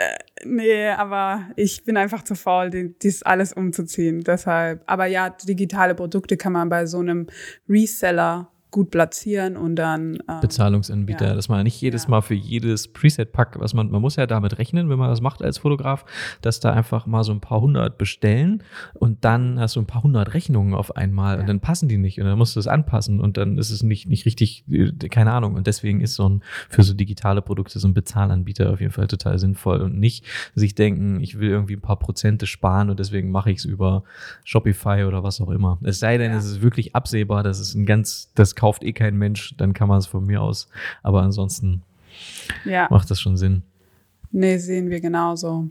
Nee, 0.45 0.89
aber 0.89 1.47
ich 1.57 1.85
bin 1.85 1.97
einfach 1.97 2.25
zu 2.25 2.35
faul, 2.35 2.69
die- 2.71 2.95
dies 3.01 3.23
alles 3.23 3.53
umzuziehen. 3.55 4.21
Deshalb. 4.23 4.83
Aber 4.87 5.07
ja, 5.07 5.31
digitale 5.31 5.95
Produkte 5.95 6.37
kann 6.37 6.53
man 6.53 6.69
bei 6.69 6.85
so 6.85 6.99
einem 6.99 7.29
Reseller 7.69 8.51
gut 8.75 8.91
platzieren 8.91 9.57
und 9.57 9.77
dann 9.77 10.19
ähm, 10.29 10.41
Bezahlungsanbieter, 10.41 11.29
ja. 11.29 11.35
dass 11.37 11.49
man 11.49 11.63
nicht 11.63 11.81
jedes 11.81 12.05
ja. 12.05 12.11
Mal 12.11 12.23
für 12.23 12.35
jedes 12.35 12.89
Preset-Pack, 12.89 13.61
was 13.61 13.73
man, 13.73 13.89
man 13.89 14.01
muss 14.01 14.17
ja 14.17 14.27
damit 14.27 14.59
rechnen, 14.59 14.91
wenn 14.91 14.99
man 14.99 15.11
das 15.11 15.21
macht 15.21 15.43
als 15.45 15.59
Fotograf, 15.59 16.05
dass 16.43 16.59
da 16.59 16.73
einfach 16.73 17.07
mal 17.07 17.23
so 17.23 17.31
ein 17.31 17.41
paar 17.41 17.61
hundert 17.61 17.99
bestellen 17.99 18.65
und 18.95 19.25
dann 19.25 19.61
hast 19.61 19.77
du 19.77 19.81
ein 19.81 19.87
paar 19.87 20.03
hundert 20.03 20.35
Rechnungen 20.35 20.75
auf 20.75 20.97
einmal 20.97 21.37
ja. 21.37 21.41
und 21.41 21.49
dann 21.49 21.61
passen 21.61 21.89
die 21.89 21.99
nicht 21.99 22.19
und 22.19 22.27
dann 22.27 22.37
musst 22.37 22.57
du 22.57 22.61
es 22.61 22.67
anpassen 22.67 23.21
und 23.21 23.37
dann 23.37 23.59
ist 23.59 23.71
es 23.71 23.85
nicht, 23.85 24.09
nicht 24.09 24.27
richtig, 24.27 24.65
äh, 24.69 24.91
keine 25.09 25.31
Ahnung. 25.31 25.55
Und 25.55 25.69
deswegen 25.69 26.01
ist 26.01 26.17
so 26.17 26.29
ein, 26.29 26.43
für 26.69 26.83
so 26.83 26.95
digitale 26.95 27.43
Produkte 27.43 27.79
so 27.79 27.87
ein 27.87 27.95
Bezahlanbieter 27.95 28.73
auf 28.73 28.81
jeden 28.81 28.93
Fall 28.93 29.07
total 29.07 29.39
sinnvoll 29.39 29.83
und 29.83 30.01
nicht 30.01 30.25
sich 30.57 30.75
denken, 30.75 31.21
ich 31.21 31.39
will 31.39 31.51
irgendwie 31.51 31.75
ein 31.75 31.81
paar 31.81 32.01
Prozente 32.01 32.49
sparen 32.49 32.91
und 32.91 32.99
deswegen 32.99 33.31
mache 33.31 33.53
ich 33.53 33.59
es 33.59 33.67
über 33.67 34.03
Shopify 34.43 35.05
oder 35.05 35.23
was 35.23 35.41
auch 35.41 35.51
immer. 35.51 35.79
Es 35.85 36.01
sei 36.01 36.19
denn, 36.19 36.33
es 36.33 36.45
ist 36.45 36.61
wirklich 36.61 36.97
absehbar, 36.97 37.45
dass 37.45 37.61
es 37.61 37.77
ein 37.77 37.87
ganz, 37.87 38.33
das 38.35 38.57
kauft 38.65 38.83
eh 38.83 38.95
kein 38.95 39.19
Mensch, 39.19 39.55
dann 39.59 39.75
kann 39.75 39.89
man 39.89 39.99
es 39.99 40.07
von 40.07 40.25
mir 40.25 40.41
aus. 40.41 40.71
Aber 41.03 41.21
ansonsten 41.21 41.83
ja. 42.65 42.87
macht 42.89 43.11
das 43.11 43.21
schon 43.21 43.37
Sinn. 43.37 43.63
Nee, 44.33 44.57
sehen 44.57 44.89
wir 44.89 45.03
genauso. 45.03 45.69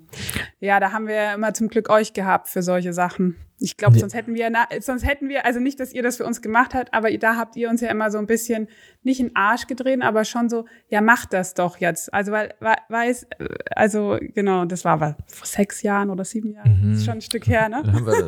Ja, 0.60 0.80
da 0.80 0.92
haben 0.92 1.08
wir 1.08 1.34
immer 1.34 1.56
zum 1.56 1.70
Glück 1.70 1.90
euch 1.90 2.14
gehabt 2.14 2.50
für 2.50 2.62
solche 2.62 2.94
Sachen. 2.94 3.36
Ich 3.60 3.78
glaube, 3.78 3.98
sonst 3.98 4.14
hätten 4.14 4.36
wir, 4.36 4.52
sonst 4.80 5.08
hätten 5.08 5.28
wir, 5.28 5.44
also 5.44 5.60
nicht, 5.60 5.80
dass 5.80 5.92
ihr 5.92 6.04
das 6.04 6.18
für 6.18 6.26
uns 6.26 6.44
gemacht 6.44 6.76
habt, 6.76 6.94
aber 6.94 7.10
da 7.18 7.36
habt 7.36 7.56
ihr 7.56 7.68
uns 7.68 7.82
ja 7.82 7.90
immer 7.90 8.12
so 8.12 8.20
ein 8.20 8.28
bisschen 8.28 8.68
nicht 9.04 9.20
in 9.20 9.32
Arsch 9.36 9.68
gedreht, 9.68 10.02
aber 10.02 10.26
schon 10.26 10.50
so, 10.50 10.66
ja, 10.90 11.02
macht 11.02 11.34
das 11.34 11.54
doch 11.54 11.78
jetzt. 11.78 12.14
Also, 12.14 12.32
weil, 12.32 12.54
weiß, 12.90 13.28
also, 13.76 14.18
genau, 14.34 14.66
das 14.66 14.84
war 14.84 15.00
vor 15.00 15.16
sechs 15.46 15.82
Jahren 15.82 16.10
oder 16.10 16.26
sieben 16.26 16.52
Jahren. 16.52 16.82
Mhm. 16.82 16.90
Das 16.92 17.00
ist 17.00 17.06
schon 17.06 17.16
ein 17.16 17.22
Stück 17.22 17.48
her, 17.48 17.70
ne? 17.70 17.84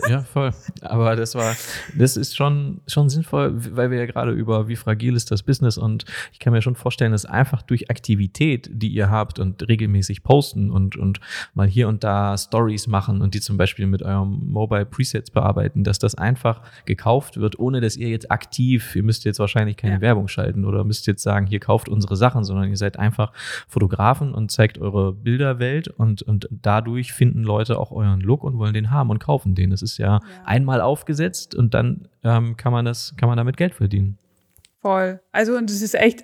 ja, 0.09 0.21
voll. 0.21 0.51
Aber 0.81 1.15
das 1.15 1.35
war, 1.35 1.55
das 1.97 2.17
ist 2.17 2.35
schon, 2.35 2.81
schon 2.87 3.09
sinnvoll, 3.09 3.53
weil 3.75 3.91
wir 3.91 3.99
ja 3.99 4.05
gerade 4.05 4.31
über, 4.31 4.67
wie 4.67 4.75
fragil 4.75 5.15
ist 5.15 5.31
das 5.31 5.43
Business 5.43 5.77
und 5.77 6.05
ich 6.31 6.39
kann 6.39 6.53
mir 6.53 6.61
schon 6.61 6.75
vorstellen, 6.75 7.11
dass 7.11 7.25
einfach 7.25 7.61
durch 7.61 7.89
Aktivität, 7.89 8.69
die 8.71 8.89
ihr 8.89 9.09
habt 9.09 9.39
und 9.39 9.67
regelmäßig 9.67 10.23
posten 10.23 10.71
und, 10.71 10.95
und 10.95 11.19
mal 11.53 11.67
hier 11.67 11.87
und 11.87 12.03
da 12.03 12.37
Stories 12.37 12.87
machen 12.87 13.21
und 13.21 13.33
die 13.33 13.41
zum 13.41 13.57
Beispiel 13.57 13.87
mit 13.87 14.01
eurem 14.01 14.47
Mobile 14.47 14.85
Preset 14.85 15.25
jetzt 15.25 15.33
bearbeiten, 15.33 15.83
dass 15.83 15.99
das 15.99 16.15
einfach 16.15 16.61
gekauft 16.85 17.37
wird, 17.37 17.57
ohne 17.57 17.81
dass 17.81 17.97
ihr 17.97 18.09
jetzt 18.09 18.31
aktiv, 18.31 18.95
ihr 18.95 19.03
müsst 19.03 19.25
jetzt 19.25 19.39
wahrscheinlich 19.39 19.77
keine 19.77 19.95
ja. 19.95 20.01
Werbung 20.01 20.27
schalten 20.27 20.64
oder 20.65 20.83
müsst 20.83 21.07
jetzt 21.07 21.23
sagen, 21.23 21.47
hier 21.47 21.59
kauft 21.59 21.89
unsere 21.89 22.15
Sachen, 22.15 22.43
sondern 22.43 22.69
ihr 22.69 22.77
seid 22.77 22.97
einfach 22.99 23.31
Fotografen 23.67 24.33
und 24.33 24.51
zeigt 24.51 24.77
eure 24.77 25.13
Bilderwelt 25.13 25.87
und, 25.87 26.21
und 26.21 26.47
dadurch 26.51 27.13
finden 27.13 27.43
Leute 27.43 27.79
auch 27.79 27.91
euren 27.91 28.21
Look 28.21 28.43
und 28.43 28.57
wollen 28.57 28.73
den 28.73 28.91
haben 28.91 29.09
und 29.09 29.19
kaufen 29.19 29.55
den. 29.55 29.69
Das 29.69 29.81
ist 29.81 29.97
ja, 29.97 30.05
ja. 30.05 30.21
einmal 30.45 30.81
aufgesetzt 30.81 31.55
und 31.55 31.73
dann 31.73 32.07
ähm, 32.23 32.57
kann 32.57 32.71
man 32.71 32.85
das, 32.85 33.15
kann 33.17 33.29
man 33.29 33.37
damit 33.37 33.57
Geld 33.57 33.73
verdienen. 33.73 34.17
Voll. 34.81 35.19
Also, 35.31 35.57
und 35.57 35.67
das 35.69 35.81
ist 35.81 35.95
echt, 35.95 36.21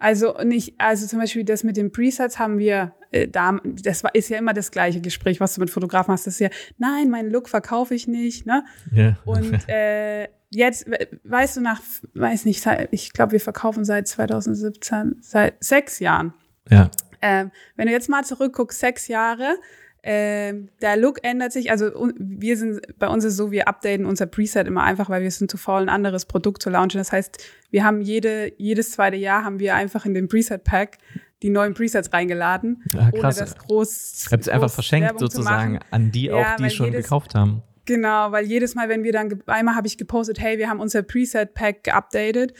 also 0.00 0.34
nicht, 0.44 0.74
also 0.78 1.06
zum 1.06 1.20
Beispiel 1.20 1.44
das 1.44 1.62
mit 1.62 1.76
den 1.76 1.92
Presets 1.92 2.36
haben 2.36 2.58
wir 2.58 2.94
äh, 3.12 3.28
da, 3.28 3.58
das 3.64 4.02
war, 4.02 4.14
ist 4.14 4.28
ja 4.28 4.38
immer 4.38 4.54
das 4.54 4.70
gleiche 4.72 5.00
Gespräch, 5.00 5.38
was 5.38 5.54
du 5.54 5.60
mit 5.60 5.70
Fotografen 5.70 6.12
hast. 6.12 6.26
Das 6.26 6.34
ist 6.34 6.40
ja, 6.40 6.48
nein, 6.78 7.10
meinen 7.10 7.30
Look 7.30 7.48
verkaufe 7.48 7.94
ich 7.94 8.08
nicht, 8.08 8.44
ne? 8.44 8.64
Ja. 8.90 9.16
Und 9.24 9.52
äh, 9.68 10.28
jetzt, 10.54 10.86
weißt 11.24 11.56
du, 11.56 11.60
nach, 11.60 11.80
weiß 12.14 12.44
nicht, 12.44 12.64
ich 12.90 13.12
glaube, 13.12 13.32
wir 13.32 13.40
verkaufen 13.40 13.84
seit 13.84 14.08
2017, 14.08 15.16
seit 15.20 15.62
sechs 15.62 15.98
Jahren. 15.98 16.34
Ja. 16.70 16.90
Ähm, 17.20 17.50
wenn 17.76 17.86
du 17.86 17.92
jetzt 17.92 18.08
mal 18.08 18.24
zurückguckst, 18.24 18.78
sechs 18.78 19.08
Jahre, 19.08 19.56
äh, 20.02 20.54
der 20.80 20.96
Look 20.96 21.22
ändert 21.22 21.52
sich. 21.52 21.70
Also 21.70 21.90
wir 22.18 22.56
sind, 22.56 22.80
bei 22.98 23.08
uns 23.08 23.24
ist 23.24 23.32
es 23.32 23.36
so, 23.36 23.52
wir 23.52 23.68
updaten 23.68 24.04
unser 24.04 24.26
Preset 24.26 24.66
immer 24.66 24.82
einfach, 24.82 25.08
weil 25.08 25.22
wir 25.22 25.30
sind 25.30 25.50
zu 25.50 25.56
faul, 25.56 25.82
ein 25.82 25.88
anderes 25.88 26.24
Produkt 26.26 26.62
zu 26.62 26.70
launchen. 26.70 26.98
Das 26.98 27.12
heißt, 27.12 27.42
wir 27.70 27.84
haben 27.84 28.00
jede, 28.00 28.52
jedes 28.58 28.90
zweite 28.90 29.16
Jahr 29.16 29.44
haben 29.44 29.60
wir 29.60 29.76
einfach 29.76 30.04
in 30.04 30.14
den 30.14 30.28
Preset-Pack 30.28 30.98
die 31.42 31.50
neuen 31.50 31.74
Presets 31.74 32.12
reingeladen, 32.12 32.84
ja, 32.94 33.10
ohne 33.12 33.22
das 33.22 33.56
groß. 33.56 34.26
Ihr 34.26 34.32
habt 34.32 34.42
es 34.42 34.48
einfach 34.48 34.70
verschenkt 34.70 35.06
Werbung 35.06 35.18
sozusagen 35.18 35.80
an 35.90 36.12
die 36.12 36.26
ja, 36.26 36.34
auch, 36.34 36.56
die 36.56 36.70
schon 36.70 36.86
jedes, 36.86 37.04
gekauft 37.04 37.34
haben. 37.34 37.62
Genau, 37.84 38.32
weil 38.32 38.44
jedes 38.44 38.74
Mal, 38.74 38.88
wenn 38.88 39.02
wir 39.02 39.12
dann, 39.12 39.42
einmal 39.46 39.74
habe 39.74 39.86
ich 39.86 39.98
gepostet, 39.98 40.40
hey, 40.40 40.58
wir 40.58 40.68
haben 40.68 40.80
unser 40.80 41.02
Preset-Pack 41.02 41.84
geupdatet 41.84 42.54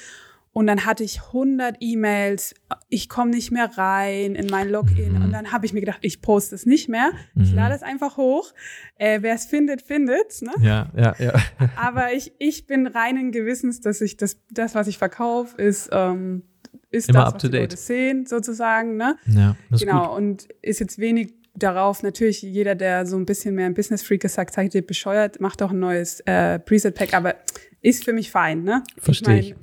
und 0.55 0.66
dann 0.66 0.85
hatte 0.85 1.03
ich 1.03 1.20
100 1.29 1.77
E-Mails, 1.81 2.55
ich 2.91 3.09
komme 3.09 3.31
nicht 3.31 3.51
mehr 3.51 3.70
rein 3.79 4.35
in 4.35 4.49
mein 4.49 4.68
Login. 4.68 5.14
Mhm. 5.14 5.23
Und 5.25 5.33
dann 5.33 5.51
habe 5.51 5.64
ich 5.64 5.73
mir 5.73 5.81
gedacht, 5.81 6.01
ich 6.03 6.20
poste 6.20 6.55
es 6.55 6.66
nicht 6.66 6.91
mehr. 6.91 7.12
Mhm. 7.35 7.43
Ich 7.43 7.53
lade 7.55 7.75
es 7.75 7.83
einfach 7.83 8.18
hoch. 8.18 8.53
Äh, 8.97 9.23
Wer 9.23 9.35
es 9.35 9.47
findet, 9.47 9.81
findet. 9.81 10.43
Ne? 10.43 10.53
Ja, 10.61 10.91
ja, 10.95 11.14
ja. 11.18 11.33
Aber 11.77 12.12
ich, 12.12 12.33
ich 12.39 12.66
bin 12.66 12.87
reinen 12.87 13.33
Gewissens, 13.33 13.81
dass 13.81 14.03
ich 14.03 14.18
das, 14.18 14.39
das 14.51 14.75
was 14.75 14.89
ich 14.89 14.99
verkaufe, 14.99 15.57
ist, 15.61 15.89
ähm, 15.91 16.43
ist 16.91 17.09
Immer 17.09 17.20
das, 17.20 17.29
up 17.29 17.39
to 17.39 17.47
was 17.47 17.51
die 17.51 17.59
date. 17.59 17.79
sehen, 17.79 18.27
sozusagen. 18.27 18.97
Ne? 18.99 19.16
Ja, 19.27 19.57
das 19.70 19.81
genau. 19.81 20.03
Ist 20.03 20.09
gut. 20.09 20.16
Und 20.18 20.49
ist 20.61 20.81
jetzt 20.81 20.99
wenig 20.99 21.33
darauf 21.55 22.03
natürlich 22.03 22.42
jeder, 22.42 22.74
der 22.74 23.07
so 23.07 23.16
ein 23.16 23.26
bisschen 23.26 23.55
mehr 23.55 23.66
ein 23.66 23.74
Business 23.74 24.03
Freak 24.03 24.24
ist, 24.24 24.34
sagt, 24.34 24.55
seid 24.55 24.74
ihr 24.74 24.86
bescheuert, 24.86 25.40
macht 25.40 25.61
doch 25.61 25.70
ein 25.70 25.78
neues 25.78 26.20
äh, 26.20 26.59
Preset 26.59 26.94
Pack. 26.94 27.14
Aber 27.14 27.34
ist 27.83 28.05
für 28.05 28.12
mich 28.12 28.30
fein, 28.30 28.62
ne? 28.62 28.85
Verstehe 28.97 29.39
ich. 29.41 29.55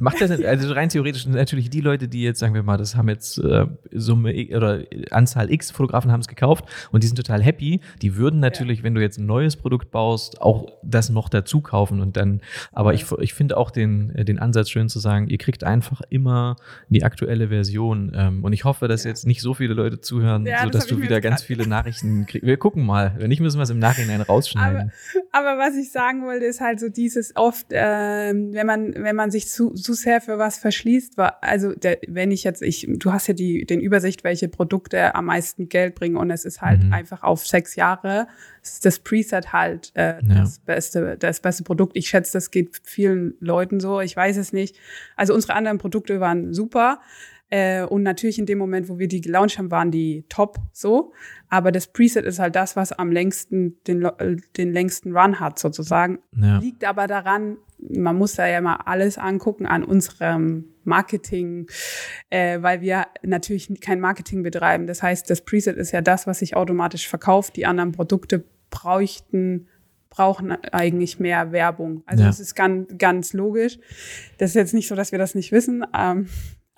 Macht 0.00 0.20
das 0.20 0.30
also 0.30 0.72
rein 0.74 0.88
theoretisch 0.88 1.26
natürlich 1.26 1.70
die 1.70 1.80
Leute, 1.80 2.08
die 2.08 2.22
jetzt 2.22 2.40
sagen 2.40 2.52
wir 2.52 2.62
mal, 2.62 2.76
das 2.76 2.96
haben 2.96 3.08
jetzt 3.08 3.38
äh, 3.38 3.66
Summe 3.92 4.34
oder 4.54 4.82
Anzahl 5.10 5.50
X 5.50 5.70
Fotografen 5.70 6.10
haben 6.10 6.20
es 6.20 6.28
gekauft 6.28 6.64
und 6.90 7.02
die 7.02 7.06
sind 7.06 7.16
total 7.16 7.42
happy, 7.42 7.80
die 8.02 8.16
würden 8.16 8.40
natürlich, 8.40 8.78
ja. 8.78 8.84
wenn 8.84 8.94
du 8.94 9.00
jetzt 9.00 9.18
ein 9.18 9.26
neues 9.26 9.56
Produkt 9.56 9.90
baust, 9.90 10.42
auch 10.42 10.66
das 10.82 11.08
noch 11.08 11.28
dazu 11.28 11.60
kaufen 11.60 12.00
und 12.00 12.16
dann 12.16 12.40
aber 12.72 12.92
ja. 12.92 13.00
ich 13.00 13.12
ich 13.20 13.32
finde 13.32 13.56
auch 13.56 13.70
den 13.70 14.12
den 14.12 14.38
Ansatz 14.40 14.70
schön 14.70 14.88
zu 14.88 14.98
sagen, 14.98 15.28
ihr 15.28 15.38
kriegt 15.38 15.62
einfach 15.62 16.02
immer 16.10 16.56
die 16.88 17.04
aktuelle 17.04 17.48
Version 17.48 18.12
ähm, 18.14 18.44
und 18.44 18.52
ich 18.52 18.64
hoffe, 18.64 18.88
dass 18.88 19.04
ja. 19.04 19.10
jetzt 19.10 19.26
nicht 19.26 19.40
so 19.40 19.54
viele 19.54 19.74
Leute 19.74 20.00
zuhören, 20.00 20.44
ja, 20.44 20.64
so 20.64 20.70
dass 20.70 20.86
du 20.86 21.00
wieder 21.00 21.20
ganz 21.20 21.42
viele 21.42 21.66
Nachrichten 21.66 22.26
kriegst. 22.26 22.44
Wir 22.46 22.56
gucken 22.56 22.84
mal, 22.84 23.14
wenn 23.18 23.28
nicht 23.28 23.40
müssen 23.40 23.58
wir 23.58 23.62
es 23.62 23.70
im 23.70 23.78
Nachhinein 23.78 24.20
rausschneiden. 24.20 24.92
Aber, 25.32 25.52
aber 25.54 25.58
was 25.58 25.76
ich 25.76 25.92
sagen 25.92 26.24
wollte, 26.24 26.44
ist 26.44 26.60
halt 26.60 26.80
so 26.80 26.88
dieses 26.88 27.34
oft 27.36 27.67
äh, 27.70 28.32
wenn 28.34 28.66
man, 28.66 28.94
wenn 28.94 29.16
man 29.16 29.30
sich 29.30 29.48
zu, 29.48 29.70
zu 29.70 29.94
sehr 29.94 30.20
für 30.20 30.38
was 30.38 30.58
verschließt, 30.58 31.16
war, 31.16 31.42
also 31.42 31.74
der, 31.74 31.98
wenn 32.08 32.30
ich 32.30 32.44
jetzt, 32.44 32.62
ich, 32.62 32.86
du 32.88 33.12
hast 33.12 33.26
ja 33.26 33.34
die, 33.34 33.64
den 33.64 33.80
Übersicht, 33.80 34.24
welche 34.24 34.48
Produkte 34.48 35.14
am 35.14 35.26
meisten 35.26 35.68
Geld 35.68 35.94
bringen 35.94 36.16
und 36.16 36.30
es 36.30 36.44
ist 36.44 36.60
halt 36.60 36.84
mhm. 36.84 36.92
einfach 36.92 37.22
auf 37.22 37.46
sechs 37.46 37.76
Jahre, 37.76 38.28
ist 38.62 38.84
das 38.84 38.98
Preset 38.98 39.52
halt 39.52 39.92
äh, 39.94 40.22
ja. 40.22 40.40
das 40.40 40.58
beste, 40.58 41.16
das 41.18 41.40
beste 41.40 41.64
Produkt. 41.64 41.96
Ich 41.96 42.08
schätze, 42.08 42.32
das 42.32 42.50
geht 42.50 42.80
vielen 42.82 43.34
Leuten 43.40 43.80
so, 43.80 44.00
ich 44.00 44.16
weiß 44.16 44.36
es 44.36 44.52
nicht. 44.52 44.76
Also 45.16 45.34
unsere 45.34 45.54
anderen 45.54 45.78
Produkte 45.78 46.20
waren 46.20 46.52
super. 46.52 47.00
Äh, 47.50 47.84
und 47.84 48.02
natürlich 48.02 48.38
in 48.38 48.46
dem 48.46 48.58
Moment, 48.58 48.88
wo 48.88 48.98
wir 48.98 49.08
die 49.08 49.20
gelauncht 49.20 49.58
haben, 49.58 49.70
waren 49.70 49.90
die 49.90 50.24
top 50.28 50.58
so. 50.72 51.12
Aber 51.48 51.72
das 51.72 51.86
Preset 51.86 52.24
ist 52.24 52.38
halt 52.38 52.56
das, 52.56 52.76
was 52.76 52.92
am 52.92 53.10
längsten 53.10 53.76
den, 53.86 54.06
den 54.56 54.72
längsten 54.72 55.16
Run 55.16 55.40
hat, 55.40 55.58
sozusagen. 55.58 56.18
Ja. 56.36 56.58
Liegt 56.58 56.84
aber 56.84 57.06
daran, 57.06 57.56
man 57.78 58.16
muss 58.16 58.34
da 58.34 58.46
ja 58.46 58.60
mal 58.60 58.80
alles 58.84 59.18
angucken 59.18 59.66
an 59.66 59.84
unserem 59.84 60.64
Marketing, 60.84 61.68
äh, 62.30 62.60
weil 62.60 62.80
wir 62.80 63.06
natürlich 63.22 63.80
kein 63.80 64.00
Marketing 64.00 64.42
betreiben. 64.42 64.86
Das 64.86 65.02
heißt, 65.02 65.28
das 65.30 65.42
Preset 65.42 65.76
ist 65.76 65.92
ja 65.92 66.00
das, 66.00 66.26
was 66.26 66.40
sich 66.40 66.56
automatisch 66.56 67.08
verkauft. 67.08 67.56
Die 67.56 67.66
anderen 67.66 67.92
Produkte 67.92 68.44
bräuchten 68.70 69.68
brauchen 70.10 70.52
eigentlich 70.72 71.20
mehr 71.20 71.52
Werbung. 71.52 72.02
Also 72.06 72.22
ja. 72.22 72.28
das 72.28 72.40
ist 72.40 72.54
ganz, 72.54 72.88
ganz 72.98 73.32
logisch. 73.32 73.78
Das 74.38 74.50
ist 74.50 74.56
jetzt 74.56 74.74
nicht 74.74 74.88
so, 74.88 74.94
dass 74.94 75.12
wir 75.12 75.18
das 75.18 75.34
nicht 75.34 75.52
wissen. 75.52 75.84
Ähm, 75.96 76.28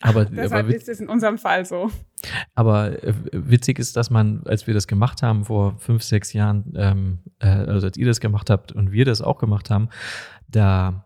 aber, 0.00 0.24
Deshalb 0.24 0.64
aber 0.64 0.74
ist 0.74 0.88
es 0.88 1.00
in 1.00 1.08
unserem 1.08 1.38
Fall 1.38 1.64
so. 1.66 1.90
Aber 2.54 3.02
äh, 3.04 3.14
witzig 3.32 3.78
ist, 3.78 3.96
dass 3.96 4.10
man, 4.10 4.42
als 4.46 4.66
wir 4.66 4.74
das 4.74 4.86
gemacht 4.86 5.22
haben 5.22 5.44
vor 5.44 5.78
fünf, 5.78 6.02
sechs 6.02 6.32
Jahren, 6.32 6.72
ähm, 6.76 7.18
äh, 7.38 7.48
also 7.48 7.86
als 7.86 7.96
ihr 7.96 8.06
das 8.06 8.20
gemacht 8.20 8.50
habt 8.50 8.72
und 8.72 8.92
wir 8.92 9.04
das 9.04 9.20
auch 9.20 9.38
gemacht 9.38 9.70
haben, 9.70 9.88
da 10.48 11.04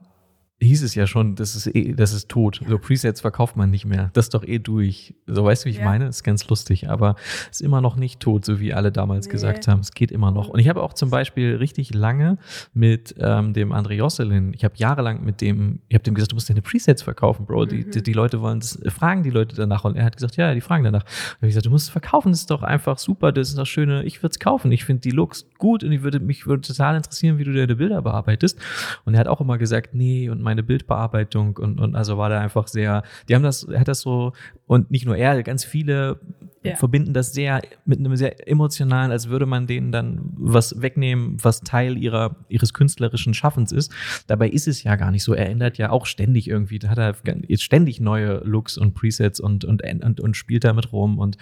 hieß 0.60 0.82
es 0.82 0.94
ja 0.94 1.06
schon, 1.06 1.34
das 1.34 1.56
ist 1.56 1.66
eh, 1.74 1.94
das 1.94 2.12
ist 2.12 2.28
tot. 2.28 2.60
So 2.66 2.78
Presets 2.78 3.20
verkauft 3.20 3.56
man 3.56 3.70
nicht 3.70 3.84
mehr. 3.84 4.10
Das 4.12 4.26
ist 4.26 4.34
doch 4.34 4.44
eh 4.44 4.58
durch. 4.58 5.14
So 5.26 5.44
weißt 5.44 5.64
du, 5.64 5.66
wie 5.66 5.70
ich 5.70 5.78
ja. 5.78 5.84
meine? 5.84 6.06
Das 6.06 6.16
ist 6.16 6.22
ganz 6.22 6.48
lustig, 6.48 6.88
aber 6.88 7.16
ist 7.50 7.60
immer 7.60 7.80
noch 7.80 7.96
nicht 7.96 8.20
tot, 8.20 8.44
so 8.44 8.60
wie 8.60 8.72
alle 8.72 8.92
damals 8.92 9.26
nee. 9.26 9.32
gesagt 9.32 9.68
haben. 9.68 9.80
Es 9.80 9.92
geht 9.92 10.12
immer 10.12 10.30
noch. 10.30 10.48
Und 10.48 10.60
ich 10.60 10.68
habe 10.68 10.82
auch 10.82 10.92
zum 10.92 11.10
Beispiel 11.10 11.56
richtig 11.56 11.92
lange 11.92 12.38
mit 12.72 13.14
ähm, 13.18 13.52
dem 13.52 13.72
André 13.72 13.94
Josselin, 13.94 14.52
ich 14.54 14.64
habe 14.64 14.74
jahrelang 14.76 15.24
mit 15.24 15.40
dem, 15.40 15.80
ich 15.88 15.94
habe 15.94 16.04
dem 16.04 16.14
gesagt, 16.14 16.32
du 16.32 16.36
musst 16.36 16.48
deine 16.48 16.62
Presets 16.62 17.02
verkaufen, 17.02 17.46
Bro. 17.46 17.66
Die, 17.66 17.84
mhm. 17.84 17.90
die, 17.90 18.02
die, 18.02 18.12
Leute 18.12 18.40
wollen 18.40 18.60
das, 18.60 18.78
fragen 18.88 19.22
die 19.22 19.30
Leute 19.30 19.56
danach. 19.56 19.84
Und 19.84 19.96
er 19.96 20.04
hat 20.04 20.16
gesagt, 20.16 20.36
ja, 20.36 20.54
die 20.54 20.60
fragen 20.60 20.84
danach. 20.84 21.02
Und 21.02 21.08
ich 21.08 21.36
habe 21.38 21.46
gesagt, 21.48 21.66
du 21.66 21.70
musst 21.70 21.86
es 21.86 21.90
verkaufen, 21.90 22.30
das 22.30 22.40
ist 22.40 22.50
doch 22.50 22.62
einfach 22.62 22.98
super, 22.98 23.32
das 23.32 23.48
ist 23.48 23.58
doch 23.58 23.66
schöne, 23.66 24.04
ich 24.04 24.22
würde 24.22 24.32
es 24.32 24.38
kaufen. 24.38 24.70
Ich 24.70 24.84
finde 24.84 25.00
die 25.00 25.10
Looks 25.10 25.46
gut 25.58 25.82
und 25.82 25.90
ich 25.90 26.02
würde 26.02 26.20
mich 26.20 26.46
würde 26.46 26.62
total 26.62 26.96
interessieren, 26.96 27.38
wie 27.38 27.44
du 27.44 27.52
deine 27.52 27.76
Bilder 27.76 28.00
bearbeitest. 28.02 28.58
Und 29.04 29.14
er 29.14 29.20
hat 29.20 29.28
auch 29.28 29.40
immer 29.40 29.58
gesagt, 29.58 29.94
nee, 29.94 30.30
und 30.30 30.43
meine 30.44 30.62
Bildbearbeitung 30.62 31.56
und, 31.56 31.80
und 31.80 31.96
also 31.96 32.18
war 32.18 32.28
da 32.28 32.40
einfach 32.40 32.68
sehr, 32.68 33.02
die 33.28 33.34
haben 33.34 33.42
das, 33.42 33.66
hat 33.74 33.88
das 33.88 34.00
so, 34.00 34.32
und 34.66 34.90
nicht 34.90 35.06
nur 35.06 35.16
er, 35.16 35.42
ganz 35.42 35.64
viele 35.64 36.20
ja. 36.64 36.76
verbinden 36.76 37.12
das 37.12 37.32
sehr 37.32 37.62
mit 37.84 37.98
einem 37.98 38.16
sehr 38.16 38.48
emotionalen, 38.48 39.10
als 39.10 39.28
würde 39.28 39.46
man 39.46 39.66
denen 39.66 39.92
dann 39.92 40.20
was 40.36 40.80
wegnehmen, 40.80 41.36
was 41.42 41.60
Teil 41.60 41.98
ihrer, 41.98 42.36
ihres 42.48 42.72
künstlerischen 42.72 43.34
Schaffens 43.34 43.70
ist. 43.70 43.92
Dabei 44.26 44.48
ist 44.48 44.66
es 44.66 44.82
ja 44.82 44.96
gar 44.96 45.10
nicht 45.10 45.22
so. 45.22 45.34
Er 45.34 45.48
ändert 45.48 45.76
ja 45.76 45.90
auch 45.90 46.06
ständig 46.06 46.48
irgendwie, 46.48 46.78
da 46.78 46.88
hat 46.88 46.98
er 46.98 47.14
jetzt 47.46 47.62
ständig 47.62 48.00
neue 48.00 48.38
Looks 48.44 48.78
und 48.78 48.94
Presets 48.94 49.40
und, 49.40 49.64
und, 49.64 49.82
und, 49.82 50.20
und 50.20 50.36
spielt 50.36 50.64
damit 50.64 50.92
rum. 50.92 51.18
Und 51.18 51.36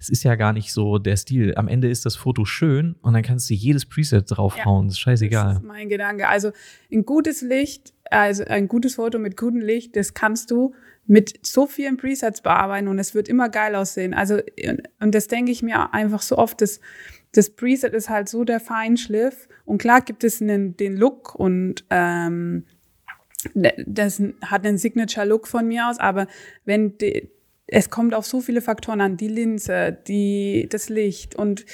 es 0.00 0.08
ist 0.08 0.24
ja 0.24 0.34
gar 0.34 0.52
nicht 0.52 0.72
so 0.72 0.98
der 0.98 1.16
Stil. 1.16 1.54
Am 1.56 1.68
Ende 1.68 1.88
ist 1.88 2.04
das 2.04 2.16
Foto 2.16 2.44
schön 2.44 2.96
und 3.00 3.14
dann 3.14 3.22
kannst 3.22 3.48
du 3.50 3.54
jedes 3.54 3.86
Preset 3.86 4.24
draufhauen. 4.28 4.86
Ja, 4.86 4.88
das 4.88 4.94
ist 4.94 5.00
scheißegal. 5.00 5.54
Das 5.54 5.56
ist 5.58 5.64
mein 5.64 5.88
Gedanke. 5.88 6.28
Also 6.28 6.50
ein 6.92 7.04
gutes 7.04 7.42
Licht, 7.42 7.93
also 8.20 8.44
ein 8.44 8.68
gutes 8.68 8.96
Foto 8.96 9.18
mit 9.18 9.36
gutem 9.36 9.60
Licht, 9.60 9.96
das 9.96 10.14
kannst 10.14 10.50
du 10.50 10.74
mit 11.06 11.46
so 11.46 11.66
vielen 11.66 11.96
Presets 11.96 12.40
bearbeiten 12.40 12.88
und 12.88 12.98
es 12.98 13.14
wird 13.14 13.28
immer 13.28 13.48
geil 13.48 13.74
aussehen. 13.74 14.14
Also, 14.14 14.38
und 15.00 15.14
das 15.14 15.28
denke 15.28 15.52
ich 15.52 15.62
mir 15.62 15.92
einfach 15.92 16.22
so 16.22 16.38
oft, 16.38 16.60
dass 16.60 16.80
das 17.32 17.50
Preset 17.50 17.92
ist 17.92 18.08
halt 18.08 18.28
so 18.28 18.44
der 18.44 18.60
Feinschliff 18.60 19.48
und 19.64 19.78
klar 19.78 20.00
gibt 20.00 20.24
es 20.24 20.40
einen, 20.40 20.76
den 20.76 20.96
Look 20.96 21.34
und 21.34 21.84
ähm, 21.90 22.64
das 23.52 24.22
hat 24.42 24.64
einen 24.64 24.78
Signature-Look 24.78 25.46
von 25.46 25.68
mir 25.68 25.88
aus, 25.88 25.98
aber 25.98 26.26
wenn 26.64 26.96
die, 26.96 27.28
es 27.66 27.90
kommt 27.90 28.14
auf 28.14 28.24
so 28.24 28.40
viele 28.40 28.62
Faktoren 28.62 29.00
an, 29.00 29.16
die 29.16 29.28
Linse, 29.28 29.96
die, 30.06 30.68
das 30.70 30.88
Licht 30.88 31.34
und 31.34 31.66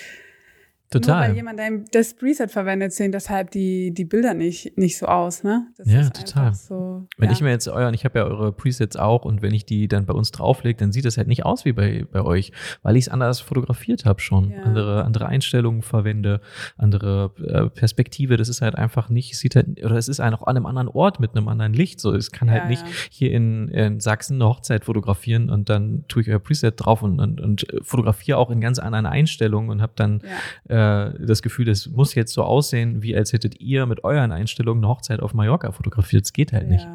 Total. 0.91 1.29
Nur 1.29 1.29
weil 1.29 1.37
jemand 1.37 1.95
das 1.95 2.15
Preset 2.15 2.51
verwendet, 2.51 2.93
sehen 2.93 3.13
deshalb 3.13 3.53
die, 3.53 3.95
die 3.95 4.05
Bilder 4.05 4.35
nicht, 4.35 4.77
nicht 4.77 4.99
so 4.99 5.07
aus, 5.07 5.45
ne? 5.45 5.69
Das 5.79 5.87
ja, 5.89 6.11
total. 6.11 6.53
So, 6.53 7.07
wenn 7.17 7.29
ja. 7.29 7.33
ich 7.33 7.41
mir 7.41 7.51
jetzt 7.51 7.69
euren, 7.69 7.95
ich 7.95 8.05
habe 8.05 8.19
ja 8.19 8.25
eure 8.25 8.53
Presets 8.53 8.97
auch 8.97 9.25
und 9.25 9.41
wenn 9.41 9.55
ich 9.55 9.65
die 9.65 9.87
dann 9.87 10.05
bei 10.05 10.15
uns 10.15 10.33
drauflege, 10.33 10.79
dann 10.79 10.91
sieht 10.91 11.05
das 11.05 11.17
halt 11.17 11.29
nicht 11.29 11.45
aus 11.45 11.65
wie 11.65 11.73
bei, 11.73 12.05
bei 12.11 12.23
euch, 12.23 12.51
weil 12.83 12.97
ich 12.97 13.05
es 13.05 13.09
anders 13.09 13.39
fotografiert 13.39 14.05
habe 14.05 14.21
schon. 14.21 14.51
Ja. 14.51 14.63
Andere, 14.63 15.05
andere 15.05 15.27
Einstellungen 15.27 15.83
verwende, 15.83 16.41
andere 16.77 17.35
äh, 17.39 17.71
Perspektive. 17.71 18.37
Das 18.37 18.49
ist 18.49 18.61
halt 18.61 18.75
einfach 18.75 19.11
nicht, 19.11 19.39
sieht 19.39 19.55
halt, 19.55 19.85
oder 19.85 19.95
es 19.95 20.09
ist 20.09 20.19
einfach 20.19 20.43
an 20.43 20.57
einem 20.57 20.67
anderen 20.67 20.89
Ort 20.89 21.21
mit 21.21 21.37
einem 21.37 21.47
anderen 21.47 21.73
Licht. 21.73 22.01
So, 22.01 22.13
es 22.13 22.33
kann 22.33 22.49
ja, 22.49 22.55
halt 22.55 22.69
nicht 22.69 22.85
hier 23.11 23.31
in, 23.31 23.69
in 23.69 24.01
Sachsen 24.01 24.43
eine 24.43 24.47
Hochzeit 24.47 24.87
fotografieren 24.87 25.51
und 25.51 25.69
dann 25.69 26.05
tue 26.09 26.23
ich 26.23 26.31
euer 26.31 26.41
Preset 26.41 26.75
drauf 26.77 27.05
und, 27.05 27.21
und, 27.21 27.41
und 27.41 27.65
fotografiere 27.83 28.39
auch 28.39 28.51
in 28.51 28.61
ganz 28.61 28.81
anderen 28.81 29.07
Einstellungen 29.07 29.71
und 29.71 29.83
habe 29.83 29.93
dann 29.95 30.21
äh, 30.69 30.80
äh, 30.81 31.27
das 31.27 31.43
Gefühl, 31.43 31.69
es 31.69 31.89
muss 31.89 32.15
jetzt 32.15 32.33
so 32.33 32.43
aussehen, 32.43 33.03
wie 33.03 33.17
als 33.17 33.33
hättet 33.33 33.61
ihr 33.61 33.87
mit 33.87 34.05
euren 34.05 34.33
Einstellungen 34.33 34.85
eine 34.85 34.93
Hochzeit 34.93 35.21
auf 35.21 35.35
Mallorca 35.35 35.73
fotografiert. 35.73 36.25
Es 36.25 36.33
geht 36.33 36.53
halt 36.53 36.65
ja. 36.65 36.69
nicht. 36.69 36.87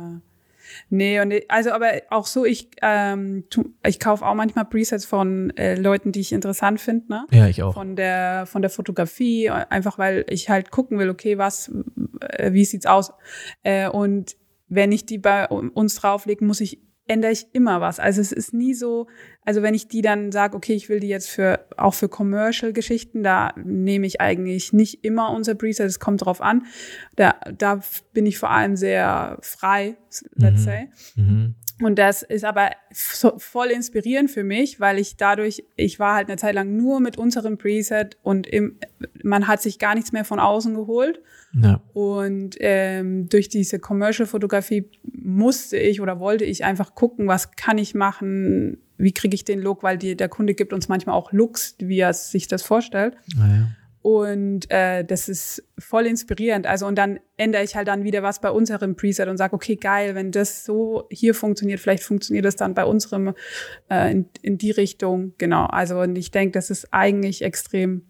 Nee, 0.90 1.20
und 1.20 1.34
also 1.48 1.72
aber 1.72 1.92
auch 2.10 2.26
so, 2.26 2.46
ich, 2.46 2.70
ähm, 2.82 3.46
ich 3.86 4.00
kaufe 4.00 4.26
auch 4.26 4.36
manchmal 4.36 4.66
Presets 4.66 5.06
von 5.06 5.56
äh, 5.58 5.76
Leuten, 5.76 6.12
die 6.12 6.20
ich 6.20 6.34
interessant 6.34 6.82
finde, 6.82 7.06
ne? 7.08 7.26
Ja, 7.32 7.48
ich 7.48 7.64
auch. 7.64 7.74
Von 7.74 7.96
der, 7.96 8.46
von 8.46 8.62
der 8.62 8.70
Fotografie, 8.70 9.50
einfach 9.50 9.98
weil 9.98 10.26
ich 10.30 10.50
halt 10.50 10.72
gucken 10.72 11.00
will, 11.00 11.10
okay, 11.10 11.38
was, 11.38 11.72
äh, 12.22 12.52
wie 12.54 12.66
sieht's 12.66 12.86
aus? 12.86 13.14
Äh, 13.64 13.90
und 13.90 14.36
wenn 14.68 14.92
ich 14.92 15.06
die 15.06 15.18
bei 15.18 15.48
uns 15.48 15.96
drauflege, 15.96 16.44
muss 16.44 16.62
ich 16.62 16.82
ändere 17.08 17.32
ich 17.32 17.47
immer 17.53 17.82
was. 17.82 17.99
Also 17.99 18.22
es 18.22 18.32
ist 18.32 18.53
nie 18.53 18.74
so, 18.74 19.08
also 19.43 19.62
wenn 19.62 19.74
ich 19.74 19.88
die 19.88 20.01
dann 20.01 20.32
sage, 20.32 20.56
okay, 20.58 20.74
ich 20.74 20.89
will 20.89 20.99
die 20.99 21.08
jetzt 21.08 21.30
für 21.30 21.66
auch 21.78 21.93
für 21.93 22.10
Commercial-Geschichten, 22.10 23.24
da 23.24 23.53
nehme 23.56 24.08
ich 24.08 24.22
eigentlich 24.22 24.74
nicht 24.74 25.03
immer 25.03 25.32
unser 25.32 25.56
Preset, 25.56 25.86
es 25.86 25.99
kommt 25.99 26.26
drauf 26.26 26.41
an. 26.41 26.66
Da, 27.16 27.36
da 27.56 27.82
bin 28.14 28.26
ich 28.26 28.38
vor 28.38 28.49
allem 28.49 28.76
sehr 28.76 29.38
frei, 29.41 29.97
let's 30.36 30.62
mhm. 30.62 30.64
say. 30.64 30.89
Mhm. 31.16 31.56
Und 31.82 32.00
das 32.00 32.24
ist 32.24 32.46
aber 32.46 32.72
voll 33.38 33.68
inspirierend 33.68 34.32
für 34.32 34.44
mich, 34.44 34.80
weil 34.80 34.98
ich 34.98 35.18
dadurch, 35.18 35.66
ich 35.76 36.00
war 36.00 36.16
halt 36.16 36.30
eine 36.30 36.38
Zeit 36.38 36.56
lang 36.56 36.78
nur 36.78 37.02
mit 37.02 37.18
unserem 37.18 37.58
Preset 37.58 38.18
und 38.24 38.48
im, 38.48 38.78
man 39.24 39.48
hat 39.48 39.62
sich 39.62 39.78
gar 39.78 39.94
nichts 39.94 40.14
mehr 40.14 40.24
von 40.24 40.40
außen 40.40 40.74
geholt. 40.74 41.22
Ja. 41.54 41.82
Und 41.94 42.56
ähm, 42.60 43.28
durch 43.28 43.50
diese 43.50 43.80
Commercial-Fotografie 43.80 44.90
musste 45.04 45.78
ich 45.78 46.00
oder 46.00 46.20
wollte 46.20 46.46
ich 46.46 46.64
einfach 46.64 46.96
gucken, 46.96 47.28
was 47.28 47.52
kann 47.52 47.78
ich 47.78 47.94
machen, 47.94 48.78
wie 48.98 49.12
kriege 49.12 49.36
ich 49.36 49.44
den 49.44 49.62
Look, 49.62 49.84
weil 49.84 49.98
die, 49.98 50.16
der 50.16 50.30
Kunde 50.30 50.54
gibt 50.54 50.72
uns 50.72 50.88
manchmal 50.88 51.16
auch 51.16 51.34
Looks, 51.34 51.76
wie 51.80 52.00
er 52.00 52.14
sich 52.14 52.48
das 52.48 52.64
vorstellt. 52.64 53.18
Ah, 53.38 53.48
ja. 53.48 53.68
Und 54.06 54.70
äh, 54.70 55.03
das 55.03 55.28
ist 55.28 55.64
voll 55.80 56.06
inspirierend. 56.06 56.68
Also 56.68 56.86
und 56.86 56.95
dann 56.95 57.20
ändere 57.38 57.64
ich 57.64 57.76
halt 57.76 57.88
dann 57.88 58.03
wieder 58.03 58.22
was 58.22 58.39
bei 58.39 58.51
unserem 58.51 58.95
Preset 58.95 59.28
und 59.28 59.38
sage, 59.38 59.56
okay, 59.56 59.78
geil, 59.78 60.14
wenn 60.14 60.30
das 60.30 60.64
so 60.64 61.08
hier 61.10 61.34
funktioniert, 61.34 61.80
vielleicht 61.80 62.03
funktioniert 62.03 62.45
das 62.45 62.56
dann 62.56 62.76
bei 62.76 62.86
unserem 62.86 63.34
äh, 63.89 64.12
in, 64.12 64.30
in 64.43 64.60
die 64.60 64.70
Richtung. 64.70 65.34
Genau. 65.39 65.66
Also 65.66 65.99
und 66.01 66.16
ich 66.20 66.30
denke, 66.30 66.51
das 66.51 66.70
ist 66.70 66.93
eigentlich 66.93 67.41
extrem 67.41 68.03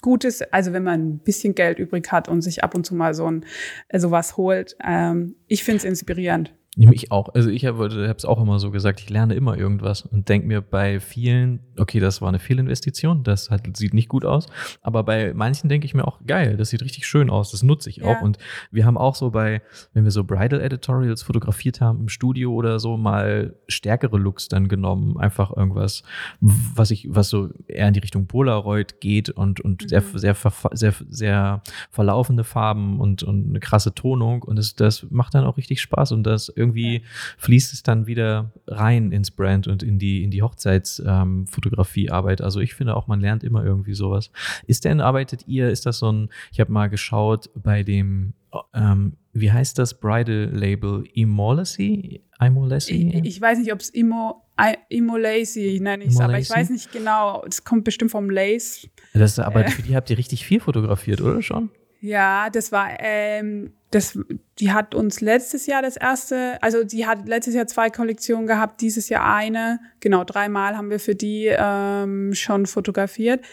Gutes, 0.00 0.40
also 0.40 0.72
wenn 0.72 0.84
man 0.84 1.00
ein 1.06 1.18
bisschen 1.18 1.54
Geld 1.54 1.78
übrig 1.78 2.10
hat 2.10 2.30
und 2.30 2.40
sich 2.40 2.64
ab 2.64 2.74
und 2.74 2.86
zu 2.86 2.94
mal 2.94 3.12
so 3.12 3.30
ein 3.30 3.44
äh, 3.88 3.98
sowas 3.98 4.38
holt. 4.38 4.78
Ähm, 4.82 5.36
ich 5.48 5.64
finde 5.64 5.76
es 5.76 5.84
inspirierend. 5.84 6.54
Ich 6.74 7.12
auch. 7.12 7.28
Also 7.34 7.50
ich 7.50 7.66
habe 7.66 7.84
es 8.16 8.24
auch 8.24 8.40
immer 8.40 8.58
so 8.58 8.70
gesagt, 8.70 9.00
ich 9.00 9.10
lerne 9.10 9.34
immer 9.34 9.58
irgendwas 9.58 10.02
und 10.02 10.30
denke 10.30 10.46
mir 10.46 10.62
bei 10.62 11.00
vielen, 11.00 11.60
okay, 11.76 12.00
das 12.00 12.22
war 12.22 12.30
eine 12.30 12.38
Fehlinvestition, 12.38 13.24
das 13.24 13.50
hat, 13.50 13.76
sieht 13.76 13.92
nicht 13.92 14.08
gut 14.08 14.24
aus. 14.24 14.46
Aber 14.80 15.02
bei 15.02 15.34
manchen 15.34 15.68
denke 15.68 15.84
ich 15.84 15.92
mir 15.92 16.08
auch, 16.08 16.20
geil, 16.26 16.56
das 16.56 16.70
sieht 16.70 16.82
richtig 16.82 17.06
schön 17.06 17.28
aus, 17.28 17.50
das 17.50 17.62
nutze 17.62 17.90
ich 17.90 17.98
ja. 17.98 18.06
auch. 18.06 18.22
Und 18.22 18.38
wir 18.70 18.86
haben 18.86 18.96
auch 18.96 19.16
so 19.16 19.32
bei, 19.32 19.60
wenn 19.92 20.04
wir 20.04 20.10
so 20.10 20.24
Bridal 20.24 20.62
Editorials 20.62 21.22
fotografiert 21.22 21.82
haben 21.82 22.00
im 22.00 22.08
Studio 22.08 22.54
oder 22.54 22.78
so, 22.78 22.96
mal 22.96 23.54
stärkere 23.68 24.16
Looks 24.16 24.48
dann 24.48 24.68
genommen. 24.68 25.18
Einfach 25.18 25.54
irgendwas, 25.54 26.02
was 26.40 26.90
ich, 26.90 27.06
was 27.10 27.28
so 27.28 27.50
eher 27.68 27.88
in 27.88 27.94
die 27.94 28.00
Richtung 28.00 28.28
Polaroid 28.28 28.98
geht 29.02 29.28
und, 29.28 29.60
und 29.60 29.82
mhm. 29.82 29.88
sehr, 29.88 30.02
sehr, 30.14 30.36
sehr, 30.72 30.94
sehr 31.10 31.62
verlaufende 31.90 32.44
Farben 32.44 32.98
und, 32.98 33.22
und 33.22 33.50
eine 33.50 33.60
krasse 33.60 33.94
Tonung. 33.94 34.42
Und 34.42 34.56
das, 34.56 34.74
das 34.74 35.06
macht 35.10 35.34
dann 35.34 35.44
auch 35.44 35.58
richtig 35.58 35.82
Spaß 35.82 36.12
und 36.12 36.22
das 36.22 36.48
irgendwie 36.62 37.02
fließt 37.38 37.72
es 37.72 37.82
dann 37.82 38.06
wieder 38.06 38.52
rein 38.66 39.12
ins 39.12 39.30
Brand 39.30 39.66
und 39.68 39.82
in 39.82 39.98
die, 39.98 40.22
in 40.22 40.30
die 40.30 40.42
Hochzeitsfotografiearbeit. 40.42 42.40
Ähm, 42.40 42.44
also 42.44 42.60
ich 42.60 42.74
finde 42.74 42.96
auch, 42.96 43.08
man 43.08 43.20
lernt 43.20 43.42
immer 43.44 43.64
irgendwie 43.64 43.94
sowas. 43.94 44.30
Ist 44.66 44.84
denn, 44.84 45.00
arbeitet 45.00 45.46
ihr, 45.46 45.70
ist 45.70 45.86
das 45.86 45.98
so 45.98 46.10
ein, 46.10 46.28
ich 46.52 46.60
habe 46.60 46.70
mal 46.72 46.88
geschaut 46.88 47.50
bei 47.54 47.82
dem, 47.82 48.34
ähm, 48.74 49.16
wie 49.32 49.50
heißt 49.50 49.78
das 49.78 49.98
Bridal 49.98 50.50
Label? 50.52 51.04
Immolacy? 51.14 52.22
Imolacy? 52.40 53.12
Ich, 53.14 53.36
ich 53.36 53.40
weiß 53.40 53.58
nicht, 53.58 53.72
ob 53.72 53.80
es 53.80 53.88
Imo, 53.90 54.42
Imolacy 54.88 55.80
nenne 55.80 56.04
ich 56.04 56.10
es, 56.10 56.20
aber 56.20 56.38
ich 56.38 56.50
weiß 56.50 56.70
nicht 56.70 56.92
genau. 56.92 57.44
Es 57.48 57.64
kommt 57.64 57.84
bestimmt 57.84 58.10
vom 58.10 58.30
Lace. 58.30 58.88
Das, 59.14 59.38
aber 59.38 59.64
äh. 59.64 59.70
für 59.70 59.82
die 59.82 59.96
habt 59.96 60.10
ihr 60.10 60.18
richtig 60.18 60.44
viel 60.44 60.60
fotografiert, 60.60 61.20
oder 61.20 61.42
schon? 61.42 61.70
Ja, 62.00 62.50
das 62.50 62.72
war, 62.72 62.88
ähm, 62.98 63.72
das, 63.94 64.18
die 64.58 64.72
hat 64.72 64.94
uns 64.94 65.20
letztes 65.20 65.66
Jahr 65.66 65.82
das 65.82 65.96
erste, 65.96 66.60
also 66.62 66.82
die 66.82 67.06
hat 67.06 67.28
letztes 67.28 67.54
Jahr 67.54 67.66
zwei 67.66 67.90
Kollektionen 67.90 68.46
gehabt, 68.46 68.80
dieses 68.80 69.08
Jahr 69.08 69.34
eine. 69.34 69.80
Genau, 70.00 70.24
dreimal 70.24 70.76
haben 70.76 70.90
wir 70.90 70.98
für 70.98 71.14
die 71.14 71.46
ähm, 71.46 72.34
schon 72.34 72.66
fotografiert. 72.66 73.44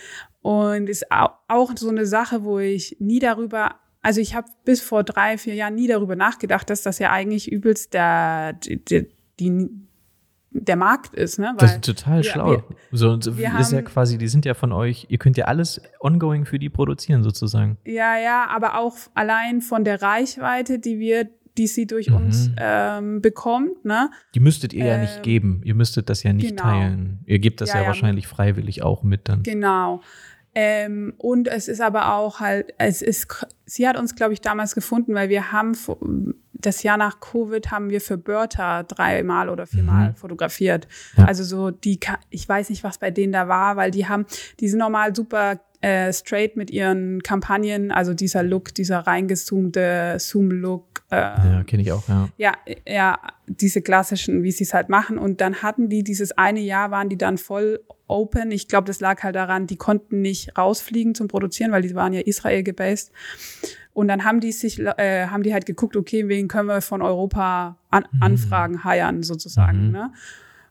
Und 0.41 0.87
ist 0.87 1.11
auch, 1.11 1.71
so 1.75 1.89
eine 1.89 2.05
Sache, 2.05 2.43
wo 2.45 2.59
ich 2.59 2.95
nie 2.99 3.19
darüber, 3.19 3.75
also 4.01 4.21
ich 4.21 4.33
habe 4.33 4.47
bis 4.63 4.79
vor 4.79 5.03
drei, 5.03 5.37
vier 5.37 5.55
Jahren 5.55 5.75
nie 5.75 5.87
darüber 5.87 6.15
nachgedacht, 6.15 6.69
dass 6.69 6.81
das 6.81 6.99
ja 6.99 7.11
eigentlich 7.11 7.51
übelst 7.51 7.93
der, 7.93 8.53
die, 8.53 9.09
die 9.39 9.69
der 10.51 10.75
Markt 10.75 11.13
ist, 11.13 11.39
ne? 11.39 11.53
Weil 11.57 11.57
das 11.57 11.75
ist 11.75 11.85
total 11.85 12.17
wir, 12.17 12.23
schlau. 12.23 12.51
Wir, 12.51 12.63
so, 12.91 13.19
so 13.21 13.37
wir 13.37 13.59
ist 13.59 13.71
ja 13.71 13.81
quasi, 13.81 14.17
die 14.17 14.27
sind 14.27 14.45
ja 14.45 14.53
von 14.53 14.71
euch, 14.71 15.05
ihr 15.09 15.17
könnt 15.17 15.37
ja 15.37 15.45
alles 15.45 15.81
ongoing 15.99 16.45
für 16.45 16.59
die 16.59 16.69
produzieren 16.69 17.23
sozusagen. 17.23 17.77
Ja, 17.85 18.17
ja, 18.17 18.47
aber 18.49 18.77
auch 18.77 18.95
allein 19.13 19.61
von 19.61 19.83
der 19.83 20.01
Reichweite, 20.01 20.79
die 20.79 20.99
wir, 20.99 21.29
die 21.57 21.67
sie 21.67 21.85
durch 21.85 22.09
mhm. 22.09 22.15
uns 22.15 22.51
ähm, 22.57 23.21
bekommt, 23.21 23.85
ne? 23.85 24.09
Die 24.33 24.39
müsstet 24.39 24.73
ihr 24.73 24.85
ähm, 24.85 24.87
ja 24.87 24.97
nicht 24.97 25.17
ähm, 25.17 25.21
geben. 25.21 25.61
Ihr 25.63 25.75
müsstet 25.75 26.09
das 26.09 26.23
ja 26.23 26.33
nicht 26.33 26.57
genau. 26.57 26.63
teilen. 26.63 27.19
Ihr 27.25 27.39
gebt 27.39 27.61
das 27.61 27.69
ja, 27.69 27.75
ja, 27.75 27.81
ja 27.81 27.87
wahrscheinlich 27.87 28.27
freiwillig 28.27 28.81
auch 28.81 29.03
mit 29.03 29.29
dann. 29.29 29.43
Genau. 29.43 30.01
Ähm, 30.55 31.13
und 31.17 31.47
es 31.47 31.67
ist 31.67 31.79
aber 31.79 32.15
auch 32.15 32.39
halt, 32.39 32.73
es 32.79 33.03
ist, 33.03 33.45
sie 33.65 33.87
hat 33.87 33.97
uns, 33.97 34.15
glaube 34.15 34.33
ich, 34.33 34.41
damals 34.41 34.73
gefunden, 34.73 35.13
weil 35.13 35.29
wir 35.29 35.51
haben 35.51 35.75
das 36.59 36.83
Jahr 36.83 36.97
nach 36.97 37.19
Covid 37.19 37.71
haben 37.71 37.89
wir 37.89 38.01
für 38.01 38.17
Bertha 38.17 38.83
dreimal 38.83 39.49
oder 39.49 39.65
viermal 39.65 40.09
mhm. 40.09 40.15
fotografiert. 40.15 40.87
Ja. 41.17 41.25
Also 41.25 41.43
so 41.43 41.71
die, 41.71 41.99
ich 42.29 42.47
weiß 42.47 42.69
nicht, 42.69 42.83
was 42.83 42.97
bei 42.97 43.11
denen 43.11 43.33
da 43.33 43.47
war, 43.47 43.77
weil 43.77 43.91
die 43.91 44.07
haben, 44.07 44.25
die 44.59 44.67
sind 44.67 44.79
normal 44.79 45.15
super 45.15 45.59
äh, 45.81 46.11
straight 46.11 46.57
mit 46.57 46.71
ihren 46.71 47.23
Kampagnen, 47.23 47.91
also 47.91 48.13
dieser 48.13 48.43
Look, 48.43 48.73
dieser 48.73 48.99
reingezoomte 48.99 50.17
Zoom-Look. 50.19 51.03
Äh, 51.09 51.15
ja, 51.15 51.63
kenne 51.65 51.81
ich 51.83 51.91
auch, 51.91 52.07
ja. 52.09 52.29
Ja, 52.37 52.53
ja, 52.85 53.19
diese 53.47 53.81
klassischen, 53.81 54.43
wie 54.43 54.51
sie 54.51 54.65
es 54.65 54.73
halt 54.73 54.89
machen. 54.89 55.17
Und 55.17 55.39
dann 55.39 55.61
hatten 55.61 55.87
die 55.87 56.03
dieses 56.03 56.37
eine 56.37 56.59
Jahr, 56.59 56.91
waren 56.91 57.07
die 57.07 57.17
dann 57.17 57.37
voll 57.37 57.79
open. 58.07 58.51
Ich 58.51 58.67
glaube, 58.67 58.87
das 58.87 58.99
lag 58.99 59.23
halt 59.23 59.35
daran, 59.35 59.67
die 59.67 59.77
konnten 59.77 60.21
nicht 60.21 60.57
rausfliegen 60.57 61.15
zum 61.15 61.29
Produzieren, 61.29 61.71
weil 61.71 61.81
die 61.81 61.95
waren 61.95 62.11
ja 62.11 62.21
Israel 62.21 62.63
gebased. 62.63 63.11
Und 63.99 64.07
dann 64.07 64.23
haben 64.23 64.39
die 64.39 64.53
sich, 64.53 64.79
äh, 64.79 65.27
haben 65.27 65.43
die 65.43 65.51
halt 65.51 65.65
geguckt, 65.65 65.97
okay, 65.97 66.29
wen 66.29 66.47
können 66.47 66.69
wir 66.69 66.79
von 66.79 67.01
Europa 67.01 67.75
an, 67.89 68.05
mhm. 68.13 68.23
Anfragen 68.23 68.83
heiern 68.85 69.23
sozusagen. 69.23 69.87
Mhm. 69.87 69.91
Ne? 69.91 70.13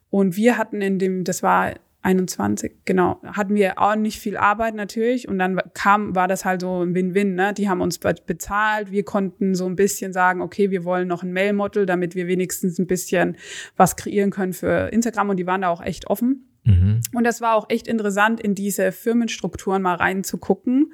Und 0.09 0.35
wir 0.35 0.57
hatten 0.57 0.81
in 0.81 0.97
dem, 0.97 1.23
das 1.25 1.43
war 1.43 1.75
21, 2.01 2.71
genau, 2.85 3.21
hatten 3.23 3.53
wir 3.53 3.79
auch 3.79 3.95
nicht 3.95 4.19
viel 4.19 4.35
Arbeit 4.35 4.73
natürlich 4.73 5.27
und 5.27 5.37
dann 5.37 5.61
kam, 5.75 6.15
war 6.15 6.27
das 6.27 6.43
halt 6.43 6.61
so 6.61 6.81
ein 6.81 6.95
Win-Win, 6.95 7.35
ne? 7.35 7.53
Die 7.53 7.69
haben 7.69 7.81
uns 7.81 7.99
bezahlt, 7.99 8.89
wir 8.89 9.03
konnten 9.03 9.53
so 9.53 9.67
ein 9.67 9.75
bisschen 9.75 10.11
sagen, 10.11 10.41
okay, 10.41 10.71
wir 10.71 10.83
wollen 10.83 11.07
noch 11.07 11.21
ein 11.21 11.31
Mail-Model, 11.31 11.85
damit 11.85 12.15
wir 12.15 12.25
wenigstens 12.25 12.79
ein 12.79 12.87
bisschen 12.87 13.37
was 13.77 13.95
kreieren 13.95 14.31
können 14.31 14.53
für 14.53 14.91
Instagram 14.91 15.29
und 15.29 15.37
die 15.37 15.45
waren 15.45 15.61
da 15.61 15.69
auch 15.69 15.83
echt 15.83 16.07
offen. 16.07 16.48
Mhm. 16.63 17.01
Und 17.13 17.23
das 17.23 17.41
war 17.41 17.55
auch 17.55 17.69
echt 17.69 17.87
interessant, 17.87 18.39
in 18.39 18.55
diese 18.55 18.91
Firmenstrukturen 18.91 19.81
mal 19.81 19.95
reinzugucken 19.95 20.93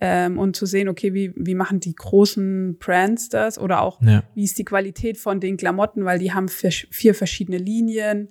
ähm, 0.00 0.38
und 0.38 0.56
zu 0.56 0.66
sehen, 0.66 0.88
okay, 0.88 1.14
wie, 1.14 1.32
wie 1.36 1.54
machen 1.54 1.80
die 1.80 1.94
großen 1.94 2.78
Brands 2.78 3.28
das 3.28 3.58
oder 3.58 3.82
auch, 3.82 4.00
ja. 4.02 4.22
wie 4.34 4.44
ist 4.44 4.58
die 4.58 4.64
Qualität 4.64 5.18
von 5.18 5.40
den 5.40 5.56
Klamotten, 5.56 6.04
weil 6.04 6.18
die 6.18 6.32
haben 6.32 6.48
vier, 6.48 6.70
vier 6.70 7.14
verschiedene 7.14 7.58
Linien. 7.58 8.28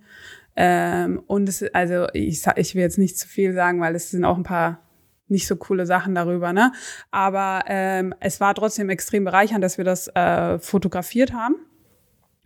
Ähm, 0.55 1.21
und 1.27 1.49
es, 1.49 1.63
also 1.73 2.07
ich, 2.13 2.43
ich 2.55 2.75
will 2.75 2.81
jetzt 2.81 2.97
nicht 2.97 3.17
zu 3.17 3.27
viel 3.27 3.53
sagen, 3.53 3.81
weil 3.81 3.95
es 3.95 4.11
sind 4.11 4.23
auch 4.23 4.37
ein 4.37 4.43
paar 4.43 4.81
nicht 5.27 5.47
so 5.47 5.55
coole 5.55 5.85
Sachen 5.85 6.13
darüber, 6.13 6.53
ne? 6.53 6.71
Aber 7.09 7.63
ähm, 7.67 8.13
es 8.19 8.39
war 8.39 8.53
trotzdem 8.53 8.89
extrem 8.89 9.23
bereichernd, 9.23 9.63
dass 9.63 9.77
wir 9.79 9.85
das 9.85 10.07
äh, 10.09 10.59
fotografiert 10.59 11.33
haben. 11.33 11.55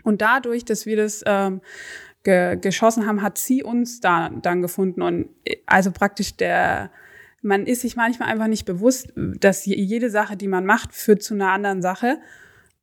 Und 0.03 0.21
dadurch, 0.21 0.63
dass 0.63 0.85
wir 0.85 0.95
das 0.95 1.23
ähm, 1.25 1.61
ge 2.23 2.57
geschossen 2.57 3.05
haben, 3.05 3.21
hat 3.21 3.37
sie 3.37 3.63
uns 3.63 3.99
da 3.99 4.29
dann 4.29 4.61
gefunden. 4.61 5.01
Und 5.01 5.29
äh, 5.45 5.57
also 5.65 5.91
praktisch 5.91 6.35
der, 6.35 6.91
man 7.41 7.65
ist 7.65 7.81
sich 7.81 7.95
manchmal 7.95 8.29
einfach 8.29 8.47
nicht 8.47 8.65
bewusst, 8.65 9.13
dass 9.15 9.65
jede 9.65 10.09
Sache, 10.09 10.37
die 10.37 10.47
man 10.47 10.65
macht, 10.65 10.93
führt 10.93 11.23
zu 11.23 11.33
einer 11.33 11.51
anderen 11.51 11.81
Sache. 11.81 12.17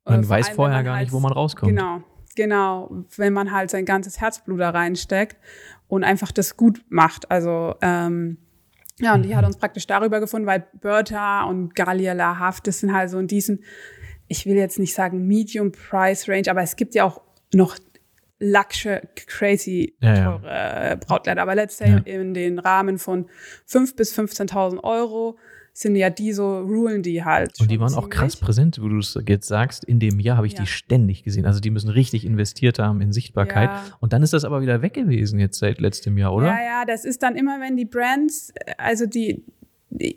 Man 0.04 0.22
äh, 0.22 0.28
weiß 0.28 0.50
vorher 0.50 0.82
gar 0.82 0.96
halt, 0.96 1.06
nicht, 1.06 1.12
wo 1.12 1.20
man 1.20 1.32
rauskommt. 1.32 1.70
Genau, 1.70 2.02
genau. 2.34 3.04
Wenn 3.16 3.32
man 3.32 3.52
halt 3.52 3.70
sein 3.70 3.84
ganzes 3.84 4.20
Herzblut 4.20 4.60
da 4.60 4.70
reinsteckt 4.70 5.36
und 5.88 6.04
einfach 6.04 6.32
das 6.32 6.56
gut 6.56 6.84
macht. 6.88 7.30
Also 7.30 7.74
ähm, 7.82 8.38
ja, 8.98 9.14
und 9.14 9.22
die 9.22 9.34
hat 9.36 9.42
mhm. 9.42 9.48
uns 9.48 9.58
praktisch 9.58 9.86
darüber 9.86 10.20
gefunden, 10.20 10.46
weil 10.46 10.66
Bertha 10.80 11.44
und 11.44 11.74
Galia 11.74 12.14
Lahaft, 12.14 12.66
das 12.66 12.80
sind 12.80 12.94
halt 12.94 13.10
so 13.10 13.18
in 13.18 13.26
diesen, 13.26 13.62
ich 14.26 14.46
will 14.46 14.56
jetzt 14.56 14.78
nicht 14.78 14.94
sagen 14.94 15.26
Medium 15.26 15.72
Price 15.72 16.28
Range, 16.28 16.50
aber 16.50 16.62
es 16.62 16.76
gibt 16.76 16.94
ja 16.94 17.04
auch 17.04 17.20
noch 17.52 17.78
Luxury, 18.38 19.00
crazy 19.26 19.94
teure 20.00 20.40
ja. 20.44 20.92
Äh, 20.92 20.96
Brautkleider. 20.96 21.42
Aber 21.42 21.54
let's 21.54 21.78
say 21.78 21.90
ja. 21.90 21.98
in 21.98 22.34
den 22.34 22.58
Rahmen 22.58 22.98
von 22.98 23.26
5.000 23.68 23.96
bis 23.96 24.18
15.000 24.18 24.84
Euro 24.84 25.38
sind 25.72 25.94
ja 25.94 26.08
die 26.08 26.32
so, 26.32 26.60
rulen 26.60 27.02
die 27.02 27.22
halt. 27.22 27.60
Und 27.60 27.70
die 27.70 27.78
waren 27.78 27.92
auch 27.94 28.08
krass 28.08 28.36
präsent, 28.36 28.80
wo 28.80 28.88
du 28.88 28.98
es 28.98 29.18
jetzt 29.26 29.46
sagst. 29.46 29.84
In 29.84 30.00
dem 30.00 30.20
Jahr 30.20 30.38
habe 30.38 30.46
ich 30.46 30.54
ja. 30.54 30.60
die 30.60 30.66
ständig 30.66 31.22
gesehen. 31.22 31.44
Also 31.44 31.60
die 31.60 31.70
müssen 31.70 31.90
richtig 31.90 32.24
investiert 32.24 32.78
haben 32.78 33.02
in 33.02 33.12
Sichtbarkeit. 33.12 33.68
Ja. 33.68 33.84
Und 34.00 34.14
dann 34.14 34.22
ist 34.22 34.32
das 34.32 34.44
aber 34.44 34.62
wieder 34.62 34.80
weg 34.80 34.94
gewesen 34.94 35.38
jetzt 35.38 35.58
seit 35.58 35.78
letztem 35.78 36.16
Jahr, 36.16 36.32
oder? 36.34 36.46
Ja, 36.46 36.62
ja, 36.62 36.84
das 36.86 37.04
ist 37.04 37.22
dann 37.22 37.36
immer, 37.36 37.60
wenn 37.60 37.76
die 37.76 37.84
Brands, 37.84 38.54
also 38.78 39.04
die, 39.04 39.44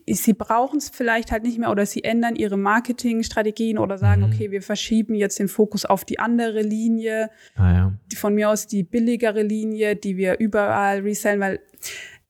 sie 0.08 0.34
brauchen 0.34 0.78
es 0.78 0.90
vielleicht 0.90 1.32
halt 1.32 1.44
nicht 1.44 1.58
mehr 1.58 1.72
oder 1.72 1.86
sie 1.86 2.04
ändern 2.04 2.36
ihre 2.36 2.58
Marketingstrategien 2.58 3.78
oder 3.78 3.98
sagen, 3.98 4.22
mhm. 4.22 4.34
okay, 4.34 4.52
wir 4.52 4.62
verschieben 4.62 5.16
jetzt 5.16 5.40
den 5.40 5.48
Fokus 5.48 5.86
auf 5.86 6.06
die 6.06 6.20
andere 6.20 6.62
Linie, 6.62 7.30
ah, 7.56 7.72
ja. 7.72 7.94
die 8.12 8.16
von 8.16 8.36
mir 8.36 8.50
aus 8.50 8.68
die 8.68 8.84
billigere 8.84 9.42
Linie, 9.42 9.96
die 9.96 10.18
wir 10.18 10.40
überall 10.40 11.00
resellen, 11.00 11.40
weil 11.40 11.60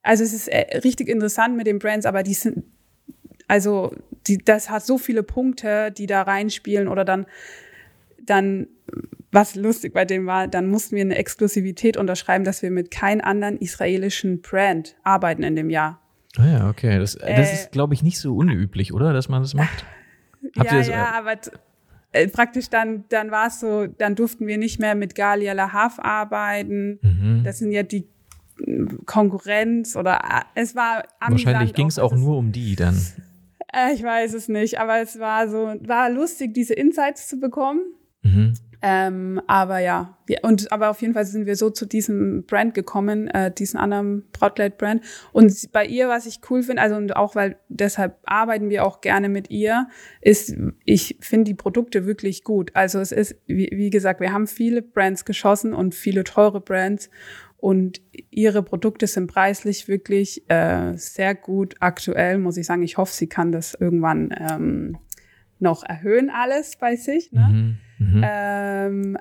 also 0.02 0.24
es 0.24 0.34
ist 0.34 0.48
äh, 0.48 0.78
richtig 0.80 1.10
interessant 1.10 1.58
mit 1.58 1.68
den 1.68 1.80
Brands, 1.80 2.06
aber 2.06 2.24
die 2.24 2.34
sind 2.34 2.64
also 3.48 3.92
die, 4.28 4.38
das 4.38 4.70
hat 4.70 4.86
so 4.86 4.98
viele 4.98 5.24
Punkte, 5.24 5.92
die 5.92 6.06
da 6.06 6.22
reinspielen 6.22 6.88
oder 6.88 7.04
dann 7.04 7.26
dann 8.20 8.68
was 9.32 9.56
lustig 9.56 9.94
bei 9.94 10.06
dem 10.06 10.26
war, 10.26 10.48
dann 10.48 10.68
mussten 10.68 10.96
wir 10.96 11.02
eine 11.02 11.16
Exklusivität 11.16 11.98
unterschreiben, 11.98 12.44
dass 12.44 12.62
wir 12.62 12.72
mit 12.72 12.92
keinem 12.92 13.22
anderen 13.22 13.58
israelischen 13.58 14.42
Brand 14.42 14.96
arbeiten 15.04 15.44
in 15.44 15.56
dem 15.56 15.70
Jahr. 15.70 16.02
Ah 16.40 16.48
ja, 16.48 16.70
okay. 16.70 16.98
Das, 17.00 17.16
äh, 17.16 17.36
das 17.36 17.54
ist, 17.54 17.72
glaube 17.72 17.94
ich, 17.94 18.04
nicht 18.04 18.20
so 18.20 18.36
unüblich, 18.36 18.94
oder? 18.94 19.14
Dass 19.14 19.30
man 19.30 19.42
das 19.42 19.54
macht. 19.54 19.86
Habt 20.58 20.72
ja, 20.72 20.78
das, 20.78 20.88
ja, 20.88 21.12
aber 21.12 21.36
äh, 22.12 22.28
praktisch 22.28 22.70
dann, 22.70 23.04
dann 23.10 23.30
war 23.30 23.48
es 23.48 23.60
so, 23.60 23.88
dann 23.88 24.16
durften 24.16 24.48
wir 24.48 24.58
nicht 24.58 24.80
mehr 24.80 24.96
mit 24.96 25.16
Galia 25.16 25.54
Lahav 25.54 26.00
arbeiten. 26.00 27.00
Mhm. 27.02 27.42
Das 27.44 27.60
sind 27.60 27.72
ja 27.72 27.84
die 27.84 28.08
äh, 28.66 28.86
Konkurrenz 29.06 29.96
oder 29.96 30.20
äh, 30.24 30.62
es 30.62 30.76
war 30.76 31.04
Wahrscheinlich 31.20 31.74
ging 31.74 31.88
es 31.88 32.00
auch, 32.00 32.14
auch 32.14 32.18
nur 32.18 32.38
um 32.38 32.52
die 32.52 32.76
dann. 32.76 32.96
Äh, 33.74 33.94
ich 33.94 34.04
weiß 34.04 34.34
es 34.34 34.48
nicht, 34.48 34.80
aber 34.80 35.00
es 35.00 35.20
war 35.20 35.50
so, 35.50 35.76
war 35.82 36.10
lustig, 36.10 36.54
diese 36.54 36.74
Insights 36.74 37.28
zu 37.28 37.40
bekommen. 37.40 37.82
Mhm. 38.24 38.54
Ähm, 38.82 39.42
aber 39.48 39.80
ja, 39.80 40.18
und 40.42 40.72
aber 40.72 40.90
auf 40.90 41.02
jeden 41.02 41.14
Fall 41.14 41.26
sind 41.26 41.46
wir 41.46 41.58
so 41.58 41.70
zu 41.70 41.86
diesem 41.86 42.46
Brand 42.46 42.74
gekommen, 42.74 43.28
äh, 43.28 43.52
diesen 43.52 43.78
anderen 43.78 44.24
Brautkleid-Brand. 44.32 45.04
Und 45.34 45.72
bei 45.74 45.86
ihr, 45.86 46.08
was 46.08 46.26
ich 46.26 46.40
cool 46.50 46.64
finde, 46.64 46.82
also 46.82 46.96
und 46.96 47.16
auch 47.16 47.36
weil 47.36 47.58
deshalb 47.68 48.18
arbeiten 48.24 48.70
wir 48.70 48.86
auch 48.86 49.02
gerne 49.02 49.28
mit 49.28 49.50
ihr, 49.50 49.90
ist, 50.22 50.56
ich 50.86 51.18
finde 51.20 51.46
die 51.46 51.56
Produkte 51.56 52.06
wirklich 52.06 52.46
gut. 52.46 52.72
Also 52.74 53.00
es 53.00 53.12
ist, 53.12 53.36
wie, 53.48 53.70
wie 53.72 53.90
gesagt, 53.90 54.22
wir 54.22 54.32
haben 54.32 54.48
viele 54.48 54.82
Brands 54.82 55.26
geschossen 55.26 55.74
und 55.74 55.94
viele 55.94 56.24
teure 56.24 56.62
Brands. 56.62 57.10
Und 57.58 58.00
ihre 58.30 58.64
Produkte 58.64 59.06
sind 59.06 59.28
preislich 59.28 59.90
wirklich 59.90 60.50
äh, 60.50 60.94
sehr 60.96 61.36
gut 61.36 61.76
aktuell, 61.82 62.38
muss 62.38 62.56
ich 62.56 62.66
sagen. 62.66 62.84
Ich 62.84 62.96
hoffe, 62.96 63.12
sie 63.12 63.28
kann 63.28 63.52
das 63.52 63.74
irgendwann 63.74 64.34
ähm, 64.40 64.98
noch 65.60 65.84
erhöhen, 65.84 66.30
alles 66.30 66.78
bei 66.78 66.96
sich. 66.96 67.34
Ne? 67.34 67.50
Mhm. 67.52 67.78
Mhm. 68.00 68.26
Ähm, 68.26 69.18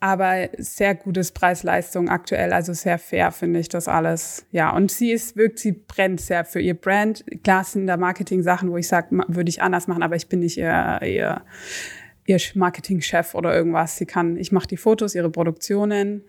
aber 0.00 0.48
sehr 0.56 0.94
gutes 0.94 1.30
Preis-Leistung 1.30 2.08
aktuell, 2.08 2.54
also 2.54 2.72
sehr 2.72 2.98
fair 2.98 3.32
finde 3.32 3.60
ich 3.60 3.68
das 3.68 3.86
alles. 3.86 4.46
Ja, 4.50 4.74
und 4.74 4.90
sie 4.90 5.12
ist, 5.12 5.36
wirkt, 5.36 5.58
sie 5.58 5.72
brennt 5.72 6.22
sehr 6.22 6.46
für 6.46 6.60
ihr 6.60 6.74
Brand. 6.74 7.22
Klar 7.44 7.64
sind 7.64 7.86
da 7.86 7.98
Marketing-Sachen, 7.98 8.70
wo 8.70 8.78
ich 8.78 8.88
sage, 8.88 9.08
würde 9.28 9.50
ich 9.50 9.60
anders 9.60 9.88
machen, 9.88 10.02
aber 10.02 10.16
ich 10.16 10.28
bin 10.28 10.40
nicht 10.40 10.56
ihr, 10.56 11.00
ihr, 11.02 11.42
ihr 12.24 12.38
Marketing-Chef 12.54 13.34
oder 13.34 13.54
irgendwas. 13.54 13.98
Sie 13.98 14.06
kann, 14.06 14.38
ich 14.38 14.52
mache 14.52 14.68
die 14.68 14.78
Fotos, 14.78 15.14
ihre 15.14 15.30
Produktionen, 15.30 16.22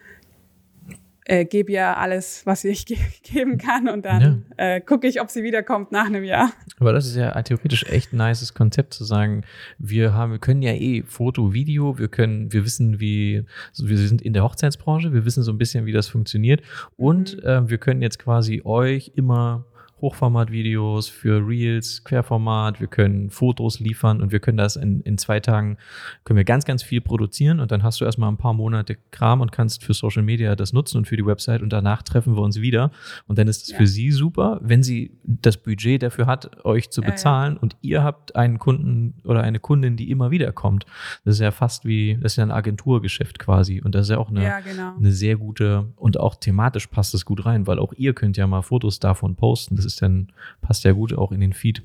äh, 1.31 1.45
gebe 1.45 1.71
ihr 1.71 1.97
alles, 1.97 2.45
was 2.45 2.65
ich 2.65 2.85
ge 2.85 2.97
geben 3.23 3.57
kann 3.57 3.87
und 3.87 4.05
dann 4.05 4.43
ja. 4.57 4.75
äh, 4.75 4.81
gucke 4.81 5.07
ich, 5.07 5.21
ob 5.21 5.29
sie 5.29 5.43
wiederkommt 5.43 5.91
nach 5.91 6.05
einem 6.05 6.23
Jahr. 6.23 6.51
Aber 6.79 6.91
das 6.91 7.07
ist 7.07 7.15
ja 7.15 7.41
theoretisch 7.41 7.85
echt 7.85 8.11
ein 8.11 8.17
nices 8.17 8.53
Konzept 8.53 8.93
zu 8.93 9.05
sagen, 9.05 9.43
wir 9.77 10.13
haben, 10.13 10.33
wir 10.33 10.39
können 10.39 10.61
ja 10.61 10.73
eh 10.73 11.03
Foto, 11.03 11.53
Video, 11.53 11.97
wir 11.97 12.09
können, 12.09 12.51
wir 12.51 12.65
wissen, 12.65 12.99
wie, 12.99 13.45
also 13.69 13.87
wir 13.87 13.97
sind 13.97 14.21
in 14.21 14.33
der 14.33 14.43
Hochzeitsbranche, 14.43 15.13
wir 15.13 15.23
wissen 15.23 15.43
so 15.43 15.51
ein 15.51 15.57
bisschen, 15.57 15.85
wie 15.85 15.93
das 15.93 16.09
funktioniert 16.09 16.61
und 16.97 17.37
mhm. 17.37 17.47
äh, 17.47 17.69
wir 17.69 17.77
können 17.77 18.01
jetzt 18.01 18.19
quasi 18.19 18.61
euch 18.65 19.13
immer 19.15 19.65
Hochformatvideos, 20.01 21.07
für 21.07 21.45
Reels, 21.47 22.03
Querformat, 22.03 22.79
wir 22.79 22.87
können 22.87 23.29
Fotos 23.29 23.79
liefern 23.79 24.21
und 24.21 24.31
wir 24.31 24.39
können 24.39 24.57
das 24.57 24.75
in, 24.75 25.01
in 25.01 25.17
zwei 25.17 25.39
Tagen, 25.39 25.77
können 26.23 26.37
wir 26.37 26.43
ganz, 26.43 26.65
ganz 26.65 26.83
viel 26.83 27.01
produzieren 27.01 27.59
und 27.59 27.71
dann 27.71 27.83
hast 27.83 28.01
du 28.01 28.05
erstmal 28.05 28.31
ein 28.31 28.37
paar 28.37 28.53
Monate 28.53 28.97
Kram 29.11 29.41
und 29.41 29.51
kannst 29.51 29.83
für 29.83 29.93
Social 29.93 30.23
Media 30.23 30.55
das 30.55 30.73
nutzen 30.73 30.97
und 30.97 31.07
für 31.07 31.17
die 31.17 31.25
Website 31.25 31.61
und 31.61 31.71
danach 31.71 32.01
treffen 32.01 32.35
wir 32.35 32.41
uns 32.41 32.61
wieder 32.61 32.91
und 33.27 33.37
dann 33.37 33.47
ist 33.47 33.63
es 33.63 33.69
ja. 33.69 33.77
für 33.77 33.87
sie 33.87 34.11
super, 34.11 34.59
wenn 34.63 34.83
sie 34.83 35.17
das 35.23 35.57
Budget 35.57 36.01
dafür 36.01 36.25
hat, 36.25 36.65
euch 36.65 36.89
zu 36.89 37.01
bezahlen 37.01 37.53
ja, 37.53 37.55
ja. 37.57 37.61
und 37.61 37.77
ihr 37.81 38.03
habt 38.03 38.35
einen 38.35 38.57
Kunden 38.59 39.15
oder 39.23 39.43
eine 39.43 39.59
Kundin, 39.59 39.97
die 39.97 40.09
immer 40.09 40.31
wieder 40.31 40.51
kommt. 40.51 40.85
Das 41.25 41.35
ist 41.35 41.41
ja 41.41 41.51
fast 41.51 41.85
wie, 41.85 42.17
das 42.21 42.33
ist 42.33 42.35
ja 42.37 42.43
ein 42.43 42.51
Agenturgeschäft 42.51 43.39
quasi 43.39 43.81
und 43.81 43.93
das 43.93 44.07
ist 44.07 44.09
ja 44.09 44.17
auch 44.17 44.29
eine, 44.29 44.61
genau. 44.65 44.95
eine 44.97 45.11
sehr 45.11 45.37
gute 45.37 45.93
und 45.95 46.19
auch 46.19 46.35
thematisch 46.35 46.87
passt 46.87 47.13
es 47.13 47.25
gut 47.25 47.45
rein, 47.45 47.67
weil 47.67 47.79
auch 47.79 47.93
ihr 47.93 48.13
könnt 48.13 48.37
ja 48.37 48.47
mal 48.47 48.61
Fotos 48.61 48.99
davon 48.99 49.35
posten. 49.35 49.75
Das 49.75 49.90
ist 49.91 50.01
dann, 50.01 50.31
passt 50.61 50.83
ja 50.83 50.91
gut 50.91 51.13
auch 51.13 51.31
in 51.31 51.39
den 51.39 51.53
Feed. 51.53 51.83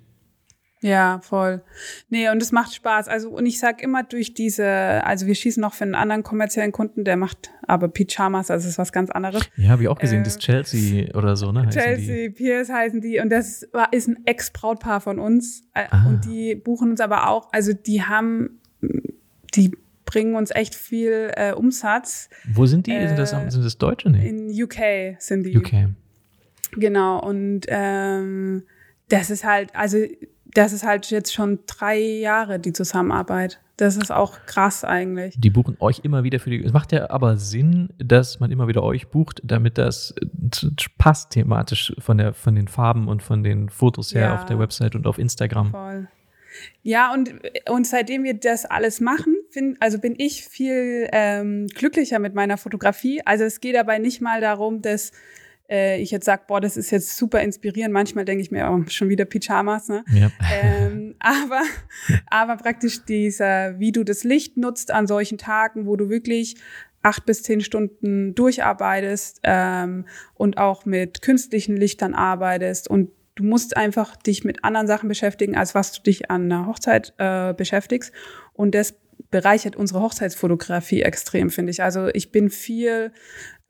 Ja, 0.82 1.20
voll. 1.22 1.62
Nee, 2.10 2.28
und 2.28 2.40
es 2.42 2.52
macht 2.52 2.74
Spaß. 2.74 3.08
Also, 3.08 3.30
und 3.30 3.46
ich 3.46 3.58
sag 3.58 3.82
immer 3.82 4.02
durch 4.02 4.34
diese, 4.34 4.66
also 5.04 5.26
wir 5.26 5.34
schießen 5.34 5.60
noch 5.60 5.72
für 5.72 5.84
einen 5.84 5.94
anderen 5.94 6.22
kommerziellen 6.22 6.70
Kunden, 6.70 7.04
der 7.04 7.16
macht 7.16 7.50
aber 7.66 7.88
Pyjamas, 7.88 8.50
also 8.50 8.68
ist 8.68 8.78
was 8.78 8.92
ganz 8.92 9.10
anderes. 9.10 9.42
Ja, 9.56 9.70
habe 9.70 9.82
ich 9.82 9.88
auch 9.88 9.98
gesehen, 9.98 10.20
äh, 10.20 10.24
das 10.24 10.38
Chelsea 10.38 11.14
oder 11.16 11.34
so, 11.34 11.50
ne? 11.50 11.68
Chelsea, 11.70 12.30
Pierce 12.30 12.70
heißen 12.70 13.00
die. 13.00 13.20
Und 13.20 13.30
das 13.30 13.66
war, 13.72 13.92
ist 13.92 14.06
ein 14.06 14.18
Ex-Brautpaar 14.26 15.00
von 15.00 15.18
uns. 15.18 15.64
Äh, 15.74 15.86
ah. 15.90 16.06
Und 16.06 16.24
die 16.26 16.54
buchen 16.54 16.90
uns 16.90 17.00
aber 17.00 17.28
auch, 17.30 17.48
also 17.52 17.72
die 17.72 18.02
haben, 18.02 18.60
die 19.54 19.72
bringen 20.04 20.36
uns 20.36 20.50
echt 20.50 20.74
viel 20.74 21.32
äh, 21.34 21.52
Umsatz. 21.52 22.28
Wo 22.52 22.66
sind 22.66 22.86
die? 22.86 22.92
Äh, 22.92 23.08
sind, 23.08 23.18
das, 23.18 23.30
sind 23.30 23.64
das 23.64 23.78
Deutsche? 23.78 24.10
Nee. 24.10 24.28
In 24.28 24.62
UK 24.62 25.16
sind 25.18 25.42
die. 25.44 25.56
UK. 25.56 25.88
Genau, 26.72 27.20
und 27.20 27.62
ähm, 27.68 28.64
das 29.08 29.30
ist 29.30 29.44
halt, 29.44 29.74
also 29.74 29.98
das 30.44 30.72
ist 30.72 30.84
halt 30.84 31.10
jetzt 31.10 31.34
schon 31.34 31.60
drei 31.66 31.98
Jahre 31.98 32.58
die 32.58 32.72
Zusammenarbeit. 32.72 33.60
Das 33.76 33.96
ist 33.98 34.10
auch 34.10 34.38
krass 34.46 34.84
eigentlich. 34.84 35.34
Die 35.38 35.50
buchen 35.50 35.76
euch 35.80 36.00
immer 36.02 36.24
wieder 36.24 36.40
für 36.40 36.48
die. 36.48 36.64
Es 36.64 36.72
macht 36.72 36.92
ja 36.92 37.10
aber 37.10 37.36
Sinn, 37.36 37.90
dass 37.98 38.40
man 38.40 38.50
immer 38.50 38.68
wieder 38.68 38.82
euch 38.82 39.08
bucht, 39.08 39.42
damit 39.44 39.76
das 39.76 40.14
passt 40.96 41.30
thematisch 41.30 41.94
von 41.98 42.16
der 42.16 42.32
von 42.32 42.54
den 42.54 42.68
Farben 42.68 43.06
und 43.06 43.22
von 43.22 43.42
den 43.42 43.68
Fotos 43.68 44.14
her 44.14 44.22
ja, 44.22 44.34
auf 44.34 44.46
der 44.46 44.58
Website 44.58 44.94
und 44.94 45.06
auf 45.06 45.18
Instagram. 45.18 45.72
Voll. 45.72 46.08
Ja, 46.82 47.12
und, 47.12 47.34
und 47.68 47.86
seitdem 47.86 48.24
wir 48.24 48.32
das 48.32 48.64
alles 48.64 49.00
machen, 49.00 49.36
find, 49.50 49.76
also 49.82 49.98
bin 49.98 50.14
ich 50.16 50.44
viel 50.44 51.06
ähm, 51.12 51.66
glücklicher 51.66 52.18
mit 52.18 52.34
meiner 52.34 52.56
Fotografie. 52.56 53.20
Also 53.26 53.44
es 53.44 53.60
geht 53.60 53.74
dabei 53.74 53.98
nicht 53.98 54.22
mal 54.22 54.40
darum, 54.40 54.80
dass 54.80 55.12
äh, 55.70 56.00
ich 56.00 56.10
jetzt 56.10 56.24
sage, 56.24 56.42
boah, 56.46 56.60
das 56.60 56.76
ist 56.76 56.90
jetzt 56.90 57.16
super 57.16 57.40
inspirierend. 57.40 57.92
Manchmal 57.92 58.24
denke 58.24 58.42
ich 58.42 58.50
mir, 58.50 58.70
oh, 58.70 58.88
schon 58.88 59.08
wieder 59.08 59.24
Pyjamas, 59.24 59.88
ne? 59.88 60.04
Ja. 60.12 60.30
Ähm, 60.52 61.14
aber, 61.20 61.62
aber 62.28 62.56
praktisch 62.56 63.04
dieser, 63.04 63.78
wie 63.78 63.92
du 63.92 64.04
das 64.04 64.24
Licht 64.24 64.56
nutzt 64.56 64.90
an 64.90 65.06
solchen 65.06 65.38
Tagen, 65.38 65.86
wo 65.86 65.96
du 65.96 66.08
wirklich 66.08 66.56
acht 67.02 67.24
bis 67.24 67.42
zehn 67.42 67.60
Stunden 67.60 68.34
durcharbeitest 68.34 69.40
ähm, 69.44 70.06
und 70.34 70.58
auch 70.58 70.84
mit 70.86 71.22
künstlichen 71.22 71.76
Lichtern 71.76 72.14
arbeitest 72.14 72.88
und 72.88 73.10
du 73.36 73.44
musst 73.44 73.76
einfach 73.76 74.16
dich 74.16 74.44
mit 74.44 74.64
anderen 74.64 74.88
Sachen 74.88 75.08
beschäftigen, 75.08 75.56
als 75.56 75.74
was 75.74 75.92
du 75.92 76.02
dich 76.02 76.30
an 76.30 76.50
einer 76.50 76.66
Hochzeit 76.66 77.14
äh, 77.18 77.54
beschäftigst. 77.54 78.12
Und 78.54 78.74
das 78.74 78.94
bereichert 79.30 79.76
unsere 79.76 80.00
Hochzeitsfotografie 80.00 81.02
extrem, 81.02 81.50
finde 81.50 81.70
ich. 81.70 81.82
Also 81.82 82.08
ich 82.08 82.32
bin 82.32 82.50
viel 82.50 83.12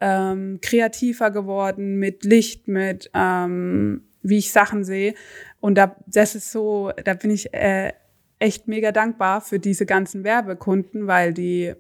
ähm, 0.01 0.59
kreativer 0.61 1.31
geworden 1.31 1.97
mit 1.99 2.25
Licht, 2.25 2.69
mit 2.69 3.11
ähm, 3.15 4.03
wie 4.23 4.39
ich 4.39 4.53
Sachen 4.53 4.85
sehe. 4.85 5.15
Und 5.61 5.77
da, 5.77 5.97
das 6.07 6.35
ist 6.35 6.53
so, 6.53 6.93
da 7.05 7.15
bin 7.15 7.31
ich 7.31 7.53
äh, 7.55 7.93
echt 8.39 8.69
mega 8.69 8.93
dankbar 8.93 9.41
für 9.41 9.59
diese 9.59 9.87
ganzen 9.87 10.25
Werbekunden, 10.25 11.07
weil 11.07 11.33
die, 11.33 11.75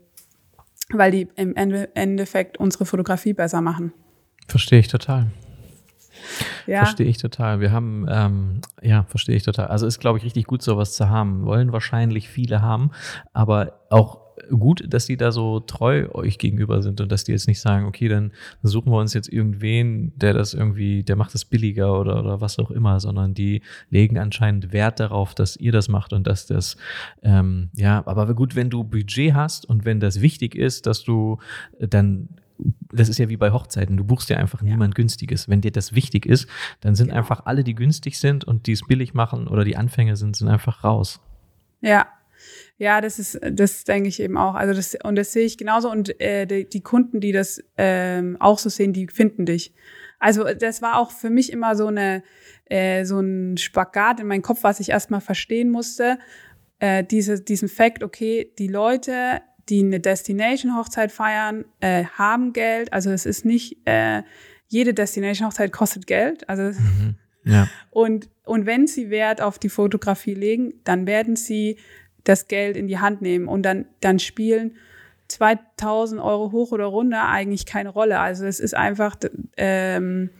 weil 0.90 1.10
die 1.10 1.28
im 1.36 1.54
Endeffekt 1.54 2.58
unsere 2.58 2.86
Fotografie 2.86 3.32
besser 3.32 3.60
machen. 3.60 3.92
Verstehe 4.48 4.78
ich 4.78 4.88
total. 4.88 5.26
Ja. 6.66 6.84
Verstehe 6.84 7.06
ich 7.06 7.18
total. 7.18 7.60
Wir 7.60 7.72
haben, 7.72 8.06
ähm, 8.08 8.60
ja, 8.82 9.04
verstehe 9.04 9.36
ich 9.36 9.42
total. 9.42 9.66
Also 9.66 9.86
ist, 9.86 10.00
glaube 10.00 10.18
ich, 10.18 10.24
richtig 10.24 10.46
gut, 10.46 10.62
sowas 10.62 10.94
zu 10.94 11.08
haben. 11.08 11.44
Wollen 11.44 11.72
wahrscheinlich 11.72 12.28
viele 12.28 12.62
haben, 12.62 12.90
aber 13.32 13.80
auch 13.90 14.25
gut, 14.50 14.84
dass 14.88 15.06
die 15.06 15.16
da 15.16 15.32
so 15.32 15.60
treu 15.60 16.08
euch 16.12 16.38
gegenüber 16.38 16.82
sind 16.82 17.00
und 17.00 17.10
dass 17.10 17.24
die 17.24 17.32
jetzt 17.32 17.48
nicht 17.48 17.60
sagen, 17.60 17.86
okay, 17.86 18.08
dann 18.08 18.32
suchen 18.62 18.92
wir 18.92 18.98
uns 18.98 19.14
jetzt 19.14 19.32
irgendwen, 19.32 20.12
der 20.16 20.34
das 20.34 20.54
irgendwie, 20.54 21.02
der 21.02 21.16
macht 21.16 21.34
das 21.34 21.44
billiger 21.44 21.98
oder, 21.98 22.20
oder 22.20 22.40
was 22.40 22.58
auch 22.58 22.70
immer, 22.70 23.00
sondern 23.00 23.34
die 23.34 23.62
legen 23.90 24.18
anscheinend 24.18 24.72
Wert 24.72 25.00
darauf, 25.00 25.34
dass 25.34 25.56
ihr 25.56 25.72
das 25.72 25.88
macht 25.88 26.12
und 26.12 26.26
dass 26.26 26.46
das, 26.46 26.76
ähm, 27.22 27.70
ja, 27.74 28.02
aber 28.06 28.32
gut, 28.34 28.56
wenn 28.56 28.70
du 28.70 28.84
Budget 28.84 29.34
hast 29.34 29.66
und 29.66 29.84
wenn 29.84 30.00
das 30.00 30.20
wichtig 30.20 30.54
ist, 30.54 30.86
dass 30.86 31.02
du 31.02 31.38
dann 31.78 32.28
das 32.90 33.10
ist 33.10 33.18
ja 33.18 33.28
wie 33.28 33.36
bei 33.36 33.52
Hochzeiten, 33.52 33.98
du 33.98 34.04
buchst 34.04 34.30
ja 34.30 34.38
einfach 34.38 34.62
ja. 34.62 34.68
niemand 34.68 34.94
günstiges. 34.94 35.46
Wenn 35.46 35.60
dir 35.60 35.72
das 35.72 35.94
wichtig 35.94 36.24
ist, 36.24 36.48
dann 36.80 36.94
sind 36.94 37.08
genau. 37.08 37.18
einfach 37.18 37.44
alle, 37.44 37.64
die 37.64 37.74
günstig 37.74 38.18
sind 38.18 38.44
und 38.44 38.66
die 38.66 38.72
es 38.72 38.80
billig 38.86 39.12
machen 39.12 39.46
oder 39.46 39.62
die 39.62 39.76
Anfänger 39.76 40.16
sind, 40.16 40.36
sind 40.36 40.48
einfach 40.48 40.82
raus. 40.82 41.20
Ja, 41.82 42.06
ja, 42.78 43.00
das 43.00 43.18
ist, 43.18 43.40
das 43.42 43.84
denke 43.84 44.08
ich 44.08 44.20
eben 44.20 44.36
auch. 44.36 44.54
Also 44.54 44.74
das, 44.74 44.96
und 45.02 45.16
das 45.16 45.32
sehe 45.32 45.46
ich 45.46 45.56
genauso. 45.56 45.90
Und 45.90 46.20
äh, 46.20 46.46
die, 46.46 46.68
die 46.68 46.82
Kunden, 46.82 47.20
die 47.20 47.32
das 47.32 47.62
ähm, 47.78 48.36
auch 48.38 48.58
so 48.58 48.68
sehen, 48.68 48.92
die 48.92 49.08
finden 49.08 49.46
dich. 49.46 49.72
Also 50.18 50.44
das 50.44 50.82
war 50.82 50.98
auch 50.98 51.10
für 51.10 51.30
mich 51.30 51.52
immer 51.52 51.74
so 51.74 51.86
eine, 51.86 52.22
äh, 52.66 53.04
so 53.04 53.20
ein 53.20 53.56
Spagat 53.56 54.20
in 54.20 54.26
meinem 54.26 54.42
Kopf, 54.42 54.62
was 54.62 54.80
ich 54.80 54.90
erstmal 54.90 55.20
verstehen 55.20 55.70
musste. 55.70 56.18
Äh, 56.78 57.04
diese, 57.04 57.40
diesen 57.40 57.68
Fakt, 57.68 58.02
okay, 58.02 58.52
die 58.58 58.68
Leute, 58.68 59.40
die 59.70 59.80
eine 59.80 60.00
Destination-Hochzeit 60.00 61.12
feiern, 61.12 61.64
äh, 61.80 62.04
haben 62.04 62.52
Geld. 62.52 62.92
Also 62.92 63.10
es 63.10 63.24
ist 63.24 63.46
nicht, 63.46 63.86
äh, 63.86 64.22
jede 64.68 64.92
Destination-Hochzeit 64.92 65.72
kostet 65.72 66.06
Geld. 66.06 66.46
Also 66.48 66.78
mhm. 66.78 67.16
ja. 67.44 67.68
und, 67.90 68.28
und 68.44 68.66
wenn 68.66 68.86
sie 68.86 69.08
Wert 69.08 69.40
auf 69.40 69.58
die 69.58 69.70
Fotografie 69.70 70.34
legen, 70.34 70.74
dann 70.84 71.06
werden 71.06 71.36
sie 71.36 71.78
das 72.28 72.48
Geld 72.48 72.76
in 72.76 72.88
die 72.88 72.98
Hand 72.98 73.22
nehmen 73.22 73.48
und 73.48 73.62
dann, 73.62 73.86
dann 74.00 74.18
spielen 74.18 74.76
2000 75.28 76.20
Euro 76.20 76.52
hoch 76.52 76.72
oder 76.72 76.84
runter 76.86 77.28
eigentlich 77.28 77.66
keine 77.66 77.88
Rolle. 77.88 78.20
Also 78.20 78.44
es 78.46 78.60
ist 78.60 78.74
einfach, 78.74 79.16
ähm, 79.56 80.30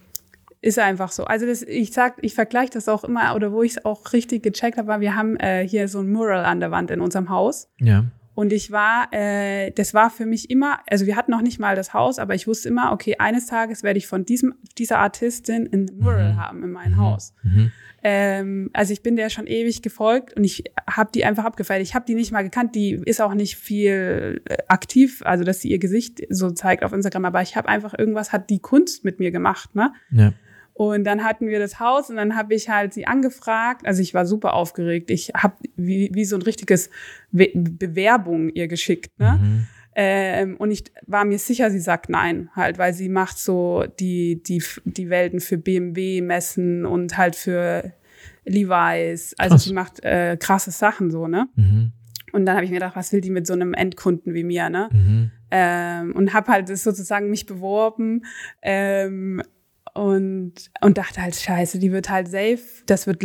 ist 0.61 0.79
einfach 0.79 1.11
so. 1.11 1.25
Also 1.25 1.47
das, 1.47 1.63
ich 1.63 1.93
sag, 1.93 2.17
ich 2.23 2.35
vergleiche 2.35 2.73
das 2.73 2.89
auch 2.89 3.05
immer, 3.05 3.35
oder 3.35 3.53
wo 3.53 3.63
ich 3.63 3.73
es 3.73 3.85
auch 3.85 4.13
richtig 4.13 4.43
gecheckt 4.43 4.79
habe, 4.79 4.89
war, 4.89 5.01
wir 5.01 5.17
haben 5.17 5.37
äh, 5.37 5.67
hier 5.67 5.89
so 5.89 6.01
ein 6.01 6.11
Mural 6.11 6.45
an 6.45 6.61
der 6.61 6.71
Wand 6.71 6.91
in 6.91 7.01
unserem 7.01 7.31
Haus. 7.31 7.69
Ja. 7.79 8.05
Und 8.35 8.53
ich 8.53 8.71
war, 8.71 9.09
äh, 9.13 9.71
das 9.71 9.95
war 9.95 10.11
für 10.11 10.27
mich 10.27 10.51
immer, 10.51 10.81
also 10.91 11.07
wir 11.07 11.17
hatten 11.17 11.31
noch 11.31 11.41
nicht 11.41 11.59
mal 11.59 11.75
das 11.75 11.95
Haus, 11.95 12.19
aber 12.19 12.35
ich 12.35 12.47
wusste 12.47 12.69
immer, 12.69 12.93
okay, 12.93 13.17
eines 13.19 13.47
Tages 13.47 13.83
werde 13.83 13.99
ich 13.99 14.07
von 14.07 14.27
diesem, 14.27 14.55
dieser 14.77 14.99
Artistin 14.99 15.69
ein 15.73 15.91
Mural 15.99 16.35
mhm. 16.35 16.37
haben 16.37 16.63
in 16.63 16.71
meinem 16.71 16.93
mhm. 16.93 17.01
Haus. 17.01 17.33
Mhm. 17.43 17.73
Ähm, 18.09 18.71
also 18.73 18.93
ich 18.93 19.03
bin 19.03 19.17
der 19.17 19.31
schon 19.31 19.49
ewig 19.49 19.83
gefolgt 19.83 20.37
und 20.37 20.45
ich 20.45 20.63
habe 20.89 21.11
die 21.13 21.25
einfach 21.25 21.45
abgefeiert. 21.45 21.83
Ich 21.83 21.97
habe 21.97 22.05
die 22.07 22.15
nicht 22.15 22.31
mal 22.31 22.43
gekannt, 22.43 22.77
die 22.77 22.93
ist 22.93 23.21
auch 23.21 23.35
nicht 23.35 23.57
viel 23.57 24.43
äh, 24.45 24.59
aktiv, 24.69 25.23
also 25.25 25.43
dass 25.43 25.61
sie 25.61 25.73
ihr 25.73 25.81
Gesicht 25.81 26.23
so 26.31 26.53
zeigt 26.53 26.85
auf 26.85 26.93
Instagram, 26.93 27.25
aber 27.25 27.43
ich 27.43 27.57
habe 27.57 27.69
einfach 27.69 27.99
irgendwas 27.99 28.33
hat 28.33 28.49
die 28.49 28.61
Kunst 28.61 29.05
mit 29.05 29.19
mir 29.19 29.33
gemacht, 29.33 29.75
ne? 29.75 29.93
Ja. 30.13 30.33
Und 30.73 31.03
dann 31.03 31.25
hatten 31.25 31.49
wir 31.49 31.59
das 31.59 31.81
Haus 31.81 32.09
und 32.09 32.15
dann 32.15 32.37
habe 32.37 32.55
ich 32.55 32.69
halt 32.69 32.95
sie 32.95 33.09
angefragt. 33.09 33.85
Also 33.85 34.03
ich 34.03 34.15
war 34.15 34.25
super 34.25 34.53
aufgeregt. 34.53 35.11
Ich 35.11 35.33
habe 35.35 35.57
wie, 35.75 36.11
wie 36.13 36.27
so 36.27 36.37
ein 36.37 36.43
richtiges 36.43 36.91
Be 37.33 37.51
Bewerbung 37.55 38.51
ihr 38.51 38.69
geschickt. 38.69 39.19
Ne? 39.19 39.41
Mhm. 39.43 39.67
Ähm, 39.99 40.59
und 40.59 40.71
ich 40.71 40.85
war 41.07 41.25
mir 41.25 41.39
sicher, 41.39 41.71
sie 41.71 41.81
sagt 41.81 42.11
nein, 42.11 42.51
halt, 42.55 42.77
weil 42.77 42.93
sie 42.93 43.09
macht 43.09 43.39
so 43.39 43.85
die, 43.99 44.43
die, 44.43 44.63
die 44.85 45.09
Welten 45.09 45.41
für 45.41 45.57
BMW 45.57 46.21
messen 46.21 46.85
und 46.85 47.17
halt 47.17 47.35
für 47.35 47.95
Levi's. 48.45 49.35
Also 49.39 49.55
Krass. 49.55 49.65
sie 49.65 49.73
macht 49.73 50.05
äh, 50.05 50.37
krasse 50.39 50.71
Sachen 50.71 51.11
so, 51.11 51.29
ne? 51.29 51.49
Mhm. 51.57 51.93
Und 52.33 52.45
dann 52.45 52.57
habe 52.57 52.67
ich 52.67 52.71
mir 52.71 52.77
gedacht, 52.77 52.95
was 52.97 53.13
will 53.15 53.23
die 53.23 53.31
mit 53.31 53.47
so 53.47 53.55
einem 53.55 53.73
Endkunden 53.73 54.35
wie 54.35 54.45
mir, 54.45 54.69
ne? 54.69 54.91
Mhm. 54.93 55.31
Ähm, 55.51 56.15
und 56.15 56.35
habe 56.35 56.53
halt 56.53 56.69
sozusagen 56.69 57.31
mich 57.31 57.47
beworben. 57.47 58.27
Ähm, 58.61 59.43
und, 59.95 60.53
und 60.83 60.99
dachte 60.99 61.23
halt, 61.23 61.37
scheiße, 61.37 61.79
die 61.79 61.91
wird 61.91 62.11
halt 62.11 62.29
safe, 62.29 62.61
das 62.85 63.07
wird, 63.07 63.25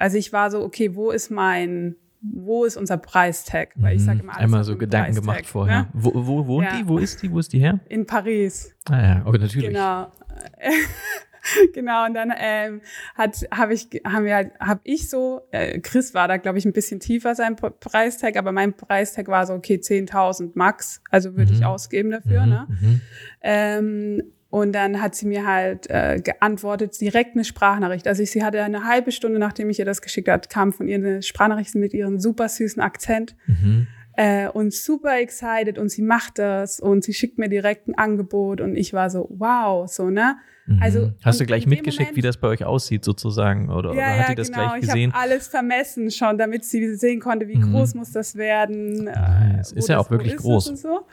also 0.00 0.18
ich 0.18 0.32
war 0.32 0.50
so, 0.50 0.62
okay, 0.62 0.96
wo 0.96 1.12
ist 1.12 1.30
mein, 1.30 1.94
wo 2.20 2.64
ist 2.64 2.76
unser 2.76 2.96
Preistag? 2.96 3.70
Weil 3.76 3.96
ich 3.96 4.04
sage 4.04 4.20
immer 4.20 4.32
alles 4.32 4.44
Einmal 4.44 4.64
so 4.64 4.76
Gedanken 4.76 5.14
gemacht 5.14 5.46
vorher. 5.46 5.82
Ne? 5.82 5.88
Wo, 5.92 6.12
wo 6.14 6.46
wohnt 6.46 6.66
ja. 6.66 6.76
die? 6.76 6.88
Wo 6.88 6.98
ist 6.98 7.22
die? 7.22 7.30
Wo 7.30 7.38
ist 7.38 7.52
die 7.52 7.60
her? 7.60 7.80
In 7.88 8.06
Paris. 8.06 8.74
Ah 8.88 9.00
ja, 9.00 9.22
okay, 9.24 9.38
natürlich. 9.38 9.68
Genau. 9.68 10.10
genau 11.74 12.04
und 12.04 12.14
dann 12.14 12.32
ähm, 12.36 12.80
hat 13.14 13.46
habe 13.50 13.74
ich 13.74 13.88
haben 14.04 14.24
wir 14.24 14.34
halt, 14.34 14.52
habe 14.60 14.80
ich 14.84 15.08
so 15.08 15.40
äh, 15.50 15.80
Chris 15.80 16.14
war 16.14 16.28
da 16.28 16.36
glaube 16.36 16.58
ich 16.58 16.64
ein 16.64 16.72
bisschen 16.72 17.00
tiefer 17.00 17.34
sein 17.34 17.56
Preistag 17.56 18.36
aber 18.36 18.52
mein 18.52 18.74
Preistag 18.74 19.28
war 19.28 19.46
so 19.46 19.54
okay 19.54 19.76
10.000 19.76 20.52
max 20.54 21.00
also 21.10 21.36
würde 21.36 21.52
mhm. 21.52 21.58
ich 21.58 21.64
ausgeben 21.64 22.10
dafür 22.10 22.42
mhm. 22.42 22.48
ne 22.48 22.66
mhm. 22.68 23.00
Ähm, 23.40 24.22
und 24.50 24.72
dann 24.72 25.02
hat 25.02 25.14
sie 25.14 25.26
mir 25.26 25.46
halt 25.46 25.90
äh, 25.90 26.20
geantwortet, 26.20 26.98
direkt 27.00 27.34
eine 27.34 27.44
Sprachnachricht. 27.44 28.08
Also 28.08 28.22
ich, 28.22 28.30
sie 28.30 28.42
hatte 28.42 28.62
eine 28.62 28.84
halbe 28.84 29.12
Stunde, 29.12 29.38
nachdem 29.38 29.68
ich 29.68 29.78
ihr 29.78 29.84
das 29.84 30.00
geschickt 30.00 30.28
hat, 30.28 30.48
kam 30.48 30.72
von 30.72 30.88
ihr 30.88 30.96
eine 30.96 31.22
Sprachnachricht 31.22 31.74
mit 31.74 31.92
ihrem 31.92 32.18
super 32.18 32.48
süßen 32.48 32.80
Akzent. 32.80 33.36
Mhm. 33.46 33.88
Äh, 34.14 34.48
und 34.48 34.72
super 34.74 35.20
excited 35.20 35.78
und 35.78 35.90
sie 35.90 36.02
macht 36.02 36.38
das 36.38 36.80
und 36.80 37.04
sie 37.04 37.14
schickt 37.14 37.38
mir 37.38 37.48
direkt 37.48 37.86
ein 37.86 37.94
Angebot 37.94 38.60
und 38.60 38.74
ich 38.74 38.92
war 38.92 39.10
so, 39.10 39.28
wow, 39.30 39.88
so, 39.88 40.10
ne? 40.10 40.38
Mhm. 40.66 40.82
Also, 40.82 41.12
Hast 41.22 41.40
du 41.40 41.46
gleich 41.46 41.66
mitgeschickt, 41.66 42.00
Moment, 42.00 42.16
wie 42.16 42.22
das 42.22 42.36
bei 42.36 42.48
euch 42.48 42.64
aussieht, 42.64 43.04
sozusagen? 43.04 43.70
Oder, 43.70 43.94
ja, 43.94 43.94
oder 43.94 44.10
hat 44.10 44.18
ja, 44.18 44.28
die 44.30 44.34
das 44.34 44.50
genau. 44.50 44.70
gleich 44.70 44.80
gesehen? 44.80 45.10
Ich 45.10 45.14
habe 45.14 45.24
alles 45.24 45.46
vermessen 45.46 46.10
schon, 46.10 46.36
damit 46.36 46.64
sie 46.64 46.96
sehen 46.96 47.20
konnte, 47.20 47.46
wie 47.46 47.56
mhm. 47.56 47.70
groß 47.70 47.94
muss 47.94 48.10
das 48.10 48.34
werden. 48.34 49.06
Äh, 49.06 49.60
es 49.60 49.72
ist 49.72 49.88
ja 49.88 49.98
auch 49.98 50.10
wirklich 50.10 50.36
groß. 50.36 50.64
So. 50.64 51.06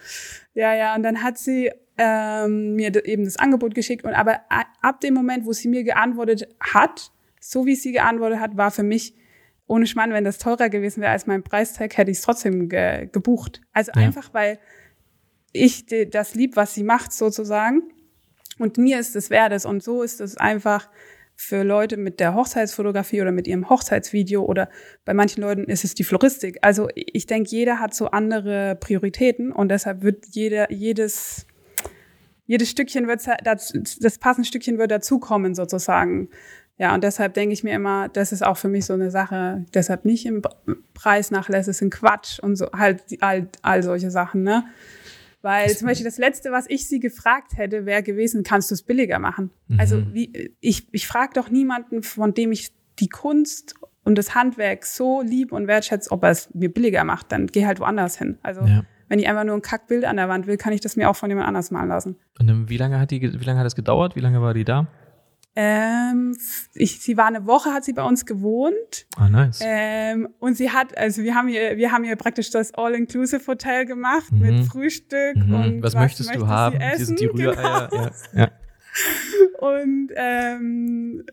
Ja, 0.55 0.73
ja, 0.73 0.95
und 0.95 1.03
dann 1.03 1.21
hat 1.21 1.37
sie 1.37 1.71
ähm, 1.97 2.75
mir 2.75 3.05
eben 3.05 3.25
das 3.25 3.37
Angebot 3.37 3.75
geschickt. 3.75 4.03
Und 4.03 4.13
aber 4.13 4.41
ab 4.81 5.01
dem 5.01 5.13
Moment, 5.13 5.45
wo 5.45 5.53
sie 5.53 5.67
mir 5.67 5.83
geantwortet 5.83 6.47
hat, 6.59 7.11
so 7.39 7.65
wie 7.65 7.75
sie 7.75 7.91
geantwortet 7.91 8.39
hat, 8.39 8.57
war 8.57 8.71
für 8.71 8.83
mich 8.83 9.15
ohne 9.67 9.87
Schmarrn, 9.87 10.13
wenn 10.13 10.23
das 10.23 10.37
teurer 10.37 10.69
gewesen 10.69 11.01
wäre 11.01 11.11
als 11.11 11.25
mein 11.25 11.43
Preistag, 11.43 11.97
hätte 11.97 12.11
ich 12.11 12.17
es 12.17 12.23
trotzdem 12.23 12.69
ge 12.69 13.07
gebucht. 13.11 13.61
Also 13.73 13.91
ja. 13.95 14.01
einfach, 14.01 14.33
weil 14.33 14.59
ich 15.51 15.85
das 16.11 16.35
lieb, 16.35 16.55
was 16.55 16.73
sie 16.73 16.83
macht, 16.83 17.13
sozusagen. 17.13 17.83
Und 18.59 18.77
mir 18.77 18.99
ist 18.99 19.15
es 19.15 19.29
wert. 19.29 19.65
Und 19.65 19.83
so 19.83 20.03
ist 20.03 20.21
es 20.21 20.37
einfach 20.37 20.89
für 21.35 21.63
Leute 21.63 21.97
mit 21.97 22.19
der 22.19 22.33
Hochzeitsfotografie 22.33 23.21
oder 23.21 23.31
mit 23.31 23.47
ihrem 23.47 23.69
Hochzeitsvideo 23.69 24.43
oder 24.43 24.69
bei 25.03 25.13
manchen 25.13 25.41
Leuten 25.41 25.65
ist 25.65 25.83
es 25.83 25.93
die 25.93 26.05
Floristik. 26.05 26.59
Also 26.61 26.87
ich 26.95 27.25
denke, 27.25 27.49
jeder 27.49 27.79
hat 27.79 27.93
so 27.93 28.07
andere 28.07 28.77
Prioritäten 28.79 29.51
und 29.51 29.69
deshalb 29.69 30.01
wird 30.01 30.25
jeder, 30.29 30.71
jedes 30.71 31.45
jedes 32.45 32.69
Stückchen 32.69 33.07
wird, 33.07 33.21
das, 33.43 33.73
das 33.99 34.17
passende 34.17 34.47
Stückchen 34.47 34.77
wird 34.77 34.91
dazukommen 34.91 35.55
sozusagen. 35.55 36.29
Ja, 36.77 36.93
und 36.93 37.03
deshalb 37.03 37.33
denke 37.33 37.53
ich 37.53 37.63
mir 37.63 37.73
immer, 37.73 38.09
das 38.09 38.31
ist 38.31 38.45
auch 38.45 38.57
für 38.57 38.67
mich 38.67 38.85
so 38.85 38.93
eine 38.93 39.09
Sache, 39.09 39.65
deshalb 39.73 40.03
nicht 40.03 40.25
im 40.25 40.41
Preis 40.93 41.31
nachlässt, 41.31 41.69
ist 41.69 41.81
ein 41.81 41.89
Quatsch 41.89 42.39
und 42.39 42.57
so 42.57 42.69
halt 42.73 43.03
all, 43.21 43.47
all 43.61 43.81
solche 43.81 44.11
Sachen, 44.11 44.43
ne? 44.43 44.65
Weil 45.41 45.69
zum 45.77 45.87
Beispiel 45.87 46.05
das 46.05 46.17
Letzte, 46.17 46.51
was 46.51 46.65
ich 46.67 46.87
sie 46.87 46.99
gefragt 46.99 47.55
hätte, 47.55 47.85
wäre 47.85 48.01
gewesen, 48.01 48.41
kannst 48.41 48.71
du 48.71 48.73
es 48.73 48.81
billiger 48.81 49.19
machen? 49.19 49.51
Mhm. 49.67 49.79
Also 49.79 50.03
wie, 50.11 50.55
ich, 50.59 50.87
ich 50.91 51.07
frage 51.07 51.33
doch 51.35 51.51
niemanden, 51.51 52.01
von 52.01 52.33
dem 52.33 52.51
ich 52.51 52.73
die 52.97 53.09
Kunst 53.09 53.75
und 54.03 54.17
das 54.17 54.33
Handwerk 54.33 54.85
so 54.85 55.21
lieb 55.21 55.51
und 55.51 55.67
wertschätzt, 55.67 56.09
ob 56.11 56.23
er 56.23 56.31
es 56.31 56.53
mir 56.55 56.73
billiger 56.73 57.03
macht, 57.03 57.31
dann 57.31 57.45
geh 57.45 57.67
halt 57.67 57.79
woanders 57.79 58.17
hin. 58.17 58.39
Also 58.41 58.61
ja. 58.61 58.85
Wenn 59.07 59.19
ich 59.19 59.27
einfach 59.27 59.43
nur 59.43 59.55
ein 59.55 59.61
Kackbild 59.61 60.05
an 60.05 60.17
der 60.17 60.29
Wand 60.29 60.47
will, 60.47 60.57
kann 60.57 60.73
ich 60.73 60.81
das 60.81 60.95
mir 60.95 61.09
auch 61.09 61.15
von 61.15 61.29
jemand 61.29 61.47
anders 61.47 61.71
malen 61.71 61.89
lassen. 61.89 62.17
Und 62.39 62.69
wie 62.69 62.77
lange 62.77 62.99
hat 62.99 63.11
die, 63.11 63.21
wie 63.21 63.45
lange 63.45 63.59
hat 63.59 63.65
das 63.65 63.75
gedauert? 63.75 64.15
Wie 64.15 64.19
lange 64.19 64.41
war 64.41 64.53
die 64.53 64.65
da? 64.65 64.87
Ähm, 65.57 66.35
ich, 66.73 66.99
sie 66.99 67.15
war 67.15 67.27
eine 67.27 67.45
Woche, 67.45 67.71
hat 67.71 67.85
sie 67.85 67.93
bei 67.93 68.03
uns 68.03 68.25
gewohnt. 68.25 69.07
Ah, 69.15 69.29
nice. 69.29 69.61
Ähm, 69.63 70.27
und 70.39 70.57
sie 70.57 70.71
hat, 70.71 70.97
also 70.97 71.23
wir 71.23 71.33
haben 71.33 71.47
hier, 71.47 71.77
wir 71.77 71.93
haben 71.93 72.03
hier 72.03 72.17
praktisch 72.17 72.49
das 72.49 72.73
All-Inclusive-Hotel 72.73 73.85
gemacht 73.85 74.33
mhm. 74.33 74.39
mit 74.39 74.65
Frühstück 74.65 75.37
mhm. 75.37 75.53
und 75.53 75.81
was, 75.81 75.95
was 75.95 76.01
möchtest 76.01 76.35
du 76.35 76.47
haben? 76.47 76.81
Essen? 76.81 77.15
Die, 77.15 77.29
die 77.33 77.45
Rühreier. 77.45 77.87
Genau. 77.89 78.03
Ja, 78.03 78.11
ja. 78.33 78.51
und 79.59 80.09
ähm, 80.15 81.23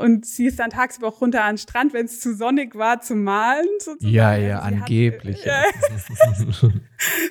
und 0.00 0.26
sie 0.26 0.46
ist 0.46 0.58
dann 0.58 0.70
tagsüber 0.70 1.08
auch 1.08 1.20
runter 1.20 1.44
an 1.44 1.54
den 1.54 1.58
Strand, 1.58 1.92
wenn 1.92 2.06
es 2.06 2.20
zu 2.20 2.34
sonnig 2.34 2.74
war, 2.74 3.00
zu 3.00 3.14
malen. 3.14 3.66
Sozusagen. 3.78 4.14
Ja, 4.14 4.36
ja, 4.36 4.60
sie 4.60 4.74
angeblich. 4.74 5.46
Hat, 5.46 5.74
ja. 5.74 6.70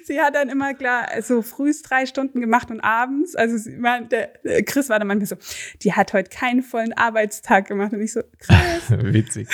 sie 0.03 0.19
hat 0.19 0.35
dann 0.35 0.49
immer 0.49 0.73
klar 0.73 1.07
so 1.21 1.41
frühst 1.41 1.89
drei 1.89 2.05
Stunden 2.05 2.41
gemacht 2.41 2.71
und 2.71 2.81
abends. 2.81 3.35
Also 3.35 3.57
sie, 3.57 3.77
man, 3.77 4.09
der, 4.09 4.31
Chris 4.65 4.89
war 4.89 4.99
dann 4.99 5.07
manchmal 5.07 5.27
so, 5.27 5.35
die 5.81 5.93
hat 5.93 6.13
heute 6.13 6.29
keinen 6.29 6.63
vollen 6.63 6.93
Arbeitstag 6.93 7.67
gemacht. 7.67 7.93
Und 7.93 8.01
ich 8.01 8.13
so, 8.13 8.21
krass. 8.39 8.83
Witzig. 8.89 9.47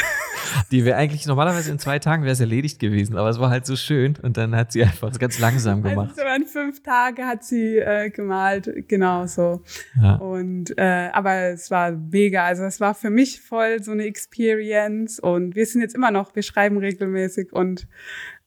Die 0.72 0.86
wäre 0.86 0.98
eigentlich 0.98 1.26
normalerweise 1.26 1.72
in 1.72 1.80
zwei 1.80 2.00
Tagen 2.00 2.24
wäre 2.24 2.34
es 2.34 2.40
erledigt 2.40 2.80
gewesen, 2.80 3.18
aber 3.18 3.30
es 3.30 3.40
war 3.40 3.50
halt 3.50 3.66
so 3.66 3.76
schön 3.76 4.18
und 4.22 4.38
dann 4.38 4.56
hat 4.56 4.72
sie 4.72 4.84
einfach 4.84 5.18
ganz 5.20 5.40
langsam 5.40 5.84
also 5.84 5.90
gemacht. 5.90 6.10
Also 6.18 6.22
so 6.22 6.36
in 6.36 6.46
fünf 6.46 6.84
Tage 6.84 7.26
hat 7.26 7.44
sie 7.44 7.78
äh, 7.78 8.10
gemalt, 8.10 8.70
genau 8.88 9.26
so. 9.28 9.62
Ja. 10.02 10.16
Und 10.16 10.78
äh, 10.78 11.10
aber 11.14 11.34
es 11.54 11.72
war 11.72 11.92
mega. 11.92 12.46
Also 12.46 12.64
es 12.64 12.80
war 12.80 12.94
für 12.94 13.10
mich 13.10 13.42
voll 13.42 13.82
so 13.82 13.92
eine 13.92 14.06
Experience 14.06 15.20
und 15.20 15.56
wir 15.56 15.66
sind 15.66 15.82
jetzt 15.82 15.96
immer 15.96 16.12
noch, 16.12 16.36
wir 16.36 16.44
schreiben 16.44 16.78
regelmäßig 16.78 17.54
und 17.54 17.88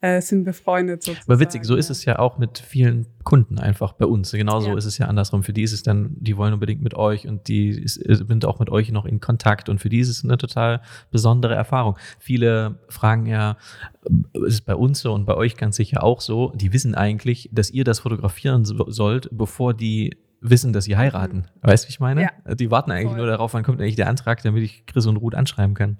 äh, 0.00 0.20
sind 0.20 0.44
befreundet 0.44 1.02
sozusagen. 1.02 1.30
Aber 1.30 1.40
witzig, 1.40 1.64
so 1.64 1.74
ist 1.74 1.90
es 1.90 2.04
ja 2.04 2.18
auch 2.18 2.38
mit 2.38 2.58
vielen 2.58 3.06
Kunden 3.24 3.58
einfach 3.58 3.94
bei 3.94 4.04
uns. 4.06 4.30
Genauso 4.32 4.68
ja. 4.68 4.76
ist 4.76 4.84
es 4.84 4.98
ja 4.98 5.06
andersrum. 5.06 5.42
Für 5.42 5.52
die 5.52 5.62
ist 5.62 5.72
es 5.72 5.82
dann, 5.82 6.16
die 6.18 6.36
wollen 6.36 6.52
unbedingt 6.52 6.82
mit 6.82 6.94
euch 6.94 7.26
und 7.26 7.48
die 7.48 7.70
ist, 7.70 7.94
sind 7.94 8.44
auch 8.44 8.58
mit 8.58 8.70
euch 8.70 8.92
noch 8.92 9.06
in 9.06 9.20
Kontakt 9.20 9.68
und 9.68 9.80
für 9.80 9.88
die 9.88 9.98
ist 9.98 10.08
es 10.08 10.22
eine 10.22 10.36
total 10.36 10.82
besondere 11.10 11.54
Erfahrung. 11.54 11.96
Viele 12.18 12.78
fragen 12.88 13.26
ja, 13.26 13.56
ist 14.34 14.54
es 14.54 14.60
bei 14.60 14.74
uns 14.74 15.00
so 15.00 15.14
und 15.14 15.24
bei 15.24 15.34
euch 15.34 15.56
ganz 15.56 15.76
sicher 15.76 16.02
auch 16.02 16.20
so, 16.20 16.52
die 16.54 16.72
wissen 16.72 16.94
eigentlich, 16.94 17.48
dass 17.52 17.70
ihr 17.70 17.84
das 17.84 18.00
fotografieren 18.00 18.64
sollt, 18.64 19.30
bevor 19.32 19.72
die 19.72 20.16
wissen, 20.40 20.72
dass 20.72 20.84
sie 20.84 20.96
heiraten. 20.96 21.38
Mhm. 21.38 21.68
Weißt 21.68 21.84
du, 21.84 21.88
wie 21.88 21.92
ich 21.92 22.00
meine? 22.00 22.22
Ja. 22.22 22.54
Die 22.54 22.70
warten 22.70 22.90
eigentlich 22.90 23.08
Voll. 23.08 23.16
nur 23.16 23.26
darauf, 23.26 23.54
wann 23.54 23.62
kommt 23.62 23.80
eigentlich 23.80 23.96
der 23.96 24.08
Antrag, 24.08 24.42
damit 24.42 24.62
ich 24.62 24.84
Chris 24.86 25.06
und 25.06 25.16
Ruth 25.16 25.34
anschreiben 25.34 25.74
kann. 25.74 25.98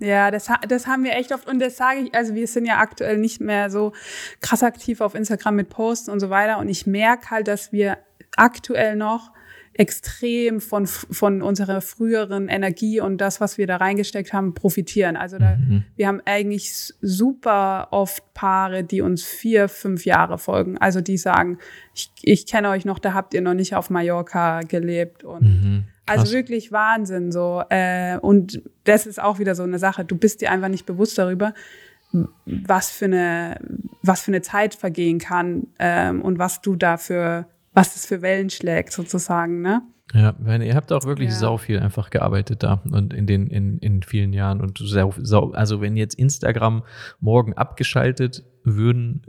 Ja, 0.00 0.30
das, 0.30 0.48
das 0.68 0.86
haben 0.86 1.04
wir 1.04 1.12
echt 1.12 1.32
oft 1.32 1.48
und 1.48 1.60
das 1.60 1.76
sage 1.76 2.00
ich, 2.00 2.14
also 2.14 2.34
wir 2.34 2.48
sind 2.48 2.66
ja 2.66 2.78
aktuell 2.78 3.16
nicht 3.16 3.40
mehr 3.40 3.70
so 3.70 3.92
krass 4.40 4.62
aktiv 4.62 5.00
auf 5.00 5.14
Instagram 5.14 5.54
mit 5.54 5.68
Posts 5.68 6.08
und 6.08 6.20
so 6.20 6.30
weiter 6.30 6.58
und 6.58 6.68
ich 6.68 6.86
merke 6.86 7.30
halt, 7.30 7.46
dass 7.46 7.72
wir 7.72 7.98
aktuell 8.36 8.96
noch 8.96 9.30
extrem 9.74 10.60
von, 10.60 10.86
von 10.86 11.42
unserer 11.42 11.80
früheren 11.80 12.48
Energie 12.48 13.00
und 13.00 13.18
das, 13.18 13.40
was 13.40 13.58
wir 13.58 13.66
da 13.66 13.76
reingesteckt 13.76 14.32
haben, 14.32 14.54
profitieren. 14.54 15.16
Also 15.16 15.38
da, 15.38 15.56
mhm. 15.56 15.84
wir 15.96 16.06
haben 16.06 16.22
eigentlich 16.24 16.94
super 17.00 17.88
oft 17.90 18.22
Paare, 18.34 18.84
die 18.84 19.00
uns 19.00 19.24
vier, 19.24 19.68
fünf 19.68 20.04
Jahre 20.04 20.38
folgen. 20.38 20.78
Also 20.78 21.00
die 21.00 21.18
sagen, 21.18 21.58
ich, 21.92 22.10
ich 22.22 22.46
kenne 22.46 22.70
euch 22.70 22.84
noch, 22.84 23.00
da 23.00 23.14
habt 23.14 23.34
ihr 23.34 23.40
noch 23.40 23.54
nicht 23.54 23.74
auf 23.74 23.90
Mallorca 23.90 24.60
gelebt 24.60 25.24
und 25.24 25.42
mhm. 25.42 25.84
Also 26.06 26.32
wirklich 26.32 26.70
Wahnsinn 26.72 27.32
so. 27.32 27.62
Äh, 27.70 28.18
und 28.18 28.62
das 28.84 29.06
ist 29.06 29.22
auch 29.22 29.38
wieder 29.38 29.54
so 29.54 29.62
eine 29.62 29.78
Sache. 29.78 30.04
Du 30.04 30.16
bist 30.16 30.40
dir 30.40 30.50
einfach 30.50 30.68
nicht 30.68 30.86
bewusst 30.86 31.16
darüber, 31.18 31.54
was 32.46 32.90
für 32.90 33.06
eine, 33.06 33.58
was 34.02 34.22
für 34.22 34.30
eine 34.30 34.42
Zeit 34.42 34.74
vergehen 34.74 35.18
kann 35.18 35.68
ähm, 35.78 36.22
und 36.22 36.38
was 36.38 36.60
du 36.60 36.76
dafür, 36.76 37.46
was 37.72 37.94
das 37.94 38.06
für 38.06 38.22
Wellen 38.22 38.50
schlägt 38.50 38.92
sozusagen, 38.92 39.62
ne? 39.62 39.82
Ja, 40.12 40.34
ihr 40.46 40.74
habt 40.76 40.92
auch 40.92 41.04
wirklich 41.04 41.30
ja. 41.30 41.34
sau 41.34 41.56
viel 41.56 41.80
einfach 41.80 42.10
gearbeitet 42.10 42.62
da 42.62 42.82
und 42.90 43.14
in 43.14 43.26
den 43.26 43.46
in, 43.46 43.78
in 43.78 44.02
vielen 44.02 44.32
Jahren 44.34 44.60
und 44.60 44.78
sau, 44.78 45.14
sau, 45.16 45.52
also 45.52 45.80
wenn 45.80 45.96
jetzt 45.96 46.14
Instagram 46.14 46.84
morgen 47.20 47.54
abgeschaltet 47.54 48.44
würden 48.64 49.22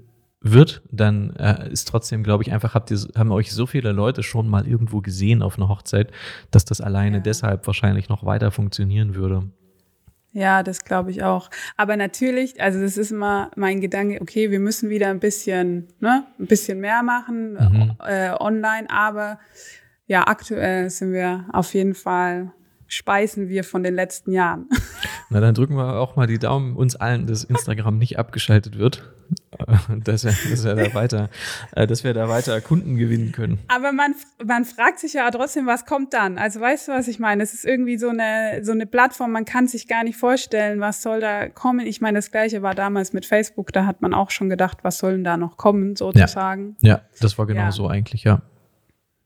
wird, 0.46 0.84
dann 0.91 1.36
äh, 1.38 1.70
ist 1.72 1.88
trotzdem, 1.88 2.24
glaube 2.24 2.43
ich, 2.43 2.54
einfach 2.54 2.76
habt 2.76 2.91
ihr, 2.91 3.00
haben 3.18 3.32
euch 3.32 3.52
so 3.52 3.66
viele 3.66 3.91
Leute 3.91 4.22
schon 4.22 4.48
mal 4.48 4.68
irgendwo 4.68 5.02
gesehen 5.02 5.41
auf 5.41 5.58
einer 5.58 5.68
Hochzeit, 5.68 6.12
dass 6.52 6.66
das 6.66 6.82
alleine 6.82 7.18
ja. 7.18 7.24
deshalb 7.24 7.66
wahrscheinlich 7.66 8.10
noch 8.10 8.26
weiter 8.26 8.52
funktionieren 8.52 9.16
würde. 9.16 9.50
Ja, 10.34 10.64
das 10.64 10.84
glaube 10.84 11.12
ich 11.12 11.24
auch. 11.24 11.50
Aber 11.78 11.98
natürlich, 11.98 12.62
also 12.62 12.80
das 12.80 12.98
ist 12.98 13.12
immer 13.12 13.50
mein 13.56 13.82
Gedanke, 13.82 14.22
okay, 14.22 14.52
wir 14.52 14.60
müssen 14.60 14.89
wieder 14.89 15.08
ein 15.08 15.20
bisschen, 15.20 15.88
ne, 16.00 16.26
ein 16.39 16.46
bisschen 16.46 16.80
mehr 16.80 17.04
machen 17.04 17.54
mhm. 17.54 17.96
äh, 18.06 18.32
online, 18.39 18.89
aber 18.89 19.39
ja, 20.08 20.28
aktuell 20.28 20.89
sind 20.89 21.14
wir 21.14 21.46
auf 21.52 21.74
jeden 21.74 21.96
Fall 21.96 22.52
speisen 22.88 23.50
wir 23.50 23.64
von 23.64 23.82
den 23.82 23.96
letzten 23.96 24.32
Jahren. 24.32 24.70
Na, 25.30 25.39
dann 25.39 25.56
drücken 25.56 25.76
wir 25.76 26.00
auch 26.00 26.16
mal 26.16 26.28
die 26.28 26.38
Daumen 26.38 26.76
uns 26.76 26.96
allen, 26.96 27.26
dass 27.26 27.43
Instagram 27.43 27.98
nicht 27.98 28.20
abgeschaltet 28.20 28.78
wird. 28.78 29.12
dass 30.04 30.26
wir, 30.26 30.32
dass 30.50 30.64
wir 30.64 30.76
da 30.76 30.93
weiter, 30.93 31.30
äh, 31.76 31.88
dass 31.88 32.04
wir 32.04 32.14
da 32.14 32.28
weiter 32.30 32.60
Kunden 32.62 32.96
gewinnen 32.96 33.32
können. 33.32 33.60
Aber 33.68 33.91
man, 33.91 34.16
man 34.43 34.66
fragt 34.66 35.00
sich 35.00 35.14
ja 35.14 35.30
trotzdem, 35.32 35.66
was 35.66 35.86
kommt 35.86 36.14
dann? 36.14 36.38
Also 36.38 36.60
weißt 36.60 36.88
du, 36.88 36.91
was 36.91 37.08
ich 37.08 37.20
meine? 37.20 37.43
Es 37.43 37.54
ist 37.54 37.66
irgendwie 37.66 37.98
so 37.98 38.10
eine, 38.10 38.64
so 38.64 38.72
eine 38.72 38.86
Plattform, 38.86 39.32
man 39.32 39.46
kann 39.46 39.68
sich 39.68 39.88
gar 39.88 40.04
nicht 40.04 40.18
vorstellen, 40.18 40.80
was 40.80 41.02
soll 41.02 41.20
da 41.20 41.48
kommen. 41.50 41.86
Ich 41.86 42.02
meine, 42.02 42.18
das 42.18 42.32
gleiche 42.32 42.62
war 42.62 42.76
damals 42.76 43.14
mit 43.14 43.26
Facebook, 43.26 43.72
da 43.72 43.86
hat 43.86 44.02
man 44.02 44.14
auch 44.14 44.32
schon 44.32 44.50
gedacht, 44.50 44.80
was 44.84 44.98
soll 44.98 45.14
denn 45.14 45.24
da 45.24 45.38
noch 45.38 45.58
kommen, 45.58 45.96
sozusagen. 45.96 46.76
Ja, 46.82 46.89
ja 46.89 47.02
das 47.22 47.38
war 47.38 47.46
genau 47.46 47.62
ja. 47.62 47.72
so 47.72 47.88
eigentlich, 47.88 48.24
ja. 48.24 48.41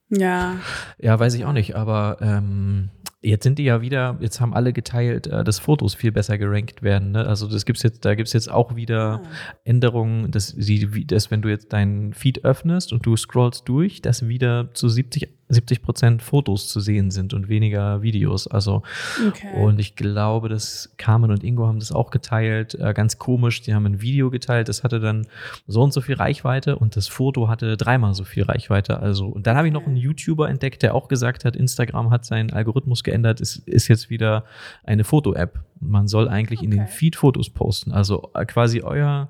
Ja. 0.10 0.56
Ja, 0.98 1.20
weiß 1.20 1.36
ich 1.36 1.46
auch 1.46 1.54
nicht, 1.54 1.76
aber 1.76 2.18
ähm, 2.22 2.90
Jetzt 3.22 3.44
sind 3.44 3.60
die 3.60 3.66
ja 3.66 3.82
wieder, 3.82 4.18
jetzt 4.22 4.40
haben 4.40 4.54
alle 4.54 4.72
geteilt, 4.72 5.28
äh, 5.28 5.44
dass 5.44 5.60
Fotos 5.60 5.94
viel 5.94 6.12
besser 6.12 6.38
gerankt 6.38 6.84
werden. 6.84 7.12
Ne? 7.12 7.26
Also 7.26 7.48
das 7.48 7.66
gibt's 7.66 7.84
jetzt, 7.84 8.06
da 8.06 8.16
gibt's 8.16 8.32
jetzt 8.32 8.50
auch 8.50 8.76
wieder 8.76 9.22
ah. 9.24 9.30
Änderungen, 9.66 10.32
dass, 10.32 10.48
sie, 10.48 11.06
dass 11.06 11.30
wenn 11.30 11.42
du 11.42 11.50
jetzt 11.50 11.74
deinen 11.74 12.14
Feed 12.14 12.46
öffnest 12.46 12.94
und 12.94 13.06
du 13.06 13.18
scrollst 13.18 13.68
durch, 13.68 14.02
dass 14.02 14.28
wieder 14.28 14.74
zu 14.74 14.88
70 14.88 15.39
70 15.50 15.82
Prozent 15.82 16.22
Fotos 16.22 16.68
zu 16.68 16.80
sehen 16.80 17.10
sind 17.12 17.34
und 17.34 17.50
weniger 17.50 18.02
Videos. 18.02 18.48
Also 18.48 18.84
okay. 19.28 19.50
und 19.56 19.80
ich 19.80 19.96
glaube, 19.96 20.48
dass 20.48 20.94
Carmen 20.98 21.32
und 21.32 21.44
Ingo 21.44 21.68
haben 21.68 21.80
das 21.80 21.92
auch 21.92 22.12
geteilt. 22.12 22.76
Äh, 22.76 22.94
ganz 22.94 23.18
komisch, 23.18 23.62
die 23.62 23.74
haben 23.74 23.86
ein 23.86 24.02
Video 24.02 24.30
geteilt, 24.30 24.70
das 24.70 24.84
hatte 24.84 25.00
dann 25.00 25.28
so 25.68 25.82
und 25.82 25.92
so 25.92 26.02
viel 26.02 26.16
Reichweite 26.16 26.76
und 26.76 26.96
das 26.96 27.08
Foto 27.08 27.48
hatte 27.48 27.78
dreimal 27.78 28.14
so 28.14 28.24
viel 28.24 28.44
Reichweite. 28.44 29.00
Also 29.00 29.28
und 29.28 29.48
dann 29.48 29.58
habe 29.58 29.68
ich 29.68 29.74
noch 29.74 29.88
einen 29.88 29.98
YouTuber 29.98 30.50
entdeckt, 30.50 30.84
der 30.84 30.94
auch 30.94 31.08
gesagt 31.08 31.46
hat, 31.46 31.56
Instagram 31.56 32.12
hat 32.12 32.26
seinen 32.26 32.54
Algorithmus 32.54 33.04
geändert. 33.04 33.42
Es 33.42 33.56
ist 33.56 33.88
jetzt 33.88 34.10
wieder 34.10 34.46
eine 34.84 35.04
Foto-App. 35.04 35.60
Man 35.80 36.08
soll 36.08 36.28
eigentlich 36.28 36.60
okay. 36.60 36.66
in 36.66 36.72
den 36.72 36.88
Feed 36.88 37.16
Fotos 37.16 37.50
posten. 37.50 37.92
Also 37.92 38.30
äh, 38.36 38.46
quasi 38.46 38.82
euer 38.82 39.30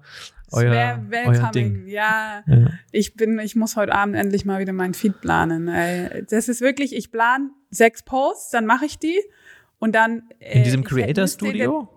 euer, 0.51 1.01
euer 1.25 1.51
Ding. 1.51 1.87
Ja, 1.87 2.43
ja, 2.47 2.71
ich 2.91 3.15
bin, 3.15 3.39
ich 3.39 3.55
muss 3.55 3.75
heute 3.75 3.93
Abend 3.93 4.15
endlich 4.15 4.45
mal 4.45 4.59
wieder 4.59 4.73
meinen 4.73 4.93
Feed 4.93 5.21
planen. 5.21 5.67
Das 6.29 6.49
ist 6.49 6.61
wirklich, 6.61 6.95
ich 6.95 7.11
plan 7.11 7.51
sechs 7.69 8.03
Posts, 8.03 8.51
dann 8.51 8.65
mache 8.65 8.85
ich 8.85 8.99
die 8.99 9.19
und 9.79 9.95
dann. 9.95 10.23
In 10.39 10.63
diesem 10.63 10.81
äh, 10.81 10.85
Creator 10.85 11.27
Studio? 11.27 11.89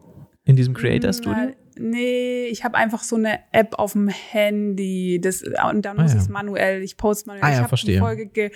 In 0.45 0.57
diesem 0.57 0.75
Creator 0.75 1.13
Studio? 1.13 1.53
Nee, 1.85 2.47
ich 2.47 2.63
habe 2.63 2.77
einfach 2.77 3.03
so 3.03 3.17
eine 3.17 3.41
App 3.51 3.75
auf 3.77 3.95
dem 3.95 4.09
Handy. 4.09 5.21
Das, 5.21 5.43
und 5.43 5.83
dann 5.83 5.99
ah, 5.99 6.03
muss 6.03 6.13
ja. 6.13 6.19
ich 6.19 6.23
es 6.23 6.29
manuell, 6.29 6.81
ich 6.83 6.97
poste 6.97 7.27
manuell. 7.27 7.45
Ah, 7.45 7.51
ja, 7.51 7.57
ich 7.57 7.63
habe 7.65 7.77
die 7.77 7.99
Folge, 7.99 8.27
ge, 8.27 8.53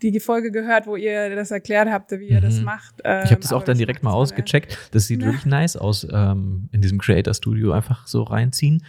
die 0.00 0.20
Folge 0.20 0.52
gehört, 0.52 0.86
wo 0.86 0.94
ihr 0.94 1.34
das 1.34 1.50
erklärt 1.50 1.88
habt, 1.90 2.12
wie 2.12 2.28
ihr 2.28 2.38
mhm. 2.38 2.44
das 2.44 2.60
macht. 2.60 2.94
Ähm, 3.02 3.22
ich 3.24 3.32
habe 3.32 3.40
das 3.40 3.52
auch 3.52 3.64
dann 3.64 3.76
direkt 3.76 4.04
mal 4.04 4.12
ausgecheckt. 4.12 4.78
Das 4.92 5.08
sieht 5.08 5.20
ja. 5.20 5.26
wirklich 5.26 5.46
nice 5.46 5.76
aus 5.76 6.06
ähm, 6.12 6.68
in 6.70 6.80
diesem 6.80 7.00
Creator 7.00 7.34
Studio. 7.34 7.72
Einfach 7.72 8.06
so 8.06 8.22
reinziehen, 8.22 8.84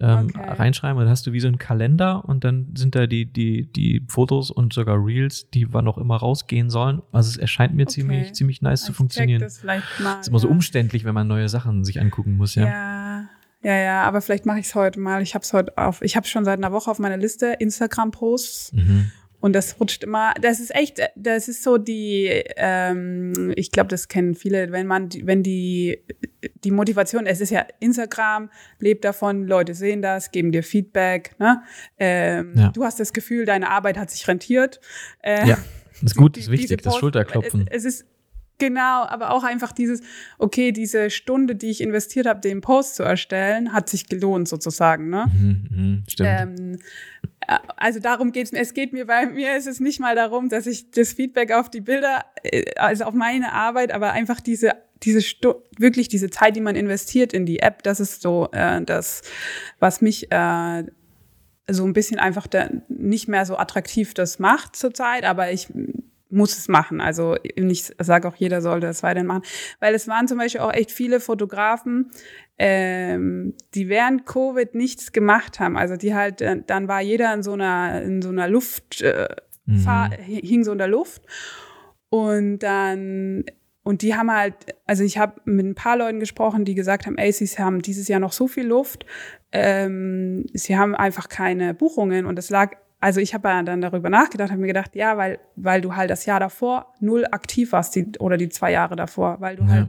ähm, 0.00 0.30
okay. 0.32 0.50
reinschreiben. 0.50 0.96
Und 0.96 1.04
dann 1.04 1.10
hast 1.10 1.26
du 1.26 1.32
wie 1.32 1.40
so 1.40 1.48
einen 1.48 1.58
Kalender 1.58 2.24
und 2.24 2.44
dann 2.44 2.68
sind 2.76 2.94
da 2.94 3.08
die, 3.08 3.26
die, 3.26 3.66
die 3.66 4.04
Fotos 4.06 4.52
und 4.52 4.72
sogar 4.72 5.04
Reels, 5.04 5.50
die 5.50 5.72
wann 5.72 5.88
auch 5.88 5.98
immer 5.98 6.16
rausgehen 6.16 6.70
sollen. 6.70 7.02
Also 7.10 7.30
es 7.30 7.36
erscheint 7.36 7.74
mir 7.74 7.82
okay. 7.82 7.92
ziemlich, 7.92 8.32
ziemlich 8.32 8.62
nice 8.62 8.82
ich 8.82 8.86
zu 8.86 8.92
funktionieren. 8.92 9.40
Das 9.40 9.64
mal, 9.64 9.82
ist 10.20 10.28
immer 10.28 10.38
so 10.38 10.46
umständlich, 10.48 11.04
wenn 11.04 11.14
man 11.14 11.26
neue 11.26 11.48
Sachen 11.48 11.84
sich 11.84 12.00
angucken 12.00 12.36
muss, 12.36 12.54
ja. 12.54 12.66
Ja. 12.66 13.23
Ja, 13.64 13.76
ja, 13.76 14.02
aber 14.02 14.20
vielleicht 14.20 14.44
mache 14.44 14.60
ich 14.60 14.66
es 14.66 14.74
heute 14.74 15.00
mal. 15.00 15.22
Ich 15.22 15.34
habe 15.34 15.42
es 15.42 15.52
heute 15.54 15.76
auf, 15.78 16.02
ich 16.02 16.16
habe 16.16 16.26
schon 16.26 16.44
seit 16.44 16.58
einer 16.58 16.70
Woche 16.70 16.90
auf 16.90 16.98
meiner 16.98 17.16
Liste 17.16 17.56
Instagram-Posts. 17.58 18.74
Mhm. 18.74 19.10
Und 19.40 19.52
das 19.52 19.78
rutscht 19.78 20.04
immer, 20.04 20.32
das 20.40 20.60
ist 20.60 20.74
echt, 20.74 21.00
das 21.16 21.48
ist 21.48 21.62
so 21.62 21.76
die, 21.76 22.28
ähm, 22.56 23.52
ich 23.56 23.72
glaube, 23.72 23.88
das 23.88 24.08
kennen 24.08 24.34
viele, 24.34 24.72
wenn 24.72 24.86
man, 24.86 25.10
wenn 25.24 25.42
die, 25.42 25.98
die 26.62 26.70
Motivation, 26.70 27.26
es 27.26 27.42
ist 27.42 27.50
ja 27.50 27.66
Instagram, 27.78 28.50
lebt 28.78 29.04
davon, 29.04 29.46
Leute 29.46 29.74
sehen 29.74 30.00
das, 30.00 30.30
geben 30.30 30.50
dir 30.50 30.62
Feedback, 30.62 31.38
ne? 31.38 31.62
Ähm, 31.98 32.52
ja. 32.56 32.68
Du 32.70 32.84
hast 32.84 33.00
das 33.00 33.12
Gefühl, 33.12 33.44
deine 33.44 33.70
Arbeit 33.70 33.98
hat 33.98 34.10
sich 34.10 34.26
rentiert. 34.26 34.80
Äh, 35.20 35.46
ja, 35.46 35.58
das 35.92 36.02
ist 36.02 36.16
gut, 36.16 36.36
das 36.36 36.44
ist 36.44 36.50
wichtig, 36.50 36.80
das 36.80 36.96
Schulterklopfen. 36.96 37.66
Es 37.70 37.84
ist 37.84 38.06
Genau, 38.58 39.04
aber 39.04 39.30
auch 39.30 39.42
einfach 39.42 39.72
dieses, 39.72 40.00
okay, 40.38 40.70
diese 40.70 41.10
Stunde, 41.10 41.56
die 41.56 41.70
ich 41.70 41.80
investiert 41.80 42.26
habe, 42.26 42.40
den 42.40 42.60
Post 42.60 42.94
zu 42.94 43.02
erstellen, 43.02 43.72
hat 43.72 43.88
sich 43.88 44.08
gelohnt 44.08 44.48
sozusagen. 44.48 45.10
Ne? 45.10 45.26
Mhm, 45.26 45.68
mh, 45.70 46.02
stimmt. 46.08 46.28
Ähm, 46.30 46.78
äh, 47.46 47.58
also 47.76 47.98
darum 47.98 48.30
geht 48.30 48.46
es 48.46 48.52
mir. 48.52 48.60
Es 48.60 48.72
geht 48.72 48.92
mir 48.92 49.06
bei 49.06 49.26
mir 49.26 49.56
ist 49.56 49.66
es 49.66 49.80
nicht 49.80 49.98
mal 49.98 50.14
darum, 50.14 50.48
dass 50.48 50.66
ich 50.66 50.90
das 50.92 51.12
Feedback 51.12 51.52
auf 51.52 51.68
die 51.68 51.80
Bilder, 51.80 52.24
äh, 52.44 52.64
also 52.76 53.04
auf 53.04 53.14
meine 53.14 53.52
Arbeit, 53.52 53.92
aber 53.92 54.12
einfach 54.12 54.40
diese 54.40 54.72
diese 55.02 55.20
Stu 55.20 55.54
wirklich 55.76 56.08
diese 56.08 56.30
Zeit, 56.30 56.56
die 56.56 56.60
man 56.60 56.76
investiert 56.76 57.32
in 57.32 57.46
die 57.46 57.58
App, 57.58 57.82
das 57.82 58.00
ist 58.00 58.22
so 58.22 58.48
äh, 58.52 58.80
das, 58.82 59.22
was 59.78 60.00
mich 60.00 60.30
äh, 60.30 60.84
so 61.68 61.84
ein 61.84 61.92
bisschen 61.92 62.18
einfach 62.18 62.46
der, 62.46 62.70
nicht 62.88 63.28
mehr 63.28 63.44
so 63.46 63.56
attraktiv 63.56 64.14
das 64.14 64.38
macht 64.38 64.76
zurzeit, 64.76 65.24
aber 65.24 65.50
ich 65.52 65.68
muss 66.34 66.56
es 66.58 66.68
machen. 66.68 67.00
Also 67.00 67.36
ich 67.42 67.92
sage 67.98 68.28
auch, 68.28 68.36
jeder 68.36 68.60
sollte 68.60 68.86
es 68.86 69.02
weiterhin 69.02 69.26
machen. 69.26 69.42
Weil 69.80 69.94
es 69.94 70.08
waren 70.08 70.28
zum 70.28 70.38
Beispiel 70.38 70.60
auch 70.60 70.72
echt 70.72 70.90
viele 70.90 71.20
Fotografen, 71.20 72.10
ähm, 72.58 73.54
die 73.74 73.88
während 73.88 74.26
Covid 74.26 74.74
nichts 74.74 75.12
gemacht 75.12 75.60
haben. 75.60 75.76
Also 75.76 75.96
die 75.96 76.14
halt, 76.14 76.40
äh, 76.40 76.62
dann 76.66 76.88
war 76.88 77.00
jeder 77.00 77.32
in 77.32 77.42
so 77.42 77.52
einer, 77.52 78.02
in 78.02 78.20
so 78.20 78.28
einer 78.28 78.48
Luft, 78.48 79.00
äh, 79.00 79.28
mhm. 79.66 80.10
hing 80.18 80.64
so 80.64 80.72
in 80.72 80.78
der 80.78 80.88
Luft. 80.88 81.22
Und 82.10 82.58
dann 82.58 83.44
und 83.84 84.00
die 84.00 84.14
haben 84.14 84.32
halt, 84.32 84.54
also 84.86 85.04
ich 85.04 85.18
habe 85.18 85.40
mit 85.44 85.66
ein 85.66 85.74
paar 85.74 85.98
Leuten 85.98 86.18
gesprochen, 86.18 86.64
die 86.64 86.74
gesagt 86.74 87.04
haben, 87.06 87.18
ey, 87.18 87.30
sie 87.30 87.46
haben 87.62 87.82
dieses 87.82 88.08
Jahr 88.08 88.18
noch 88.18 88.32
so 88.32 88.48
viel 88.48 88.66
Luft, 88.66 89.04
ähm, 89.52 90.46
sie 90.54 90.78
haben 90.78 90.94
einfach 90.94 91.28
keine 91.28 91.74
Buchungen 91.74 92.24
und 92.24 92.38
es 92.38 92.48
lag 92.48 92.76
also 93.04 93.20
ich 93.20 93.34
habe 93.34 93.46
dann 93.66 93.82
darüber 93.82 94.08
nachgedacht, 94.08 94.50
habe 94.50 94.62
mir 94.62 94.66
gedacht, 94.66 94.96
ja, 94.96 95.18
weil, 95.18 95.38
weil 95.56 95.82
du 95.82 95.94
halt 95.94 96.08
das 96.08 96.24
Jahr 96.24 96.40
davor 96.40 96.94
null 97.00 97.26
aktiv 97.30 97.72
warst, 97.72 97.94
die, 97.96 98.06
oder 98.18 98.38
die 98.38 98.48
zwei 98.48 98.72
Jahre 98.72 98.96
davor, 98.96 99.42
weil 99.42 99.56
du 99.56 99.64
ja. 99.64 99.68
halt 99.68 99.88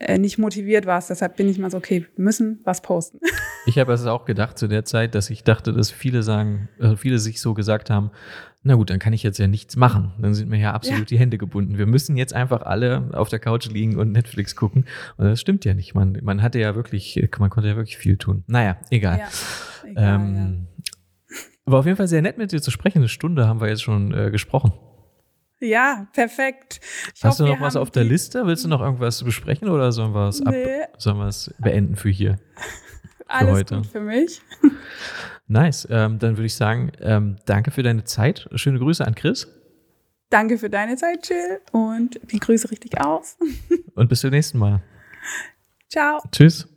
äh, 0.00 0.18
nicht 0.18 0.38
motiviert 0.38 0.86
warst. 0.86 1.08
Deshalb 1.10 1.36
bin 1.36 1.48
ich 1.48 1.56
mal 1.56 1.70
so, 1.70 1.76
okay, 1.76 2.04
wir 2.16 2.24
müssen 2.24 2.58
was 2.64 2.82
posten. 2.82 3.20
Ich 3.66 3.78
habe 3.78 3.92
es 3.92 4.06
auch 4.06 4.24
gedacht 4.24 4.56
zu 4.56 4.66
der 4.66 4.86
Zeit, 4.86 5.14
dass 5.14 5.28
ich 5.28 5.44
dachte, 5.44 5.74
dass 5.74 5.90
viele 5.90 6.22
sagen, 6.22 6.70
äh, 6.80 6.96
viele 6.96 7.18
sich 7.18 7.38
so 7.38 7.52
gesagt 7.52 7.90
haben, 7.90 8.10
na 8.62 8.76
gut, 8.76 8.88
dann 8.88 8.98
kann 8.98 9.12
ich 9.12 9.22
jetzt 9.22 9.38
ja 9.38 9.46
nichts 9.46 9.76
machen. 9.76 10.12
Dann 10.18 10.32
sind 10.32 10.48
mir 10.48 10.58
ja 10.58 10.72
absolut 10.72 11.00
ja. 11.00 11.04
die 11.04 11.18
Hände 11.18 11.36
gebunden. 11.36 11.76
Wir 11.76 11.84
müssen 11.84 12.16
jetzt 12.16 12.32
einfach 12.32 12.62
alle 12.62 13.10
auf 13.12 13.28
der 13.28 13.40
Couch 13.40 13.66
liegen 13.68 13.98
und 13.98 14.10
Netflix 14.12 14.56
gucken. 14.56 14.86
Und 15.18 15.26
das 15.26 15.38
stimmt 15.38 15.66
ja 15.66 15.74
nicht. 15.74 15.94
Man, 15.94 16.18
man 16.22 16.40
hatte 16.40 16.58
ja 16.58 16.74
wirklich, 16.74 17.28
man 17.38 17.50
konnte 17.50 17.68
ja 17.68 17.76
wirklich 17.76 17.98
viel 17.98 18.16
tun. 18.16 18.42
Naja, 18.46 18.78
egal. 18.88 19.18
Ja, 19.18 19.28
egal 19.84 20.14
ähm, 20.14 20.66
aber 21.68 21.80
auf 21.80 21.84
jeden 21.84 21.98
Fall 21.98 22.08
sehr 22.08 22.22
nett 22.22 22.38
mit 22.38 22.50
dir 22.50 22.62
zu 22.62 22.70
sprechen. 22.70 22.98
Eine 22.98 23.08
Stunde 23.08 23.46
haben 23.46 23.60
wir 23.60 23.68
jetzt 23.68 23.82
schon 23.82 24.14
äh, 24.14 24.30
gesprochen. 24.30 24.72
Ja, 25.60 26.06
perfekt. 26.14 26.80
Ich 27.14 27.22
Hast 27.22 27.40
hoffe, 27.40 27.50
du 27.50 27.54
noch 27.54 27.60
was 27.60 27.76
auf 27.76 27.90
der 27.90 28.04
Liste? 28.04 28.46
Willst 28.46 28.64
du 28.64 28.68
noch 28.68 28.80
irgendwas 28.80 29.22
besprechen 29.22 29.68
oder 29.68 29.92
sollen 29.92 30.14
wir 30.14 30.28
es 30.28 30.40
nee. 30.40 30.64
sollen 30.96 31.18
wir 31.18 31.26
es 31.26 31.52
beenden 31.58 31.96
für 31.96 32.08
hier? 32.08 32.38
Für 33.28 33.34
Alles 33.34 33.54
heute? 33.56 33.76
gut 33.76 33.86
für 33.88 34.00
mich. 34.00 34.40
Nice. 35.50 35.86
Ähm, 35.90 36.18
dann 36.18 36.36
würde 36.36 36.46
ich 36.46 36.54
sagen, 36.54 36.92
ähm, 37.00 37.36
danke 37.44 37.70
für 37.70 37.82
deine 37.82 38.04
Zeit. 38.04 38.48
Schöne 38.54 38.78
Grüße 38.78 39.06
an 39.06 39.14
Chris. 39.14 39.48
Danke 40.30 40.58
für 40.58 40.68
deine 40.68 40.96
Zeit, 40.96 41.28
Jill. 41.28 41.60
Und 41.72 42.20
die 42.30 42.38
Grüße 42.38 42.70
richtig 42.70 43.00
aus. 43.00 43.38
Und 43.94 44.08
bis 44.08 44.20
zum 44.20 44.30
nächsten 44.30 44.58
Mal. 44.58 44.82
Ciao. 45.88 46.20
Tschüss. 46.32 46.67